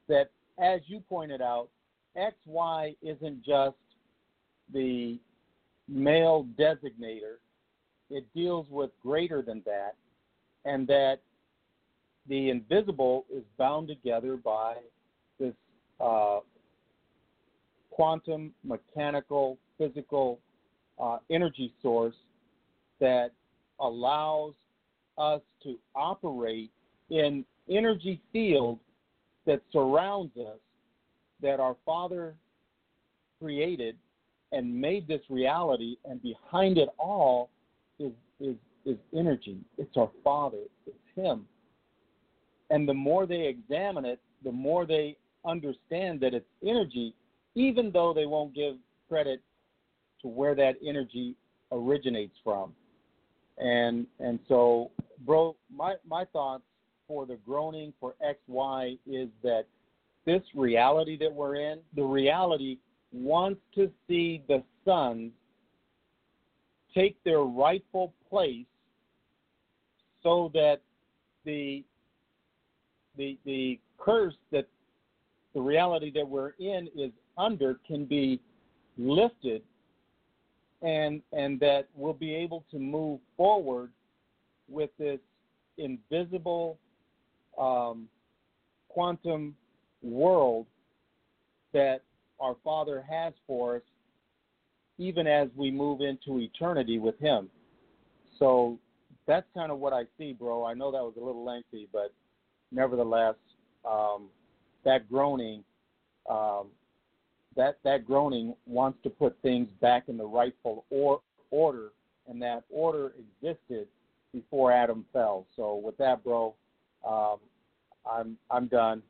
that 0.10 0.30
as 0.60 0.82
you 0.88 1.00
pointed 1.00 1.42
out, 1.42 1.70
X, 2.16 2.36
Y 2.46 2.96
isn't 3.02 3.44
just 3.46 3.78
the 4.74 5.20
male 5.88 6.46
designator. 6.60 7.38
It 8.10 8.26
deals 8.36 8.68
with 8.70 8.92
greater 9.02 9.42
than 9.42 9.64
that, 9.66 9.96
and 10.64 10.88
that 10.88 11.20
the 12.28 12.50
invisible 12.50 13.26
is 13.34 13.44
bound 13.58 13.88
together 13.88 14.36
by 14.38 14.76
this 15.40 15.54
uh, 16.00 16.40
quantum 17.92 18.54
mechanical 18.64 19.58
physical 19.78 20.40
uh, 21.00 21.18
energy 21.30 21.74
source 21.82 22.16
that 23.00 23.32
allows 23.80 24.54
us 25.18 25.42
to 25.64 25.78
operate 25.96 26.72
in 27.10 27.46
energy 27.70 28.22
field 28.32 28.80
that 29.46 29.62
surrounds 29.72 30.36
us 30.38 30.58
that 31.42 31.60
our 31.60 31.76
father 31.86 32.36
created 33.42 33.96
and 34.52 34.74
made 34.74 35.08
this 35.08 35.22
reality 35.30 35.98
and 36.06 36.22
behind 36.22 36.78
it 36.78 36.90
all 36.98 37.50
is 38.40 38.56
is 38.86 38.98
energy. 39.16 39.58
It's 39.78 39.98
our 39.98 40.12
father. 40.24 40.60
It's 40.86 40.98
him. 41.16 41.48
And 42.70 42.88
the 42.88 42.94
more 42.94 43.26
they 43.26 43.48
examine 43.48 44.06
it, 44.06 44.20
the 44.44 44.52
more 44.52 44.86
they 44.86 45.18
understand 45.44 46.20
that 46.22 46.34
it's 46.34 46.46
energy, 46.64 47.14
even 47.56 47.92
though 47.92 48.14
they 48.14 48.26
won't 48.26 48.54
give 48.54 48.76
credit 49.08 49.42
to 50.22 50.28
where 50.28 50.56
that 50.56 50.76
energy 50.86 51.36
originates 51.72 52.36
from. 52.44 52.74
And 53.58 54.06
and 54.20 54.40
so, 54.48 54.92
bro, 55.26 55.56
my 55.74 55.96
my 56.08 56.26
thoughts 56.26 56.64
for 57.08 57.26
the 57.26 57.38
groaning 57.46 57.94
for 58.00 58.16
XY 58.24 58.98
is 59.06 59.30
that 59.44 59.66
this 60.26 60.42
reality 60.56 61.18
that 61.20 61.32
we're 61.32 61.56
in, 61.56 61.80
the 61.96 62.04
reality 62.04 62.80
wants 63.14 63.62
to 63.76 63.92
see 64.08 64.42
the 64.48 64.64
sons 64.84 65.32
take 66.96 67.22
their 67.24 67.42
rightful 67.42 68.14
place 68.30 68.66
so 70.24 70.50
that 70.54 70.82
the 71.46 71.84
the 73.18 73.38
the 73.46 73.80
curse 73.98 74.34
that 74.52 74.68
the 75.54 75.62
reality 75.62 76.12
that 76.12 76.28
we're 76.28 76.54
in 76.60 76.90
is 76.98 77.12
under 77.38 77.80
can 77.88 78.06
be 78.06 78.40
lifted 78.98 79.62
and 80.82 81.22
and 81.32 81.60
that 81.60 81.88
we'll 81.96 82.14
be 82.14 82.34
able 82.34 82.64
to 82.72 82.80
move 82.80 83.20
forward 83.38 83.92
with 84.70 84.90
this 84.98 85.20
invisible 85.78 86.78
um, 87.60 88.08
quantum 88.90 89.56
world 90.02 90.66
that 91.74 92.02
our 92.40 92.56
Father 92.64 93.04
has 93.08 93.34
for 93.46 93.78
us, 93.78 93.82
even 94.98 95.28
as 95.28 95.50
we 95.56 95.72
move 95.72 96.02
into 96.02 96.40
eternity 96.40 97.00
with 97.00 97.20
Him. 97.20 97.50
So 98.40 98.78
that's 99.28 99.46
kind 99.54 99.72
of 99.72 99.80
what 99.80 99.94
I 99.94 100.04
see, 100.18 100.34
bro. 100.34 100.66
I 100.66 100.74
know 100.74 100.92
that 100.92 101.02
was 101.02 101.14
a 101.18 101.24
little 101.24 101.44
lengthy, 101.44 101.88
but 101.92 102.14
nevertheless, 102.72 103.36
um, 103.90 104.30
that 104.84 105.10
groaning, 105.10 105.64
um, 106.30 106.68
that 107.56 107.78
that 107.84 108.06
groaning 108.06 108.54
wants 108.66 109.00
to 109.04 109.10
put 109.10 109.38
things 109.42 109.68
back 109.82 110.10
in 110.10 110.18
the 110.18 110.26
rightful 110.26 110.86
or, 110.90 111.22
order, 111.52 111.92
and 112.28 112.42
that 112.42 112.64
order 112.70 113.14
existed 113.42 113.88
before 114.34 114.72
Adam 114.72 115.06
fell. 115.14 115.46
So 115.56 115.76
with 115.76 115.98
that, 115.98 116.24
bro, 116.24 116.54
um, 117.08 117.38
I'm 118.10 118.38
I'm 118.52 118.68
done. 118.68 119.02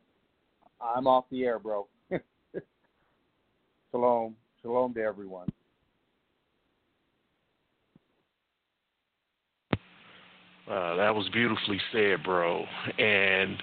I'm 0.79 1.07
off 1.07 1.25
the 1.31 1.43
air, 1.45 1.57
bro. 1.59 1.87
shalom, 3.91 4.35
shalom 4.61 4.93
to 4.93 5.01
everyone. 5.01 5.47
That 10.95 11.13
was 11.13 11.27
beautifully 11.29 11.79
said, 11.91 12.23
bro. 12.23 12.65
And 12.97 13.57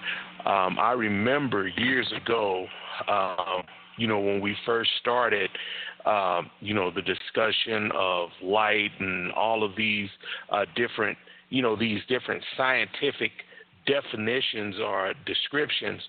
um, 0.45 0.79
I 0.79 0.93
remember 0.97 1.69
years 1.69 2.13
ago, 2.17 2.67
um, 3.09 3.63
you 3.97 4.07
know, 4.07 4.21
when 4.21 4.41
we 4.41 4.57
first 4.67 4.91
started, 5.01 5.51
um, 6.07 6.51
you 6.61 6.75
know, 6.75 6.91
the 6.91 7.03
discussion 7.03 7.91
of 7.95 8.31
light 8.43 8.91
and 8.99 9.33
all 9.33 9.63
of 9.63 9.77
these 9.77 10.09
uh, 10.51 10.65
different, 10.75 11.17
you 11.51 11.63
know, 11.63 11.77
these 11.77 12.01
different 12.09 12.43
scientific 12.57 13.33
definitions 13.87 14.77
or 14.81 15.13
descriptions 15.27 16.01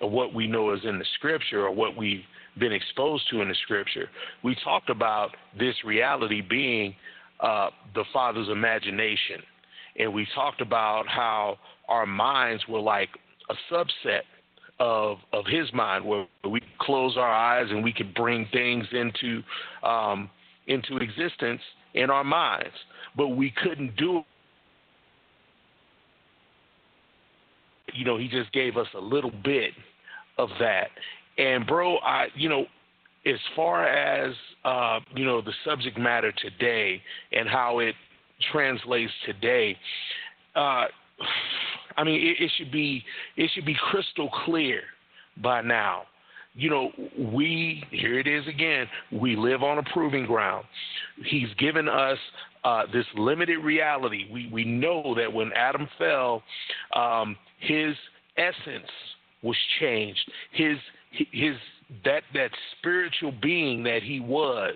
of 0.00 0.10
what 0.10 0.34
we 0.34 0.46
know 0.46 0.72
is 0.72 0.80
in 0.84 0.98
the 0.98 1.04
scripture 1.14 1.66
or 1.66 1.70
what 1.70 1.96
we've 1.96 2.24
been 2.58 2.72
exposed 2.72 3.24
to 3.30 3.40
in 3.40 3.48
the 3.48 3.54
scripture. 3.62 4.08
We 4.42 4.56
talked 4.62 4.90
about 4.90 5.30
this 5.58 5.74
reality 5.84 6.42
being 6.42 6.94
uh, 7.40 7.70
the 7.94 8.04
Father's 8.12 8.48
imagination 8.48 9.42
and 9.98 10.12
we 10.12 10.26
talked 10.34 10.60
about 10.60 11.06
how 11.08 11.58
our 11.88 12.06
minds 12.06 12.62
were 12.68 12.80
like 12.80 13.10
a 13.50 13.54
subset 13.72 14.22
of 14.80 15.18
of 15.32 15.44
his 15.46 15.72
mind, 15.72 16.04
where 16.04 16.26
we 16.48 16.60
close 16.80 17.16
our 17.16 17.30
eyes 17.30 17.66
and 17.70 17.84
we 17.84 17.92
could 17.92 18.14
bring 18.14 18.46
things 18.52 18.86
into 18.92 19.42
um, 19.82 20.30
into 20.66 20.96
existence 20.98 21.60
in 21.94 22.10
our 22.10 22.24
minds, 22.24 22.74
but 23.16 23.28
we 23.28 23.52
couldn't 23.62 23.96
do 23.96 24.18
it. 24.18 24.24
You 27.94 28.04
know, 28.04 28.16
he 28.16 28.28
just 28.28 28.50
gave 28.52 28.76
us 28.76 28.86
a 28.94 29.00
little 29.00 29.32
bit 29.44 29.72
of 30.38 30.48
that. 30.58 30.88
And 31.36 31.66
bro, 31.66 31.98
I 31.98 32.28
you 32.34 32.48
know, 32.48 32.64
as 33.26 33.38
far 33.54 33.86
as 33.86 34.34
uh, 34.64 35.00
you 35.14 35.24
know, 35.24 35.42
the 35.42 35.52
subject 35.64 35.98
matter 35.98 36.32
today 36.32 37.02
and 37.32 37.48
how 37.48 37.80
it 37.80 37.94
translates 38.50 39.12
today, 39.26 39.76
uh, 40.54 40.84
I 41.96 42.04
mean, 42.04 42.20
it, 42.20 42.42
it 42.42 42.50
should 42.56 42.72
be 42.72 43.04
it 43.36 43.50
should 43.54 43.66
be 43.66 43.76
crystal 43.90 44.30
clear 44.44 44.80
by 45.42 45.60
now. 45.60 46.04
You 46.54 46.70
know, 46.70 46.90
we 47.18 47.84
here 47.90 48.18
it 48.18 48.26
is 48.26 48.46
again. 48.46 48.86
We 49.10 49.36
live 49.36 49.62
on 49.62 49.78
a 49.78 49.82
proving 49.84 50.26
ground. 50.26 50.64
He's 51.24 51.48
given 51.58 51.88
us 51.88 52.18
uh, 52.64 52.82
this 52.92 53.06
limited 53.16 53.58
reality. 53.58 54.26
We 54.32 54.48
we 54.52 54.64
know 54.64 55.14
that 55.16 55.32
when 55.32 55.50
Adam 55.54 55.88
fell, 55.98 56.42
um, 56.94 57.36
his 57.58 57.94
essence 58.36 58.90
was 59.42 59.56
changed. 59.80 60.30
His 60.52 60.76
his 61.10 61.56
that 62.04 62.22
that 62.34 62.50
spiritual 62.78 63.32
being 63.42 63.82
that 63.84 64.02
he 64.02 64.20
was, 64.20 64.74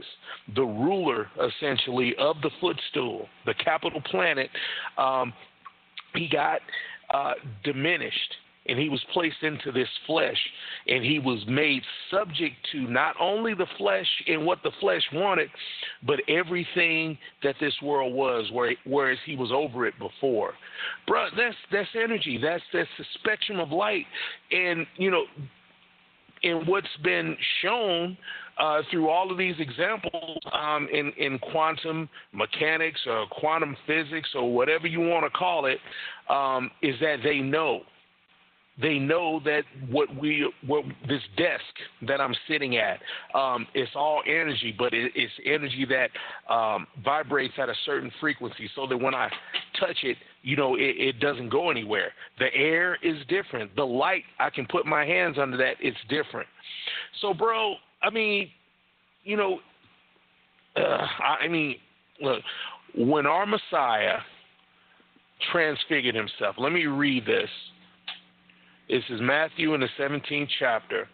the 0.55 0.63
ruler 0.63 1.29
essentially 1.37 2.15
of 2.19 2.37
the 2.43 2.51
footstool, 2.61 3.29
the 3.45 3.55
capital 3.55 4.01
planet, 4.11 4.51
um, 4.99 5.33
he 6.15 6.29
got 6.29 6.61
uh, 7.13 7.35
diminished 7.65 8.35
and 8.69 8.79
he 8.79 8.89
was 8.89 9.01
placed 9.13 9.43
into 9.43 9.73
this 9.73 9.89
flesh 10.07 10.39
and 10.89 11.05
he 11.05 11.19
was 11.19 11.39
made 11.47 11.83
subject 12.11 12.57
to 12.73 12.81
not 12.89 13.15
only 13.21 13.55
the 13.55 13.67
flesh 13.79 14.07
and 14.27 14.45
what 14.45 14.59
the 14.63 14.71
flesh 14.81 15.03
wanted 15.13 15.49
but 16.05 16.21
everything 16.29 17.17
that 17.43 17.55
this 17.61 17.75
world 17.83 18.13
was 18.13 18.51
whereas 18.85 19.19
he 19.25 19.37
was 19.37 19.51
over 19.53 19.87
it 19.87 19.95
before. 19.99 20.53
Bruh, 21.09 21.29
that's 21.37 21.57
that's 21.73 21.89
energy. 21.95 22.39
That's 22.43 22.63
that's 22.73 22.89
the 22.99 23.05
spectrum 23.21 23.61
of 23.61 23.71
light. 23.71 24.07
And 24.51 24.87
you 24.97 25.11
know 25.11 25.25
and 26.43 26.67
what's 26.67 26.87
been 27.03 27.37
shown 27.63 28.17
uh, 28.59 28.83
through 28.91 29.09
all 29.09 29.31
of 29.31 29.39
these 29.39 29.57
examples 29.59 30.39
um, 30.53 30.89
in, 30.93 31.13
in 31.19 31.39
quantum 31.39 32.09
mechanics 32.33 33.01
or 33.07 33.27
quantum 33.31 33.77
physics 33.87 34.31
or 34.35 34.53
whatever 34.53 34.87
you 34.87 35.01
want 35.01 35.25
to 35.25 35.39
call 35.39 35.67
it, 35.67 35.79
um, 36.31 36.71
is 36.83 36.95
that 37.01 37.17
they 37.23 37.39
know. 37.39 37.81
They 38.81 38.99
know 38.99 39.41
that 39.45 39.63
what 39.89 40.15
we 40.15 40.53
what 40.67 40.85
this 41.09 41.23
desk 41.39 41.63
that 42.07 42.21
I'm 42.21 42.35
sitting 42.47 42.77
at 42.77 42.99
um, 43.35 43.67
it's 43.73 43.91
all 43.95 44.23
energy, 44.27 44.75
but 44.77 44.93
it, 44.93 45.13
it's 45.15 45.33
energy 45.47 45.87
that 45.89 46.55
um, 46.55 46.87
vibrates 47.03 47.55
at 47.57 47.71
a 47.71 47.75
certain 47.87 48.11
frequency, 48.21 48.69
so 48.75 48.87
that 48.87 48.99
when 48.99 49.15
I 49.15 49.31
touch 49.81 49.97
it, 50.03 50.19
you 50.47 50.57
know, 50.57 50.77
it, 50.77 50.95
it 50.97 51.21
doesn't 51.21 51.49
go 51.49 51.71
anywhere. 51.71 52.13
The 52.39 52.55
air 52.55 52.97
is 53.03 53.17
different. 53.29 53.75
The 53.75 53.85
light, 53.85 54.23
I 54.39 54.49
can 54.49 54.67
put 54.67 54.87
my 54.87 55.05
hands 55.05 55.37
under 55.41 55.57
that. 55.57 55.75
It's 55.81 55.97
different. 56.09 56.49
So, 57.21 57.35
bro, 57.35 57.75
I 58.03 58.11
mean, 58.11 58.49
you 59.25 59.37
know, 59.37 59.59
uh, 60.77 61.07
I 61.43 61.49
mean, 61.49 61.77
look, 62.21 62.43
when 62.97 63.27
our 63.27 63.45
Messiah 63.45 64.19
transfigured 65.53 66.15
himself. 66.15 66.57
Let 66.59 66.73
me 66.73 66.87
read 66.87 67.27
this 67.27 67.51
this 68.89 69.03
is 69.11 69.21
Matthew 69.21 69.75
in 69.75 69.81
the 69.81 69.89
17th 69.99 70.49
chapter. 70.61 71.09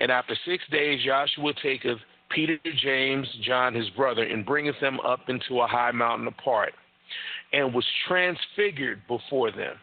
And 0.00 0.10
after 0.10 0.36
six 0.44 0.62
days, 0.72 1.00
Joshua 1.06 1.52
taketh 1.62 1.98
Peter, 2.30 2.58
James, 2.82 3.28
John, 3.46 3.74
his 3.74 3.88
brother, 3.90 4.24
and 4.24 4.44
bringeth 4.44 4.74
them 4.80 4.98
up 5.00 5.20
into 5.28 5.60
a 5.60 5.66
high 5.66 5.92
mountain 5.92 6.26
apart, 6.26 6.72
and 7.52 7.74
was 7.74 7.84
transfigured 8.08 9.02
before 9.08 9.50
them. 9.50 9.74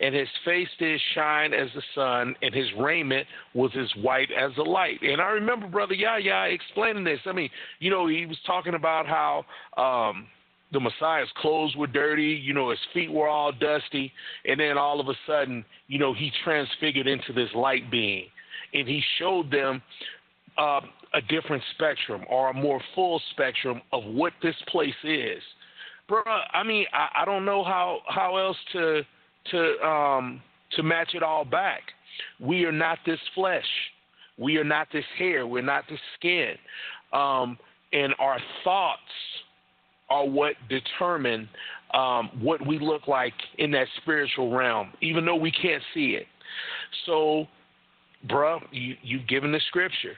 And 0.00 0.14
his 0.14 0.28
face 0.44 0.68
did 0.78 1.00
shine 1.14 1.52
as 1.52 1.68
the 1.74 1.82
sun, 1.94 2.34
and 2.42 2.54
his 2.54 2.66
raiment 2.78 3.26
was 3.54 3.70
as 3.78 3.88
white 4.02 4.28
as 4.30 4.52
the 4.56 4.62
light. 4.62 5.00
And 5.02 5.20
I 5.20 5.30
remember 5.30 5.66
Brother 5.66 5.94
Yahya 5.94 6.52
explaining 6.52 7.04
this. 7.04 7.20
I 7.26 7.32
mean, 7.32 7.50
you 7.78 7.90
know, 7.90 8.06
he 8.06 8.26
was 8.26 8.38
talking 8.46 8.74
about 8.74 9.06
how 9.06 9.44
um, 9.76 10.26
the 10.72 10.80
Messiah's 10.80 11.28
clothes 11.36 11.74
were 11.76 11.86
dirty, 11.86 12.40
you 12.44 12.52
know, 12.52 12.70
his 12.70 12.78
feet 12.92 13.10
were 13.10 13.28
all 13.28 13.52
dusty, 13.52 14.12
and 14.44 14.58
then 14.58 14.76
all 14.76 15.00
of 15.00 15.08
a 15.08 15.14
sudden, 15.26 15.64
you 15.86 15.98
know, 15.98 16.12
he 16.12 16.30
transfigured 16.42 17.06
into 17.06 17.32
this 17.32 17.48
light 17.54 17.90
being, 17.90 18.26
and 18.74 18.86
he 18.86 19.02
showed 19.18 19.50
them 19.50 19.80
uh, 20.58 20.80
a 21.14 21.20
different 21.28 21.62
spectrum 21.74 22.24
or 22.28 22.50
a 22.50 22.54
more 22.54 22.80
full 22.94 23.20
spectrum 23.30 23.80
of 23.92 24.04
what 24.04 24.32
this 24.42 24.56
place 24.68 24.92
is, 25.04 25.42
bro. 26.08 26.22
I 26.26 26.62
mean, 26.62 26.86
I, 26.92 27.22
I 27.22 27.24
don't 27.24 27.44
know 27.44 27.64
how 27.64 28.00
how 28.08 28.36
else 28.36 28.56
to 28.72 29.02
to 29.50 29.86
um, 29.86 30.42
to 30.72 30.82
match 30.82 31.14
it 31.14 31.22
all 31.22 31.44
back. 31.44 31.82
We 32.40 32.64
are 32.64 32.72
not 32.72 32.98
this 33.06 33.20
flesh. 33.34 33.64
We 34.38 34.56
are 34.56 34.64
not 34.64 34.88
this 34.92 35.04
hair. 35.18 35.46
We're 35.46 35.62
not 35.62 35.84
this 35.88 35.98
skin. 36.18 36.54
Um, 37.12 37.58
and 37.92 38.14
our 38.18 38.38
thoughts 38.64 39.00
are 40.10 40.26
what 40.26 40.54
determine 40.68 41.48
um, 41.92 42.30
what 42.40 42.64
we 42.66 42.78
look 42.78 43.06
like 43.06 43.34
in 43.58 43.70
that 43.72 43.86
spiritual 44.02 44.50
realm, 44.50 44.92
even 45.00 45.24
though 45.24 45.36
we 45.36 45.52
can't 45.52 45.82
see 45.94 46.16
it. 46.16 46.26
So, 47.06 47.46
bruh, 48.28 48.60
you, 48.72 48.96
you've 49.02 49.26
given 49.28 49.52
the 49.52 49.60
scripture. 49.68 50.16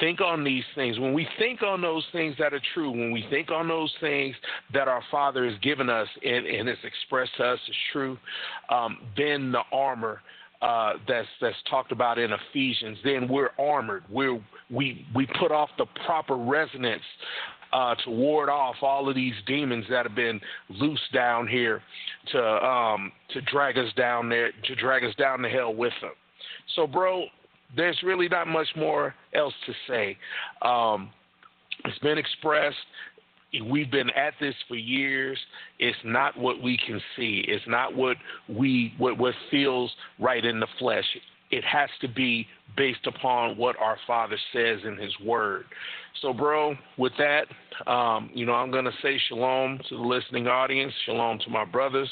Think 0.00 0.20
on 0.20 0.42
these 0.42 0.64
things. 0.74 0.98
When 0.98 1.14
we 1.14 1.26
think 1.38 1.62
on 1.62 1.80
those 1.80 2.04
things 2.12 2.34
that 2.38 2.52
are 2.52 2.60
true, 2.74 2.90
when 2.90 3.12
we 3.12 3.24
think 3.30 3.50
on 3.50 3.68
those 3.68 3.92
things 4.00 4.34
that 4.72 4.88
our 4.88 5.02
Father 5.10 5.48
has 5.48 5.58
given 5.60 5.88
us 5.88 6.08
and, 6.24 6.44
and 6.46 6.68
has 6.68 6.78
expressed 6.82 7.30
to 7.36 7.44
us 7.44 7.60
as 7.68 7.74
true, 7.92 8.18
um, 8.68 8.98
then 9.16 9.52
the 9.52 9.62
armor 9.72 10.20
uh, 10.62 10.94
that's 11.06 11.28
that's 11.40 11.56
talked 11.68 11.92
about 11.92 12.18
in 12.18 12.30
Ephesians, 12.32 12.98
then 13.04 13.28
we're 13.28 13.50
armored. 13.58 14.04
We're 14.10 14.40
we 14.70 15.06
we 15.14 15.28
put 15.38 15.52
off 15.52 15.68
the 15.78 15.86
proper 16.06 16.36
resonance 16.36 17.02
uh, 17.72 17.94
to 18.04 18.10
ward 18.10 18.48
off 18.48 18.76
all 18.80 19.08
of 19.08 19.14
these 19.14 19.34
demons 19.46 19.84
that 19.90 20.06
have 20.06 20.14
been 20.14 20.40
loose 20.70 21.00
down 21.12 21.46
here 21.46 21.82
to 22.32 22.42
um, 22.42 23.12
to 23.34 23.40
drag 23.42 23.76
us 23.76 23.92
down 23.96 24.28
there 24.28 24.50
to 24.64 24.74
drag 24.76 25.04
us 25.04 25.14
down 25.16 25.40
to 25.40 25.48
hell 25.48 25.74
with 25.74 25.92
them. 26.00 26.12
So, 26.74 26.86
bro, 26.86 27.26
there's 27.74 27.98
really 28.04 28.28
not 28.28 28.46
much 28.46 28.68
more 28.76 29.14
else 29.34 29.54
to 29.66 29.72
say. 29.88 30.16
Um, 30.62 31.10
it's 31.84 31.98
been 31.98 32.18
expressed. 32.18 32.76
We've 33.70 33.90
been 33.90 34.10
at 34.10 34.34
this 34.40 34.54
for 34.68 34.76
years. 34.76 35.38
It's 35.78 35.96
not 36.04 36.38
what 36.38 36.62
we 36.62 36.78
can 36.86 37.00
see. 37.16 37.44
It's 37.48 37.64
not 37.66 37.94
what 37.94 38.16
we 38.48 38.92
what 38.98 39.16
what 39.18 39.34
feels 39.50 39.90
right 40.18 40.44
in 40.44 40.60
the 40.60 40.66
flesh. 40.78 41.04
It 41.50 41.64
has 41.64 41.88
to 42.00 42.08
be 42.08 42.46
based 42.76 43.06
upon 43.06 43.56
what 43.56 43.76
our 43.78 43.96
Father 44.06 44.36
says 44.52 44.80
in 44.84 44.96
His 44.96 45.12
Word. 45.24 45.64
So, 46.22 46.32
bro, 46.32 46.74
with 46.96 47.12
that, 47.18 47.46
um, 47.90 48.30
you 48.34 48.46
know, 48.46 48.52
I'm 48.52 48.70
going 48.70 48.84
to 48.84 48.92
say 49.02 49.20
shalom 49.28 49.78
to 49.88 49.96
the 49.96 50.02
listening 50.02 50.46
audience, 50.48 50.92
shalom 51.04 51.38
to 51.40 51.50
my 51.50 51.64
brothers. 51.64 52.08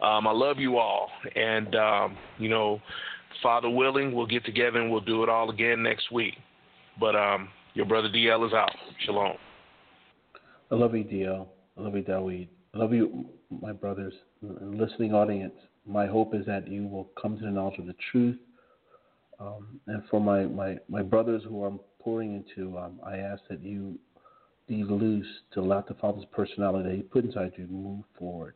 Um, 0.00 0.26
I 0.26 0.32
love 0.32 0.58
you 0.58 0.78
all. 0.78 1.10
And, 1.36 1.74
um, 1.76 2.16
you 2.38 2.48
know, 2.48 2.80
Father 3.42 3.70
willing, 3.70 4.14
we'll 4.14 4.26
get 4.26 4.44
together 4.44 4.80
and 4.80 4.90
we'll 4.90 5.00
do 5.00 5.22
it 5.22 5.28
all 5.28 5.50
again 5.50 5.82
next 5.82 6.10
week. 6.10 6.34
But 6.98 7.16
um, 7.16 7.48
your 7.74 7.86
brother 7.86 8.08
DL 8.08 8.46
is 8.46 8.52
out. 8.52 8.72
Shalom. 9.04 9.36
I 10.70 10.74
love 10.74 10.94
you, 10.94 11.04
DL. 11.04 11.46
I 11.76 11.80
love 11.80 11.94
you, 11.94 12.02
Dawid. 12.02 12.48
I 12.74 12.78
love 12.78 12.92
you, 12.92 13.26
my 13.60 13.72
brothers 13.72 14.14
and 14.42 14.78
listening 14.78 15.14
audience. 15.14 15.54
My 15.86 16.06
hope 16.06 16.34
is 16.34 16.46
that 16.46 16.68
you 16.68 16.86
will 16.86 17.10
come 17.20 17.38
to 17.38 17.44
the 17.44 17.50
knowledge 17.50 17.78
of 17.78 17.86
the 17.86 17.94
truth. 18.10 18.38
Um, 19.40 19.80
and 19.86 20.02
for 20.10 20.20
my, 20.20 20.44
my, 20.44 20.78
my 20.88 21.02
brothers 21.02 21.42
who 21.46 21.64
I'm 21.64 21.80
pouring 22.00 22.34
into, 22.34 22.78
um, 22.78 23.00
I 23.04 23.16
ask 23.18 23.42
that 23.50 23.62
you 23.62 23.98
be 24.68 24.84
loose 24.84 25.26
to 25.52 25.60
let 25.60 25.88
the 25.88 25.94
Father's 25.94 26.24
personality 26.32 26.88
that 26.88 26.96
He 26.96 27.02
put 27.02 27.24
inside 27.24 27.52
you 27.56 27.66
move 27.66 28.04
forward, 28.18 28.54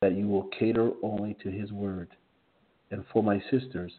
that 0.00 0.12
you 0.12 0.28
will 0.28 0.48
cater 0.58 0.90
only 1.02 1.34
to 1.42 1.50
His 1.50 1.72
word. 1.72 2.08
And 2.92 3.04
for 3.12 3.22
my 3.22 3.42
sisters, 3.50 3.92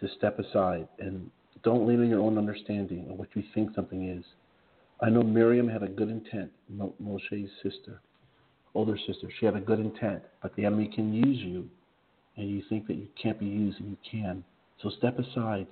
to 0.00 0.08
step 0.18 0.38
aside 0.38 0.88
and 0.98 1.30
don't 1.62 1.86
lean 1.86 2.00
on 2.00 2.08
your 2.08 2.20
own 2.20 2.36
understanding 2.36 3.06
of 3.10 3.16
what 3.16 3.28
you 3.34 3.42
think 3.54 3.74
something 3.74 4.08
is. 4.08 4.24
I 5.00 5.08
know 5.08 5.22
Miriam 5.22 5.68
had 5.68 5.82
a 5.82 5.88
good 5.88 6.10
intent, 6.10 6.50
Moshe's 7.00 7.50
sister, 7.62 8.00
older 8.74 8.98
sister. 9.06 9.28
She 9.38 9.46
had 9.46 9.56
a 9.56 9.60
good 9.60 9.80
intent, 9.80 10.22
but 10.42 10.54
the 10.56 10.64
enemy 10.66 10.90
can 10.94 11.12
use 11.12 11.38
you, 11.38 11.68
and 12.36 12.50
you 12.50 12.62
think 12.68 12.86
that 12.88 12.94
you 12.96 13.06
can't 13.20 13.38
be 13.38 13.46
used, 13.46 13.80
and 13.80 13.90
you 13.90 13.96
can. 14.10 14.44
So 14.82 14.90
step 14.90 15.18
aside 15.18 15.66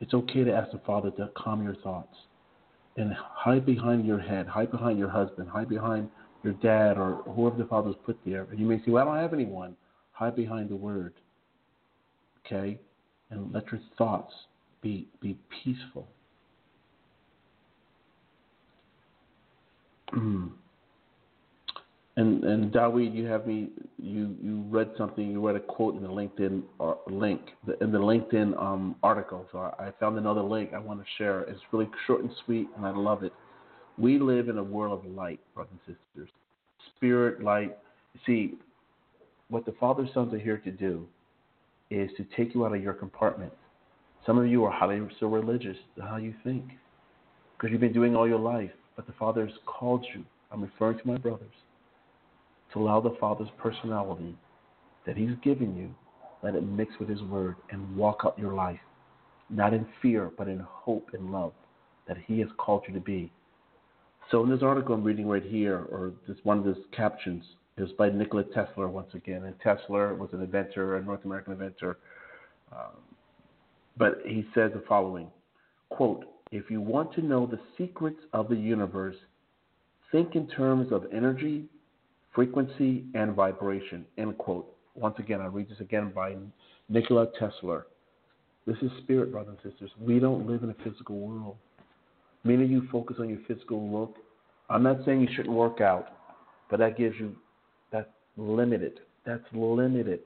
it's 0.00 0.14
okay 0.14 0.42
to 0.42 0.52
ask 0.52 0.72
the 0.72 0.80
Father 0.84 1.12
to 1.12 1.30
calm 1.36 1.62
your 1.62 1.76
thoughts 1.76 2.16
and 2.96 3.12
hide 3.14 3.64
behind 3.64 4.04
your 4.04 4.18
head, 4.18 4.48
hide 4.48 4.70
behind 4.70 4.98
your 4.98 5.08
husband, 5.08 5.48
hide 5.48 5.68
behind 5.68 6.10
your 6.42 6.54
dad 6.54 6.98
or 6.98 7.22
whoever 7.34 7.56
the 7.56 7.64
Father's 7.64 7.94
put 8.04 8.18
there. 8.26 8.48
And 8.50 8.58
you 8.58 8.66
may 8.66 8.78
say, 8.78 8.90
Well, 8.90 9.08
I 9.08 9.14
don't 9.14 9.22
have 9.22 9.32
anyone. 9.32 9.76
Hide 10.10 10.36
behind 10.36 10.70
the 10.70 10.76
Word. 10.76 11.14
Okay? 12.46 12.78
And 13.30 13.52
let 13.52 13.70
your 13.72 13.80
thoughts 13.96 14.32
be, 14.82 15.08
be 15.20 15.38
peaceful. 15.62 16.08
And 22.16 22.44
and 22.44 22.70
Dawid, 22.70 23.14
you 23.14 23.24
have 23.26 23.46
me. 23.46 23.70
You 23.98 24.36
you 24.42 24.64
read 24.68 24.90
something. 24.98 25.30
You 25.30 25.44
read 25.46 25.56
a 25.56 25.60
quote 25.60 25.96
in 25.96 26.02
the 26.02 26.08
LinkedIn 26.08 26.62
uh, 26.78 26.94
link 27.06 27.40
in 27.80 27.90
the 27.90 27.98
LinkedIn 27.98 28.60
um, 28.60 28.96
article. 29.02 29.46
So 29.50 29.58
I, 29.58 29.86
I 29.86 29.92
found 29.98 30.18
another 30.18 30.42
link 30.42 30.74
I 30.74 30.78
want 30.78 31.00
to 31.00 31.06
share. 31.16 31.40
It's 31.42 31.60
really 31.72 31.88
short 32.06 32.20
and 32.20 32.30
sweet, 32.44 32.68
and 32.76 32.84
I 32.84 32.90
love 32.90 33.22
it. 33.22 33.32
We 33.96 34.18
live 34.18 34.50
in 34.50 34.58
a 34.58 34.62
world 34.62 34.98
of 34.98 35.10
light, 35.10 35.40
brothers 35.54 35.72
and 35.86 35.96
sisters. 35.96 36.28
Spirit, 36.96 37.42
light. 37.42 37.78
See, 38.26 38.54
what 39.48 39.64
the 39.64 39.72
Father 39.80 40.06
Sons 40.12 40.34
are 40.34 40.38
here 40.38 40.58
to 40.58 40.70
do 40.70 41.06
is 41.92 42.10
to 42.16 42.26
take 42.36 42.54
you 42.54 42.64
out 42.64 42.74
of 42.74 42.82
your 42.82 42.94
compartment. 42.94 43.52
Some 44.26 44.38
of 44.38 44.46
you 44.46 44.64
are 44.64 44.70
highly 44.70 45.00
so 45.20 45.26
religious 45.26 45.76
how 46.00 46.16
you 46.16 46.34
think 46.44 46.64
because 47.56 47.70
you've 47.70 47.80
been 47.80 47.92
doing 47.92 48.16
all 48.16 48.28
your 48.28 48.38
life, 48.38 48.70
but 48.96 49.06
the 49.06 49.12
Father 49.18 49.46
has 49.46 49.54
called 49.66 50.04
you. 50.14 50.24
I'm 50.50 50.62
referring 50.62 50.98
to 50.98 51.06
my 51.06 51.16
brothers 51.16 51.54
to 52.72 52.80
allow 52.80 53.00
the 53.00 53.16
Father's 53.20 53.48
personality 53.58 54.36
that 55.06 55.16
He's 55.16 55.34
given 55.42 55.76
you, 55.76 55.94
let 56.42 56.54
it 56.54 56.62
mix 56.62 56.92
with 56.98 57.08
His 57.08 57.22
Word 57.22 57.56
and 57.70 57.96
walk 57.96 58.20
out 58.24 58.38
your 58.38 58.54
life, 58.54 58.80
not 59.50 59.74
in 59.74 59.86
fear, 60.00 60.30
but 60.36 60.48
in 60.48 60.60
hope 60.60 61.10
and 61.12 61.32
love 61.32 61.52
that 62.08 62.16
He 62.26 62.40
has 62.40 62.48
called 62.58 62.84
you 62.88 62.94
to 62.94 63.00
be. 63.00 63.30
So 64.30 64.42
in 64.42 64.50
this 64.50 64.62
article 64.62 64.94
I'm 64.94 65.04
reading 65.04 65.26
right 65.26 65.44
here, 65.44 65.86
or 65.90 66.12
this 66.26 66.38
one 66.44 66.58
of 66.58 66.64
his 66.64 66.76
captions, 66.96 67.44
is 67.76 67.90
by 67.92 68.10
Nikola 68.10 68.44
Tesla 68.44 68.88
once 68.88 69.14
again. 69.14 69.44
And 69.44 69.54
Tesla 69.60 70.14
was 70.14 70.30
an 70.32 70.42
inventor, 70.42 70.96
a 70.96 71.02
North 71.02 71.24
American 71.24 71.52
inventor. 71.52 71.98
Um, 72.72 73.00
but 73.96 74.20
he 74.24 74.46
says 74.54 74.72
the 74.74 74.82
following 74.88 75.28
quote, 75.90 76.24
if 76.50 76.70
you 76.70 76.80
want 76.80 77.12
to 77.14 77.22
know 77.22 77.46
the 77.46 77.60
secrets 77.76 78.18
of 78.32 78.48
the 78.48 78.56
universe, 78.56 79.16
think 80.10 80.34
in 80.34 80.46
terms 80.48 80.92
of 80.92 81.04
energy, 81.12 81.64
frequency 82.34 83.04
and 83.14 83.34
vibration, 83.34 84.04
end 84.18 84.36
quote. 84.38 84.66
Once 84.94 85.16
again, 85.18 85.40
I 85.40 85.46
read 85.46 85.68
this 85.70 85.80
again 85.80 86.12
by 86.14 86.36
Nikola 86.88 87.28
Tesla. 87.38 87.82
This 88.66 88.76
is 88.82 88.90
spirit, 89.02 89.32
brothers 89.32 89.56
and 89.62 89.72
sisters. 89.72 89.90
We 89.98 90.18
don't 90.18 90.46
live 90.46 90.62
in 90.62 90.70
a 90.70 90.74
physical 90.84 91.18
world. 91.18 91.56
Many 92.44 92.64
of 92.64 92.70
you 92.70 92.86
focus 92.92 93.16
on 93.18 93.28
your 93.28 93.38
physical 93.48 93.90
look. 93.90 94.16
I'm 94.68 94.82
not 94.82 94.98
saying 95.04 95.20
you 95.20 95.28
shouldn't 95.34 95.54
work 95.54 95.80
out, 95.80 96.08
but 96.70 96.78
that 96.78 96.96
gives 96.96 97.16
you 97.18 97.34
limited. 98.36 99.00
That's 99.24 99.44
limited. 99.52 100.20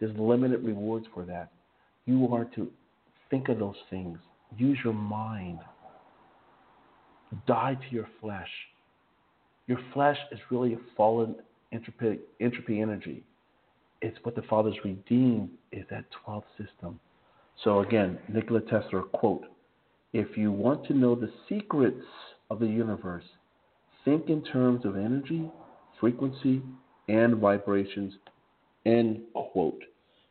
There's 0.00 0.16
limited 0.16 0.64
rewards 0.64 1.06
for 1.14 1.24
that. 1.24 1.50
You 2.06 2.28
are 2.32 2.44
to 2.56 2.70
think 3.30 3.48
of 3.48 3.58
those 3.58 3.76
things. 3.90 4.18
Use 4.56 4.78
your 4.84 4.94
mind. 4.94 5.60
Die 7.46 7.74
to 7.74 7.94
your 7.94 8.08
flesh. 8.20 8.48
Your 9.66 9.78
flesh 9.92 10.18
is 10.30 10.38
really 10.50 10.74
a 10.74 10.78
fallen 10.96 11.36
entropy, 11.72 12.20
entropy 12.40 12.80
energy. 12.80 13.22
It's 14.02 14.18
what 14.22 14.34
the 14.34 14.42
Father's 14.42 14.76
redeemed 14.84 15.48
is 15.72 15.84
that 15.90 16.04
12th 16.26 16.44
system. 16.58 17.00
So 17.62 17.80
again, 17.80 18.18
Nikola 18.28 18.60
Tesla 18.62 19.02
quote, 19.12 19.44
if 20.12 20.36
you 20.36 20.52
want 20.52 20.84
to 20.86 20.94
know 20.94 21.14
the 21.14 21.32
secrets 21.48 22.04
of 22.50 22.60
the 22.60 22.66
universe, 22.66 23.24
think 24.04 24.28
in 24.28 24.44
terms 24.44 24.84
of 24.84 24.96
energy, 24.96 25.50
frequency, 25.98 26.62
and 27.08 27.36
vibrations, 27.36 28.14
end 28.86 29.22
quote. 29.34 29.82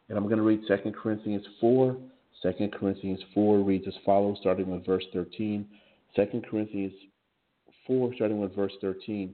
And 0.10 0.18
I'm 0.18 0.26
going 0.26 0.38
to 0.38 0.44
read 0.44 0.62
2 0.68 0.92
Corinthians 0.92 1.46
4. 1.60 1.98
2 2.42 2.70
Corinthians 2.78 3.20
4 3.34 3.60
reads 3.60 3.88
as 3.88 3.94
follows, 4.06 4.38
starting 4.42 4.70
with 4.70 4.86
verse 4.86 5.06
13. 5.14 5.66
2 6.16 6.42
Corinthians 6.50 6.94
4, 7.88 8.14
starting 8.16 8.40
with 8.40 8.56
verse 8.56 8.74
13. 8.82 9.34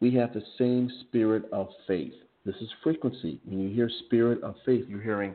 We 0.00 0.14
have 0.14 0.34
the 0.34 0.42
same 0.58 0.90
spirit 1.02 1.44
of 1.52 1.68
faith. 1.86 2.12
This 2.44 2.56
is 2.56 2.68
frequency. 2.82 3.40
When 3.44 3.60
you 3.60 3.74
hear 3.74 3.88
spirit 4.06 4.42
of 4.42 4.56
faith, 4.66 4.84
you're 4.88 5.00
hearing 5.00 5.34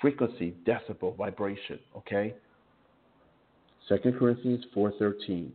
frequency, 0.00 0.54
decibel, 0.64 1.16
vibration, 1.16 1.78
okay? 1.96 2.34
2 3.88 4.12
Corinthians 4.18 4.64
4:13. 4.74 5.52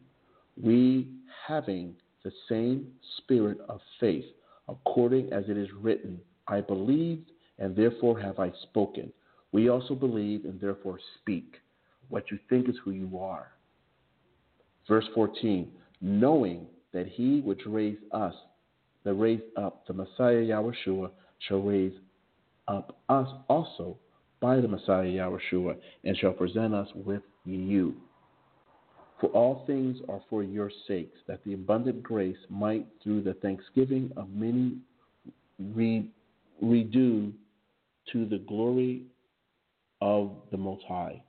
We 0.61 1.07
having 1.47 1.95
the 2.23 2.31
same 2.49 2.91
spirit 3.17 3.59
of 3.67 3.81
faith, 3.99 4.25
according 4.67 5.31
as 5.33 5.45
it 5.47 5.57
is 5.57 5.69
written, 5.79 6.19
I 6.47 6.61
believed 6.61 7.31
and 7.59 7.75
therefore 7.75 8.19
have 8.19 8.39
I 8.39 8.51
spoken. 8.63 9.11
We 9.51 9.69
also 9.69 9.95
believe 9.95 10.45
and 10.45 10.59
therefore 10.59 10.99
speak. 11.19 11.55
What 12.09 12.31
you 12.31 12.39
think 12.49 12.69
is 12.69 12.75
who 12.83 12.91
you 12.91 13.19
are. 13.19 13.51
Verse 14.87 15.05
14, 15.13 15.71
knowing 16.01 16.65
that 16.93 17.07
he 17.07 17.41
which 17.41 17.61
raised 17.65 18.01
us, 18.11 18.33
that 19.03 19.13
raised 19.13 19.43
up 19.55 19.85
the 19.87 19.93
Messiah 19.93 20.41
Yahushua, 20.41 21.11
shall 21.47 21.61
raise 21.61 21.93
up 22.67 22.97
us 23.09 23.27
also 23.47 23.97
by 24.39 24.59
the 24.59 24.67
Messiah 24.67 25.05
Yahushua, 25.05 25.75
and 26.03 26.17
shall 26.17 26.33
present 26.33 26.73
us 26.73 26.87
with 26.95 27.21
you. 27.45 27.95
For 29.21 29.27
all 29.27 29.63
things 29.67 29.99
are 30.09 30.21
for 30.31 30.41
your 30.41 30.71
sakes, 30.87 31.19
that 31.27 31.43
the 31.43 31.53
abundant 31.53 32.01
grace 32.01 32.37
might, 32.49 32.87
through 33.03 33.21
the 33.21 33.35
thanksgiving 33.35 34.11
of 34.17 34.31
many, 34.31 34.77
re- 35.59 36.09
redo 36.61 37.31
to 38.11 38.25
the 38.25 38.39
glory 38.39 39.03
of 40.01 40.31
the 40.49 40.57
Most 40.57 40.83
High. 40.87 41.21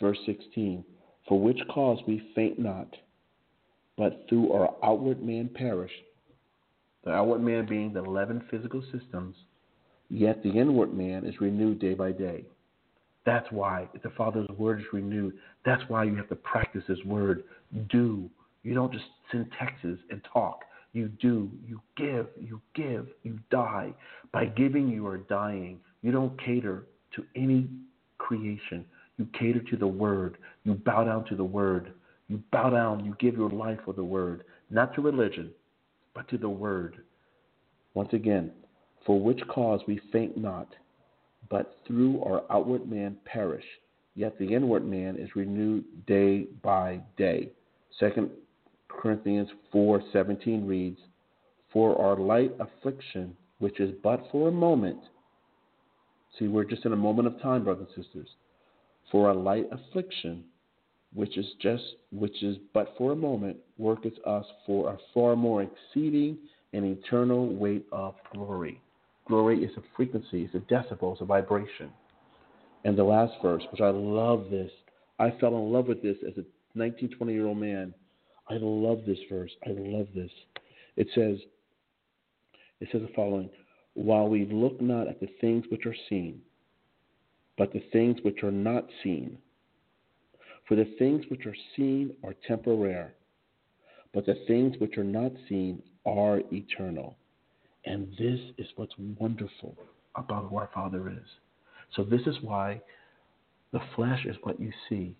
Verse 0.00 0.18
16 0.24 0.84
For 1.28 1.40
which 1.40 1.58
cause 1.68 1.98
we 2.06 2.30
faint 2.36 2.60
not, 2.60 2.96
but 3.98 4.26
through 4.28 4.52
our 4.52 4.76
outward 4.84 5.20
man 5.20 5.50
perish, 5.52 5.92
the 7.04 7.10
outward 7.10 7.42
man 7.42 7.66
being 7.66 7.92
the 7.92 8.04
11 8.04 8.44
physical 8.52 8.84
systems, 8.92 9.34
yet 10.08 10.44
the 10.44 10.50
inward 10.50 10.94
man 10.94 11.26
is 11.26 11.40
renewed 11.40 11.80
day 11.80 11.94
by 11.94 12.12
day. 12.12 12.44
That's 13.26 13.46
why 13.50 13.88
the 14.02 14.10
Father's 14.10 14.48
word 14.56 14.80
is 14.80 14.86
renewed. 14.92 15.34
That's 15.64 15.82
why 15.88 16.04
you 16.04 16.16
have 16.16 16.28
to 16.30 16.36
practice 16.36 16.84
His 16.86 17.02
word. 17.04 17.44
Do. 17.90 18.30
You 18.62 18.74
don't 18.74 18.92
just 18.92 19.04
send 19.30 19.50
texts 19.58 19.86
and 20.10 20.20
talk. 20.32 20.64
You 20.92 21.08
do. 21.08 21.50
You 21.66 21.80
give. 21.96 22.26
You 22.38 22.60
give. 22.74 23.08
You 23.22 23.38
die. 23.50 23.94
By 24.32 24.46
giving, 24.46 24.88
you 24.88 25.06
are 25.06 25.18
dying. 25.18 25.78
You 26.02 26.12
don't 26.12 26.38
cater 26.42 26.86
to 27.14 27.24
any 27.36 27.68
creation. 28.18 28.84
You 29.18 29.28
cater 29.38 29.60
to 29.60 29.76
the 29.76 29.86
word. 29.86 30.38
You 30.64 30.74
bow 30.74 31.04
down 31.04 31.24
to 31.26 31.36
the 31.36 31.44
word. 31.44 31.92
You 32.28 32.42
bow 32.52 32.70
down. 32.70 33.04
You 33.04 33.14
give 33.18 33.34
your 33.34 33.50
life 33.50 33.78
for 33.84 33.92
the 33.92 34.04
word. 34.04 34.44
Not 34.70 34.94
to 34.94 35.02
religion, 35.02 35.50
but 36.14 36.28
to 36.28 36.38
the 36.38 36.48
word. 36.48 36.98
Once 37.94 38.12
again, 38.12 38.52
for 39.04 39.20
which 39.20 39.40
cause 39.48 39.80
we 39.86 40.00
faint 40.12 40.36
not, 40.36 40.68
but 41.50 41.76
through 41.86 42.22
our 42.22 42.44
outward 42.48 42.88
man 42.88 43.16
perish, 43.24 43.64
yet 44.14 44.38
the 44.38 44.54
inward 44.54 44.86
man 44.86 45.16
is 45.16 45.36
renewed 45.36 45.84
day 46.06 46.46
by 46.62 47.00
day. 47.16 47.50
Second 47.98 48.30
Corinthians 48.88 49.50
4:17 49.72 50.66
reads, 50.66 51.00
"For 51.68 52.00
our 52.00 52.16
light 52.16 52.54
affliction, 52.60 53.36
which 53.58 53.80
is 53.80 53.92
but 54.02 54.26
for 54.30 54.48
a 54.48 54.52
moment." 54.52 55.02
See, 56.38 56.48
we're 56.48 56.64
just 56.64 56.86
in 56.86 56.92
a 56.92 56.96
moment 56.96 57.26
of 57.26 57.40
time, 57.40 57.64
brothers 57.64 57.88
and 57.96 58.04
sisters. 58.04 58.36
For 59.10 59.30
a 59.30 59.34
light 59.34 59.68
affliction, 59.72 60.44
which 61.12 61.36
is 61.36 61.54
just 61.54 61.96
which 62.12 62.42
is 62.42 62.56
but 62.72 62.96
for 62.96 63.12
a 63.12 63.16
moment, 63.16 63.58
worketh 63.78 64.18
us 64.24 64.46
for 64.64 64.90
a 64.90 64.98
far 65.12 65.34
more 65.34 65.62
exceeding 65.62 66.38
and 66.72 66.84
eternal 66.84 67.48
weight 67.48 67.86
of 67.90 68.14
glory. 68.32 68.80
Glory 69.30 69.62
is 69.62 69.70
a 69.76 69.82
frequency, 69.94 70.42
it's 70.42 70.56
a 70.56 70.58
decibel, 70.58 71.12
it's 71.12 71.20
a 71.20 71.24
vibration. 71.24 71.92
And 72.84 72.98
the 72.98 73.04
last 73.04 73.32
verse, 73.40 73.62
which 73.70 73.80
I 73.80 73.90
love 73.90 74.46
this, 74.50 74.72
I 75.20 75.30
fell 75.38 75.56
in 75.56 75.72
love 75.72 75.86
with 75.86 76.02
this 76.02 76.16
as 76.26 76.36
a 76.36 76.44
19, 76.76 77.10
20 77.10 77.32
year 77.32 77.46
old 77.46 77.58
man. 77.58 77.94
I 78.48 78.54
love 78.60 79.02
this 79.06 79.20
verse. 79.30 79.52
I 79.64 79.70
love 79.70 80.08
this. 80.16 80.32
It 80.96 81.06
says, 81.14 81.38
it 82.80 82.88
says 82.90 83.02
the 83.02 83.12
following 83.14 83.48
While 83.94 84.26
we 84.26 84.46
look 84.46 84.80
not 84.80 85.06
at 85.06 85.20
the 85.20 85.28
things 85.40 85.64
which 85.70 85.86
are 85.86 85.94
seen, 86.08 86.40
but 87.56 87.72
the 87.72 87.84
things 87.92 88.16
which 88.24 88.42
are 88.42 88.50
not 88.50 88.86
seen. 89.04 89.38
For 90.66 90.74
the 90.74 90.92
things 90.98 91.24
which 91.28 91.46
are 91.46 91.56
seen 91.76 92.16
are 92.24 92.34
temporary, 92.48 93.12
but 94.12 94.26
the 94.26 94.42
things 94.48 94.74
which 94.80 94.98
are 94.98 95.04
not 95.04 95.30
seen 95.48 95.84
are 96.04 96.40
eternal. 96.50 97.16
And 97.84 98.08
this 98.18 98.40
is 98.58 98.66
what's 98.76 98.94
wonderful 99.18 99.76
about 100.14 100.48
who 100.48 100.56
our 100.56 100.70
Father 100.74 101.08
is. 101.08 101.28
So, 101.96 102.04
this 102.04 102.20
is 102.26 102.36
why 102.42 102.80
the 103.72 103.80
flesh 103.96 104.24
is 104.26 104.36
what 104.42 104.60
you 104.60 104.72
see. 104.88 105.16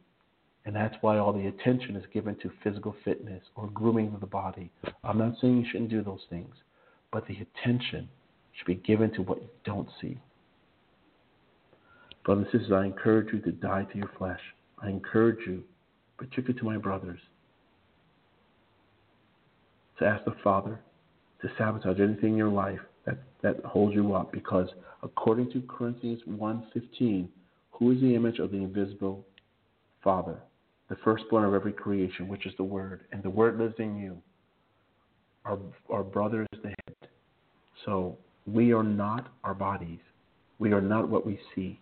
And 0.66 0.76
that's 0.76 0.96
why 1.00 1.18
all 1.18 1.32
the 1.32 1.46
attention 1.46 1.96
is 1.96 2.04
given 2.12 2.36
to 2.42 2.50
physical 2.62 2.94
fitness 3.04 3.42
or 3.56 3.68
grooming 3.68 4.12
of 4.14 4.20
the 4.20 4.26
body. 4.26 4.70
I'm 5.02 5.18
not 5.18 5.34
saying 5.40 5.56
you 5.58 5.64
shouldn't 5.70 5.90
do 5.90 6.02
those 6.02 6.20
things, 6.28 6.54
but 7.12 7.26
the 7.26 7.38
attention 7.38 8.08
should 8.52 8.66
be 8.66 8.74
given 8.74 9.10
to 9.14 9.22
what 9.22 9.40
you 9.40 9.48
don't 9.64 9.88
see. 10.00 10.18
Brothers 12.24 12.48
and 12.52 12.60
sisters, 12.60 12.72
I 12.72 12.84
encourage 12.84 13.32
you 13.32 13.40
to 13.40 13.52
die 13.52 13.84
to 13.90 13.98
your 13.98 14.10
flesh. 14.18 14.40
I 14.82 14.90
encourage 14.90 15.46
you, 15.46 15.64
particularly 16.18 16.58
to 16.58 16.64
my 16.64 16.76
brothers, 16.76 17.20
to 19.98 20.04
ask 20.04 20.24
the 20.24 20.34
Father 20.44 20.78
to 21.42 21.50
sabotage 21.56 22.00
anything 22.00 22.32
in 22.32 22.36
your 22.36 22.48
life 22.48 22.80
that, 23.06 23.18
that 23.42 23.64
holds 23.64 23.94
you 23.94 24.14
up 24.14 24.32
because 24.32 24.68
according 25.02 25.50
to 25.52 25.62
Corinthians 25.62 26.20
1.15, 26.28 27.28
who 27.72 27.90
is 27.92 28.00
the 28.00 28.14
image 28.14 28.38
of 28.38 28.50
the 28.50 28.58
invisible 28.58 29.24
Father? 30.04 30.36
The 30.88 30.96
firstborn 31.04 31.44
of 31.44 31.54
every 31.54 31.72
creation, 31.72 32.28
which 32.28 32.46
is 32.46 32.52
the 32.56 32.64
Word, 32.64 33.02
and 33.12 33.22
the 33.22 33.30
Word 33.30 33.58
lives 33.58 33.76
in 33.78 33.96
you. 33.96 34.18
Our, 35.44 35.58
our 35.88 36.02
brother 36.02 36.46
is 36.52 36.58
the 36.62 36.68
head. 36.68 37.08
So 37.86 38.18
we 38.46 38.72
are 38.72 38.82
not 38.82 39.28
our 39.44 39.54
bodies. 39.54 40.00
We 40.58 40.72
are 40.72 40.80
not 40.80 41.08
what 41.08 41.24
we 41.24 41.38
see. 41.54 41.80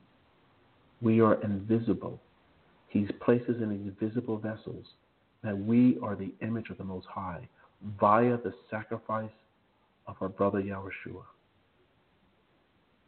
We 1.01 1.21
are 1.21 1.41
invisible. 1.43 2.21
He 2.89 3.07
places 3.25 3.57
in 3.63 3.71
invisible 3.71 4.39
vessels 4.39 4.87
that 5.43 5.57
we 5.59 5.99
are 6.03 6.15
the 6.15 6.33
image 6.43 6.71
of 6.71 6.79
the 6.79 6.85
Most 6.85 7.07
High 7.07 7.49
via 8.01 8.37
the 8.37 8.53
sacrifice 8.71 9.31
of 10.09 10.17
our 10.21 10.29
brother 10.29 10.61
Yahushua. 10.61 11.23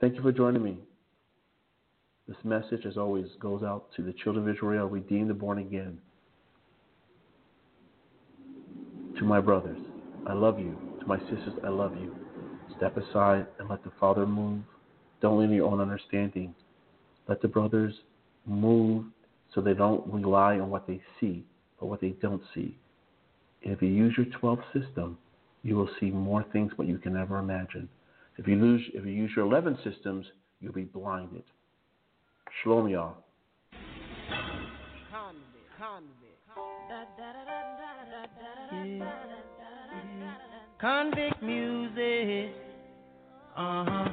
Thank 0.00 0.14
you 0.14 0.22
for 0.22 0.32
joining 0.32 0.62
me. 0.62 0.78
This 2.28 2.36
message, 2.44 2.86
as 2.86 2.96
always, 2.96 3.26
goes 3.40 3.62
out 3.62 3.86
to 3.96 4.02
the 4.02 4.12
children 4.12 4.48
of 4.48 4.54
Israel, 4.54 4.86
redeemed 4.86 5.30
and 5.30 5.38
born 5.38 5.58
again. 5.58 5.98
To 9.18 9.24
my 9.24 9.40
brothers, 9.40 9.78
I 10.26 10.34
love 10.34 10.58
you. 10.60 10.78
To 11.00 11.06
my 11.06 11.18
sisters, 11.18 11.54
I 11.64 11.68
love 11.68 11.96
you. 12.00 12.14
Step 12.76 12.96
aside 12.96 13.46
and 13.58 13.68
let 13.68 13.82
the 13.82 13.90
Father 13.98 14.26
move. 14.26 14.62
Don't 15.20 15.40
lean 15.40 15.50
your 15.50 15.70
own 15.70 15.80
understanding. 15.80 16.54
Let 17.26 17.42
the 17.42 17.48
brothers 17.48 17.94
move 18.46 19.06
so 19.54 19.60
they 19.60 19.74
don't 19.74 20.06
rely 20.06 20.58
on 20.58 20.70
what 20.70 20.86
they 20.86 21.00
see, 21.20 21.44
but 21.78 21.86
what 21.86 22.00
they 22.00 22.10
don't 22.22 22.42
see. 22.54 22.78
If 23.62 23.82
you 23.82 23.88
use 23.88 24.14
your 24.16 24.26
12 24.38 24.58
system, 24.72 25.18
you 25.62 25.76
will 25.76 25.88
see 25.98 26.10
more 26.10 26.44
things 26.52 26.72
what 26.76 26.88
you 26.88 26.98
can 26.98 27.14
never 27.14 27.38
imagine. 27.38 27.88
If 28.38 28.48
you 28.48 28.56
lose, 28.56 28.82
if 28.94 29.04
you 29.04 29.12
use 29.12 29.30
your 29.36 29.44
11 29.44 29.78
systems, 29.84 30.26
you'll 30.60 30.72
be 30.72 30.84
blinded. 30.84 31.42
Shalom, 32.62 32.88
y'all. 32.88 33.16
Convict 40.80 41.42
music. 41.42 42.54
Uh 43.56 43.84
huh. 43.84 44.08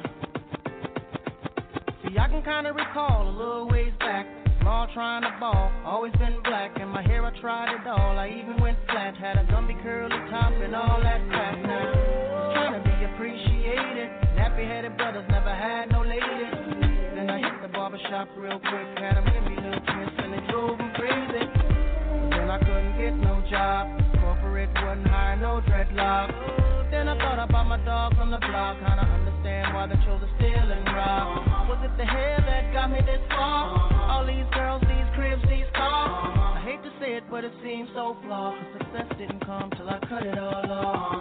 See, 2.03 2.17
I 2.17 2.27
can 2.27 2.43
kinda 2.43 2.73
recall 2.73 3.29
a 3.29 3.31
little 3.31 3.67
ways 3.69 3.93
back. 3.99 4.46
Trying 4.93 5.21
to 5.21 5.35
ball, 5.39 5.71
always 5.85 6.11
been 6.13 6.41
black. 6.43 6.71
And 6.81 6.89
my 6.89 7.03
hair, 7.03 7.23
I 7.23 7.29
tried 7.39 7.69
it 7.69 7.85
all. 7.85 8.17
I 8.17 8.29
even 8.29 8.59
went 8.59 8.79
flat, 8.89 9.15
had 9.15 9.37
a 9.37 9.43
Gumby 9.45 9.79
curly 9.83 10.09
top 10.31 10.51
and 10.53 10.73
all 10.73 10.99
that 11.03 11.21
crap. 11.29 11.53
Now, 11.59 11.93
trying 12.51 12.73
to 12.73 12.81
be 12.81 13.05
appreciated. 13.13 14.09
Nappy 14.33 14.65
headed 14.65 14.97
brothers 14.97 15.25
never 15.29 15.53
had 15.53 15.91
no 15.91 16.01
lady. 16.01 16.49
Then 17.13 17.29
I 17.29 17.37
hit 17.37 17.61
the 17.61 17.67
barbershop 17.67 18.29
real 18.37 18.57
quick, 18.57 18.87
had 18.97 19.21
give 19.21 19.43
me 19.43 19.55
little 19.61 19.85
twist, 19.85 20.17
and 20.17 20.33
it 20.33 20.49
drove 20.49 20.79
them 20.79 20.91
crazy. 20.95 21.45
Then 22.33 22.49
I 22.49 22.57
couldn't 22.57 22.97
get 22.97 23.13
no 23.21 23.43
job. 23.51 24.01
Corporate 24.19 24.73
wasn't 24.81 25.07
hiring 25.09 25.41
no 25.41 25.61
dreadlock. 26.87 26.91
Then 26.91 27.07
I 27.07 27.17
thought 27.17 27.49
about 27.49 27.67
my 27.67 27.77
dog 27.85 28.15
from 28.15 28.31
the 28.31 28.37
block, 28.37 28.77
kinda 28.79 29.03
understand 29.03 29.73
why 29.73 29.87
they 29.87 29.95
chose 30.05 30.21
to 30.21 30.29
steal 30.37 30.71
and 30.71 30.85
rob. 30.95 31.69
Was 31.69 31.79
it 31.83 31.97
the 31.97 32.05
hair 32.05 32.37
that 32.45 32.73
got 32.73 32.91
me 32.91 32.99
this 33.01 33.21
far? 33.29 33.93
All 34.09 34.25
these 34.25 34.45
girls, 34.53 34.81
these 34.81 35.07
cribs, 35.15 35.41
these 35.49 35.69
cars. 35.73 36.37
I 36.55 36.61
hate 36.63 36.83
to 36.83 36.91
say 36.99 37.15
it, 37.15 37.23
but 37.29 37.43
it 37.43 37.53
seems 37.63 37.89
so 37.93 38.15
flawed. 38.23 38.55
Cause 38.57 38.81
success 38.81 39.17
didn't 39.17 39.45
come 39.45 39.69
till 39.71 39.89
I 39.89 39.99
cut 40.07 40.25
it 40.25 40.37
all 40.37 40.71
off. 40.71 41.16